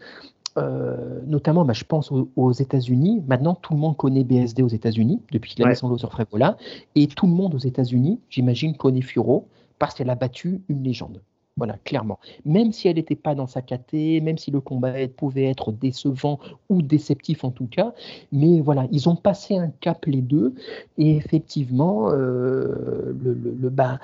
euh, 0.58 1.20
notamment, 1.26 1.64
bah, 1.64 1.74
je 1.74 1.84
pense 1.84 2.10
aux, 2.10 2.52
États-Unis. 2.52 3.22
Maintenant, 3.28 3.54
tout 3.54 3.74
le 3.74 3.78
monde 3.78 3.96
connaît 3.96 4.24
BSD 4.24 4.62
aux 4.62 4.68
États-Unis 4.68 5.20
depuis 5.30 5.54
qu'il 5.54 5.64
a 5.64 5.68
mis 5.68 5.76
son 5.76 5.88
lot 5.88 5.98
sur 5.98 6.10
Frévola. 6.10 6.56
Et 6.94 7.06
tout 7.06 7.26
le 7.26 7.32
monde 7.32 7.54
aux 7.54 7.58
États-Unis, 7.58 8.18
j'imagine, 8.28 8.76
connaît 8.76 9.02
Furo 9.02 9.46
parce 9.78 9.94
qu'elle 9.94 10.10
a 10.10 10.14
battu 10.14 10.62
une 10.68 10.82
légende. 10.82 11.20
Voilà, 11.56 11.76
clairement. 11.84 12.18
Même 12.46 12.72
si 12.72 12.88
elle 12.88 12.96
n'était 12.96 13.16
pas 13.16 13.34
dans 13.34 13.46
sa 13.46 13.60
caté, 13.60 14.20
même 14.20 14.38
si 14.38 14.50
le 14.50 14.60
combat 14.60 14.92
pouvait 15.08 15.44
être 15.44 15.72
décevant 15.72 16.38
ou 16.70 16.80
déceptif 16.80 17.44
en 17.44 17.50
tout 17.50 17.66
cas, 17.66 17.92
mais 18.32 18.60
voilà, 18.60 18.86
ils 18.92 19.08
ont 19.08 19.16
passé 19.16 19.58
un 19.58 19.68
cap 19.68 20.06
les 20.06 20.22
deux, 20.22 20.54
et 20.96 21.16
effectivement, 21.16 22.08
euh, 22.12 23.14
le, 23.20 23.34
le, 23.34 23.56
le, 23.60 23.68
bah, 23.68 23.98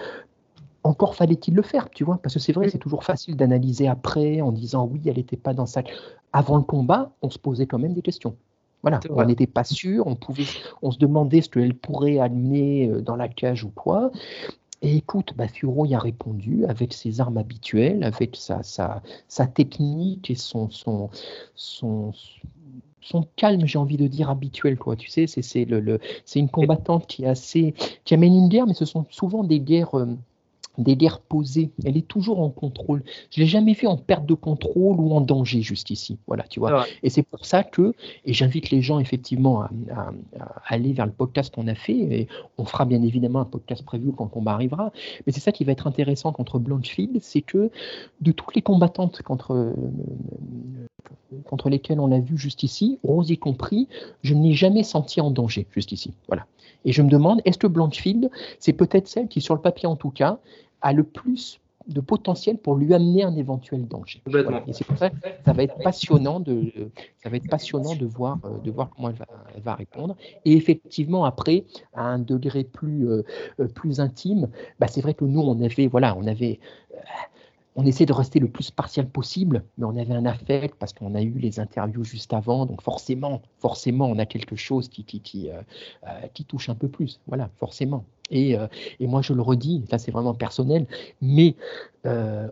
encore 0.86 1.14
fallait-il 1.14 1.54
le 1.54 1.62
faire, 1.62 1.90
tu 1.90 2.04
vois, 2.04 2.18
parce 2.22 2.34
que 2.34 2.40
c'est 2.40 2.52
vrai, 2.52 2.68
c'est 2.68 2.78
toujours 2.78 3.04
facile 3.04 3.36
d'analyser 3.36 3.88
après 3.88 4.40
en 4.40 4.52
disant 4.52 4.88
oui, 4.90 5.00
elle 5.06 5.16
n'était 5.16 5.36
pas 5.36 5.54
dans 5.54 5.66
sa. 5.66 5.82
Avant 6.32 6.56
le 6.56 6.62
combat, 6.62 7.12
on 7.22 7.30
se 7.30 7.38
posait 7.38 7.66
quand 7.66 7.78
même 7.78 7.94
des 7.94 8.02
questions. 8.02 8.36
Voilà, 8.82 9.00
on 9.10 9.24
n'était 9.24 9.46
pas 9.48 9.64
sûr, 9.64 10.06
on 10.06 10.14
pouvait, 10.14 10.44
on 10.82 10.92
se 10.92 10.98
demandait 10.98 11.40
ce 11.40 11.48
qu'elle 11.48 11.74
pourrait 11.74 12.18
amener 12.18 12.88
euh, 12.88 13.00
dans 13.00 13.16
la 13.16 13.28
cage 13.28 13.64
ou 13.64 13.70
quoi. 13.70 14.12
Et 14.82 14.96
écoute, 14.96 15.32
bah, 15.34 15.48
Furo 15.48 15.86
y 15.86 15.94
a 15.94 15.98
répondu 15.98 16.64
avec 16.66 16.92
ses 16.92 17.20
armes 17.20 17.38
habituelles, 17.38 18.04
avec 18.04 18.36
sa, 18.36 18.62
sa, 18.62 19.02
sa 19.26 19.46
technique 19.46 20.30
et 20.30 20.34
son, 20.34 20.70
son, 20.70 21.10
son, 21.54 22.12
son 23.00 23.26
calme, 23.36 23.66
j'ai 23.66 23.78
envie 23.78 23.96
de 23.96 24.06
dire, 24.06 24.30
habituel. 24.30 24.76
Quoi. 24.76 24.94
Tu 24.94 25.08
sais, 25.08 25.26
c'est 25.26 25.64
le, 25.64 25.80
le, 25.80 25.98
une 26.36 26.50
combattante 26.50 27.06
qui, 27.06 27.24
est 27.24 27.28
assez, 27.28 27.74
qui 28.04 28.14
amène 28.14 28.34
une 28.34 28.48
guerre, 28.48 28.66
mais 28.66 28.74
ce 28.74 28.84
sont 28.84 29.06
souvent 29.10 29.42
des 29.42 29.60
guerres. 29.60 29.96
Euh, 29.96 30.14
des 30.78 30.96
reposée. 31.08 31.70
Elle 31.84 31.96
est 31.96 32.06
toujours 32.06 32.40
en 32.40 32.50
contrôle. 32.50 33.02
Je 33.30 33.40
l'ai 33.40 33.46
jamais 33.46 33.72
vu 33.72 33.86
en 33.86 33.96
perte 33.96 34.26
de 34.26 34.34
contrôle 34.34 34.98
ou 34.98 35.12
en 35.12 35.20
danger 35.20 35.62
juste 35.62 35.90
ici. 35.90 36.18
Voilà, 36.26 36.44
tu 36.44 36.60
vois. 36.60 36.86
Et 37.02 37.10
c'est 37.10 37.22
pour 37.22 37.44
ça 37.44 37.62
que, 37.62 37.94
et 38.24 38.32
j'invite 38.32 38.70
les 38.70 38.82
gens 38.82 38.98
effectivement 38.98 39.62
à, 39.62 39.70
aller 40.66 40.92
vers 40.92 41.06
le 41.06 41.12
podcast 41.12 41.54
qu'on 41.54 41.68
a 41.68 41.74
fait. 41.74 41.96
Et 41.96 42.28
on 42.58 42.64
fera 42.64 42.84
bien 42.84 43.02
évidemment 43.02 43.40
un 43.40 43.44
podcast 43.44 43.84
prévu 43.84 44.12
quand 44.12 44.24
le 44.24 44.30
combat 44.30 44.52
arrivera. 44.52 44.92
Mais 45.26 45.32
c'est 45.32 45.40
ça 45.40 45.52
qui 45.52 45.64
va 45.64 45.72
être 45.72 45.86
intéressant 45.86 46.32
contre 46.32 46.58
Blanchfield, 46.58 47.18
c'est 47.20 47.42
que 47.42 47.70
de 48.20 48.32
toutes 48.32 48.54
les 48.54 48.62
combattantes 48.62 49.22
contre 49.22 49.74
contre 51.44 51.68
lesquelles 51.68 52.00
on 52.00 52.06
l'a 52.06 52.20
vu 52.20 52.38
juste 52.38 52.62
ici, 52.62 52.98
Rose 53.02 53.30
y 53.30 53.38
compris, 53.38 53.88
je 54.22 54.34
ne 54.34 54.42
l'ai 54.42 54.54
jamais 54.54 54.82
senti 54.82 55.20
en 55.20 55.30
danger 55.30 55.66
juste 55.70 55.92
ici. 55.92 56.12
Voilà. 56.28 56.46
Et 56.84 56.92
je 56.92 57.02
me 57.02 57.10
demande, 57.10 57.40
est-ce 57.44 57.58
que 57.58 57.66
Blanchfield, 57.66 58.30
c'est 58.60 58.72
peut-être 58.72 59.08
celle 59.08 59.28
qui, 59.28 59.40
sur 59.40 59.54
le 59.54 59.60
papier 59.60 59.88
en 59.88 59.96
tout 59.96 60.10
cas, 60.10 60.38
a 60.82 60.92
le 60.92 61.02
plus 61.02 61.60
de 61.86 62.00
potentiel 62.00 62.58
pour 62.58 62.76
lui 62.76 62.92
amener 62.94 63.22
un 63.22 63.36
éventuel 63.36 63.86
danger. 63.86 64.22
Et 64.66 64.72
c'est 64.72 64.86
pour 64.86 64.98
ça 64.98 65.10
que 65.10 65.16
ça 65.44 65.52
va 65.52 65.62
être 65.62 65.78
passionnant 65.78 66.40
de, 66.40 66.72
ça 67.22 67.28
va 67.28 67.36
être 67.36 67.48
passionnant 67.48 67.94
de 67.94 68.06
voir, 68.06 68.38
euh, 68.44 68.58
de 68.58 68.70
voir 68.70 68.90
comment 68.90 69.10
elle 69.10 69.62
va, 69.62 69.74
répondre. 69.74 70.16
Et 70.44 70.54
effectivement, 70.54 71.24
après, 71.24 71.64
à 71.94 72.02
un 72.02 72.18
degré 72.18 72.64
plus, 72.64 73.08
euh, 73.08 73.22
euh, 73.60 73.68
plus 73.68 74.00
intime, 74.00 74.48
bah 74.80 74.88
c'est 74.88 75.00
vrai 75.00 75.14
que 75.14 75.24
nous, 75.24 75.40
on 75.40 75.60
avait, 75.62 75.86
voilà, 75.86 76.16
on 76.16 76.26
avait, 76.26 76.58
on 77.76 77.84
essaie 77.84 78.06
de 78.06 78.12
rester 78.12 78.40
le 78.40 78.48
plus 78.48 78.70
partiel 78.70 79.06
possible, 79.06 79.62
mais 79.76 79.84
on 79.84 79.96
avait 79.96 80.14
un 80.14 80.24
affect 80.24 80.74
parce 80.78 80.94
qu'on 80.94 81.14
a 81.14 81.20
eu 81.20 81.34
les 81.38 81.60
interviews 81.60 82.04
juste 82.04 82.32
avant, 82.32 82.64
donc 82.64 82.80
forcément, 82.80 83.42
forcément, 83.60 84.06
on 84.06 84.18
a 84.18 84.24
quelque 84.24 84.56
chose 84.56 84.88
qui, 84.88 85.04
qui, 85.04 85.20
qui, 85.20 85.50
euh, 85.50 85.60
euh, 86.06 86.26
qui 86.32 86.46
touche 86.46 86.70
un 86.70 86.74
peu 86.74 86.88
plus, 86.88 87.20
voilà, 87.26 87.50
forcément. 87.58 88.04
Et, 88.30 88.58
euh, 88.58 88.66
et 88.98 89.06
moi, 89.06 89.20
je 89.20 89.34
le 89.34 89.42
redis, 89.42 89.84
ça 89.90 89.98
c'est 89.98 90.10
vraiment 90.10 90.34
personnel, 90.34 90.86
mais 91.20 91.54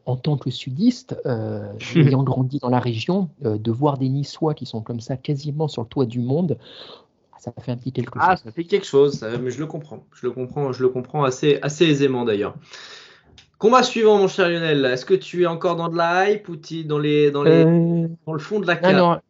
en 0.06 0.16
tant 0.16 0.36
que 0.36 0.50
sudiste, 0.50 1.16
ayant 1.94 2.24
grandi 2.24 2.58
dans 2.58 2.70
la 2.70 2.80
région, 2.80 3.30
de 3.40 3.70
voir 3.70 3.98
des 3.98 4.08
Niçois 4.08 4.52
qui 4.52 4.66
sont 4.66 4.82
comme 4.82 4.98
ça 5.00 5.16
quasiment 5.16 5.68
sur 5.68 5.82
le 5.82 5.88
toit 5.88 6.06
du 6.06 6.18
monde, 6.18 6.58
ça 7.38 7.52
fait 7.60 7.70
un 7.70 7.76
petit 7.76 7.92
quelque 7.92 8.18
ah, 8.20 8.30
chose. 8.30 8.40
Ah, 8.40 8.48
ça 8.48 8.52
fait 8.52 8.64
quelque 8.64 8.86
chose, 8.86 9.24
mais 9.40 9.52
je 9.52 9.60
le 9.60 9.66
comprends, 9.66 10.04
je 10.12 10.26
le 10.26 10.32
comprends, 10.32 10.72
je 10.72 10.82
le 10.82 10.88
comprends 10.88 11.22
assez, 11.22 11.60
assez 11.62 11.84
aisément 11.84 12.24
d'ailleurs. 12.24 12.56
Combat 13.58 13.82
suivant, 13.82 14.18
mon 14.18 14.28
cher 14.28 14.48
Lionel. 14.48 14.84
Est-ce 14.84 15.04
que 15.04 15.14
tu 15.14 15.42
es 15.42 15.46
encore 15.46 15.76
dans 15.76 15.88
de 15.88 15.96
la 15.96 16.30
hype 16.30 16.48
ou 16.48 16.56
tu 16.56 16.80
es 16.80 16.84
dans, 16.84 16.98
les, 16.98 17.30
dans, 17.30 17.42
les, 17.42 17.64
euh, 17.64 18.08
dans 18.26 18.32
le 18.32 18.38
fond 18.38 18.60
de 18.60 18.66
la 18.66 18.76
carte 18.76 19.22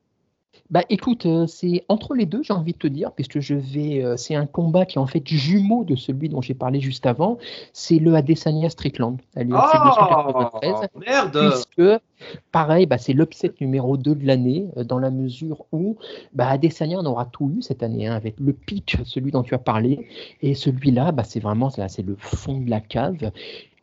bah 0.71 0.83
écoute, 0.89 1.27
euh, 1.27 1.47
c'est 1.47 1.85
entre 1.89 2.15
les 2.15 2.25
deux, 2.25 2.43
j'ai 2.43 2.55
envie 2.55 2.73
de 2.73 2.79
te 2.79 2.87
dire, 2.87 3.13
puisque 3.13 3.39
je 3.39 3.55
vais, 3.55 4.03
euh, 4.03 4.17
c'est 4.17 4.35
un 4.35 4.47
combat 4.47 4.87
qui 4.87 4.97
est 4.97 5.01
en 5.01 5.07
fait 5.07 5.23
jumeau 5.27 5.85
de 5.85 5.95
celui 5.95 6.31
dont 6.31 6.41
j'ai 6.41 6.55
parlé 6.55 6.81
juste 6.81 7.05
avant. 7.05 7.39
C'est 7.75 7.99
le 7.99 8.15
Adesanya 8.15 8.71
Strickland. 8.71 9.19
oh, 9.37 10.99
merde 10.99 11.39
Puisque, 11.51 12.03
pareil, 12.51 12.87
bah, 12.87 12.97
c'est 12.97 13.13
l'upset 13.13 13.53
numéro 13.61 13.99
2 13.99 14.15
de 14.15 14.27
l'année, 14.27 14.67
dans 14.77 14.99
la 14.99 15.11
mesure 15.11 15.67
où 15.71 15.99
bah, 16.33 16.49
Adesanya 16.49 16.99
en 16.99 17.07
aura 17.07 17.27
tout 17.27 17.53
eu 17.57 17.63
cette 17.63 17.83
année, 17.83 18.07
hein, 18.07 18.15
avec 18.15 18.41
le 18.41 18.55
pitch, 18.55 18.97
celui 19.05 19.33
dont 19.33 19.43
tu 19.43 19.55
as 19.55 19.59
parlé, 19.59 20.09
et 20.41 20.55
celui-là, 20.55 21.13
bah, 21.13 21.25
c'est 21.25 21.41
vraiment 21.41 21.69
c'est 21.69 22.03
le 22.03 22.17
fond 22.19 22.59
de 22.59 22.71
la 22.71 22.81
cave. 22.81 23.31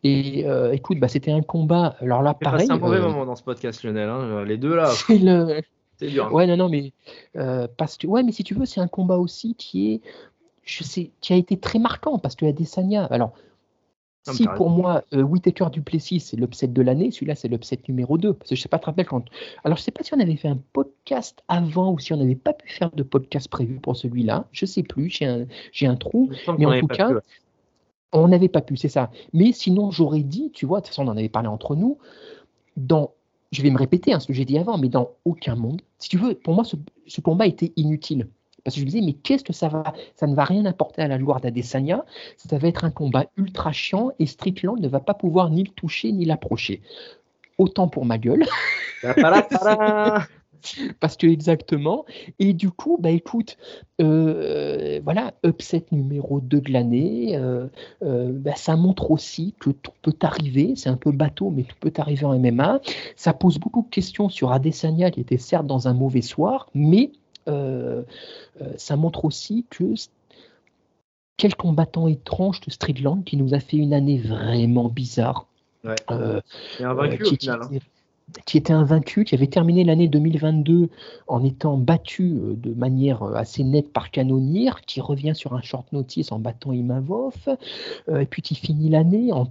Et 0.04 0.44
euh, 0.46 0.72
écoute, 0.72 0.98
bah, 0.98 1.08
c'était 1.08 1.30
un 1.30 1.42
combat. 1.42 1.96
Alors 2.00 2.22
là, 2.22 2.34
pareil. 2.34 2.66
C'est 2.66 2.72
un 2.72 2.78
mauvais 2.78 2.96
euh, 2.98 3.08
moment 3.08 3.24
dans 3.24 3.36
ce 3.36 3.42
podcast, 3.42 3.82
Lionel. 3.84 4.08
Hein. 4.08 4.44
Les 4.44 4.56
deux 4.56 4.74
là. 4.74 4.90
C'est 5.98 6.08
dur. 6.08 6.26
Hein. 6.26 6.32
Ouais, 6.32 6.46
non, 6.46 6.56
non, 6.56 6.68
mais 6.68 6.92
euh, 7.36 7.68
parce 7.76 7.96
que 7.96 8.06
ouais, 8.06 8.22
mais 8.22 8.32
si 8.32 8.42
tu 8.42 8.54
veux, 8.54 8.66
c'est 8.66 8.80
un 8.80 8.88
combat 8.88 9.18
aussi 9.18 9.54
qui 9.54 9.92
est, 9.92 10.00
je 10.64 10.82
sais, 10.82 11.10
qui 11.20 11.32
a 11.32 11.36
été 11.36 11.56
très 11.58 11.78
marquant 11.78 12.18
parce 12.18 12.34
que 12.34 12.46
Adesanya. 12.46 13.04
Alors, 13.04 13.34
si 14.24 14.46
pour 14.56 14.70
moi, 14.70 15.02
euh, 15.14 15.22
Whitaker 15.22 15.66
Duplessis, 15.72 16.20
c'est 16.20 16.36
l'upset 16.36 16.68
de 16.68 16.82
l'année, 16.82 17.10
celui-là, 17.10 17.34
c'est 17.34 17.48
l'upset 17.48 17.78
numéro 17.88 18.18
2. 18.18 18.32
Parce 18.34 18.50
que 18.50 18.56
je 18.56 18.62
sais 18.62 18.68
pas, 18.68 18.78
te 18.78 18.86
rappelles 18.86 19.06
quand. 19.06 19.24
Alors, 19.64 19.76
je 19.76 19.82
sais 19.82 19.90
pas 19.90 20.04
si 20.04 20.14
on 20.14 20.20
avait 20.20 20.36
fait 20.36 20.48
un 20.48 20.58
podcast 20.72 21.42
avant 21.48 21.92
ou 21.92 21.98
si 21.98 22.12
on 22.12 22.16
n'avait 22.16 22.36
pas 22.36 22.52
pu 22.52 22.68
faire 22.68 22.90
de 22.92 23.02
podcast 23.02 23.48
prévu 23.48 23.80
pour 23.80 23.96
celui-là. 23.96 24.46
Je 24.52 24.64
sais 24.66 24.82
plus, 24.82 25.08
j'ai 25.10 25.26
un, 25.26 25.46
un 25.82 25.96
trou. 25.96 26.30
Mais 26.58 26.66
en 26.66 26.78
tout 26.78 26.86
cas, 26.86 27.10
on 28.12 28.28
n'avait 28.28 28.48
pas 28.48 28.60
pu, 28.60 28.76
c'est 28.76 28.88
ça. 28.88 29.10
Mais 29.32 29.52
sinon, 29.52 29.90
j'aurais 29.90 30.22
dit, 30.22 30.50
tu 30.52 30.66
vois, 30.66 30.80
de 30.80 30.84
toute 30.84 30.94
façon, 30.94 31.06
on 31.06 31.10
en 31.10 31.16
avait 31.16 31.28
parlé 31.28 31.48
entre 31.48 31.74
nous, 31.76 31.98
dans, 32.76 33.12
je 33.52 33.62
vais 33.62 33.70
me 33.70 33.78
répéter 33.78 34.12
hein, 34.12 34.20
ce 34.20 34.26
que 34.26 34.32
j'ai 34.32 34.44
dit 34.44 34.58
avant, 34.58 34.78
mais 34.78 34.88
dans 34.88 35.10
aucun 35.24 35.56
monde, 35.56 35.80
si 35.98 36.08
tu 36.08 36.18
veux, 36.18 36.34
pour 36.34 36.54
moi, 36.54 36.64
ce, 36.64 37.20
combat 37.20 37.46
était 37.46 37.72
inutile. 37.76 38.28
Parce 38.64 38.76
que 38.76 38.80
je 38.80 38.86
me 38.86 38.90
disais, 38.90 39.04
mais 39.04 39.14
qu'est-ce 39.14 39.42
que 39.42 39.52
ça 39.52 39.68
va 39.68 39.92
Ça 40.14 40.26
ne 40.26 40.34
va 40.34 40.44
rien 40.44 40.64
apporter 40.66 41.02
à 41.02 41.08
la 41.08 41.18
gloire 41.18 41.40
d'Adesanya. 41.40 42.04
Ça 42.36 42.58
va 42.58 42.68
être 42.68 42.84
un 42.84 42.90
combat 42.90 43.26
ultra 43.36 43.72
chiant 43.72 44.12
et 44.20 44.26
Strickland 44.26 44.78
ne 44.78 44.88
va 44.88 45.00
pas 45.00 45.14
pouvoir 45.14 45.50
ni 45.50 45.64
le 45.64 45.70
toucher 45.70 46.12
ni 46.12 46.24
l'approcher. 46.24 46.80
Autant 47.58 47.88
pour 47.88 48.04
ma 48.04 48.18
gueule. 48.18 48.44
parce 51.00 51.16
que 51.16 51.26
exactement. 51.26 52.04
Et 52.38 52.52
du 52.52 52.70
coup, 52.70 52.98
bah 53.00 53.10
écoute, 53.10 53.56
euh, 54.00 55.00
voilà, 55.04 55.34
upset 55.44 55.84
numéro 55.90 56.40
2 56.40 56.60
de 56.60 56.72
l'année, 56.72 57.36
euh, 57.36 57.66
euh, 58.02 58.30
bah, 58.32 58.54
ça 58.56 58.76
montre 58.76 59.10
aussi 59.10 59.54
que 59.58 59.70
tout 59.70 59.92
peut 60.02 60.14
arriver, 60.22 60.74
c'est 60.76 60.88
un 60.88 60.96
peu 60.96 61.12
bateau, 61.12 61.50
mais 61.50 61.64
tout 61.64 61.76
peut 61.80 61.92
arriver 61.96 62.24
en 62.24 62.38
MMA. 62.38 62.80
Ça 63.16 63.32
pose 63.32 63.58
beaucoup 63.58 63.82
de 63.82 63.90
questions 63.90 64.28
sur 64.28 64.52
Adesanya, 64.52 65.10
qui 65.10 65.20
était 65.20 65.38
certes 65.38 65.66
dans 65.66 65.88
un 65.88 65.94
mauvais 65.94 66.22
soir, 66.22 66.68
mais 66.74 67.12
ça 68.76 68.96
montre 68.96 69.24
aussi 69.24 69.66
que 69.68 69.94
quel 71.36 71.56
combattant 71.56 72.06
étrange 72.06 72.60
de 72.60 72.70
Streetland 72.70 73.24
qui 73.24 73.36
nous 73.36 73.52
a 73.52 73.58
fait 73.58 73.76
une 73.76 73.92
année 73.92 74.18
vraiment 74.18 74.88
bizarre. 74.88 75.46
Ouais. 75.84 75.96
invaincu 76.78 77.24
au 77.24 77.34
final. 77.34 77.60
Hein 77.62 77.78
qui 78.46 78.58
était 78.58 78.72
invaincu, 78.72 79.24
qui 79.24 79.34
avait 79.34 79.46
terminé 79.46 79.84
l'année 79.84 80.08
2022 80.08 80.88
en 81.26 81.44
étant 81.44 81.76
battu 81.76 82.34
euh, 82.34 82.54
de 82.56 82.72
manière 82.72 83.22
euh, 83.22 83.34
assez 83.34 83.64
nette 83.64 83.92
par 83.92 84.10
Canonir, 84.10 84.80
qui 84.82 85.00
revient 85.00 85.34
sur 85.34 85.54
un 85.54 85.62
short 85.62 85.92
notice 85.92 86.32
en 86.32 86.38
battant 86.38 86.72
Imavov, 86.72 87.34
euh, 88.08 88.20
et 88.20 88.26
puis 88.26 88.42
qui 88.42 88.54
finit 88.54 88.88
l'année 88.88 89.32
en 89.32 89.48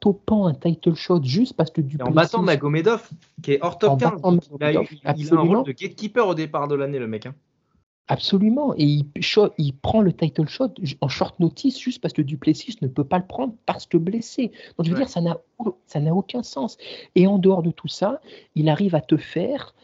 topant 0.00 0.46
un 0.46 0.54
title 0.54 0.94
shot 0.94 1.22
juste 1.22 1.54
parce 1.54 1.70
que 1.70 1.80
du 1.80 1.96
En 2.02 2.10
battant 2.10 2.42
Magomedov, 2.42 3.08
qui 3.42 3.52
est 3.52 3.58
hors 3.62 3.78
top 3.78 4.00
15. 4.00 4.12
Il 4.58 4.64
a, 4.64 4.72
eu, 4.72 4.88
il 4.90 5.32
a, 5.34 5.36
un 5.36 5.40
rôle 5.40 5.64
de 5.64 5.72
gatekeeper 5.72 6.26
au 6.26 6.34
départ 6.34 6.66
de 6.66 6.74
l'année, 6.74 6.98
le 6.98 7.06
mec. 7.06 7.26
Hein. 7.26 7.34
Absolument. 8.08 8.74
Et 8.76 8.84
il, 8.84 9.06
il, 9.58 9.74
prend 9.74 10.00
le 10.00 10.12
title 10.12 10.46
shot 10.46 10.74
en 11.00 11.08
short 11.08 11.38
notice 11.40 11.78
juste 11.78 12.02
parce 12.02 12.12
que 12.12 12.22
Duplessis 12.22 12.76
ne 12.82 12.88
peut 12.88 13.04
pas 13.04 13.18
le 13.18 13.26
prendre 13.26 13.54
parce 13.64 13.86
que 13.86 13.96
blessé. 13.96 14.50
Donc 14.76 14.86
je 14.86 14.90
veux 14.90 14.96
dire, 14.96 15.08
ça 15.08 15.20
n'a, 15.20 15.38
ça 15.86 16.00
n'a 16.00 16.14
aucun 16.14 16.42
sens. 16.42 16.78
Et 17.14 17.26
en 17.26 17.38
dehors 17.38 17.62
de 17.62 17.70
tout 17.70 17.88
ça, 17.88 18.20
il 18.54 18.68
arrive 18.68 18.94
à 18.94 19.00
te 19.00 19.16
faire. 19.16 19.74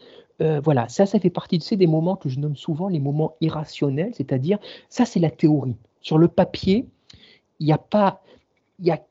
Euh, 0.41 0.59
voilà, 0.61 0.87
ça, 0.89 1.05
ça 1.05 1.19
fait 1.19 1.29
partie 1.29 1.57
de 1.57 1.63
ces 1.63 1.75
des 1.75 1.87
moments 1.87 2.15
que 2.15 2.29
je 2.29 2.39
nomme 2.39 2.55
souvent 2.55 2.87
les 2.87 2.99
moments 2.99 3.35
irrationnels, 3.41 4.13
c'est-à-dire, 4.15 4.57
ça, 4.89 5.05
c'est 5.05 5.19
la 5.19 5.31
théorie. 5.31 5.75
Sur 6.01 6.17
le 6.17 6.29
papier, 6.29 6.85
il 7.59 7.65
n'y 7.65 7.73
a 7.73 7.77
pas. 7.77 8.21
Il 8.79 8.85
y 8.85 8.91
a 8.91 9.01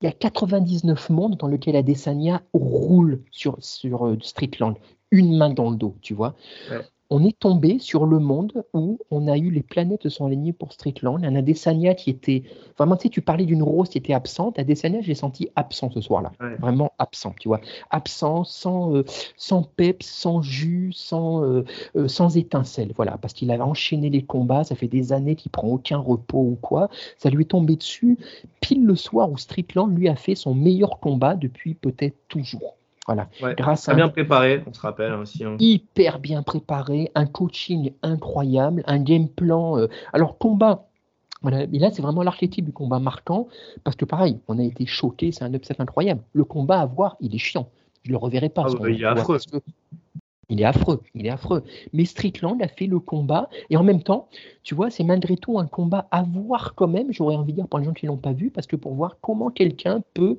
il 0.00 0.06
y 0.06 0.08
a 0.08 0.12
99 0.12 1.10
mondes 1.10 1.36
dans 1.36 1.46
lesquels 1.46 1.76
Adesanya 1.76 2.42
roule 2.52 3.22
sur, 3.30 3.56
sur 3.60 4.08
euh, 4.08 4.18
Streetland, 4.20 4.74
une 5.12 5.36
main 5.36 5.50
dans 5.50 5.70
le 5.70 5.76
dos, 5.76 5.94
tu 6.02 6.12
vois 6.12 6.34
on 7.12 7.22
est 7.24 7.38
tombé 7.38 7.78
sur 7.78 8.06
le 8.06 8.18
monde 8.18 8.64
où 8.72 8.98
on 9.10 9.28
a 9.28 9.36
eu 9.36 9.50
les 9.50 9.62
planètes 9.62 10.08
sont 10.08 10.24
alignées 10.24 10.54
pour 10.54 10.72
Strickland. 10.72 11.22
Un 11.22 11.36
Adesanya 11.36 11.94
qui 11.94 12.08
était 12.08 12.42
vraiment, 12.78 12.96
tu 12.96 13.02
sais, 13.02 13.08
tu 13.10 13.20
parlais 13.20 13.44
d'une 13.44 13.62
rose 13.62 13.90
qui 13.90 13.98
était 13.98 14.14
absente. 14.14 14.58
Adesanya, 14.58 15.02
j'ai 15.02 15.14
senti 15.14 15.50
absent 15.54 15.90
ce 15.90 16.00
soir-là, 16.00 16.32
vraiment 16.58 16.92
absent, 16.98 17.34
tu 17.38 17.48
vois, 17.48 17.60
absent, 17.90 18.44
sans, 18.44 18.96
euh, 18.96 19.04
sans 19.36 19.62
peps, 19.62 20.06
sans 20.06 20.40
jus, 20.40 20.92
sans, 20.94 21.44
euh, 21.44 21.66
euh, 21.96 22.08
sans 22.08 22.38
étincelle, 22.38 22.92
voilà, 22.96 23.18
parce 23.18 23.34
qu'il 23.34 23.50
avait 23.50 23.62
enchaîné 23.62 24.08
les 24.08 24.22
combats. 24.22 24.64
Ça 24.64 24.74
fait 24.74 24.88
des 24.88 25.12
années 25.12 25.36
qu'il 25.36 25.52
prend 25.52 25.68
aucun 25.68 25.98
repos 25.98 26.40
ou 26.40 26.58
quoi. 26.62 26.88
Ça 27.18 27.28
lui 27.28 27.42
est 27.42 27.46
tombé 27.46 27.76
dessus 27.76 28.16
pile 28.62 28.86
le 28.86 28.96
soir 28.96 29.30
où 29.30 29.36
Strickland 29.36 29.94
lui 29.94 30.08
a 30.08 30.16
fait 30.16 30.34
son 30.34 30.54
meilleur 30.54 30.98
combat 30.98 31.34
depuis 31.34 31.74
peut-être 31.74 32.16
toujours. 32.28 32.78
Voilà. 33.06 33.28
Grâce 33.56 33.88
à 33.88 33.94
bien 33.94 34.08
préparé, 34.08 34.62
on 34.66 34.72
se 34.72 34.80
rappelle 34.80 35.12
aussi. 35.14 35.44
Hein. 35.44 35.56
Hyper 35.58 36.20
bien 36.20 36.42
préparé, 36.42 37.10
un 37.14 37.26
coaching 37.26 37.92
incroyable, 38.02 38.82
un 38.86 39.02
game 39.02 39.28
plan. 39.28 39.78
Euh, 39.78 39.88
alors 40.12 40.38
combat. 40.38 40.86
Voilà, 41.42 41.66
mais 41.66 41.80
là, 41.80 41.90
c'est 41.90 42.02
vraiment 42.02 42.22
l'archétype 42.22 42.64
du 42.66 42.72
combat 42.72 43.00
marquant, 43.00 43.48
parce 43.82 43.96
que 43.96 44.04
pareil, 44.04 44.38
on 44.46 44.60
a 44.60 44.62
été 44.62 44.86
choqué, 44.86 45.32
c'est 45.32 45.42
un 45.42 45.52
upset 45.52 45.74
incroyable. 45.80 46.22
Le 46.34 46.44
combat 46.44 46.78
à 46.78 46.86
voir, 46.86 47.16
il 47.20 47.34
est 47.34 47.38
chiant. 47.38 47.68
Je 48.04 48.12
le 48.12 48.16
reverrai 48.16 48.48
pas. 48.48 48.66
Ah, 48.68 48.88
il 48.88 49.02
est 49.02 49.04
affreux. 49.04 49.40
Il 50.48 50.60
est 50.60 50.64
affreux, 50.64 51.02
il 51.14 51.26
est 51.26 51.30
affreux. 51.30 51.64
Mais 51.92 52.04
Strickland 52.04 52.62
a 52.62 52.68
fait 52.68 52.86
le 52.86 53.00
combat, 53.00 53.48
et 53.70 53.76
en 53.76 53.82
même 53.82 54.02
temps, 54.02 54.28
tu 54.62 54.76
vois, 54.76 54.90
c'est 54.90 55.02
malgré 55.02 55.36
tout 55.36 55.58
un 55.58 55.66
combat 55.66 56.06
à 56.12 56.22
voir 56.22 56.74
quand 56.76 56.88
même, 56.88 57.10
j'aurais 57.10 57.34
envie 57.34 57.52
de 57.52 57.56
dire 57.56 57.68
pour 57.68 57.80
les 57.80 57.86
gens 57.86 57.92
qui 57.92 58.06
l'ont 58.06 58.16
pas 58.16 58.32
vu, 58.32 58.50
parce 58.50 58.68
que 58.68 58.76
pour 58.76 58.94
voir 58.94 59.16
comment 59.20 59.50
quelqu'un 59.50 60.02
peut 60.14 60.38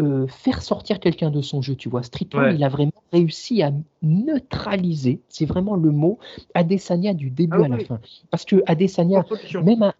euh, 0.00 0.26
faire 0.26 0.62
sortir 0.62 1.00
quelqu'un 1.00 1.30
de 1.30 1.40
son 1.40 1.62
jeu, 1.62 1.76
tu 1.76 1.88
vois. 1.88 2.02
Strickland, 2.02 2.54
il 2.54 2.64
a 2.64 2.68
vraiment 2.68 2.92
réussi 3.12 3.62
à 3.62 3.72
neutraliser, 4.02 5.20
c'est 5.28 5.46
vraiment 5.46 5.76
le 5.76 5.90
mot, 5.90 6.18
Adesanya 6.54 7.14
du 7.14 7.30
début 7.30 7.58
ah 7.60 7.64
à 7.64 7.68
la 7.68 7.78
fin. 7.78 8.00
Parce 8.30 8.44
que 8.44 8.62
Adesanya, 8.66 9.24
même 9.62 9.82
un, 9.82 9.94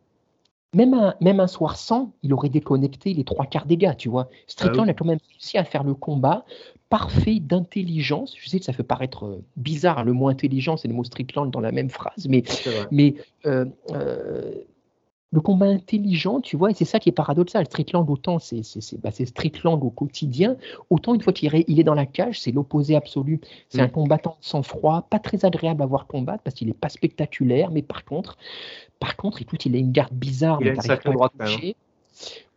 même 0.74 0.94
un, 0.94 1.14
même 1.20 1.40
un 1.40 1.46
soir 1.46 1.76
sans, 1.76 2.12
il 2.22 2.34
aurait 2.34 2.48
déconnecté 2.48 3.14
les 3.14 3.24
trois 3.24 3.46
quarts 3.46 3.66
des 3.66 3.76
gars, 3.76 3.94
tu 3.94 4.08
vois. 4.08 4.28
Strickland 4.46 4.80
Ah 4.80 4.86
oui. 4.86 4.90
a 4.90 4.94
quand 4.94 5.04
même 5.04 5.20
réussi 5.30 5.58
à 5.58 5.64
faire 5.64 5.84
le 5.84 5.94
combat 5.94 6.44
parfait 6.90 7.40
d'intelligence. 7.40 8.34
Je 8.38 8.48
sais 8.48 8.58
que 8.58 8.64
ça 8.64 8.72
fait 8.72 8.82
paraître 8.82 9.24
euh, 9.26 9.42
bizarre, 9.56 10.04
le 10.04 10.12
mot 10.12 10.28
intelligence 10.28 10.84
et 10.84 10.88
le 10.88 10.94
mot 10.94 11.04
Strickland 11.04 11.50
dans 11.50 11.60
la 11.60 11.72
même 11.72 11.90
phrase, 11.90 12.28
mais 12.28 12.42
C'est 12.46 12.90
mais 12.90 13.14
euh, 13.46 13.64
euh, 13.90 14.52
le 15.35 15.40
combat 15.40 15.66
intelligent, 15.66 16.40
tu 16.40 16.56
vois, 16.56 16.70
et 16.70 16.74
c'est 16.74 16.85
ça 16.85 17.01
qui 17.01 17.09
est 17.09 17.12
paradoxal. 17.12 17.66
Strickland, 17.66 18.09
autant 18.09 18.39
c'est 18.39 18.62
bah, 19.02 19.11
Strickland 19.11 19.82
au 19.82 19.90
quotidien, 19.90 20.56
autant 20.90 21.12
une 21.12 21.20
fois 21.20 21.32
qu'il 21.32 21.52
est, 21.52 21.65
il 21.66 21.81
est 21.81 21.85
dans 21.85 21.94
la 21.94 22.06
cage, 22.06 22.40
c'est 22.40 22.52
l'opposé 22.52 22.94
absolu. 22.94 23.40
C'est 23.69 23.78
Mm. 23.78 23.85
un 23.85 23.89
combattant 23.89 24.36
sans 24.40 24.62
froid, 24.62 25.06
pas 25.11 25.19
très 25.19 25.44
agréable 25.44 25.82
à 25.82 25.86
voir 25.86 26.06
combattre 26.06 26.44
parce 26.44 26.55
qu'il 26.55 26.69
n'est 26.69 26.73
pas 26.73 26.89
spectaculaire, 26.89 27.73
mais 27.73 27.82
par 27.82 28.05
contre, 28.05 28.39
par 29.01 29.16
contre, 29.16 29.43
écoute, 29.43 29.66
il 29.66 29.74
a 29.74 29.78
une 29.78 29.90
garde 29.90 30.15
bizarre, 30.15 30.59
Il 30.61 30.69
a 30.69 30.74
une 30.74 30.81
sacrée 30.81 31.12
droite, 31.12 31.32
toucher. 31.39 31.74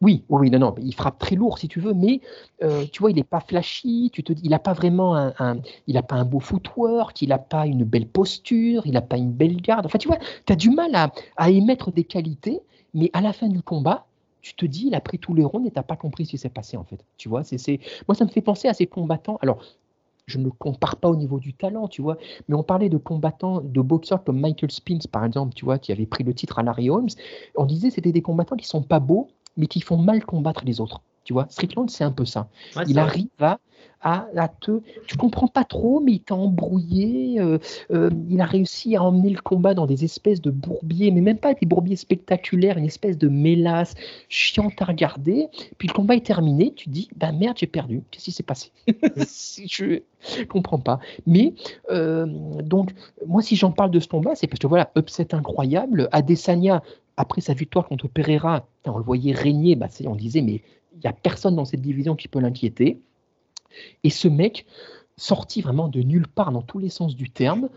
Oui, 0.01 0.23
oui, 0.29 0.49
non, 0.51 0.59
non, 0.59 0.75
il 0.81 0.93
frappe 0.93 1.17
très 1.19 1.35
lourd 1.35 1.57
si 1.57 1.67
tu 1.67 1.79
veux, 1.79 1.93
mais 1.93 2.21
euh, 2.63 2.85
tu 2.91 2.99
vois, 2.99 3.11
il 3.11 3.15
n'est 3.15 3.23
pas 3.23 3.39
flashy. 3.39 4.09
Tu 4.13 4.23
te 4.23 4.33
il 4.43 4.49
n'a 4.51 4.59
pas 4.59 4.73
vraiment 4.73 5.15
un, 5.15 6.23
beau 6.25 6.39
footwork, 6.39 7.21
il 7.21 7.29
n'a 7.29 7.37
pas 7.39 7.65
une 7.65 7.83
belle 7.83 8.07
posture, 8.07 8.83
il 8.85 8.93
n'a 8.93 9.01
pas 9.01 9.17
une 9.17 9.31
belle 9.31 9.57
garde. 9.61 9.85
Enfin, 9.85 9.97
tu 9.97 10.07
vois, 10.07 10.17
tu 10.45 10.53
as 10.53 10.55
du 10.55 10.69
mal 10.69 10.93
à, 10.95 11.11
à 11.37 11.49
émettre 11.49 11.91
des 11.91 12.03
qualités, 12.03 12.61
mais 12.93 13.09
à 13.13 13.21
la 13.21 13.33
fin 13.33 13.47
du 13.47 13.61
combat, 13.61 14.05
tu 14.41 14.53
te 14.55 14.65
dis, 14.65 14.87
il 14.87 14.95
a 14.95 15.01
pris 15.01 15.19
tous 15.19 15.33
les 15.33 15.43
ronds 15.43 15.65
et 15.65 15.71
tu 15.71 15.75
n'as 15.77 15.83
pas 15.83 15.97
compris 15.97 16.25
ce 16.25 16.31
qui 16.31 16.37
s'est 16.37 16.49
passé 16.49 16.77
en 16.77 16.83
fait. 16.83 17.03
Tu 17.17 17.27
vois, 17.27 17.43
c'est- 17.43 17.79
moi 18.07 18.15
ça 18.15 18.23
me 18.25 18.29
fait 18.29 18.41
penser 18.41 18.67
à 18.67 18.73
ces 18.73 18.87
combattants. 18.87 19.37
Alors, 19.41 19.59
je 20.27 20.37
ne 20.39 20.43
le 20.43 20.51
compare 20.51 20.97
pas 20.97 21.09
au 21.09 21.15
niveau 21.15 21.39
du 21.39 21.53
talent, 21.53 21.87
tu 21.87 22.01
vois, 22.01 22.17
mais 22.49 22.55
on 22.55 22.63
parlait 22.63 22.89
de 22.89 22.97
combattants, 22.97 23.61
de 23.61 23.81
boxeurs 23.81 24.23
comme 24.25 24.39
Michael 24.41 24.71
Spinks 24.71 25.07
par 25.07 25.23
exemple, 25.23 25.53
tu 25.53 25.63
vois, 25.63 25.79
qui 25.79 25.91
avait 25.93 26.05
pris 26.05 26.23
le 26.25 26.33
titre 26.33 26.59
à 26.59 26.63
Larry 26.63 26.89
Holmes. 26.89 27.07
On 27.55 27.65
disait 27.65 27.89
c'était 27.91 28.11
des 28.11 28.21
combattants 28.21 28.57
qui 28.57 28.67
sont 28.67 28.81
pas 28.83 28.99
beaux, 28.99 29.29
mais 29.57 29.67
qui 29.67 29.81
font 29.81 29.97
mal 29.97 30.23
combattre 30.25 30.63
les 30.65 30.79
autres. 30.79 31.01
Tu 31.27 31.33
vois, 31.33 31.45
Strickland, 31.49 31.89
c'est 31.89 32.05
un 32.05 32.11
peu 32.13 32.23
ça. 32.23 32.47
Ouais, 32.77 32.83
il 32.87 32.97
arrive 32.97 33.27
à, 33.39 33.59
à, 33.99 34.27
à 34.37 34.47
te. 34.47 34.79
Tu 35.07 35.17
comprends 35.17 35.49
pas 35.49 35.65
trop, 35.65 35.99
mais 35.99 36.13
il 36.13 36.19
t'a 36.21 36.35
embrouillé. 36.35 37.41
euh, 37.41 37.57
euh, 37.91 38.09
il 38.29 38.39
a 38.39 38.45
réussi 38.45 38.95
à 38.95 39.03
emmener 39.03 39.31
le 39.31 39.41
combat 39.41 39.73
dans 39.73 39.87
des 39.87 40.05
espèces 40.05 40.39
de 40.39 40.51
bourbiers, 40.51 41.11
mais 41.11 41.19
même 41.19 41.37
pas 41.37 41.53
des 41.53 41.65
bourbiers 41.65 41.97
spectaculaires, 41.97 42.77
une 42.77 42.85
espèce 42.85 43.17
de 43.17 43.27
mélasse 43.27 43.93
chiante 44.29 44.81
à 44.81 44.85
regarder. 44.85 45.49
Puis 45.77 45.89
le 45.89 45.93
combat 45.93 46.15
est 46.15 46.25
terminé, 46.25 46.71
tu 46.73 46.85
te 46.85 46.91
dis, 46.91 47.09
bah 47.17 47.33
merde, 47.33 47.57
j'ai 47.57 47.67
perdu. 47.67 48.03
Qu'est-ce 48.09 48.23
qui 48.23 48.31
s'est 48.31 48.41
passé? 48.43 48.71
Je 49.67 50.43
comprends 50.47 50.79
pas. 50.79 51.01
Mais 51.25 51.55
euh, 51.91 52.25
donc, 52.63 52.91
moi, 53.27 53.41
si 53.41 53.57
j'en 53.57 53.71
parle 53.71 53.91
de 53.91 53.99
ce 53.99 54.07
combat, 54.07 54.33
c'est 54.35 54.47
parce 54.47 54.59
que 54.59 54.67
voilà, 54.67 54.91
upset 54.97 55.35
incroyable. 55.35 56.07
Adesanya, 56.13 56.81
après 57.17 57.41
sa 57.41 57.53
victoire 57.53 57.85
contre 57.89 58.07
Pereira, 58.07 58.65
on 58.85 58.97
le 58.97 59.03
voyait 59.03 59.33
régner, 59.33 59.75
bah, 59.75 59.87
on 60.05 60.15
disait, 60.15 60.41
mais 60.41 60.61
il 60.97 61.01
n'y 61.01 61.07
a 61.09 61.13
personne 61.13 61.55
dans 61.55 61.65
cette 61.65 61.81
division 61.81 62.15
qui 62.15 62.27
peut 62.27 62.39
l'inquiéter. 62.39 62.99
Et 64.03 64.09
ce 64.09 64.27
mec, 64.27 64.65
sorti 65.17 65.61
vraiment 65.61 65.87
de 65.87 66.01
nulle 66.01 66.27
part 66.27 66.51
dans 66.51 66.61
tous 66.61 66.79
les 66.79 66.89
sens 66.89 67.15
du 67.15 67.29
terme, 67.29 67.69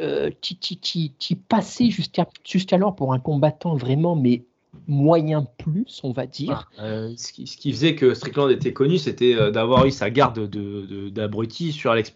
euh, 0.00 0.30
qui, 0.40 0.56
qui, 0.58 0.76
qui, 0.78 1.12
qui 1.18 1.36
passait 1.36 1.90
jusqu'à 1.90 2.28
jusqu'alors 2.44 2.94
pour 2.96 3.12
un 3.12 3.18
combattant 3.18 3.76
vraiment, 3.76 4.14
mais 4.16 4.42
moyen 4.86 5.46
plus, 5.58 6.00
on 6.02 6.12
va 6.12 6.26
dire. 6.26 6.70
Euh, 6.80 7.14
ce, 7.16 7.32
qui, 7.32 7.46
ce 7.46 7.56
qui 7.56 7.72
faisait 7.72 7.94
que 7.94 8.12
Strickland 8.12 8.50
était 8.50 8.72
connu, 8.74 8.98
c'était 8.98 9.34
euh, 9.34 9.50
d'avoir 9.50 9.86
eu 9.86 9.90
sa 9.90 10.10
garde 10.10 10.38
de- 10.48 10.82
de- 11.10 11.70
sur 11.72 11.90
Alex. 11.92 12.12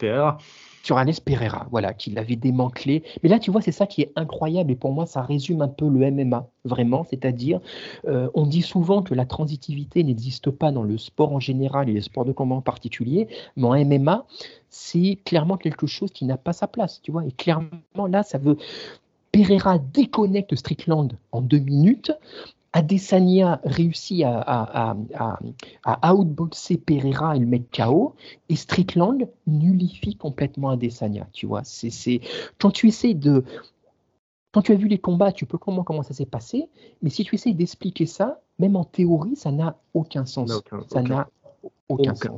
Sur 0.82 0.96
Alex 0.96 1.20
Pereira, 1.20 1.66
voilà, 1.70 1.92
qui 1.92 2.10
l'avait 2.10 2.36
démantelé. 2.36 3.02
Mais 3.22 3.28
là, 3.28 3.38
tu 3.38 3.50
vois, 3.50 3.60
c'est 3.60 3.72
ça 3.72 3.86
qui 3.86 4.02
est 4.02 4.12
incroyable 4.16 4.70
et 4.70 4.76
pour 4.76 4.92
moi, 4.92 5.06
ça 5.06 5.22
résume 5.22 5.62
un 5.62 5.68
peu 5.68 5.88
le 5.88 6.10
MMA, 6.10 6.48
vraiment. 6.64 7.04
C'est-à-dire, 7.04 7.60
euh, 8.06 8.28
on 8.34 8.46
dit 8.46 8.62
souvent 8.62 9.02
que 9.02 9.14
la 9.14 9.26
transitivité 9.26 10.02
n'existe 10.02 10.50
pas 10.50 10.72
dans 10.72 10.82
le 10.82 10.98
sport 10.98 11.32
en 11.32 11.40
général 11.40 11.88
et 11.88 11.92
les 11.92 12.00
sports 12.00 12.24
de 12.24 12.32
combat 12.32 12.56
en 12.56 12.62
particulier, 12.62 13.28
mais 13.56 13.66
en 13.66 13.84
MMA, 13.84 14.26
c'est 14.68 15.18
clairement 15.24 15.56
quelque 15.56 15.86
chose 15.86 16.10
qui 16.10 16.24
n'a 16.24 16.36
pas 16.36 16.52
sa 16.52 16.66
place, 16.66 17.00
tu 17.02 17.12
vois. 17.12 17.24
Et 17.26 17.32
clairement, 17.32 18.06
là, 18.08 18.22
ça 18.22 18.38
veut. 18.38 18.56
Pereira 19.32 19.78
déconnecte 19.78 20.56
Strickland 20.56 21.12
en 21.30 21.40
deux 21.40 21.60
minutes. 21.60 22.10
Adesanya 22.72 23.60
réussit 23.64 24.22
à, 24.22 24.38
à, 24.40 24.96
à, 25.14 25.38
à, 25.84 26.08
à 26.08 26.14
outboxer 26.14 26.76
Pereira 26.76 27.36
et 27.36 27.40
le 27.40 27.46
mettre 27.46 27.70
KO. 27.70 28.14
Et 28.48 28.56
Strickland 28.56 29.28
nullifie 29.46 30.16
complètement 30.16 30.70
Adesanya, 30.70 31.26
tu 31.32 31.46
vois. 31.46 31.62
C'est. 31.64 32.20
Quand 32.58 32.70
tu 32.70 32.88
essaies 32.88 33.14
de... 33.14 33.44
Quand 34.52 34.62
tu 34.62 34.72
as 34.72 34.76
vu 34.76 34.88
les 34.88 34.98
combats, 34.98 35.30
tu 35.32 35.46
peux 35.46 35.58
comprendre 35.58 35.84
comment 35.84 36.02
ça 36.02 36.12
s'est 36.14 36.26
passé, 36.26 36.68
mais 37.02 37.10
si 37.10 37.22
tu 37.24 37.36
essaies 37.36 37.52
d'expliquer 37.52 38.06
ça, 38.06 38.40
même 38.58 38.74
en 38.74 38.84
théorie, 38.84 39.36
ça 39.36 39.52
n'a 39.52 39.76
aucun 39.94 40.24
sens. 40.26 40.48
Ça 40.88 41.02
n'a 41.02 41.28
aucun- 41.88 42.14
ça 42.14 42.30
n'a 42.30 42.34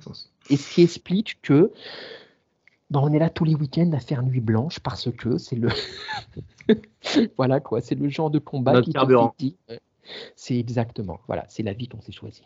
sens. 0.00 0.30
Et 0.50 0.56
ce 0.56 0.74
qui 0.74 0.82
explique 0.82 1.40
que 1.42 1.72
ben, 2.94 3.00
on 3.02 3.12
est 3.12 3.18
là 3.18 3.28
tous 3.30 3.44
les 3.44 3.54
week-ends 3.54 3.90
à 3.92 4.00
faire 4.00 4.22
nuit 4.22 4.40
blanche 4.40 4.78
parce 4.80 5.10
que 5.10 5.36
c'est 5.38 5.56
le 5.56 5.68
voilà 7.36 7.60
quoi, 7.60 7.80
c'est 7.80 7.94
le 7.94 8.08
genre 8.08 8.30
de 8.30 8.38
combat 8.38 8.72
Notre 8.72 8.86
qui 8.86 8.92
carburant. 8.92 9.34
fait 9.38 9.46
dire- 9.46 9.78
C'est 10.36 10.58
exactement, 10.58 11.20
voilà, 11.26 11.44
c'est 11.48 11.62
la 11.62 11.72
vie 11.72 11.88
qu'on 11.88 12.00
s'est 12.00 12.12
choisie. 12.12 12.42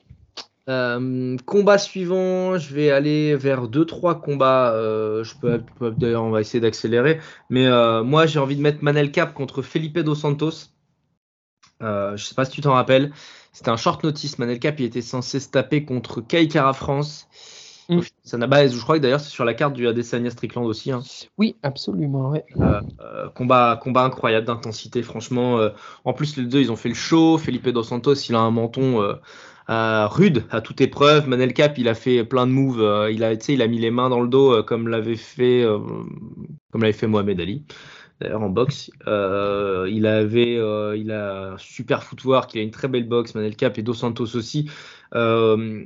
Euh, 0.68 1.36
combat 1.46 1.78
suivant, 1.78 2.58
je 2.58 2.74
vais 2.74 2.90
aller 2.90 3.34
vers 3.36 3.68
2-3 3.68 4.20
combats. 4.20 4.72
euh, 4.74 5.24
je 5.24 5.34
peux, 5.36 5.62
peux- 5.78 5.90
d'ailleurs, 5.92 6.24
on 6.24 6.30
va 6.30 6.42
essayer 6.42 6.60
d'accélérer. 6.60 7.20
Mais 7.48 7.66
euh, 7.66 8.04
moi, 8.04 8.26
j'ai 8.26 8.38
envie 8.38 8.54
de 8.56 8.60
mettre 8.60 8.84
Manel 8.84 9.10
Cap 9.10 9.32
contre 9.32 9.62
Felipe 9.62 9.98
Dos 10.00 10.14
Santos. 10.14 10.68
Euh, 11.82 12.16
je 12.18 12.24
sais 12.26 12.34
pas 12.34 12.44
si 12.44 12.50
tu 12.50 12.60
t'en 12.60 12.74
rappelles. 12.74 13.12
C'était 13.52 13.70
un 13.70 13.78
short 13.78 14.04
notice. 14.04 14.38
Manel 14.38 14.58
Cap, 14.60 14.78
il 14.78 14.84
était 14.84 15.00
censé 15.00 15.40
se 15.40 15.48
taper 15.48 15.84
contre 15.86 16.20
Kai 16.20 16.48
Kara 16.48 16.74
France. 16.74 17.28
Mm. 17.88 18.00
Ça 18.22 18.36
n'a 18.36 18.46
pas, 18.46 18.66
je 18.66 18.78
crois 18.80 18.98
que 18.98 19.02
d'ailleurs, 19.02 19.20
c'est 19.20 19.30
sur 19.30 19.44
la 19.44 19.54
carte 19.54 19.72
du 19.72 19.86
Adesanya 19.88 20.30
Strickland 20.30 20.66
aussi. 20.66 20.92
hein. 20.92 21.00
Oui, 21.38 21.56
absolument, 21.62 22.30
ouais. 22.30 22.44
Euh, 22.60 23.28
combat, 23.34 23.78
combat 23.82 24.04
incroyable 24.04 24.46
d'intensité, 24.46 25.02
franchement. 25.02 25.58
euh, 25.58 25.70
en 26.04 26.12
plus, 26.12 26.36
les 26.36 26.44
deux, 26.44 26.60
ils 26.60 26.70
ont 26.70 26.76
fait 26.76 26.90
le 26.90 26.94
show. 26.94 27.38
Felipe 27.38 27.68
Dos 27.70 27.82
Santos, 27.82 28.14
il 28.14 28.34
a 28.34 28.40
un 28.40 28.50
menton 28.50 29.00
euh, 29.02 29.14
euh, 29.70 30.06
rude 30.06 30.44
à 30.50 30.60
toute 30.60 30.80
épreuve. 30.82 31.28
Manel 31.28 31.54
Cap, 31.54 31.78
il 31.78 31.88
a 31.88 31.94
fait 31.94 32.24
plein 32.24 32.46
de 32.46 32.52
moves. 32.52 32.82
euh, 32.82 33.10
il 33.10 33.24
a, 33.24 33.32
il 33.32 33.62
a 33.62 33.66
mis 33.66 33.78
les 33.78 33.90
mains 33.90 34.10
dans 34.10 34.20
le 34.20 34.28
dos 34.28 34.52
euh, 34.52 34.62
comme 34.62 34.88
l'avait 34.88 35.16
fait, 35.16 35.62
euh, 35.62 35.78
comme 36.70 36.82
l'avait 36.82 36.92
fait 36.92 37.06
Mohamed 37.06 37.40
Ali. 37.40 37.64
D'ailleurs 38.20 38.42
en 38.42 38.48
boxe, 38.50 38.90
Euh, 39.06 39.88
il 39.90 40.04
avait, 40.06 40.56
euh, 40.58 40.96
il 40.96 41.10
a 41.12 41.52
un 41.52 41.58
super 41.58 42.02
footwork, 42.02 42.52
il 42.54 42.58
a 42.60 42.62
une 42.62 42.70
très 42.72 42.88
belle 42.88 43.08
boxe, 43.08 43.34
Manel 43.34 43.56
Cap 43.56 43.78
et 43.78 43.82
Dos 43.82 43.94
Santos 43.94 44.34
aussi. 44.36 44.68
Euh, 45.14 45.84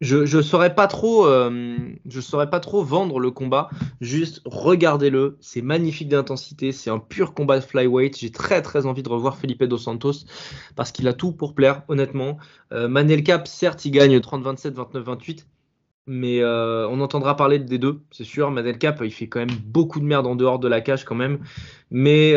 je 0.00 0.26
je 0.26 0.40
saurais 0.40 0.74
pas 0.74 0.86
trop, 0.86 1.26
euh, 1.26 1.76
saurais 2.20 2.50
pas 2.50 2.60
trop 2.60 2.84
vendre 2.84 3.18
le 3.18 3.30
combat. 3.30 3.68
Juste 4.00 4.40
regardez-le, 4.44 5.36
c'est 5.40 5.62
magnifique 5.62 6.08
d'intensité, 6.08 6.72
c'est 6.72 6.90
un 6.90 6.98
pur 6.98 7.34
combat 7.34 7.58
de 7.58 7.64
flyweight. 7.64 8.16
J'ai 8.18 8.30
très 8.30 8.62
très 8.62 8.86
envie 8.86 9.02
de 9.02 9.08
revoir 9.08 9.36
Felipe 9.38 9.64
Dos 9.64 9.78
Santos 9.78 10.24
parce 10.76 10.92
qu'il 10.92 11.08
a 11.08 11.12
tout 11.12 11.32
pour 11.32 11.54
plaire, 11.54 11.82
honnêtement. 11.88 12.38
Euh, 12.72 12.88
Manel 12.88 13.22
Cap, 13.24 13.48
certes, 13.48 13.84
il 13.84 13.90
gagne 13.90 14.16
30-27, 14.18 14.74
29-28, 14.74 15.46
mais 16.06 16.40
euh, 16.42 16.88
on 16.88 17.00
entendra 17.00 17.36
parler 17.36 17.58
des 17.58 17.78
deux, 17.78 18.00
c'est 18.12 18.24
sûr. 18.24 18.50
Manel 18.52 18.78
Cap, 18.78 19.00
il 19.02 19.10
fait 19.12 19.28
quand 19.28 19.40
même 19.40 19.56
beaucoup 19.64 19.98
de 20.00 20.04
merde 20.04 20.26
en 20.26 20.36
dehors 20.36 20.60
de 20.60 20.68
la 20.68 20.80
cage 20.80 21.04
quand 21.04 21.16
même, 21.16 21.40
mais 21.90 22.34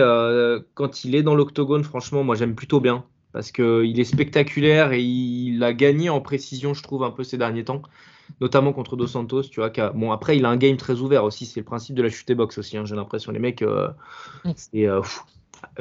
quand 0.73 1.03
il 1.05 1.15
est 1.15 1.23
dans 1.23 1.35
l'octogone, 1.35 1.83
franchement, 1.83 2.23
moi 2.23 2.35
j'aime 2.35 2.55
plutôt 2.55 2.79
bien 2.79 3.05
parce 3.33 3.51
qu'il 3.51 3.99
est 3.99 4.03
spectaculaire 4.03 4.91
et 4.93 5.01
il 5.01 5.63
a 5.63 5.73
gagné 5.73 6.09
en 6.09 6.21
précision, 6.21 6.73
je 6.73 6.83
trouve, 6.83 7.03
un 7.03 7.11
peu 7.11 7.23
ces 7.23 7.37
derniers 7.37 7.63
temps 7.63 7.81
notamment 8.39 8.73
contre 8.73 8.95
Dos 8.97 9.07
Santos, 9.07 9.43
tu 9.43 9.59
vois. 9.59 9.69
Bon, 9.93 10.11
après, 10.11 10.37
il 10.37 10.45
a 10.45 10.49
un 10.49 10.57
game 10.57 10.77
très 10.77 10.99
ouvert 10.99 11.23
aussi. 11.23 11.45
C'est 11.45 11.59
le 11.59 11.65
principe 11.65 11.95
de 11.95 12.03
la 12.03 12.09
chute 12.09 12.31
box 12.31 12.57
aussi. 12.57 12.77
hein, 12.77 12.85
J'ai 12.85 12.95
l'impression, 12.95 13.31
les 13.31 13.39
mecs, 13.39 13.61
euh, 13.61 13.89
c'est 14.55 14.87
euh, 14.87 15.01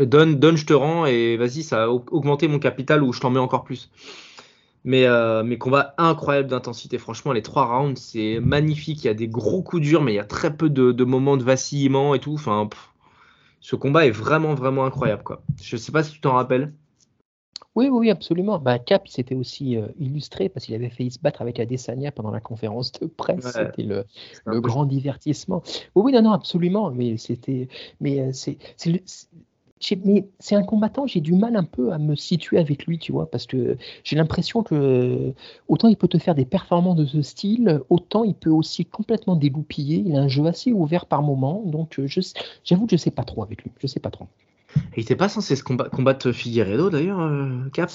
donne, 0.01 0.37
donne, 0.39 0.57
je 0.57 0.67
te 0.67 0.73
rends 0.73 1.07
et 1.07 1.37
vas-y, 1.37 1.63
ça 1.63 1.85
a 1.85 1.89
au- 1.89 2.05
augmenté 2.11 2.49
mon 2.49 2.59
capital 2.59 3.03
ou 3.03 3.13
je 3.13 3.21
t'en 3.21 3.31
mets 3.31 3.41
encore 3.41 3.65
plus. 3.65 3.91
Mais 4.85 5.05
euh, 5.07 5.43
mes 5.43 5.59
combats 5.59 5.95
incroyables 5.99 6.49
d'intensité. 6.49 6.99
Franchement, 6.99 7.33
les 7.33 7.43
trois 7.43 7.67
rounds, 7.67 8.01
c'est 8.01 8.41
magnifique. 8.41 9.05
Il 9.05 9.09
y 9.09 9.11
a 9.11 9.15
des 9.15 9.29
gros 9.29 9.63
coups 9.63 9.83
durs, 9.83 10.03
mais 10.03 10.13
il 10.13 10.17
y 10.17 10.21
a 10.21 10.25
très 10.25 10.57
peu 10.57 10.71
de, 10.71 10.93
de 10.93 11.05
moments 11.05 11.37
de 11.37 11.45
vacillement 11.45 12.15
et 12.15 12.19
tout. 12.21 12.35
Enfin, 12.35 12.67
pff, 12.71 12.91
ce 13.61 13.77
combat 13.77 14.07
est 14.07 14.11
vraiment, 14.13 14.55
vraiment 14.55 14.85
incroyable, 14.87 15.23
quoi. 15.25 15.45
Je 15.63 15.77
sais 15.77 15.93
pas 15.93 16.03
si 16.05 16.13
tu 16.13 16.21
t'en 16.21 16.35
rappelles. 16.35 16.75
Oui, 17.77 17.89
oui, 17.89 17.99
oui, 17.99 18.11
absolument. 18.11 18.59
Bah, 18.59 18.79
Cap, 18.79 19.07
il 19.07 19.13
s'était 19.13 19.35
aussi 19.35 19.77
euh, 19.77 19.87
illustré 19.99 20.49
parce 20.49 20.67
qu'il 20.67 20.75
avait 20.75 20.91
failli 20.91 21.11
se 21.11 21.21
battre 21.21 21.41
avec 21.41 21.61
Adesanya 21.61 22.11
pendant 22.11 22.33
la 22.33 22.41
conférence 22.41 22.91
de 22.93 23.07
presse. 23.07 23.45
Ouais. 23.45 23.53
C'était 23.53 23.83
le, 23.83 24.05
grand 24.61 24.85
divertissement. 24.85 25.63
Oui, 25.95 26.03
oui, 26.07 26.13
non, 26.13 26.23
non, 26.23 26.33
absolument. 26.33 26.91
Mais 26.91 27.17
c'était, 27.17 27.69
mais 28.01 28.21
euh, 28.21 28.31
c'est, 28.33 28.59
c'est, 28.77 29.01
mais 30.05 30.29
c'est 30.41 30.57
un 30.57 30.65
combattant. 30.65 31.07
J'ai 31.07 31.21
du 31.21 31.33
mal 31.33 31.55
un 31.55 31.65
peu 31.65 31.93
à 31.93 31.99
me 31.99 32.17
situer 32.17 32.59
avec 32.59 32.87
lui, 32.87 32.99
tu 32.99 33.13
vois, 33.13 33.31
parce 33.31 33.47
que 33.47 33.79
j'ai 34.05 34.17
l'impression 34.17 34.63
que 34.65 35.33
autant 35.69 35.89
il 35.89 35.97
peut 35.97 36.09
te 36.09 36.19
faire 36.19 36.35
des 36.35 36.45
performances 36.45 36.97
de 36.97 37.07
ce 37.07 37.23
style, 37.23 37.81
autant 37.89 38.25
il 38.25 38.35
peut 38.35 38.51
aussi 38.51 38.85
complètement 38.85 39.37
dégoupiller. 39.37 40.03
Il 40.05 40.17
a 40.17 40.21
un 40.21 40.29
jeu 40.29 40.45
assez 40.47 40.73
ouvert 40.73 41.07
par 41.07 41.23
moment, 41.23 41.63
donc 41.65 41.99
euh, 41.99 42.07
je, 42.09 42.21
j'avoue 42.65 42.87
que 42.87 42.97
je 42.97 43.01
sais 43.01 43.11
pas 43.13 43.25
trop 43.25 43.43
avec 43.43 43.63
lui. 43.63 43.71
Je 43.79 43.87
sais 43.87 44.01
pas 44.01 44.11
trop. 44.11 44.27
Il 44.97 45.03
était 45.03 45.17
pas 45.17 45.29
censé 45.29 45.57
se 45.57 45.63
comba- 45.63 45.89
combattre 45.89 46.33
Figueredo 46.33 46.91
d'ailleurs, 46.91 47.21
euh, 47.21 47.69
Cap? 47.73 47.91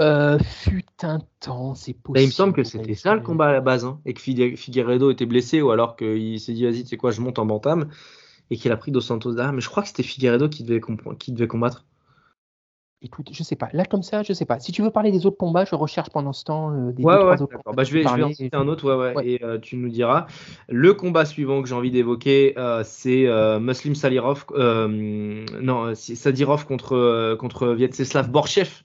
Euh, 0.00 0.38
fut 0.38 0.84
un 1.02 1.20
temps, 1.40 1.74
c'est 1.74 1.94
possible. 1.94 2.14
Là, 2.18 2.22
Il 2.22 2.26
me 2.26 2.32
semble 2.32 2.52
que 2.52 2.64
c'était 2.64 2.94
ça 2.94 3.14
le 3.14 3.20
combat 3.20 3.48
à 3.48 3.52
la 3.52 3.60
base, 3.60 3.84
hein, 3.84 4.00
et 4.04 4.14
que 4.14 4.20
Figueredo 4.20 5.10
était 5.10 5.26
blessé, 5.26 5.62
ou 5.62 5.70
alors 5.70 5.96
qu'il 5.96 6.38
s'est 6.40 6.52
dit 6.52 6.64
vas-y, 6.64 6.82
tu 6.82 6.88
sais 6.88 6.96
quoi, 6.96 7.10
je 7.10 7.20
monte 7.20 7.38
en 7.38 7.46
bantam, 7.46 7.88
et 8.50 8.56
qu'il 8.56 8.72
a 8.72 8.76
pris 8.76 8.90
Dos 8.92 9.00
Santos 9.00 9.34
derrière. 9.34 9.52
Mais 9.52 9.60
je 9.60 9.68
crois 9.68 9.82
que 9.82 9.88
c'était 9.88 10.02
Figueredo 10.02 10.48
qui 10.48 10.64
devait, 10.64 10.80
compre- 10.80 11.16
qui 11.16 11.32
devait 11.32 11.48
combattre. 11.48 11.84
Écoute, 13.02 13.30
je 13.32 13.42
sais 13.42 13.56
pas. 13.56 13.70
Là, 13.72 13.86
comme 13.86 14.02
ça, 14.02 14.22
je 14.22 14.34
sais 14.34 14.44
pas. 14.44 14.60
Si 14.60 14.72
tu 14.72 14.82
veux 14.82 14.90
parler 14.90 15.10
des 15.10 15.24
autres 15.24 15.38
combats, 15.38 15.64
je 15.64 15.74
recherche 15.74 16.10
pendant 16.10 16.34
ce 16.34 16.44
temps 16.44 16.70
euh, 16.70 16.92
des 16.92 17.02
Ouais, 17.02 17.14
deux, 17.14 17.20
ouais, 17.20 17.24
trois 17.34 17.42
autres 17.42 17.56
combats 17.56 17.76
Bah, 17.76 17.84
je 17.84 17.94
vais, 17.94 18.02
je 18.02 18.14
vais 18.14 18.22
en 18.22 18.32
citer 18.32 18.54
un 18.54 18.68
autre, 18.68 18.94
ouais, 18.94 19.14
ouais, 19.14 19.26
et 19.26 19.42
euh, 19.42 19.58
tu 19.58 19.76
nous 19.76 19.88
diras. 19.88 20.26
Le 20.68 20.92
combat 20.92 21.24
suivant 21.24 21.62
que 21.62 21.68
j'ai 21.68 21.74
envie 21.74 21.90
d'évoquer, 21.90 22.52
euh, 22.58 22.82
c'est 22.84 23.26
Muslim 23.58 23.94
Salirov, 23.94 24.44
non, 24.58 25.94
Sadirov 25.94 26.66
contre, 26.66 27.36
contre 27.36 27.68
Vyacheslav 27.68 28.30
Borchev. 28.30 28.82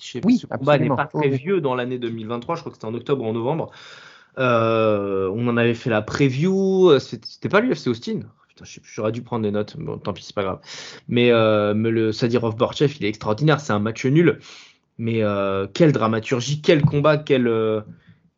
Je 0.00 0.12
sais 0.12 0.20
pas, 0.20 0.26
Oui, 0.28 0.38
ce 0.38 0.46
combat 0.46 0.78
n'est 0.78 0.88
pas 0.88 1.06
très 1.06 1.28
vieux 1.28 1.60
dans 1.60 1.74
l'année 1.74 1.98
2023, 1.98 2.54
je 2.54 2.60
crois 2.60 2.70
que 2.70 2.76
c'était 2.76 2.86
en 2.86 2.94
octobre 2.94 3.24
ou 3.24 3.28
en 3.28 3.34
novembre. 3.34 3.72
On 4.38 5.48
en 5.48 5.56
avait 5.58 5.74
fait 5.74 5.90
la 5.90 6.00
preview, 6.00 6.98
c'était 6.98 7.28
c'était 7.28 7.50
pas 7.50 7.60
l'UFC 7.60 7.88
Austin? 7.88 8.20
J'aurais 8.82 9.12
dû 9.12 9.22
prendre 9.22 9.42
des 9.42 9.50
notes, 9.50 9.76
bon, 9.76 9.98
tant 9.98 10.12
pis, 10.12 10.24
c'est 10.24 10.34
pas 10.34 10.42
grave. 10.42 10.60
Mais, 11.08 11.30
euh, 11.30 11.74
le 11.74 12.12
Sadirov 12.12 12.56
Borchev, 12.56 12.94
il 12.98 13.06
est 13.06 13.08
extraordinaire, 13.08 13.60
c'est 13.60 13.72
un 13.72 13.78
match 13.78 14.04
nul. 14.06 14.40
Mais 14.98 15.22
euh, 15.22 15.66
quelle 15.72 15.92
dramaturgie, 15.92 16.60
quel 16.60 16.82
combat, 16.82 17.16
quel, 17.18 17.46
euh, 17.46 17.82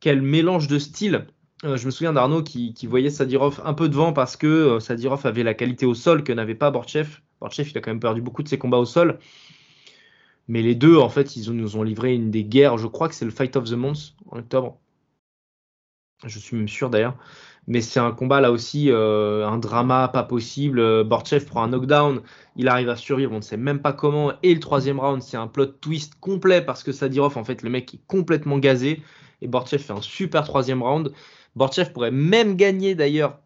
mélange 0.05 0.69
de 0.69 0.79
styles. 0.79 1.27
Je 1.63 1.85
me 1.85 1.91
souviens 1.91 2.13
d'Arnaud 2.13 2.43
qui, 2.43 2.73
qui 2.73 2.87
voyait 2.87 3.11
Sadirov 3.11 3.61
un 3.65 3.75
peu 3.75 3.89
devant 3.89 4.15
parce 4.15 4.37
que 4.37 4.79
Sadirov 4.79 5.27
avait 5.27 5.43
la 5.43 5.53
qualité 5.53 5.85
au 5.85 5.95
sol 5.95 6.25
que 6.25 6.33
n'avait 6.33 6.55
pas 6.55 6.71
Borchev. 6.71 7.21
Borchev, 7.41 7.71
il 7.71 7.77
a 7.77 7.81
quand 7.83 7.91
même 7.91 8.01
perdu 8.01 8.23
beaucoup 8.23 8.43
de 8.43 8.49
ses 8.49 8.59
combats 8.59 8.79
au 8.79 8.87
sol. 8.87 9.19
Mais 10.49 10.63
les 10.63 10.75
deux, 10.75 10.97
en 10.97 11.09
fait, 11.09 11.37
ils 11.37 11.53
nous 11.53 11.77
ont 11.77 11.83
livré 11.83 12.15
une 12.15 12.31
des 12.31 12.45
guerres. 12.45 12.77
Je 12.77 12.87
crois 12.87 13.09
que 13.09 13.15
c'est 13.15 13.25
le 13.25 13.31
Fight 13.31 13.55
of 13.57 13.65
the 13.71 13.75
Month 13.75 14.15
en 14.31 14.39
octobre. 14.39 14.81
Je 16.27 16.39
suis 16.39 16.57
même 16.57 16.69
sûr 16.69 16.91
d'ailleurs. 16.91 17.17
Mais 17.67 17.81
c'est 17.81 18.01
un 18.01 18.13
combat 18.13 18.41
là 18.41 18.51
aussi, 18.51 18.91
euh, 18.91 19.47
un 19.47 19.59
drama 19.59 20.09
pas 20.09 20.23
possible. 20.23 20.81
Euh, 20.81 21.05
Borchev 21.05 21.45
prend 21.45 21.63
un 21.63 21.69
knockdown, 21.69 22.21
il 22.57 22.69
arrive 22.69 22.89
à 22.89 22.97
survivre, 22.97 23.33
on 23.33 23.37
ne 23.37 23.43
sait 23.43 23.57
même 23.57 23.81
pas 23.81 23.93
comment. 23.93 24.33
Et 24.43 24.55
le 24.55 24.61
troisième 24.61 24.99
round, 24.99 25.23
c'est 25.23 25.37
un 25.37 25.47
plot 25.47 25.67
twist 25.67 26.15
complet 26.21 26.63
parce 26.63 26.83
que 26.83 26.93
Sadirov, 26.93 27.37
en 27.37 27.45
fait, 27.45 27.63
le 27.63 27.71
mec 27.71 27.95
est 27.95 28.01
complètement 28.07 28.59
gazé. 28.59 29.03
Et 29.43 29.49
Borchev 29.49 29.83
fait 29.83 29.93
un 29.93 30.03
super 30.03 30.45
troisième 30.45 30.83
round. 30.83 31.13
Borchev 31.55 31.93
pourrait 31.93 32.11
même 32.11 32.57
gagner 32.57 32.95
d'ailleurs. 32.95 33.39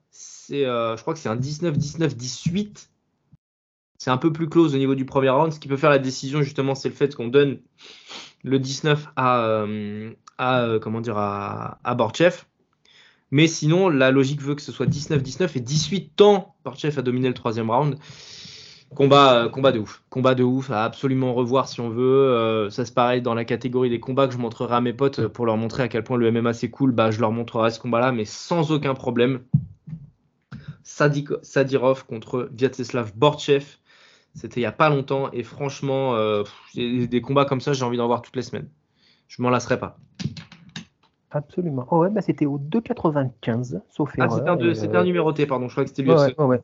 Euh, 0.53 0.97
je 0.97 1.03
crois 1.03 1.15
que 1.15 1.21
c'est 1.21 1.29
un 1.29 1.37
19-19-18. 1.37 2.89
C'est 3.99 4.11
un 4.11 4.19
peu 4.19 4.33
plus 4.33 4.49
close 4.49 4.75
au 4.75 4.79
niveau 4.79 4.95
du 4.95 5.05
premier 5.05 5.31
round. 5.31 5.53
Ce 5.53 5.61
qui 5.61 5.69
peut 5.69 5.77
faire 5.77 5.91
la 5.91 5.99
décision, 5.99 6.43
justement, 6.43 6.75
c'est 6.75 6.89
le 6.89 6.95
fait 6.95 7.15
qu'on 7.15 7.29
donne 7.29 7.61
le 8.43 8.59
19 8.59 9.07
à, 9.17 9.65
à, 10.39 10.69
comment 10.83 11.01
dire, 11.01 11.17
à, 11.17 11.79
à 11.85 11.95
Borchev. 11.95 12.45
Mais 13.35 13.49
sinon, 13.49 13.89
la 13.89 14.13
logique 14.13 14.41
veut 14.41 14.55
que 14.55 14.63
ce 14.63 14.71
soit 14.71 14.87
19-19 14.87 15.57
et 15.57 15.61
18 15.61 16.13
temps. 16.15 16.55
Borchev 16.65 16.97
a 16.97 17.03
dominé 17.03 17.27
le 17.27 17.35
troisième 17.35 17.69
round. 17.69 17.99
Combat, 18.95 19.47
euh, 19.47 19.49
combat 19.49 19.73
de 19.73 19.81
ouf. 19.81 20.05
Combat 20.09 20.37
de 20.37 20.45
ouf 20.45 20.71
à 20.71 20.85
absolument 20.85 21.35
revoir 21.35 21.67
si 21.67 21.81
on 21.81 21.89
veut. 21.89 22.29
Euh, 22.31 22.71
ça, 22.71 22.85
c'est 22.85 22.95
pareil 22.95 23.23
dans 23.23 23.35
la 23.35 23.45
catégorie 23.45 23.91
des 23.91 23.99
combats 23.99 24.29
que 24.29 24.35
je 24.35 24.39
montrerai 24.39 24.77
à 24.77 24.81
mes 24.81 24.93
potes 24.93 25.19
euh, 25.19 25.29
pour 25.29 25.47
leur 25.47 25.57
montrer 25.57 25.83
à 25.83 25.89
quel 25.89 26.05
point 26.05 26.17
le 26.17 26.31
MMA 26.31 26.53
c'est 26.53 26.71
cool. 26.71 26.93
Bah, 26.93 27.11
je 27.11 27.19
leur 27.19 27.33
montrerai 27.33 27.73
ce 27.73 27.81
combat-là, 27.81 28.13
mais 28.13 28.25
sans 28.25 28.71
aucun 28.71 28.95
problème. 28.95 29.41
Sadirov 30.85 32.07
contre 32.07 32.49
Vyacheslav 32.53 33.17
Borchev. 33.17 33.65
C'était 34.37 34.61
il 34.61 34.63
n'y 34.63 34.67
a 34.67 34.71
pas 34.73 34.91
longtemps 34.91 35.33
et 35.33 35.43
franchement, 35.43 36.17
des 36.77 37.21
combats 37.21 37.47
comme 37.47 37.61
ça, 37.61 37.73
j'ai 37.73 37.85
envie 37.85 37.97
d'en 37.97 38.07
voir 38.07 38.23
toutes 38.23 38.37
les 38.37 38.43
semaines. 38.43 38.69
Je 39.27 39.43
m'en 39.43 39.51
lasserai 39.51 39.81
pas. 39.81 39.99
Absolument. 41.35 41.85
Oh 41.91 41.99
ouais, 41.99 42.11
bah 42.11 42.23
c'était 42.23 42.47
au 42.47 42.59
2,95, 42.59 43.81
sauf 43.89 44.15
Ah, 44.19 44.29
c'était 44.31 44.49
un, 44.49 44.59
euh, 44.61 45.01
un 45.01 45.05
numéroté, 45.05 45.47
pardon. 45.47 45.67
Je 45.69 45.75
crois 45.75 45.85
que 45.85 45.91
c'était 45.91 46.03
l'UFC. 46.03 46.39
ouais. 46.39 46.61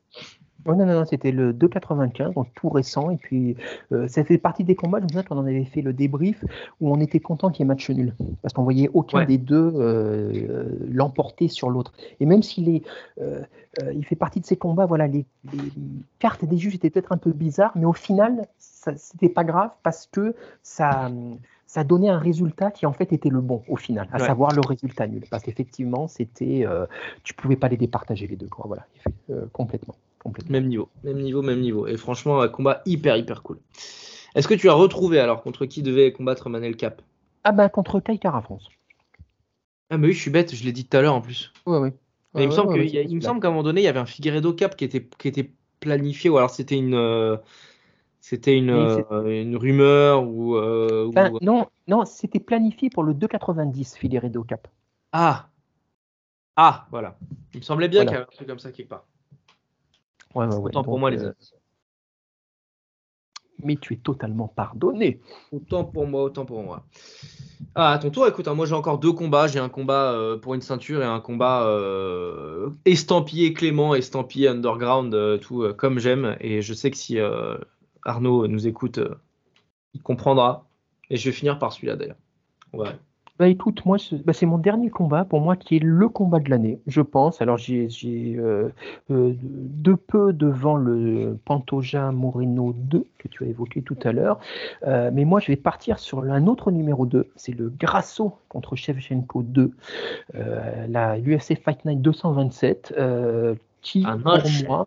Ouais, 0.67 0.77
non, 0.77 0.85
non, 0.85 0.93
non, 0.93 1.05
c'était 1.07 1.33
le 1.33 1.55
2,95, 1.55 2.35
donc 2.35 2.49
tout 2.55 2.69
récent. 2.69 3.11
Et 3.11 3.17
puis, 3.17 3.57
euh, 3.93 4.07
ça 4.09 4.23
fait 4.25 4.37
partie 4.37 4.63
des 4.63 4.75
combats, 4.77 4.99
je 4.99 5.05
me 5.05 5.09
souviens 5.09 5.23
qu'on 5.23 5.39
en 5.39 5.47
avait 5.47 5.65
fait 5.65 5.81
le 5.81 5.95
débrief, 5.95 6.45
où 6.81 6.93
on 6.93 7.01
était 7.01 7.19
content 7.19 7.51
qu'il 7.51 7.65
y 7.65 7.67
ait 7.67 7.69
match 7.69 7.89
nul. 7.89 8.15
Parce 8.43 8.53
qu'on 8.53 8.63
voyait 8.63 8.91
aucun 8.93 9.19
Ouais. 9.21 9.27
des 9.27 9.39
deux 9.39 9.73
euh, 9.77 10.69
l'emporter 10.87 11.49
sur 11.49 11.71
l'autre. 11.71 11.93
Et 12.21 12.27
même 12.27 12.43
s'il 12.43 12.69
est, 12.69 12.83
il 13.95 14.05
fait 14.05 14.17
partie 14.17 14.41
de 14.41 14.45
ces 14.47 14.57
combats, 14.57 14.85
voilà, 14.85 15.07
les, 15.09 15.25
les 15.51 15.73
cartes 16.19 16.45
des 16.45 16.59
juges 16.59 16.75
étaient 16.75 16.91
peut-être 16.91 17.13
un 17.13 17.17
peu 17.19 17.33
bizarres, 17.33 17.73
mais 17.75 17.87
au 17.87 17.95
final, 17.95 18.47
c'était 18.59 19.31
pas 19.31 19.45
grave 19.45 19.71
parce 19.83 20.07
que 20.13 20.35
ça. 20.63 21.11
Ça 21.73 21.85
donnait 21.85 22.09
un 22.09 22.19
résultat 22.19 22.73
qui 22.73 22.85
en 22.85 22.93
fait 22.93 23.13
était 23.13 23.29
le 23.29 23.41
bon 23.41 23.63
au 23.69 23.77
final, 23.77 24.09
à 24.11 24.19
Ouais. 24.19 24.27
savoir 24.27 24.51
le 24.51 24.61
résultat 24.61 25.07
nul. 25.07 25.25
Parce 25.31 25.45
qu'effectivement, 25.45 26.09
c'était, 26.09 26.67
euh, 26.67 26.85
tu 27.23 27.33
pouvais 27.33 27.55
pas 27.55 27.69
les 27.69 27.77
départager 27.77 28.27
les 28.27 28.35
deux, 28.35 28.49
quoi. 28.49 28.65
Voilà, 28.67 28.87
euh, 29.31 29.47
complètement, 29.53 29.95
complètement. 30.19 30.51
Même 30.51 30.67
niveau, 30.67 30.89
même 31.05 31.21
niveau, 31.21 31.43
même 31.43 31.61
niveau. 31.61 31.87
Et 31.87 31.97
franchement, 31.97 32.41
un 32.41 32.49
combat 32.49 32.83
hyper, 32.87 33.17
hyper 33.17 33.45
cool. 33.45 33.61
Est-ce 34.35 34.49
que 34.49 34.55
tu 34.55 34.69
as 34.69 34.73
retrouvé 34.73 35.21
alors 35.21 35.45
contre 35.45 35.65
qui 35.65 35.83
devait 35.83 36.13
combattre 36.13 36.49
Manel 36.49 36.77
Cap? 36.77 37.03
Ah 37.45 37.53
bah 37.53 37.69
contre 37.69 38.01
Kai 38.01 38.19
Kara 38.19 38.43
France. 38.43 38.69
Ah, 39.91 39.97
mais 39.99 40.09
oui, 40.09 40.13
je 40.13 40.21
suis 40.21 40.31
bête, 40.31 40.55
je 40.55 40.65
l'ai 40.65 40.73
dit 40.73 40.87
tout 40.87 40.97
à 40.97 41.03
l'heure 41.03 41.15
en 41.15 41.21
plus. 41.21 41.53
Ouais, 41.67 41.79
ouais. 41.79 41.95
Mais 42.35 42.43
il 42.45 42.47
me 42.47 42.51
Ouais, 42.51 43.21
semble 43.21 43.41
qu'à 43.41 43.49
un 43.49 43.51
moment 43.51 43.63
donné, 43.63 43.81
il 43.81 43.85
y 43.85 43.89
avait 43.89 43.99
un 44.01 44.07
Figueredo 44.07 44.53
Cap 44.55 44.77
qui 44.77 44.85
était, 44.85 45.09
qui 45.19 45.29
était 45.29 45.51
planifié, 45.81 46.31
ou 46.31 46.37
alors 46.37 46.51
c'était 46.51 46.77
une, 46.77 46.95
euh, 46.95 47.37
c'était 48.21 48.57
une, 48.57 48.71
euh, 48.71 49.43
une 49.43 49.57
rumeur 49.57 50.27
ou, 50.27 50.57
euh, 50.57 51.07
ou- 51.07 51.39
non, 51.41 51.67
non, 51.89 52.05
c'était 52.05 52.39
planifié 52.41 52.91
pour 52.91 53.03
le 53.03 53.15
2,90 53.15 53.97
Figueredo 53.97 54.45
Cap. 54.45 54.69
ah 55.13 55.47
ah 56.57 56.87
voilà. 56.91 57.17
Il 57.55 57.61
me 57.61 57.65
semblait 57.65 57.89
bien 57.89 58.01
Voilà. 58.05 58.11
qu'il 58.11 58.19
y 58.19 58.23
avait 58.23 58.31
un 58.31 58.37
truc 58.37 58.49
comme 58.49 58.59
ça 58.59 58.71
quelque 58.71 58.89
part. 58.91 59.07
Ouais, 60.35 60.45
ouais, 60.47 60.53
ouais. 60.55 60.61
Autant 60.65 60.85
pour 60.85 60.93
Donc, 60.95 61.01
moi 61.01 61.11
les 61.11 61.23
euh, 61.25 61.29
amis. 61.29 61.51
Mais 63.63 63.77
tu 63.77 63.95
es 63.95 63.97
totalement 63.97 64.49
pardonné. 64.49 65.21
Autant 65.53 65.85
pour 65.85 66.07
moi, 66.07 66.23
autant 66.23 66.45
pour 66.45 66.63
moi. 66.63 66.85
Ah, 67.75 67.93
à 67.93 67.99
ton 67.99 68.11
tour, 68.11 68.27
écoute, 68.27 68.47
hein, 68.49 68.55
moi 68.55 68.67
j'ai 68.67 68.75
encore 68.75 68.99
deux 68.99 69.13
combats. 69.13 69.47
J'ai 69.47 69.59
un 69.59 69.69
combat 69.69 70.13
euh, 70.13 70.39
pour 70.39 70.55
une 70.55 70.61
ceinture 70.61 71.03
et 71.03 71.07
un 71.07 71.21
combat 71.21 71.67
estampillé 72.85 73.53
Clément, 73.55 73.95
estampillé 73.95 74.49
Underground, 74.49 75.41
tout 75.41 75.73
comme 75.79 75.99
j'aime. 75.99 76.37
Et 76.41 76.63
je 76.63 76.75
sais 76.75 76.91
que 76.91 76.97
si 76.97 77.19
Arnaud 78.05 78.47
nous 78.47 78.67
écoute, 78.67 78.99
euh, 78.99 79.15
il 79.95 80.03
comprendra. 80.03 80.67
Et 81.11 81.17
je 81.17 81.29
vais 81.29 81.33
finir 81.33 81.59
par 81.59 81.73
celui-là 81.73 81.97
d'ailleurs. 81.97 82.17
Bah 83.41 83.49
écoute, 83.49 83.87
moi, 83.87 83.97
c'est 83.99 84.23
bah, 84.23 84.35
c'est 84.35 84.45
mon 84.45 84.59
dernier 84.59 84.91
combat, 84.91 85.25
pour 85.25 85.41
moi, 85.41 85.57
qui 85.57 85.77
est 85.77 85.83
le 85.83 86.11
combat 86.11 86.41
de 86.41 86.51
l'année, 86.51 86.79
je 86.87 87.01
pense. 87.01 87.41
Alors, 87.41 87.57
j'ai 87.57 87.89
euh, 88.37 88.69
euh, 89.11 89.33
de 89.43 89.95
peu 89.95 90.35
devant 90.35 90.77
le 90.77 91.39
Pantoja 91.47 92.13
Moreno 92.13 92.75
2, 92.77 93.07
que 93.17 93.29
tu 93.29 93.45
as 93.45 93.47
évoqué 93.47 93.81
tout 93.81 93.97
à 94.05 94.13
l'heure. 94.13 94.39
Euh, 94.87 95.11
mais 95.11 95.25
moi, 95.25 95.41
je 95.41 95.47
vais 95.47 95.57
partir 95.57 95.99
sur 95.99 96.23
un 96.23 96.47
autre 96.49 96.71
numéro 96.71 97.07
2, 97.07 97.29
c'est 97.35 97.57
le 97.59 97.71
Grasso 97.71 98.37
contre 98.51 98.77
Shevchenko 98.77 99.43
2, 99.43 99.73
euh, 100.35 100.87
la 100.89 101.19
UFC 101.19 101.57
Fight 101.59 101.83
Night 101.87 102.03
227, 102.03 102.93
euh, 102.99 103.55
qui, 103.81 104.05
Un 104.07 104.19
pour 104.19 104.33
match. 104.33 104.67
moi, 104.67 104.87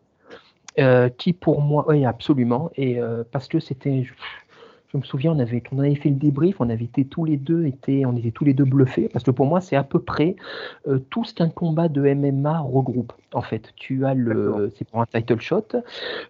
euh, 0.80 1.10
qui 1.10 1.34
pour 1.34 1.62
moi, 1.62 1.86
oui, 1.88 2.06
absolument, 2.06 2.72
et 2.76 3.00
euh, 3.00 3.24
parce 3.32 3.48
que 3.48 3.60
c'était, 3.60 4.06
je 4.94 4.98
me 5.00 5.04
souviens, 5.04 5.32
on 5.32 5.40
avait, 5.40 5.64
on 5.72 5.80
avait 5.80 5.96
fait 5.96 6.10
le 6.10 6.16
débrief, 6.16 6.58
on 6.60 6.70
avait 6.70 6.86
été 6.86 7.04
tous 7.04 7.26
les 7.26 7.38
deux, 7.38 7.66
été, 7.66 8.06
on 8.06 8.16
était 8.16 8.30
tous 8.30 8.46
les 8.46 8.54
deux 8.54 8.66
bluffés, 8.66 9.10
parce 9.12 9.26
que 9.26 9.32
pour 9.32 9.48
moi, 9.48 9.60
c'est 9.60 9.76
à 9.76 9.84
peu 9.84 10.00
près 10.00 10.36
euh, 10.88 11.00
tout 11.10 11.24
ce 11.26 11.34
qu'un 11.34 11.50
combat 11.50 11.88
de 11.88 12.02
MMA 12.14 12.60
regroupe. 12.60 13.12
En 13.34 13.42
fait, 13.42 13.74
tu 13.76 14.06
as 14.06 14.14
le, 14.14 14.72
c'est 14.76 14.88
pour 14.88 15.02
un 15.02 15.08
title 15.08 15.40
shot, 15.40 15.66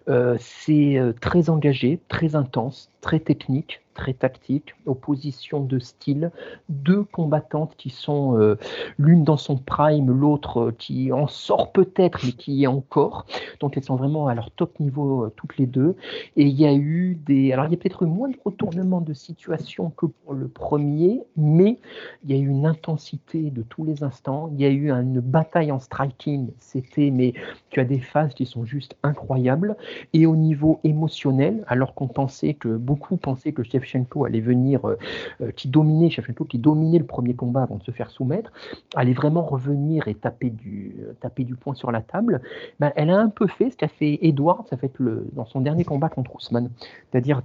euh, 0.08 0.36
c'est 0.40 0.98
euh, 0.98 1.12
très 1.20 1.50
engagé, 1.50 2.00
très 2.08 2.36
intense, 2.36 2.90
très 3.04 3.20
technique, 3.20 3.82
très 3.92 4.14
tactique, 4.14 4.74
opposition 4.86 5.60
de 5.60 5.78
style, 5.78 6.30
deux 6.70 7.04
combattantes 7.04 7.74
qui 7.76 7.90
sont 7.90 8.38
euh, 8.38 8.58
l'une 8.98 9.24
dans 9.24 9.36
son 9.36 9.58
prime, 9.58 10.10
l'autre 10.10 10.60
euh, 10.60 10.74
qui 10.76 11.12
en 11.12 11.26
sort 11.26 11.70
peut-être, 11.70 12.20
mais 12.24 12.32
qui 12.32 12.64
est 12.64 12.66
encore. 12.66 13.26
Donc 13.60 13.76
elles 13.76 13.84
sont 13.84 13.96
vraiment 13.96 14.26
à 14.26 14.34
leur 14.34 14.50
top 14.50 14.80
niveau 14.80 15.26
euh, 15.26 15.32
toutes 15.36 15.58
les 15.58 15.66
deux. 15.66 15.96
Et 16.36 16.44
il 16.44 16.58
y 16.58 16.64
a 16.64 16.74
eu 16.74 17.18
des. 17.26 17.52
Alors, 17.52 17.66
il 17.66 17.72
y 17.72 17.74
a 17.74 17.76
peut-être 17.76 18.04
eu 18.04 18.06
moins 18.06 18.30
de 18.30 18.38
retournements 18.42 19.02
de 19.02 19.12
situation 19.12 19.90
que 19.90 20.06
pour 20.06 20.32
le 20.32 20.48
premier, 20.48 21.22
mais 21.36 21.78
il 22.24 22.34
y 22.34 22.38
a 22.38 22.42
eu 22.42 22.48
une 22.48 22.64
intensité 22.64 23.50
de 23.50 23.62
tous 23.62 23.84
les 23.84 24.02
instants. 24.02 24.50
Il 24.54 24.62
y 24.62 24.64
a 24.64 24.70
eu 24.70 24.90
une 24.90 25.20
bataille 25.20 25.70
en 25.70 25.78
striking. 25.78 26.50
C'était, 26.58 27.10
mais 27.10 27.34
tu 27.68 27.80
as 27.80 27.84
des 27.84 28.00
phases 28.00 28.32
qui 28.32 28.46
sont 28.46 28.64
juste 28.64 28.96
incroyables. 29.02 29.76
Et 30.14 30.24
au 30.24 30.36
niveau 30.36 30.80
émotionnel, 30.84 31.64
alors 31.68 31.94
qu'on 31.94 32.08
pensait 32.08 32.54
que 32.54 32.68
beaucoup 32.68 32.93
pensaient 32.96 33.52
que 33.52 33.62
Shevchenko 33.62 34.24
allait 34.24 34.40
venir, 34.40 34.86
euh, 34.86 34.98
euh, 35.40 35.50
qui 35.52 35.68
dominait 35.68 36.10
Shevchenko, 36.10 36.44
qui 36.44 36.58
dominait 36.58 36.98
le 36.98 37.06
premier 37.06 37.34
combat 37.34 37.62
avant 37.62 37.76
de 37.76 37.82
se 37.82 37.90
faire 37.90 38.10
soumettre, 38.10 38.52
allait 38.94 39.12
vraiment 39.12 39.42
revenir 39.42 40.08
et 40.08 40.14
taper 40.14 40.50
du, 40.50 40.96
taper 41.20 41.44
du 41.44 41.54
poing 41.54 41.74
sur 41.74 41.92
la 41.92 42.00
table. 42.00 42.40
Ben, 42.80 42.92
elle 42.96 43.10
a 43.10 43.18
un 43.18 43.28
peu 43.28 43.46
fait 43.46 43.70
ce 43.70 43.76
qu'a 43.76 43.88
fait 43.88 44.18
Edward, 44.22 44.66
ça 44.68 44.76
fait 44.76 44.92
le, 44.98 45.26
dans 45.32 45.46
son 45.46 45.60
dernier 45.60 45.84
combat 45.84 46.08
contre 46.08 46.34
Ousmane, 46.36 46.70
c'est-à-dire 47.10 47.42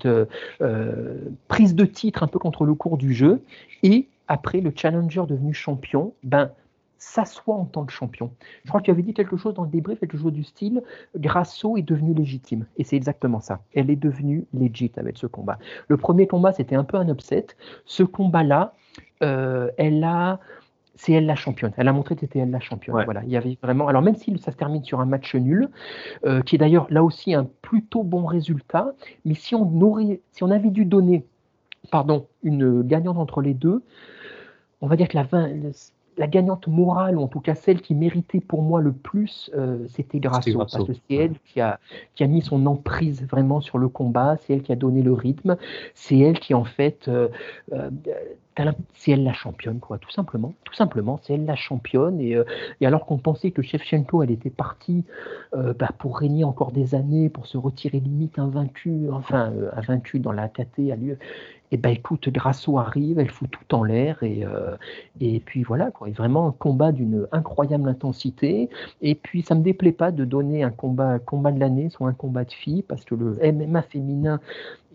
prise 1.48 1.76
de 1.76 1.86
titre 1.86 2.24
un 2.24 2.28
peu 2.28 2.40
contre 2.40 2.66
le 2.66 2.74
cours 2.74 2.98
du 2.98 3.14
jeu 3.14 3.42
et 3.84 4.08
après 4.28 4.62
le 4.62 4.72
challenger 4.76 5.24
devenu 5.28 5.54
champion, 5.54 6.14
ben 6.24 6.52
s'assoit 7.00 7.56
en 7.56 7.66
tant 7.66 7.86
que 7.86 7.92
champion. 7.92 8.32
Je 8.66 8.70
crois 8.70 8.82
que 8.82 8.86
tu 8.86 8.92
avais 8.92 9.02
dit 9.02 9.14
quelque 9.14 9.38
chose 9.38 9.54
dans 9.54 9.64
le 9.64 9.70
débrief, 9.70 10.00
quelque 10.00 10.18
chose 10.18 10.34
du 10.34 10.44
style 10.44 10.84
Grasso 11.16 11.78
est 11.78 11.82
devenu 11.82 12.14
légitime. 12.14 12.66
Et 12.78 12.84
c'est 12.84 12.98
exactement 12.98 13.40
ça. 13.40 13.62
Elle 13.74 13.90
est 13.90 13.96
devenue 13.96 14.46
légit 14.54 14.92
avec 14.98 15.18
ce 15.18 15.26
combat. 15.26 15.58
Le 15.88 15.98
premier 15.98 16.28
combat, 16.28 16.52
c'était 16.52 16.76
un 16.76 16.84
peu 16.84 16.98
un 16.98 17.08
upset. 17.08 17.48
Ce 17.86 18.04
combat-là, 18.04 18.74
euh, 19.24 19.72
elle 19.78 20.04
a. 20.04 20.40
C'est 20.96 21.14
elle 21.14 21.26
la 21.26 21.36
championne. 21.36 21.72
Elle 21.78 21.88
a 21.88 21.94
montré 21.94 22.16
que 22.16 22.22
c'était 22.22 22.40
elle 22.40 22.52
la 22.52 22.60
championne. 22.60 23.02
Voilà, 23.06 23.24
il 23.24 23.30
y 23.30 23.38
avait 23.38 23.58
vraiment. 23.64 23.88
Alors 23.88 24.02
même 24.02 24.16
si 24.16 24.38
ça 24.38 24.52
se 24.52 24.58
termine 24.58 24.84
sur 24.84 25.00
un 25.00 25.06
match 25.06 25.34
nul, 25.34 25.70
euh, 26.26 26.42
qui 26.42 26.56
est 26.56 26.58
d'ailleurs 26.58 26.88
là 26.90 27.06
aussi 27.06 27.34
un 27.34 27.48
plutôt 27.62 28.04
bon 28.04 28.26
résultat, 28.26 28.94
mais 29.24 29.34
si 29.34 29.56
on 29.56 29.80
aurait, 29.80 30.20
si 30.34 30.44
on 30.44 30.52
avait 30.52 30.72
dû 30.72 30.84
donner, 30.84 31.26
pardon, 31.90 32.28
une 32.44 32.82
gagnante 32.82 33.18
entre 33.18 33.42
les 33.42 33.54
deux, 33.54 33.82
on 34.82 34.88
va 34.88 34.98
dire 34.98 35.08
que 35.08 35.16
la 35.16 35.24
20, 35.24 35.72
la 36.20 36.28
gagnante 36.28 36.68
morale, 36.68 37.18
ou 37.18 37.22
en 37.22 37.28
tout 37.28 37.40
cas 37.40 37.56
celle 37.56 37.82
qui 37.82 37.96
méritait 37.96 38.42
pour 38.42 38.62
moi 38.62 38.82
le 38.82 38.92
plus, 38.92 39.50
euh, 39.56 39.88
c'était 39.88 40.20
Grasso, 40.20 40.58
parce 40.58 40.84
que 40.84 40.92
c'est 40.94 41.16
elle 41.16 41.40
qui 41.46 41.62
a, 41.62 41.80
qui 42.14 42.26
a 42.26 42.28
mis 42.28 42.42
son 42.42 42.66
emprise 42.66 43.26
vraiment 43.26 43.62
sur 43.62 43.78
le 43.78 43.88
combat, 43.88 44.36
c'est 44.42 44.54
elle 44.54 44.62
qui 44.62 44.74
a 44.74 44.76
donné 44.76 45.02
le 45.02 45.14
rythme, 45.14 45.56
c'est 45.94 46.20
elle 46.20 46.38
qui 46.40 46.54
en 46.54 46.66
fait, 46.66 47.08
euh, 47.08 47.30
euh, 47.72 47.90
c'est 48.94 49.12
elle 49.12 49.24
la 49.24 49.32
championne, 49.32 49.80
quoi, 49.80 49.98
tout 49.98 50.12
simplement, 50.12 50.54
tout 50.66 50.74
simplement, 50.74 51.22
c'est 51.24 51.36
elle 51.36 51.46
la 51.46 51.56
championne, 51.56 52.20
et, 52.20 52.38
et 52.82 52.86
alors 52.86 53.06
qu'on 53.06 53.18
pensait 53.18 53.52
que 53.52 53.62
Shevchenko, 53.62 54.22
elle 54.22 54.32
était 54.32 54.50
partie 54.50 55.06
bah, 55.54 55.92
pour 55.98 56.18
régner 56.18 56.44
encore 56.44 56.74
des 56.74 56.94
années, 56.94 57.30
pour 57.30 57.48
se 57.48 57.58
retirer 57.58 58.02
limite 58.02 58.38
invaincu, 58.38 59.08
enfin, 59.14 59.54
invaincu 59.78 60.20
dans 60.20 60.34
la 60.34 60.50
KT, 60.50 60.92
à 60.92 60.98
lieu, 60.98 61.18
et 61.72 61.78
ben 61.78 61.90
écoute, 61.90 62.30
Grasso 62.30 62.80
arrive, 62.80 63.20
elle 63.20 63.30
fout 63.30 63.50
tout 63.50 63.76
en 63.76 63.84
l'air 63.84 64.24
et, 64.24 64.44
euh, 64.44 64.76
puis 65.46 65.64
voilà 65.64 65.92
quoi, 65.92 66.10
vraiment 66.10 66.48
un 66.48 66.52
combat 66.52 66.92
d'une 66.92 67.28
incroyable 67.32 67.88
intensité. 67.88 68.70
Et 69.02 69.16
puis 69.16 69.44
ça 69.44 69.54
me 69.56 69.62
déplaît 69.62 69.92
pas 69.92 70.12
de 70.12 70.26
donner 70.26 70.64
un 70.64 70.72
combat, 70.72 71.20
combat 71.20 71.52
de 71.52 71.60
l'année, 71.60 71.90
soit 71.90 72.08
un 72.10 72.14
combat 72.14 72.44
de 72.44 72.52
filles, 72.52 72.84
parce 72.84 73.06
que 73.06 73.16
le 73.16 73.38
MMA 73.52 73.84
féminin 73.84 74.40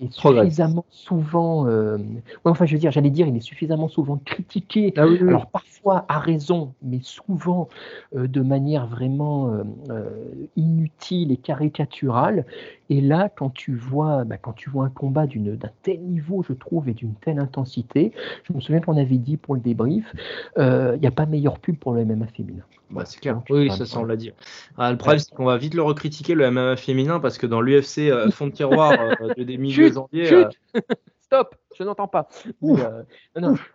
est 0.01 0.13
suffisamment 0.13 0.85
souvent, 0.91 1.67
euh, 1.67 1.99
enfin 2.45 2.67
je 2.67 2.75
veux 2.75 2.79
dire, 2.79 2.91
j'allais 2.91 3.11
dire, 3.11 3.27
il 3.27 3.37
est 3.37 3.41
suffisamment 3.41 3.89
souvent 3.89 4.21
critiqué. 4.25 4.93
Ah 4.97 5.03
Alors 5.03 5.47
parfois 5.47 6.05
à 6.09 6.19
raison, 6.19 6.75
mais 6.83 7.01
souvent 7.03 7.69
euh, 8.17 8.27
de 8.27 8.41
manière 8.41 8.87
vraiment 8.87 9.53
euh, 9.91 10.15
inutile 10.57 11.33
et 11.33 11.37
caricaturale. 11.37 12.45
Et 12.91 13.01
là, 13.01 13.31
quand 13.35 13.51
tu 13.51 13.75
vois, 13.75 14.25
bah, 14.25 14.37
quand 14.37 14.53
tu 14.53 14.69
vois 14.69 14.87
un 14.87 14.91
combat 14.91 15.27
d'un 15.27 15.71
tel 15.83 16.01
niveau, 16.01 16.43
je 16.43 16.53
trouve, 16.53 16.89
et 16.89 16.95
d'une 16.95 17.15
telle 17.15 17.39
intensité, 17.39 18.13
je 18.43 18.53
me 18.53 18.61
souviens 18.61 18.81
qu'on 18.81 18.97
avait 18.97 19.17
dit 19.17 19.37
pour 19.37 19.55
le 19.55 19.61
débrief, 19.61 20.13
il 20.57 20.99
n'y 21.01 21.07
a 21.07 21.11
pas 21.11 21.27
meilleur 21.27 21.59
pub 21.59 21.77
pour 21.77 21.93
le 21.93 22.05
MMA 22.05 22.27
féminin. 22.27 22.65
Bah, 22.91 23.05
c'est 23.05 23.21
clair. 23.21 23.41
Oui, 23.51 23.71
ça, 23.71 23.87
ça 23.87 23.99
on 23.99 24.05
l'a 24.05 24.17
dit. 24.17 24.33
Ah, 24.77 24.91
le 24.91 24.99
problème, 24.99 25.19
c'est 25.19 25.35
qu'on 25.35 25.47
va 25.47 25.57
vite 25.57 25.75
le 25.75 25.83
recritiquer, 25.83 26.35
le 26.35 26.51
MMA 26.51 26.77
féminin, 26.77 27.21
parce 27.21 27.39
que 27.39 27.47
dans 27.47 27.61
l'UFC, 27.61 28.11
fond 28.33 28.47
de 28.47 28.53
tiroir 28.53 28.97
de 29.37 29.43
des 29.43 29.57
milliers 29.57 29.93
janvier. 29.93 30.47
Stop, 31.23 31.57
je 31.77 31.83
n'entends 31.85 32.07
pas. 32.07 32.29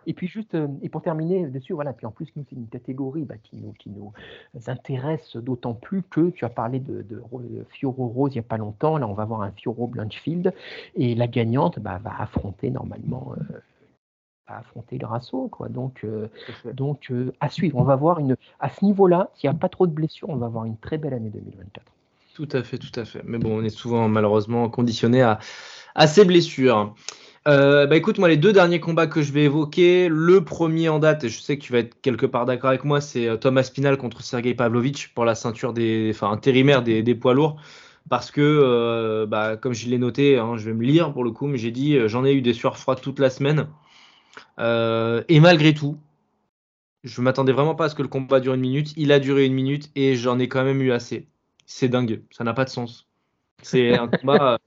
Et 0.06 0.14
puis 0.14 0.28
juste, 0.28 0.56
et 0.82 0.88
pour 0.88 1.02
terminer 1.02 1.46
dessus, 1.46 1.72
voilà, 1.72 1.92
puis 1.92 2.06
en 2.06 2.12
plus, 2.12 2.28
nous, 2.36 2.44
c'est 2.48 2.54
une 2.54 2.68
catégorie 2.68 3.24
bah, 3.24 3.34
qui, 3.42 3.56
nous, 3.56 3.72
qui 3.72 3.90
nous 3.90 4.12
intéresse 4.68 5.36
d'autant 5.36 5.74
plus 5.74 6.02
que 6.04 6.30
tu 6.30 6.44
as 6.44 6.48
parlé 6.48 6.78
de, 6.78 7.02
de, 7.02 7.20
Fioro 7.70 8.06
Rose 8.06 8.32
il 8.34 8.38
n'y 8.38 8.44
a 8.44 8.48
pas 8.48 8.56
longtemps. 8.56 8.98
Là, 8.98 9.08
on 9.08 9.14
va 9.14 9.24
voir 9.24 9.42
un 9.42 9.50
Fioro 9.50 9.88
Blanchfield. 9.88 10.54
Et 10.94 11.16
la 11.16 11.26
gagnante 11.26 11.80
bah, 11.80 12.00
va 12.02 12.12
affronter 12.20 12.70
normalement 12.70 13.34
affronter 14.58 14.98
le 14.98 15.06
Rasso. 15.06 15.48
Quoi. 15.48 15.68
Donc, 15.68 16.00
euh, 16.04 16.28
donc 16.72 17.10
euh, 17.10 17.32
à 17.40 17.48
suivre. 17.48 17.78
On 17.78 17.84
va 17.84 17.96
voir 17.96 18.18
une, 18.18 18.36
à 18.58 18.68
ce 18.68 18.84
niveau-là, 18.84 19.30
s'il 19.34 19.48
n'y 19.50 19.56
a 19.56 19.58
pas 19.58 19.68
trop 19.68 19.86
de 19.86 19.92
blessures, 19.92 20.28
on 20.28 20.36
va 20.36 20.46
avoir 20.46 20.64
une 20.64 20.76
très 20.76 20.98
belle 20.98 21.14
année 21.14 21.30
2024. 21.30 21.84
Tout 22.34 22.48
à 22.52 22.62
fait, 22.62 22.78
tout 22.78 22.98
à 22.98 23.04
fait. 23.04 23.22
Mais 23.24 23.38
bon, 23.38 23.60
on 23.60 23.64
est 23.64 23.70
souvent 23.70 24.08
malheureusement 24.08 24.68
conditionné 24.68 25.22
à, 25.22 25.38
à 25.94 26.06
ces 26.06 26.24
blessures. 26.24 26.94
Euh, 27.48 27.86
bah 27.86 27.96
écoute, 27.96 28.18
moi, 28.18 28.28
les 28.28 28.36
deux 28.36 28.52
derniers 28.52 28.80
combats 28.80 29.06
que 29.06 29.22
je 29.22 29.32
vais 29.32 29.44
évoquer, 29.44 30.08
le 30.10 30.44
premier 30.44 30.88
en 30.88 30.98
date, 30.98 31.24
et 31.24 31.28
je 31.28 31.40
sais 31.40 31.56
que 31.56 31.62
tu 31.62 31.72
vas 31.72 31.78
être 31.78 32.00
quelque 32.02 32.26
part 32.26 32.44
d'accord 32.44 32.68
avec 32.68 32.84
moi, 32.84 33.00
c'est 33.00 33.38
Thomas 33.40 33.62
Spinal 33.62 33.96
contre 33.96 34.22
Sergei 34.22 34.54
Pavlovich 34.54 35.14
pour 35.14 35.24
la 35.24 35.34
ceinture 35.34 35.72
des, 35.72 36.12
enfin, 36.14 36.30
intérimaire 36.30 36.82
des, 36.82 37.02
des 37.02 37.14
poids 37.14 37.34
lourds. 37.34 37.56
Parce 38.08 38.30
que, 38.30 39.24
bah, 39.26 39.56
comme 39.56 39.72
je 39.72 39.88
l'ai 39.88 39.98
noté, 39.98 40.36
hein, 40.38 40.56
je 40.56 40.64
vais 40.64 40.74
me 40.74 40.82
lire 40.82 41.12
pour 41.12 41.22
le 41.22 41.30
coup, 41.30 41.46
mais 41.46 41.58
j'ai 41.58 41.70
dit, 41.70 41.96
j'en 42.08 42.24
ai 42.24 42.32
eu 42.32 42.42
des 42.42 42.52
sueurs 42.52 42.76
froides 42.76 43.00
toute 43.00 43.20
la 43.20 43.30
semaine. 43.30 43.68
Euh, 44.58 45.22
et 45.28 45.40
malgré 45.40 45.74
tout, 45.74 45.98
je 47.04 47.20
m'attendais 47.20 47.52
vraiment 47.52 47.74
pas 47.74 47.86
à 47.86 47.88
ce 47.88 47.94
que 47.94 48.02
le 48.02 48.08
combat 48.08 48.40
dure 48.40 48.54
une 48.54 48.60
minute. 48.60 48.92
Il 48.96 49.12
a 49.12 49.20
duré 49.20 49.46
une 49.46 49.54
minute 49.54 49.90
et 49.94 50.14
j'en 50.16 50.38
ai 50.38 50.48
quand 50.48 50.64
même 50.64 50.82
eu 50.82 50.92
assez. 50.92 51.28
C'est 51.66 51.88
dingue, 51.88 52.22
ça 52.30 52.44
n'a 52.44 52.52
pas 52.52 52.64
de 52.64 52.70
sens. 52.70 53.08
C'est 53.62 53.96
un 53.96 54.08
combat 54.08 54.58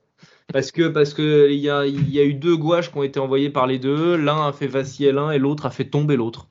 parce 0.52 0.72
que 0.72 0.88
parce 0.88 1.14
que 1.14 1.48
il 1.50 1.58
y 1.58 1.70
a, 1.70 1.86
y 1.86 2.18
a 2.18 2.24
eu 2.24 2.34
deux 2.34 2.56
gouaches 2.56 2.90
qui 2.90 2.98
ont 2.98 3.02
été 3.02 3.20
envoyés 3.20 3.50
par 3.50 3.66
les 3.66 3.78
deux. 3.78 4.16
L'un 4.16 4.48
a 4.48 4.52
fait 4.52 4.66
vaciller 4.66 5.12
l'un 5.12 5.30
et 5.30 5.38
l'autre 5.38 5.66
a 5.66 5.70
fait 5.70 5.88
tomber 5.88 6.16
l'autre. 6.16 6.48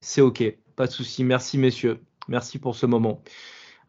C'est 0.00 0.20
ok, 0.20 0.42
pas 0.76 0.86
de 0.86 0.92
souci. 0.92 1.24
Merci 1.24 1.58
messieurs, 1.58 2.00
merci 2.28 2.58
pour 2.58 2.76
ce 2.76 2.86
moment. 2.86 3.22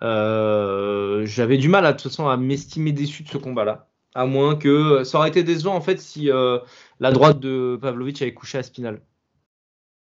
Euh, 0.04 1.26
j'avais 1.26 1.58
du 1.58 1.70
mal 1.70 1.86
à, 1.86 1.94
de 1.94 1.98
toute 1.98 2.10
façon 2.10 2.28
à 2.28 2.38
m'estimer 2.38 2.92
déçu 2.92 3.24
de 3.24 3.30
ce 3.30 3.38
combat-là. 3.38 3.91
À 4.14 4.26
moins 4.26 4.56
que 4.56 5.04
ça 5.04 5.18
aurait 5.18 5.30
été 5.30 5.44
décevant 5.44 5.76
en 5.76 5.82
fait 5.82 6.00
si 6.00 6.30
euh, 6.30 6.60
la 7.00 7.12
droite 7.12 7.40
de 7.40 7.80
Pavlovic 7.82 8.22
avait 8.22 8.34
couché 8.34 8.58
à 8.58 8.64
Spinal. 8.64 9.02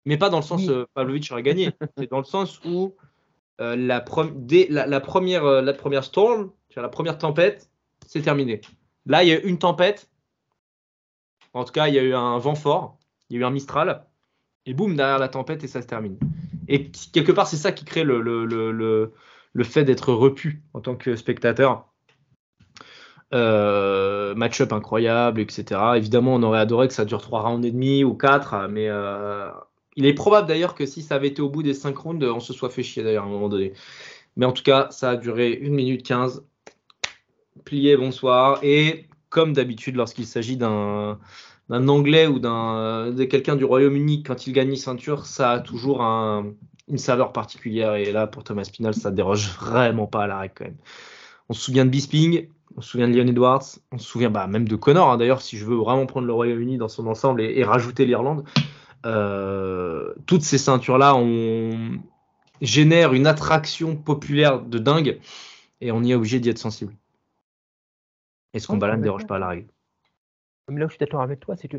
Mais 0.04 0.18
pas 0.18 0.28
dans 0.28 0.38
le 0.38 0.42
sens 0.42 0.68
euh, 0.68 0.86
Pavlovic 0.94 1.30
aurait 1.32 1.42
gagné. 1.42 1.70
C'est 1.96 2.10
dans 2.10 2.18
le 2.18 2.24
sens 2.24 2.60
où 2.64 2.94
euh, 3.60 3.74
la, 3.74 4.04
la, 4.68 5.00
première, 5.00 5.44
la 5.44 5.72
première 5.72 6.04
storm, 6.04 6.50
la 6.82 6.88
première 6.88 7.18
tempête, 7.18 7.70
c'est 8.06 8.22
terminé. 8.22 8.60
Là, 9.06 9.24
il 9.24 9.28
y 9.28 9.32
a 9.32 9.42
eu 9.42 9.48
une 9.48 9.58
tempête. 9.58 10.10
En 11.52 11.64
tout 11.64 11.72
cas, 11.72 11.88
il 11.88 11.94
y 11.94 11.98
a 11.98 12.02
eu 12.02 12.14
un 12.14 12.38
vent 12.38 12.54
fort. 12.54 12.98
Il 13.28 13.34
y 13.34 13.38
a 13.38 13.40
eu 13.40 13.44
un 13.44 13.50
Mistral. 13.50 14.06
Et 14.66 14.74
boum, 14.74 14.96
derrière 14.96 15.18
la 15.18 15.28
tempête, 15.28 15.64
et 15.64 15.68
ça 15.68 15.80
se 15.80 15.86
termine. 15.86 16.18
Et 16.68 16.90
quelque 16.90 17.32
part, 17.32 17.46
c'est 17.46 17.56
ça 17.56 17.72
qui 17.72 17.84
crée 17.84 18.04
le, 18.04 18.20
le, 18.20 18.44
le, 18.44 19.12
le 19.52 19.64
fait 19.64 19.84
d'être 19.84 20.12
repu 20.12 20.62
en 20.74 20.80
tant 20.80 20.96
que 20.96 21.16
spectateur. 21.16 21.92
Euh, 23.36 24.34
match-up 24.34 24.72
incroyable, 24.72 25.40
etc. 25.40 25.80
Évidemment, 25.96 26.34
on 26.34 26.42
aurait 26.42 26.58
adoré 26.58 26.88
que 26.88 26.94
ça 26.94 27.04
dure 27.04 27.20
3 27.20 27.42
rounds 27.42 27.66
et 27.66 27.70
demi 27.70 28.02
ou 28.02 28.14
4, 28.14 28.68
mais 28.70 28.88
euh, 28.88 29.50
il 29.94 30.06
est 30.06 30.14
probable 30.14 30.48
d'ailleurs 30.48 30.74
que 30.74 30.86
si 30.86 31.02
ça 31.02 31.16
avait 31.16 31.28
été 31.28 31.42
au 31.42 31.50
bout 31.50 31.62
des 31.62 31.74
5 31.74 31.96
rounds, 31.96 32.24
on 32.24 32.40
se 32.40 32.52
soit 32.52 32.70
fait 32.70 32.82
chier 32.82 33.02
d'ailleurs 33.02 33.24
à 33.24 33.26
un 33.26 33.30
moment 33.30 33.48
donné. 33.48 33.72
Mais 34.36 34.46
en 34.46 34.52
tout 34.52 34.62
cas, 34.62 34.88
ça 34.90 35.10
a 35.10 35.16
duré 35.16 35.60
1 35.62 35.70
minute 35.70 36.02
15. 36.02 36.44
Plié, 37.64 37.96
bonsoir. 37.96 38.58
Et 38.62 39.08
comme 39.28 39.52
d'habitude, 39.52 39.96
lorsqu'il 39.96 40.26
s'agit 40.26 40.56
d'un 40.56 41.18
anglais 41.70 42.26
ou 42.26 42.38
d'un 42.38 43.10
de 43.10 43.24
quelqu'un 43.24 43.56
du 43.56 43.64
Royaume-Uni 43.64 44.22
quand 44.22 44.46
il 44.46 44.52
gagne 44.52 44.70
une 44.70 44.76
ceinture, 44.76 45.26
ça 45.26 45.52
a 45.52 45.60
toujours 45.60 46.02
un, 46.02 46.52
une 46.88 46.98
saveur 46.98 47.32
particulière. 47.32 47.94
Et 47.94 48.12
là, 48.12 48.26
pour 48.26 48.44
Thomas 48.44 48.68
Pinal, 48.72 48.94
ça 48.94 49.10
déroge 49.10 49.50
vraiment 49.60 50.06
pas 50.06 50.24
à 50.24 50.26
la 50.26 50.38
règle 50.38 50.54
quand 50.56 50.64
même. 50.64 50.76
On 51.48 51.54
se 51.54 51.62
souvient 51.62 51.84
de 51.84 51.90
Bisping, 51.90 52.48
on 52.76 52.82
se 52.82 52.90
souvient 52.90 53.08
de 53.08 53.16
Leon 53.16 53.26
Edwards, 53.26 53.64
on 53.90 53.98
se 53.98 54.06
souvient 54.06 54.30
bah, 54.30 54.46
même 54.46 54.68
de 54.68 54.76
Connor, 54.76 55.10
hein, 55.10 55.16
d'ailleurs, 55.16 55.40
si 55.40 55.56
je 55.56 55.64
veux 55.64 55.76
vraiment 55.76 56.06
prendre 56.06 56.26
le 56.26 56.32
Royaume-Uni 56.32 56.76
dans 56.76 56.88
son 56.88 57.06
ensemble 57.06 57.40
et, 57.40 57.64
rajouter 57.64 58.04
l'Irlande. 58.04 58.44
Euh, 59.04 60.14
toutes 60.26 60.42
ces 60.42 60.58
ceintures-là 60.58 61.14
on... 61.16 62.00
génèrent 62.60 63.14
une 63.14 63.26
attraction 63.26 63.96
populaire 63.96 64.60
de 64.60 64.78
dingue 64.78 65.20
et 65.80 65.92
on 65.92 66.02
y 66.02 66.12
est 66.12 66.14
obligé 66.14 66.40
d'y 66.40 66.48
être 66.48 66.58
sensible. 66.58 66.94
Et 68.52 68.58
ce 68.58 68.66
combat-là 68.66 68.96
ne 68.96 69.02
déroge 69.02 69.26
pas 69.26 69.36
à 69.36 69.38
la 69.38 69.48
règle. 69.48 69.68
Mais 70.68 70.80
là 70.80 70.86
où 70.86 70.88
je 70.88 70.94
suis 70.94 70.98
d'accord 70.98 71.22
avec 71.22 71.40
toi, 71.40 71.56
c'est 71.56 71.68
que, 71.68 71.78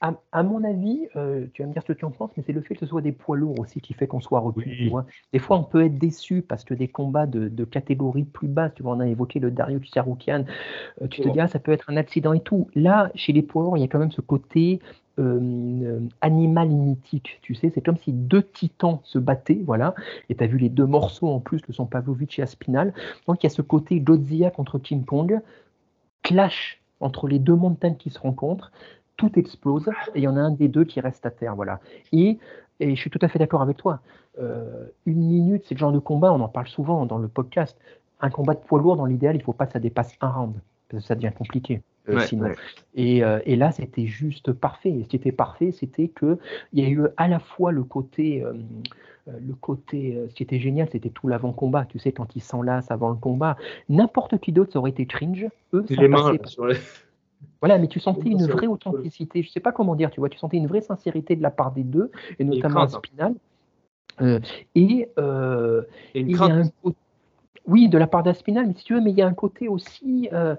à, 0.00 0.42
mon 0.42 0.64
avis, 0.64 1.08
euh, 1.14 1.46
tu 1.52 1.60
vas 1.60 1.68
me 1.68 1.74
dire 1.74 1.82
ce 1.82 1.92
que 1.92 1.98
tu 1.98 2.06
en 2.06 2.10
penses, 2.10 2.30
mais 2.36 2.42
c'est 2.46 2.54
le 2.54 2.62
fait 2.62 2.74
que 2.74 2.80
ce 2.80 2.86
soit 2.86 3.02
des 3.02 3.12
poids 3.12 3.36
lourds 3.36 3.58
aussi 3.58 3.82
qui 3.82 3.92
fait 3.92 4.06
qu'on 4.06 4.20
soit 4.20 4.40
repu. 4.40 4.90
Des 5.32 5.38
fois, 5.38 5.58
on 5.58 5.64
peut 5.64 5.84
être 5.84 5.98
déçu 5.98 6.40
parce 6.40 6.64
que 6.64 6.72
des 6.72 6.88
combats 6.88 7.26
de, 7.26 7.48
de 7.48 7.64
catégorie 7.64 8.24
plus 8.24 8.48
basse, 8.48 8.72
tu 8.74 8.82
vois, 8.82 8.94
on 8.94 9.00
a 9.00 9.06
évoqué 9.06 9.40
le 9.40 9.50
Dario 9.50 9.78
Saroukian, 9.92 10.44
euh, 11.02 11.08
tu 11.08 11.20
te 11.20 11.28
dis, 11.28 11.38
ah, 11.38 11.48
ça 11.48 11.58
peut 11.58 11.72
être 11.72 11.90
un 11.90 11.98
accident 11.98 12.32
et 12.32 12.40
tout. 12.40 12.68
Là, 12.74 13.10
chez 13.14 13.32
les 13.34 13.42
poids 13.42 13.62
lourds, 13.62 13.76
il 13.76 13.80
y 13.82 13.84
a 13.84 13.88
quand 13.88 13.98
même 13.98 14.12
ce 14.12 14.22
côté 14.22 14.80
euh, 15.18 16.00
animal 16.22 16.70
mythique, 16.70 17.38
tu 17.42 17.54
sais, 17.54 17.70
c'est 17.74 17.82
comme 17.82 17.98
si 17.98 18.12
deux 18.12 18.42
titans 18.42 19.00
se 19.02 19.18
battaient, 19.18 19.60
voilà, 19.66 19.94
et 20.30 20.34
tu 20.34 20.42
as 20.42 20.46
vu 20.46 20.56
les 20.56 20.70
deux 20.70 20.86
morceaux 20.86 21.28
en 21.28 21.40
plus, 21.40 21.60
le 21.68 21.74
sont 21.74 21.84
Pavlovich 21.84 22.38
et 22.38 22.42
Aspinal. 22.42 22.94
Donc 23.26 23.42
il 23.42 23.46
y 23.46 23.48
a 23.48 23.50
ce 23.50 23.60
côté 23.60 24.00
Godzilla 24.00 24.50
contre 24.50 24.78
King 24.78 25.04
Kong, 25.04 25.40
clash 26.22 26.80
entre 27.00 27.28
les 27.28 27.38
deux 27.38 27.54
montagnes 27.54 27.96
qui 27.96 28.10
se 28.10 28.18
rencontrent. 28.18 28.72
Tout 29.20 29.38
explose 29.38 29.88
et 30.14 30.18
il 30.18 30.22
y 30.22 30.28
en 30.28 30.36
a 30.36 30.40
un 30.40 30.50
des 30.50 30.68
deux 30.68 30.84
qui 30.84 31.00
reste 31.00 31.24
à 31.26 31.30
terre. 31.30 31.54
Voilà. 31.54 31.78
Et, 32.12 32.38
et 32.80 32.94
je 32.96 33.00
suis 33.00 33.10
tout 33.10 33.18
à 33.22 33.28
fait 33.28 33.38
d'accord 33.38 33.62
avec 33.62 33.76
toi. 33.76 34.00
Euh, 34.40 34.86
une 35.06 35.18
minute, 35.26 35.64
c'est 35.66 35.74
le 35.74 35.78
genre 35.78 35.92
de 35.92 35.98
combat, 35.98 36.32
on 36.32 36.40
en 36.40 36.48
parle 36.48 36.66
souvent 36.68 37.04
dans 37.06 37.18
le 37.18 37.28
podcast. 37.28 37.76
Un 38.20 38.30
combat 38.30 38.54
de 38.54 38.60
poids 38.60 38.80
lourd, 38.80 38.96
dans 38.96 39.06
l'idéal, 39.06 39.34
il 39.34 39.38
ne 39.38 39.44
faut 39.44 39.52
pas 39.52 39.66
que 39.66 39.72
ça 39.72 39.78
dépasse 39.80 40.14
un 40.20 40.28
round. 40.30 40.54
Parce 40.88 41.02
que 41.02 41.06
ça 41.08 41.14
devient 41.14 41.32
compliqué. 41.36 41.82
Euh, 42.08 42.16
Ouais, 42.16 42.26
sinon. 42.26 42.44
ouais. 42.46 42.54
Et, 42.94 43.22
euh, 43.22 43.38
et 43.44 43.54
là, 43.56 43.70
c'était 43.72 44.06
juste 44.06 44.52
parfait. 44.52 44.90
Et 44.90 45.02
ce 45.04 45.08
qui 45.08 45.16
était 45.16 45.32
parfait, 45.32 45.70
c'était 45.72 46.08
que 46.08 46.38
il 46.72 46.82
y 46.82 46.86
a 46.86 46.88
eu 46.90 47.02
à 47.18 47.28
la 47.28 47.38
fois 47.38 47.70
le 47.72 47.84
côté, 47.84 48.42
le 49.26 49.54
côté, 49.54 50.18
ce 50.28 50.34
qui 50.34 50.42
était 50.42 50.58
génial, 50.58 50.88
c'était 50.90 51.10
tout 51.10 51.28
l'avant-combat. 51.28 51.84
Tu 51.84 51.98
sais, 51.98 52.10
quand 52.12 52.34
ils 52.34 52.40
s'enlacent 52.42 52.90
avant 52.90 53.10
le 53.10 53.16
combat, 53.16 53.56
n'importe 53.88 54.38
qui 54.38 54.50
d'autre, 54.50 54.72
ça 54.72 54.78
aurait 54.80 54.90
été 54.90 55.06
cringe. 55.06 55.46
Eux, 55.74 55.84
ça 55.88 55.94
Les 55.94 56.08
mains 56.08 56.32
passait 56.36 56.48
sur 56.50 56.66
les- 56.66 56.76
voilà, 57.60 57.78
mais 57.78 57.88
tu 57.88 58.00
sentais 58.00 58.30
une 58.30 58.46
vraie 58.46 58.66
authenticité. 58.66 59.42
Je 59.42 59.50
sais 59.50 59.60
pas 59.60 59.72
comment 59.72 59.94
dire, 59.94 60.10
tu 60.10 60.20
vois, 60.20 60.28
tu 60.28 60.38
sentais 60.38 60.56
une 60.56 60.66
vraie 60.66 60.80
sincérité 60.80 61.36
de 61.36 61.42
la 61.42 61.50
part 61.50 61.72
des 61.72 61.84
deux, 61.84 62.10
et 62.38 62.44
notamment 62.44 62.80
à 62.80 62.86
crainte. 62.86 63.06
Spinal. 63.06 63.34
Euh, 64.20 64.40
et 64.74 65.08
euh, 65.18 65.82
et 66.14 66.20
une 66.20 66.26
il 66.28 66.32
y 66.32 66.34
a 66.34 66.38
crainte. 66.38 66.66
un 66.66 66.70
côté- 66.82 66.96
oui, 67.66 67.88
de 67.88 67.98
la 67.98 68.06
part 68.06 68.22
d'Aspinal, 68.22 68.66
mais 68.66 68.74
si 68.74 68.84
tu 68.84 68.94
veux, 68.94 69.00
mais 69.00 69.10
il 69.10 69.16
y 69.16 69.22
a 69.22 69.26
un 69.26 69.34
côté 69.34 69.68
aussi. 69.68 70.28
euh, 70.32 70.56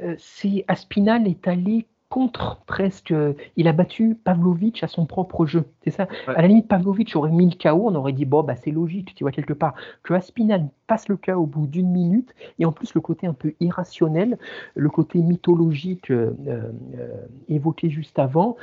euh, 0.00 0.14
c'est 0.18 0.64
Aspinal 0.68 1.26
est 1.28 1.46
allé 1.46 1.86
contre 2.12 2.58
presque. 2.66 3.14
Il 3.56 3.68
a 3.68 3.72
battu 3.72 4.14
Pavlovic 4.22 4.84
à 4.84 4.86
son 4.86 5.06
propre 5.06 5.46
jeu. 5.46 5.64
C'est 5.82 5.90
ça? 5.90 6.06
Ouais. 6.28 6.36
À 6.36 6.42
la 6.42 6.48
limite, 6.48 6.68
Pavlovic 6.68 7.16
aurait 7.16 7.30
mis 7.32 7.48
le 7.48 7.56
KO, 7.56 7.88
on 7.88 7.94
aurait 7.94 8.12
dit 8.12 8.26
bon, 8.26 8.42
bah 8.42 8.54
c'est 8.54 8.70
logique, 8.70 9.14
tu 9.14 9.24
vois 9.24 9.32
quelque 9.32 9.54
part. 9.54 9.74
Que 10.02 10.12
Aspinal 10.12 10.68
passe 10.86 11.08
le 11.08 11.16
KO 11.16 11.32
au 11.32 11.46
bout 11.46 11.66
d'une 11.66 11.90
minute, 11.90 12.34
et 12.58 12.66
en 12.66 12.72
plus 12.72 12.94
le 12.94 13.00
côté 13.00 13.26
un 13.26 13.32
peu 13.32 13.54
irrationnel, 13.60 14.36
le 14.74 14.90
côté 14.90 15.20
mythologique 15.20 16.10
euh, 16.10 16.32
euh, 16.46 16.70
évoqué 17.48 17.88
juste 17.88 18.18
avant, 18.18 18.56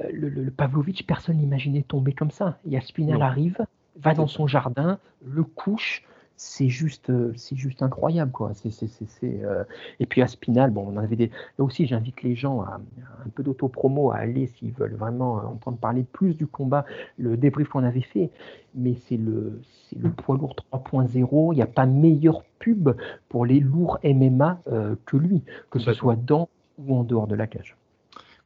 euh, 0.00 0.08
le, 0.12 0.28
le- 0.28 0.50
Pavlovic, 0.50 1.06
personne 1.06 1.36
n'imaginait 1.36 1.82
tomber 1.82 2.12
comme 2.14 2.32
ça. 2.32 2.58
Et 2.68 2.76
Aspinal 2.76 3.18
Non. 3.18 3.24
arrive, 3.24 3.58
va 4.00 4.12
dans 4.12 4.26
son 4.26 4.48
jardin, 4.48 4.98
le 5.24 5.44
couche. 5.44 6.02
C'est 6.40 6.68
juste, 6.68 7.10
euh, 7.10 7.32
c'est 7.36 7.56
juste 7.56 7.82
incroyable, 7.82 8.30
quoi. 8.30 8.52
C'est, 8.54 8.70
c'est, 8.70 8.86
c'est, 8.86 9.08
c'est, 9.08 9.40
euh, 9.44 9.64
Et 9.98 10.06
puis 10.06 10.22
Aspinal, 10.22 10.70
bon, 10.70 10.86
on 10.88 10.96
avait 10.96 11.16
des. 11.16 11.32
Là 11.58 11.64
aussi, 11.64 11.84
j'invite 11.84 12.22
les 12.22 12.36
gens 12.36 12.60
à 12.62 12.74
à 12.74 13.26
un 13.26 13.28
peu 13.34 13.42
d'autopromo 13.42 14.12
à 14.12 14.18
aller 14.18 14.46
s'ils 14.46 14.70
veulent 14.72 14.94
vraiment 14.94 15.38
euh, 15.38 15.46
entendre 15.46 15.78
parler 15.78 16.04
plus 16.04 16.34
du 16.36 16.46
combat, 16.46 16.84
le 17.18 17.36
débrief 17.36 17.68
qu'on 17.68 17.82
avait 17.82 18.02
fait. 18.02 18.30
Mais 18.76 18.94
c'est 19.08 19.16
le, 19.16 19.60
c'est 19.90 19.98
le 19.98 20.10
poids 20.12 20.36
lourd 20.36 20.54
3.0. 20.72 21.52
Il 21.52 21.56
n'y 21.56 21.62
a 21.62 21.66
pas 21.66 21.86
meilleure 21.86 22.44
pub 22.60 22.90
pour 23.28 23.44
les 23.44 23.58
lourds 23.58 23.98
MMA 24.04 24.60
euh, 24.70 24.94
que 25.06 25.16
lui, 25.16 25.42
que 25.70 25.80
ce 25.80 25.92
soit 25.92 26.14
dans 26.16 26.48
ou 26.78 26.94
en 26.96 27.02
dehors 27.02 27.26
de 27.26 27.34
la 27.34 27.48
cage. 27.48 27.76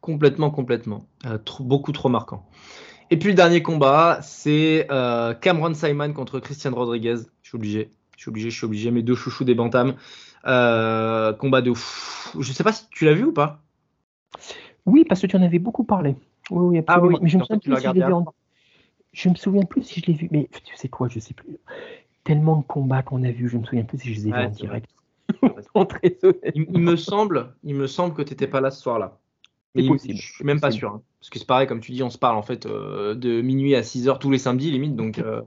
Complètement, 0.01 0.51
complètement. 0.51 1.05
Euh, 1.27 1.36
trop- 1.36 1.62
beaucoup 1.64 1.93
trop 1.93 2.09
marquant. 2.09 2.43
Et 3.10 3.19
puis 3.19 3.28
le 3.28 3.35
dernier 3.35 3.62
combat, 3.62 4.20
c'est 4.23 4.86
Cameron 5.43 5.74
Simon 5.74 6.14
contre 6.14 6.40
Christian 6.40 6.74
Rodriguez. 6.74 7.16
Je 7.53 7.57
suis 7.57 7.57
obligé, 7.59 7.91
je 8.16 8.20
suis 8.23 8.29
obligé, 8.31 8.51
je 8.51 8.57
suis 8.57 8.65
obligé. 8.65 8.91
Mes 8.91 9.03
deux 9.03 9.15
chouchous 9.15 9.45
des 9.45 9.55
bantams. 9.55 9.95
Euh, 10.47 11.33
combat 11.35 11.61
de 11.61 11.73
fou. 11.74 12.43
Je 12.43 12.53
sais 12.53 12.65
pas 12.65 12.73
si 12.73 12.89
tu 12.91 13.05
l'as 13.05 13.12
vu 13.15 13.24
ou 13.24 13.33
pas. 13.33 13.61
Oui, 14.87 15.05
parce 15.07 15.20
que 15.20 15.27
tu 15.27 15.37
en 15.37 15.43
avais 15.43 15.59
beaucoup 15.59 15.85
parlé. 15.85 16.16
Oui, 16.51 16.79
oui, 16.79 16.85
Ah 16.87 16.95
absolument. 16.95 17.19
oui, 17.19 17.23
mais 17.23 17.29
je 17.29 17.39
me 17.39 17.45
souviens 17.45 17.59
plus 17.59 17.77
si 17.77 17.83
je 17.83 18.12
en... 18.12 18.24
Je 19.12 19.29
me 19.29 19.35
souviens 19.35 19.62
plus 19.65 19.83
si 19.83 20.01
je 20.01 20.07
l'ai 20.07 20.15
vu. 20.15 20.29
Mais 20.31 20.49
tu 20.65 20.74
sais 20.77 20.89
quoi, 20.89 21.09
je 21.09 21.19
sais 21.20 21.35
plus. 21.35 21.59
Tellement 22.24 22.57
de 22.57 22.65
combats 22.65 23.03
qu'on 23.03 23.23
a 23.24 23.31
vus, 23.31 23.49
je 23.51 23.59
me 23.59 23.65
souviens 23.65 23.85
plus 23.85 23.99
si 23.99 24.15
je 24.15 24.20
les 24.20 24.29
ai 24.29 24.31
vus 24.31 24.47
en 24.47 24.51
direct. 24.51 24.91
Il, 26.55 26.66
il 26.73 26.81
me 26.81 26.97
semble, 26.97 27.55
il 27.65 27.74
me 27.74 27.87
semble 27.87 28.15
que 28.15 28.23
tu 28.23 28.31
n'étais 28.33 28.47
pas 28.47 28.61
là 28.61 28.70
ce 28.70 28.81
soir-là. 28.83 29.19
Mais 29.74 29.87
possible, 29.87 30.15
Je 30.16 30.33
suis 30.33 30.45
même 30.45 30.61
pas 30.61 30.70
sûr. 30.70 30.91
hein. 30.91 31.03
Parce 31.20 31.31
que 31.31 31.39
c'est 31.39 31.47
pareil, 31.47 31.66
comme 31.66 31.81
tu 31.81 31.93
dis, 31.93 32.03
on 32.03 32.11
se 32.11 32.19
parle 32.19 32.37
en 32.37 32.43
fait 32.43 32.66
euh, 32.66 33.15
de 33.15 33.41
minuit 33.41 33.74
à 33.74 33.83
6 33.83 34.09
heures 34.09 34.19
tous 34.19 34.31
les 34.31 34.39
samedis, 34.39 34.70
limite. 34.70 34.97
Donc 34.97 35.19
euh, 35.19 35.41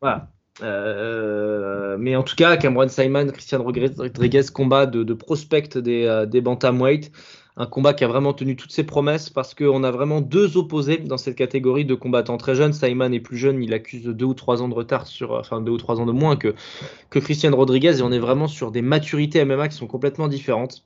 voilà. 0.00 0.30
Euh, 0.62 1.96
mais 1.98 2.14
en 2.16 2.22
tout 2.22 2.36
cas, 2.36 2.56
Cameron 2.56 2.88
Simon, 2.88 3.26
Christian 3.28 3.62
Rodriguez, 3.62 4.42
combat 4.52 4.86
de, 4.86 5.14
prospect 5.14 5.78
des, 5.78 6.04
euh, 6.04 6.26
bantamweight. 6.26 7.10
Un 7.56 7.66
combat 7.66 7.94
qui 7.94 8.02
a 8.02 8.08
vraiment 8.08 8.32
tenu 8.32 8.56
toutes 8.56 8.72
ses 8.72 8.82
promesses 8.82 9.30
parce 9.30 9.54
qu'on 9.54 9.84
a 9.84 9.92
vraiment 9.92 10.20
deux 10.20 10.56
opposés 10.56 10.98
dans 10.98 11.18
cette 11.18 11.36
catégorie 11.36 11.84
de 11.84 11.94
combattants 11.94 12.36
très 12.36 12.56
jeunes. 12.56 12.72
Simon 12.72 13.12
est 13.12 13.20
plus 13.20 13.36
jeune, 13.36 13.62
il 13.62 13.72
accuse 13.72 14.02
de 14.02 14.12
deux 14.12 14.24
ou 14.24 14.34
trois 14.34 14.60
ans 14.60 14.68
de 14.68 14.74
retard 14.74 15.06
sur, 15.06 15.32
enfin 15.32 15.60
deux 15.60 15.70
ou 15.70 15.76
trois 15.76 16.00
ans 16.00 16.06
de 16.06 16.10
moins 16.10 16.34
que, 16.34 16.52
que 17.10 17.20
Christian 17.20 17.54
Rodriguez 17.54 17.98
et 17.98 18.02
on 18.02 18.10
est 18.10 18.18
vraiment 18.18 18.48
sur 18.48 18.72
des 18.72 18.82
maturités 18.82 19.44
MMA 19.44 19.68
qui 19.68 19.76
sont 19.76 19.86
complètement 19.86 20.26
différentes. 20.26 20.84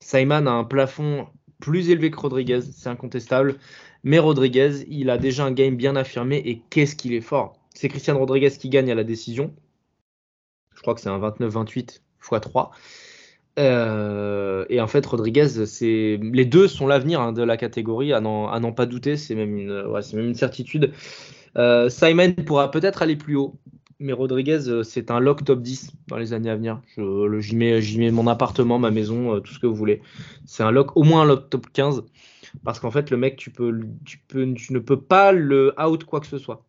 Simon 0.00 0.46
a 0.46 0.50
un 0.50 0.64
plafond 0.64 1.26
plus 1.58 1.88
élevé 1.88 2.10
que 2.10 2.18
Rodriguez, 2.18 2.60
c'est 2.60 2.90
incontestable. 2.90 3.56
Mais 4.04 4.18
Rodriguez, 4.18 4.84
il 4.88 5.08
a 5.08 5.16
déjà 5.16 5.44
un 5.44 5.52
game 5.52 5.76
bien 5.76 5.96
affirmé 5.96 6.36
et 6.44 6.62
qu'est-ce 6.68 6.96
qu'il 6.96 7.14
est 7.14 7.20
fort. 7.22 7.59
C'est 7.74 7.88
Christian 7.88 8.18
Rodriguez 8.18 8.50
qui 8.50 8.68
gagne 8.68 8.90
à 8.90 8.94
la 8.94 9.04
décision. 9.04 9.54
Je 10.74 10.80
crois 10.82 10.94
que 10.94 11.00
c'est 11.00 11.08
un 11.08 11.18
29-28 11.18 11.78
x 11.78 12.00
3. 12.40 12.70
Euh, 13.58 14.64
et 14.68 14.80
en 14.80 14.86
fait, 14.86 15.04
Rodriguez, 15.04 15.48
les 15.82 16.44
deux 16.44 16.68
sont 16.68 16.86
l'avenir 16.86 17.20
hein, 17.20 17.32
de 17.32 17.42
la 17.42 17.56
catégorie, 17.56 18.12
à 18.12 18.20
n'en, 18.20 18.72
pas 18.72 18.86
douter. 18.86 19.16
C'est 19.16 19.34
même 19.34 19.56
une, 19.56 19.86
ouais, 19.86 20.02
certitude. 20.34 20.92
Euh, 21.56 21.88
Simon 21.88 22.32
pourra 22.32 22.70
peut-être 22.70 23.02
aller 23.02 23.16
plus 23.16 23.36
haut, 23.36 23.58
mais 23.98 24.12
Rodriguez, 24.12 24.68
euh, 24.68 24.82
c'est 24.82 25.10
un 25.10 25.20
lock 25.20 25.44
top 25.44 25.60
10 25.60 25.92
dans 26.08 26.16
les 26.16 26.32
années 26.32 26.50
à 26.50 26.56
venir. 26.56 26.80
J'y, 26.96 27.56
mets, 27.56 27.80
mets 27.98 28.10
mon 28.10 28.26
appartement, 28.26 28.78
ma 28.78 28.90
maison, 28.90 29.34
euh, 29.34 29.40
tout 29.40 29.52
ce 29.52 29.58
que 29.58 29.66
vous 29.66 29.74
voulez. 29.74 30.00
C'est 30.46 30.62
un 30.62 30.70
lock, 30.70 30.96
au 30.96 31.02
moins 31.02 31.22
un 31.22 31.24
lock 31.26 31.50
top 31.50 31.66
15, 31.72 32.04
parce 32.64 32.80
qu'en 32.80 32.90
fait, 32.90 33.10
le 33.10 33.16
mec, 33.16 33.36
tu, 33.36 33.50
peux, 33.50 33.80
tu, 34.04 34.18
peux, 34.26 34.54
tu 34.54 34.72
ne 34.72 34.78
peux 34.78 35.00
pas 35.00 35.32
le 35.32 35.74
out 35.80 36.04
quoi 36.04 36.20
que 36.20 36.26
ce 36.26 36.38
soit. 36.38 36.64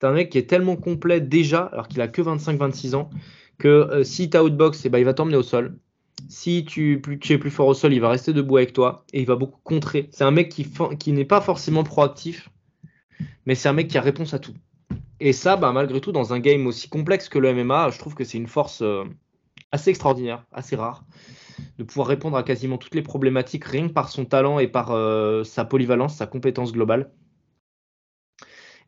C'est 0.00 0.06
un 0.06 0.12
mec 0.12 0.30
qui 0.30 0.38
est 0.38 0.48
tellement 0.48 0.76
complet 0.76 1.20
déjà, 1.20 1.62
alors 1.64 1.88
qu'il 1.88 2.00
a 2.00 2.08
que 2.08 2.22
25-26 2.22 2.94
ans, 2.94 3.10
que 3.58 3.68
euh, 3.68 4.04
si 4.04 4.28
tu 4.28 4.36
outbox, 4.38 4.84
eh 4.84 4.88
ben, 4.90 4.98
il 4.98 5.04
va 5.04 5.14
t'emmener 5.14 5.36
au 5.36 5.42
sol. 5.42 5.78
Si 6.28 6.64
tu, 6.64 7.02
es 7.30 7.38
plus 7.38 7.50
fort 7.50 7.68
au 7.68 7.74
sol, 7.74 7.92
il 7.92 8.00
va 8.00 8.08
rester 8.08 8.32
debout 8.32 8.56
avec 8.56 8.72
toi 8.72 9.04
et 9.12 9.20
il 9.20 9.26
va 9.26 9.36
beaucoup 9.36 9.60
contrer. 9.62 10.08
C'est 10.12 10.24
un 10.24 10.30
mec 10.30 10.48
qui 10.48 11.12
n'est 11.12 11.24
pas 11.24 11.40
forcément 11.40 11.84
proactif, 11.84 12.48
mais 13.46 13.54
c'est 13.54 13.68
un 13.68 13.72
mec 13.72 13.88
qui 13.88 13.98
a 13.98 14.00
réponse 14.00 14.34
à 14.34 14.38
tout. 14.38 14.54
Et 15.20 15.32
ça, 15.32 15.56
bah, 15.56 15.72
malgré 15.72 16.00
tout, 16.00 16.12
dans 16.12 16.34
un 16.34 16.40
game 16.40 16.66
aussi 16.66 16.88
complexe 16.88 17.28
que 17.28 17.38
le 17.38 17.52
MMA, 17.54 17.90
je 17.90 17.98
trouve 17.98 18.14
que 18.14 18.24
c'est 18.24 18.38
une 18.38 18.48
force 18.48 18.82
euh, 18.82 19.04
assez 19.72 19.90
extraordinaire, 19.90 20.44
assez 20.52 20.76
rare, 20.76 21.04
de 21.78 21.84
pouvoir 21.84 22.08
répondre 22.08 22.36
à 22.36 22.42
quasiment 22.42 22.76
toutes 22.76 22.94
les 22.94 23.02
problématiques 23.02 23.64
rien 23.64 23.88
que 23.88 23.92
par 23.92 24.10
son 24.10 24.26
talent 24.26 24.58
et 24.58 24.68
par 24.68 24.90
euh, 24.90 25.42
sa 25.44 25.64
polyvalence, 25.64 26.16
sa 26.16 26.26
compétence 26.26 26.72
globale. 26.72 27.10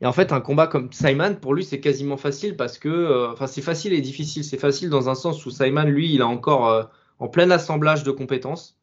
Et 0.00 0.06
en 0.06 0.12
fait, 0.12 0.32
un 0.32 0.40
combat 0.40 0.66
comme 0.68 0.92
Simon, 0.92 1.34
pour 1.36 1.54
lui, 1.54 1.64
c'est 1.64 1.80
quasiment 1.80 2.16
facile 2.16 2.56
parce 2.56 2.78
que, 2.78 2.88
euh, 2.88 3.32
enfin, 3.32 3.46
c'est 3.46 3.62
facile 3.62 3.92
et 3.92 4.00
difficile. 4.00 4.44
C'est 4.44 4.58
facile 4.58 4.90
dans 4.90 5.08
un 5.08 5.14
sens 5.14 5.44
où 5.46 5.50
Simon, 5.50 5.84
lui, 5.84 6.12
il 6.14 6.22
a 6.22 6.26
encore 6.28 6.68
euh, 6.68 6.84
en 7.18 7.28
plein 7.28 7.50
assemblage 7.50 8.04
de 8.04 8.10
compétences, 8.12 8.78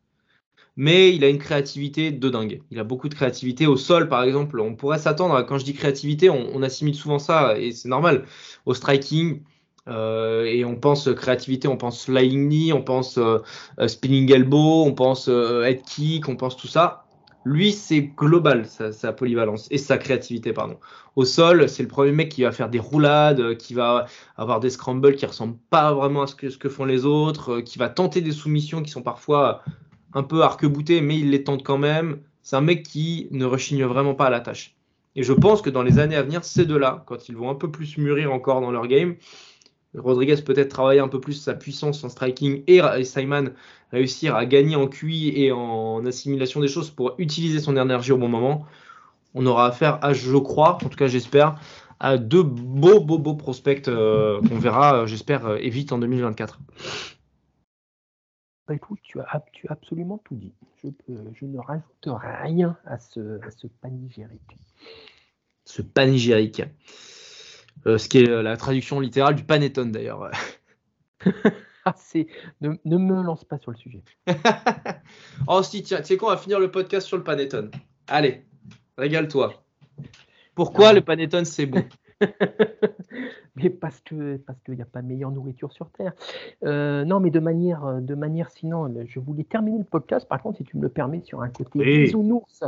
mais 0.75 1.15
il 1.15 1.23
a 1.23 1.29
une 1.29 1.37
créativité 1.39 2.11
de 2.11 2.29
dingue. 2.29 2.61
Il 2.71 2.79
a 2.79 2.83
beaucoup 2.83 3.09
de 3.09 3.15
créativité 3.15 3.67
au 3.67 3.77
sol, 3.77 4.09
par 4.09 4.23
exemple. 4.23 4.59
On 4.59 4.75
pourrait 4.75 4.99
s'attendre, 4.99 5.41
quand 5.43 5.57
je 5.57 5.65
dis 5.65 5.73
créativité, 5.73 6.29
on, 6.29 6.49
on 6.53 6.63
assimile 6.63 6.95
souvent 6.95 7.19
ça, 7.19 7.57
et 7.59 7.71
c'est 7.71 7.89
normal, 7.89 8.25
au 8.65 8.73
striking. 8.73 9.43
euh, 9.87 10.45
et 10.45 10.65
on 10.65 10.75
pense 10.75 11.09
créativité, 11.15 11.67
on 11.67 11.77
pense 11.77 12.05
flying 12.05 12.47
knee, 12.49 12.73
on 12.73 12.81
pense 12.83 13.17
euh, 13.17 13.39
euh, 13.79 13.87
spinning 13.87 14.31
elbow, 14.31 14.83
on 14.85 14.93
pense 14.93 15.27
euh, 15.29 15.63
head 15.63 15.83
kick, 15.83 16.27
on 16.27 16.35
pense 16.35 16.57
tout 16.57 16.67
ça. 16.67 17.04
Lui, 17.45 17.71
c'est 17.71 18.01
global, 18.01 18.65
sa, 18.65 19.13
polyvalence 19.13 19.67
et 19.69 19.77
sa 19.77 19.99
créativité, 19.99 20.51
pardon. 20.51 20.79
Au 21.15 21.25
sol, 21.25 21.69
c'est 21.69 21.83
le 21.83 21.87
premier 21.87 22.11
mec 22.11 22.29
qui 22.29 22.41
va 22.41 22.51
faire 22.51 22.69
des 22.69 22.79
roulades, 22.79 23.39
euh, 23.39 23.55
qui 23.55 23.75
va 23.75 24.07
avoir 24.35 24.59
des 24.59 24.71
scrambles 24.71 25.15
qui 25.15 25.27
ressemblent 25.27 25.59
pas 25.69 25.93
vraiment 25.93 26.23
à 26.23 26.27
ce 26.27 26.33
que, 26.33 26.49
ce 26.49 26.57
que 26.57 26.69
font 26.69 26.85
les 26.85 27.05
autres, 27.05 27.57
euh, 27.57 27.61
qui 27.61 27.77
va 27.77 27.87
tenter 27.87 28.21
des 28.21 28.31
soumissions 28.31 28.81
qui 28.81 28.89
sont 28.89 29.03
parfois 29.03 29.61
un 30.13 30.23
peu 30.23 30.41
arc-boutées, 30.41 31.01
mais 31.01 31.19
il 31.19 31.29
les 31.29 31.43
tente 31.43 31.63
quand 31.63 31.77
même. 31.77 32.17
C'est 32.41 32.55
un 32.55 32.61
mec 32.61 32.81
qui 32.81 33.27
ne 33.29 33.45
rechigne 33.45 33.85
vraiment 33.85 34.15
pas 34.15 34.25
à 34.25 34.29
la 34.31 34.39
tâche. 34.39 34.75
Et 35.15 35.21
je 35.21 35.31
pense 35.31 35.61
que 35.61 35.69
dans 35.69 35.83
les 35.83 35.99
années 35.99 36.15
à 36.15 36.23
venir, 36.23 36.43
ces 36.43 36.65
deux-là, 36.65 37.03
quand 37.05 37.29
ils 37.29 37.35
vont 37.35 37.51
un 37.51 37.55
peu 37.55 37.69
plus 37.69 37.97
mûrir 37.97 38.33
encore 38.33 38.59
dans 38.59 38.71
leur 38.71 38.87
game, 38.87 39.15
Rodriguez 39.97 40.41
peut-être 40.41 40.69
travailler 40.69 40.99
un 40.99 41.07
peu 41.07 41.19
plus 41.19 41.33
sa 41.33 41.53
puissance 41.53 42.03
en 42.03 42.09
striking 42.09 42.63
et 42.67 42.81
Simon 43.03 43.51
réussir 43.95 44.35
à 44.35 44.45
gagner 44.45 44.75
en 44.75 44.87
QI 44.87 45.31
et 45.35 45.51
en 45.51 46.05
assimilation 46.05 46.59
des 46.59 46.67
choses 46.67 46.91
pour 46.91 47.15
utiliser 47.17 47.59
son 47.59 47.77
énergie 47.77 48.11
au 48.11 48.17
bon 48.17 48.27
moment. 48.27 48.65
On 49.33 49.45
aura 49.45 49.67
affaire 49.67 50.03
à, 50.03 50.13
je 50.13 50.37
crois, 50.37 50.75
en 50.75 50.89
tout 50.89 50.97
cas 50.97 51.07
j'espère, 51.07 51.55
à 51.99 52.17
deux 52.17 52.43
beaux, 52.43 52.99
beaux, 52.99 53.17
beaux 53.17 53.35
prospects 53.35 53.87
euh, 53.87 54.41
qu'on 54.41 54.59
verra, 54.59 55.01
euh, 55.01 55.05
j'espère, 55.07 55.45
euh, 55.45 55.57
et 55.59 55.69
vite 55.69 55.93
en 55.93 55.97
2024. 55.97 56.59
Bah, 58.67 58.73
écoute, 58.73 58.99
tu 59.01 59.19
as, 59.19 59.43
tu 59.53 59.67
as 59.69 59.73
absolument 59.73 60.19
tout 60.25 60.35
dit. 60.35 60.51
Je, 60.83 60.89
peux- 60.89 61.31
je 61.33 61.45
ne 61.45 61.57
rajoute 61.57 62.07
rien 62.07 62.75
à 62.85 62.97
ce, 62.99 63.39
à 63.45 63.51
ce 63.51 63.67
panégyrique. 63.67 64.57
Ce 65.65 65.81
panégyrique. 65.81 66.63
Euh, 67.87 67.97
ce 67.97 68.09
qui 68.09 68.19
est 68.19 68.41
la 68.41 68.57
traduction 68.57 68.99
littérale 68.99 69.35
du 69.35 69.43
panettone 69.43 69.91
d'ailleurs. 69.91 70.31
assez. 71.95 72.27
Ne, 72.61 72.71
ne, 72.83 72.97
me 72.97 73.21
lance 73.21 73.45
pas 73.45 73.57
sur 73.57 73.71
le 73.71 73.77
sujet. 73.77 74.03
oh 75.47 75.63
si, 75.63 75.83
tiens, 75.83 75.99
tu 75.99 76.05
sais 76.05 76.17
quoi, 76.17 76.29
on 76.29 76.35
va 76.35 76.41
finir 76.41 76.59
le 76.59 76.71
podcast 76.71 77.07
sur 77.07 77.17
le 77.17 77.23
panettone. 77.23 77.71
Allez, 78.07 78.43
régale-toi. 78.97 79.53
Pourquoi 80.55 80.93
le 80.93 81.01
panettone 81.01 81.45
c'est 81.45 81.65
bon? 81.65 81.83
mais 83.55 83.69
parce 83.69 84.01
que 84.01 84.37
parce 84.37 84.59
qu'il 84.61 84.75
n'y 84.75 84.81
a 84.81 84.85
pas 84.85 85.01
meilleure 85.01 85.31
nourriture 85.31 85.71
sur 85.71 85.89
terre. 85.89 86.13
Euh, 86.65 87.05
non, 87.05 87.19
mais 87.19 87.29
de 87.29 87.39
manière 87.39 88.01
de 88.01 88.15
manière 88.15 88.49
sinon, 88.49 88.93
je 89.05 89.19
voulais 89.19 89.43
terminer 89.43 89.77
le 89.77 89.83
podcast. 89.83 90.27
Par 90.27 90.41
contre, 90.41 90.57
si 90.57 90.63
tu 90.63 90.77
me 90.77 90.81
le 90.81 90.89
permets, 90.89 91.21
sur 91.23 91.41
un 91.41 91.49
côté 91.49 91.79
bisounours, 91.79 92.63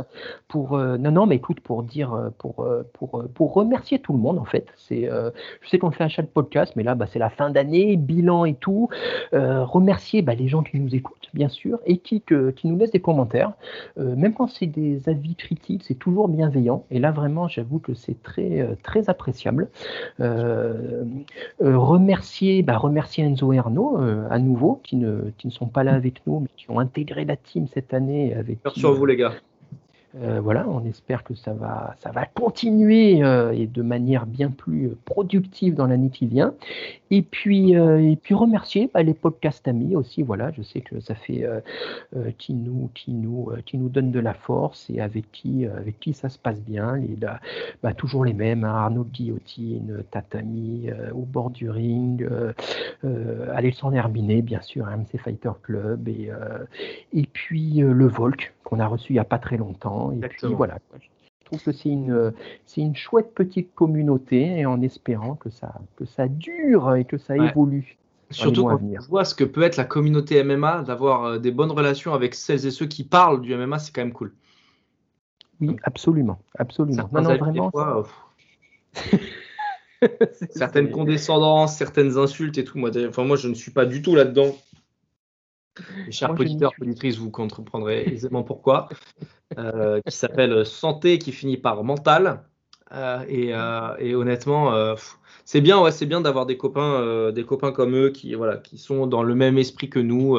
pour 0.48 0.74
euh, 0.74 0.96
non 0.96 1.10
non, 1.10 1.26
mais 1.26 1.36
écoute, 1.36 1.60
pour 1.60 1.82
dire 1.82 2.14
euh, 2.14 2.30
pour 2.38 2.66
pour 2.94 3.24
pour 3.34 3.54
remercier 3.54 3.98
tout 3.98 4.12
le 4.12 4.18
monde 4.18 4.38
en 4.38 4.44
fait. 4.44 4.66
C'est 4.76 5.08
je 5.08 5.68
sais 5.68 5.78
qu'on 5.78 5.90
fait 5.90 6.04
un 6.04 6.08
chat 6.08 6.22
de 6.22 6.28
podcast, 6.28 6.72
mais 6.76 6.82
là, 6.82 6.94
bah, 6.94 7.06
c'est 7.06 7.18
la 7.18 7.30
fin 7.30 7.50
d'année, 7.50 7.96
bilan 7.96 8.44
et 8.44 8.54
tout. 8.54 8.88
remercier 9.32 10.22
bah, 10.22 10.34
les 10.34 10.48
gens 10.48 10.62
qui 10.62 10.80
nous 10.80 10.94
écoutent, 10.94 11.17
bien 11.34 11.48
sûr, 11.48 11.78
et 11.86 11.98
qui 11.98 12.20
que, 12.20 12.50
qui 12.50 12.68
nous 12.68 12.76
laissent 12.76 12.92
des 12.92 13.00
commentaires, 13.00 13.52
même 13.96 14.34
quand 14.34 14.48
c'est 14.48 14.66
des 14.66 15.08
avis 15.08 15.34
critiques, 15.34 15.84
c'est 15.86 15.98
toujours 15.98 16.28
bienveillant. 16.28 16.84
Et 16.90 16.98
là, 16.98 17.10
vraiment, 17.10 17.48
j'avoue 17.48 17.78
que 17.78 17.94
c'est 17.94 18.22
très 18.22 18.76
très 18.82 19.08
appréciable. 19.10 19.68
Euh, 20.20 21.04
euh, 21.62 21.78
remercier, 21.78 22.62
bah, 22.62 22.76
remercier 22.76 23.24
Enzo 23.24 23.52
et 23.52 23.58
Arnaud 23.58 23.98
euh, 24.00 24.26
à 24.30 24.38
nouveau, 24.38 24.80
qui 24.82 24.96
ne, 24.96 25.30
qui 25.38 25.46
ne 25.46 25.52
sont 25.52 25.66
pas 25.66 25.84
là 25.84 25.94
avec 25.94 26.26
nous, 26.26 26.40
mais 26.40 26.48
qui 26.56 26.70
ont 26.70 26.78
intégré 26.78 27.24
la 27.24 27.36
team 27.36 27.66
cette 27.68 27.94
année. 27.94 28.34
Avec 28.34 28.58
Merci 28.64 28.86
à 28.86 28.90
vous 28.90 29.06
les 29.06 29.16
gars. 29.16 29.32
Euh, 30.16 30.40
voilà, 30.42 30.66
on 30.68 30.84
espère 30.86 31.22
que 31.22 31.34
ça 31.34 31.52
va, 31.52 31.94
ça 31.98 32.10
va 32.10 32.24
continuer 32.24 33.22
euh, 33.22 33.52
et 33.52 33.66
de 33.66 33.82
manière 33.82 34.24
bien 34.24 34.50
plus 34.50 34.90
productive 35.04 35.74
dans 35.74 35.86
l'année 35.86 36.08
qui 36.08 36.26
vient. 36.26 36.54
Et 37.10 37.22
puis, 37.22 37.76
euh, 37.76 37.98
et 37.98 38.16
puis 38.16 38.34
remercier 38.34 38.90
bah, 38.92 39.02
les 39.02 39.14
podcasts 39.14 39.66
amis 39.68 39.96
aussi. 39.96 40.22
Voilà, 40.22 40.50
je 40.52 40.62
sais 40.62 40.80
que 40.80 41.00
ça 41.00 41.14
fait 41.14 41.46
qui 42.38 42.54
nous, 42.54 42.90
qui 42.94 43.12
nous, 43.12 43.50
qui 43.64 43.78
nous 43.78 43.88
donne 43.88 44.10
de 44.10 44.20
la 44.20 44.34
force 44.34 44.90
et 44.90 45.00
avec 45.00 45.30
qui, 45.32 45.66
avec 45.66 45.98
qui 46.00 46.12
ça 46.12 46.28
se 46.28 46.38
passe 46.38 46.60
bien. 46.60 46.96
Les, 46.96 47.16
bah, 47.82 47.94
toujours 47.94 48.24
les 48.24 48.32
mêmes 48.32 48.64
hein, 48.64 48.74
Arnaud 48.74 49.04
Guillotine, 49.04 50.02
Tatami 50.10 50.88
au 51.14 51.22
bord 51.22 51.50
du 51.50 51.70
ring, 51.70 52.28
Alexandre 53.52 53.96
Herbinet, 53.96 54.42
bien 54.42 54.60
sûr, 54.60 54.86
MC 54.86 55.18
Fighter 55.18 55.52
Club 55.62 56.08
et, 56.08 56.30
et 57.12 57.26
puis 57.26 57.76
le 57.78 58.06
Volk 58.06 58.54
qu'on 58.64 58.80
a 58.80 58.86
reçu 58.86 59.12
il 59.12 59.16
n'y 59.16 59.20
a 59.20 59.24
pas 59.24 59.38
très 59.38 59.56
longtemps. 59.56 60.12
Et 60.12 60.28
puis 60.28 60.52
voilà. 60.54 60.78
Je 61.48 61.56
trouve 61.56 61.72
que 61.72 61.72
c'est 61.72 61.88
une, 61.88 62.34
c'est 62.66 62.82
une 62.82 62.94
chouette 62.94 63.32
petite 63.34 63.74
communauté 63.74 64.58
et 64.58 64.66
en 64.66 64.82
espérant 64.82 65.34
que 65.34 65.48
ça, 65.48 65.76
que 65.96 66.04
ça 66.04 66.28
dure 66.28 66.94
et 66.94 67.06
que 67.06 67.16
ça 67.16 67.38
évolue. 67.38 67.96
Surtout 68.28 68.64
quand 68.66 68.78
on 68.82 69.00
voit 69.08 69.24
ce 69.24 69.34
que 69.34 69.44
peut 69.44 69.62
être 69.62 69.78
la 69.78 69.86
communauté 69.86 70.44
MMA, 70.44 70.82
d'avoir 70.82 71.24
euh, 71.24 71.38
des 71.38 71.50
bonnes 71.50 71.70
relations 71.70 72.12
avec 72.12 72.34
celles 72.34 72.66
et 72.66 72.70
ceux 72.70 72.84
qui 72.84 73.02
parlent 73.02 73.40
du 73.40 73.56
MMA, 73.56 73.78
c'est 73.78 73.94
quand 73.94 74.02
même 74.02 74.12
cool. 74.12 74.34
Oui, 75.62 75.74
absolument, 75.84 76.38
absolument. 76.58 77.08
Non, 77.14 77.22
non, 77.22 77.36
vraiment. 77.38 77.72
certaines 80.50 80.90
condescendances, 80.90 81.76
certaines 81.76 82.18
insultes 82.18 82.58
et 82.58 82.64
tout. 82.64 82.76
Moi, 82.76 82.90
enfin, 83.08 83.24
moi, 83.24 83.36
je 83.36 83.48
ne 83.48 83.54
suis 83.54 83.70
pas 83.70 83.86
du 83.86 84.02
tout 84.02 84.14
là-dedans. 84.14 84.54
Chers 86.10 86.30
auditeurs, 86.30 86.72
auditrices, 86.80 87.18
vous 87.18 87.30
comprendrez 87.30 88.04
aisément 88.06 88.42
pourquoi. 88.42 88.88
Euh, 89.56 90.00
qui 90.06 90.14
s'appelle 90.14 90.66
Santé, 90.66 91.18
qui 91.18 91.32
finit 91.32 91.56
par 91.56 91.82
Mental. 91.82 92.42
Euh, 92.92 93.24
euh, 93.30 93.96
et, 93.98 94.14
honnêtement, 94.14 94.94
c'est 95.44 95.60
bien, 95.60 95.80
ouais, 95.80 95.90
c'est 95.90 96.06
bien 96.06 96.20
d'avoir 96.20 96.46
des 96.46 96.56
copains, 96.56 97.32
des 97.32 97.44
copains 97.44 97.72
comme 97.72 97.94
eux 97.96 98.10
qui, 98.10 98.34
voilà, 98.34 98.56
qui 98.56 98.78
sont 98.78 99.06
dans 99.06 99.22
le 99.22 99.34
même 99.34 99.58
esprit 99.58 99.88
que 99.88 99.98
nous, 99.98 100.38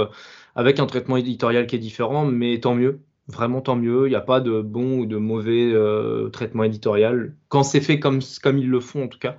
avec 0.56 0.80
un 0.80 0.86
traitement 0.86 1.18
éditorial 1.18 1.68
qui 1.68 1.76
est 1.76 1.80
différent, 1.80 2.26
mais 2.26 2.60
tant 2.60 2.76
mieux. 2.76 2.99
Vraiment 3.28 3.61
tant 3.61 3.76
mieux. 3.76 4.07
Il 4.07 4.10
n'y 4.10 4.16
a 4.16 4.22
pas 4.22 4.41
de 4.41 4.61
bon 4.61 4.99
ou 4.99 5.06
de 5.06 5.18
mauvais 5.18 5.74
traitement 6.32 6.64
éditorial 6.64 7.36
quand 7.48 7.64
c'est 7.64 7.82
fait 7.82 7.99
comme, 7.99 8.20
comme 8.41 8.57
ils 8.57 8.70
le 8.70 8.80
font 8.80 9.03
en 9.03 9.07
tout 9.07 9.20
cas. 9.20 9.38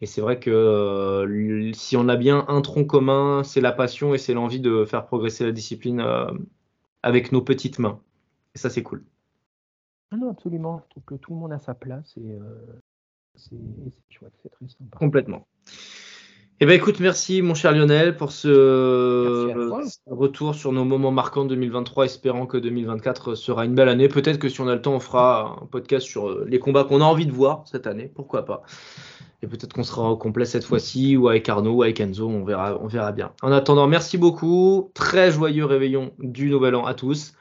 Et 0.00 0.06
c'est 0.06 0.20
vrai 0.20 0.38
que 0.38 1.70
si 1.74 1.96
on 1.96 2.08
a 2.08 2.16
bien 2.16 2.44
un 2.48 2.60
tronc 2.60 2.84
commun, 2.84 3.42
c'est 3.44 3.60
la 3.60 3.72
passion 3.72 4.14
et 4.14 4.18
c'est 4.18 4.34
l'envie 4.34 4.60
de 4.60 4.84
faire 4.84 5.06
progresser 5.06 5.44
la 5.44 5.52
discipline 5.52 6.04
avec 7.02 7.32
nos 7.32 7.42
petites 7.42 7.78
mains. 7.78 8.00
Et 8.54 8.58
ça, 8.58 8.70
c'est 8.70 8.82
cool. 8.82 9.04
Ah 10.10 10.16
non, 10.16 10.30
absolument. 10.30 10.82
Je 10.84 10.90
trouve 10.90 11.04
que 11.04 11.14
tout 11.14 11.32
le 11.32 11.38
monde 11.38 11.52
a 11.52 11.58
sa 11.58 11.74
place 11.74 12.14
et 12.16 12.32
euh, 12.32 12.40
c'est 13.34 13.56
chouette, 14.08 14.32
c'est 14.42 14.50
très 14.50 14.66
sympa. 14.68 14.96
Complètement. 14.96 15.46
Eh 16.60 16.66
bien, 16.66 16.74
écoute, 16.74 16.98
merci, 16.98 17.40
mon 17.40 17.54
cher 17.54 17.70
Lionel, 17.70 18.16
pour 18.16 18.32
ce 18.32 18.50
retour 20.06 20.56
sur 20.56 20.72
nos 20.72 20.84
moments 20.84 21.12
marquants 21.12 21.44
de 21.44 21.50
2023, 21.50 22.06
espérant 22.06 22.46
que 22.46 22.56
2024 22.56 23.36
sera 23.36 23.64
une 23.64 23.76
belle 23.76 23.88
année. 23.88 24.08
Peut-être 24.08 24.38
que 24.38 24.48
si 24.48 24.60
on 24.60 24.66
a 24.66 24.74
le 24.74 24.82
temps, 24.82 24.94
on 24.94 25.00
fera 25.00 25.58
un 25.62 25.66
podcast 25.66 26.04
sur 26.04 26.28
euh, 26.28 26.46
les 26.48 26.58
combats 26.58 26.82
qu'on 26.82 27.00
a 27.00 27.04
envie 27.04 27.26
de 27.26 27.32
voir 27.32 27.62
cette 27.68 27.86
année, 27.86 28.10
pourquoi 28.12 28.44
pas. 28.44 28.62
Et 29.42 29.46
peut-être 29.46 29.72
qu'on 29.72 29.84
sera 29.84 30.10
au 30.10 30.16
complet 30.16 30.44
cette 30.44 30.64
fois-ci, 30.64 31.16
ou 31.16 31.28
avec 31.28 31.48
Arnaud, 31.48 31.76
ou 31.76 31.82
avec 31.82 32.00
Enzo, 32.00 32.28
on 32.28 32.44
verra, 32.44 32.78
on 32.80 32.88
verra 32.88 33.12
bien. 33.12 33.32
En 33.42 33.52
attendant, 33.52 33.86
merci 33.86 34.18
beaucoup. 34.18 34.90
Très 34.94 35.30
joyeux 35.30 35.64
réveillon 35.64 36.12
du 36.18 36.50
Nouvel 36.50 36.74
An 36.74 36.84
à 36.84 36.94
tous. 36.94 37.34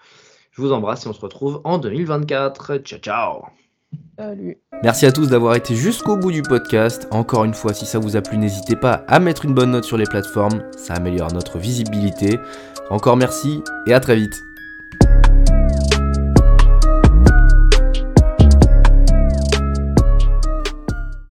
Je 0.51 0.61
vous 0.61 0.71
embrasse 0.71 1.05
et 1.05 1.09
on 1.09 1.13
se 1.13 1.21
retrouve 1.21 1.61
en 1.63 1.77
2024. 1.77 2.77
Ciao, 2.77 2.99
ciao. 2.99 3.41
Salut. 4.17 4.57
Merci 4.83 5.05
à 5.05 5.11
tous 5.11 5.29
d'avoir 5.29 5.55
été 5.55 5.75
jusqu'au 5.75 6.17
bout 6.17 6.31
du 6.31 6.41
podcast. 6.41 7.07
Encore 7.11 7.45
une 7.45 7.53
fois, 7.53 7.73
si 7.73 7.85
ça 7.85 7.99
vous 7.99 8.15
a 8.15 8.21
plu, 8.21 8.37
n'hésitez 8.37 8.75
pas 8.75 9.03
à 9.07 9.19
mettre 9.19 9.45
une 9.45 9.53
bonne 9.53 9.71
note 9.71 9.83
sur 9.83 9.97
les 9.97 10.05
plateformes. 10.05 10.63
Ça 10.75 10.95
améliore 10.95 11.31
notre 11.31 11.57
visibilité. 11.57 12.39
Encore 12.89 13.17
merci 13.17 13.61
et 13.85 13.93
à 13.93 13.99
très 13.99 14.15
vite. 14.15 14.33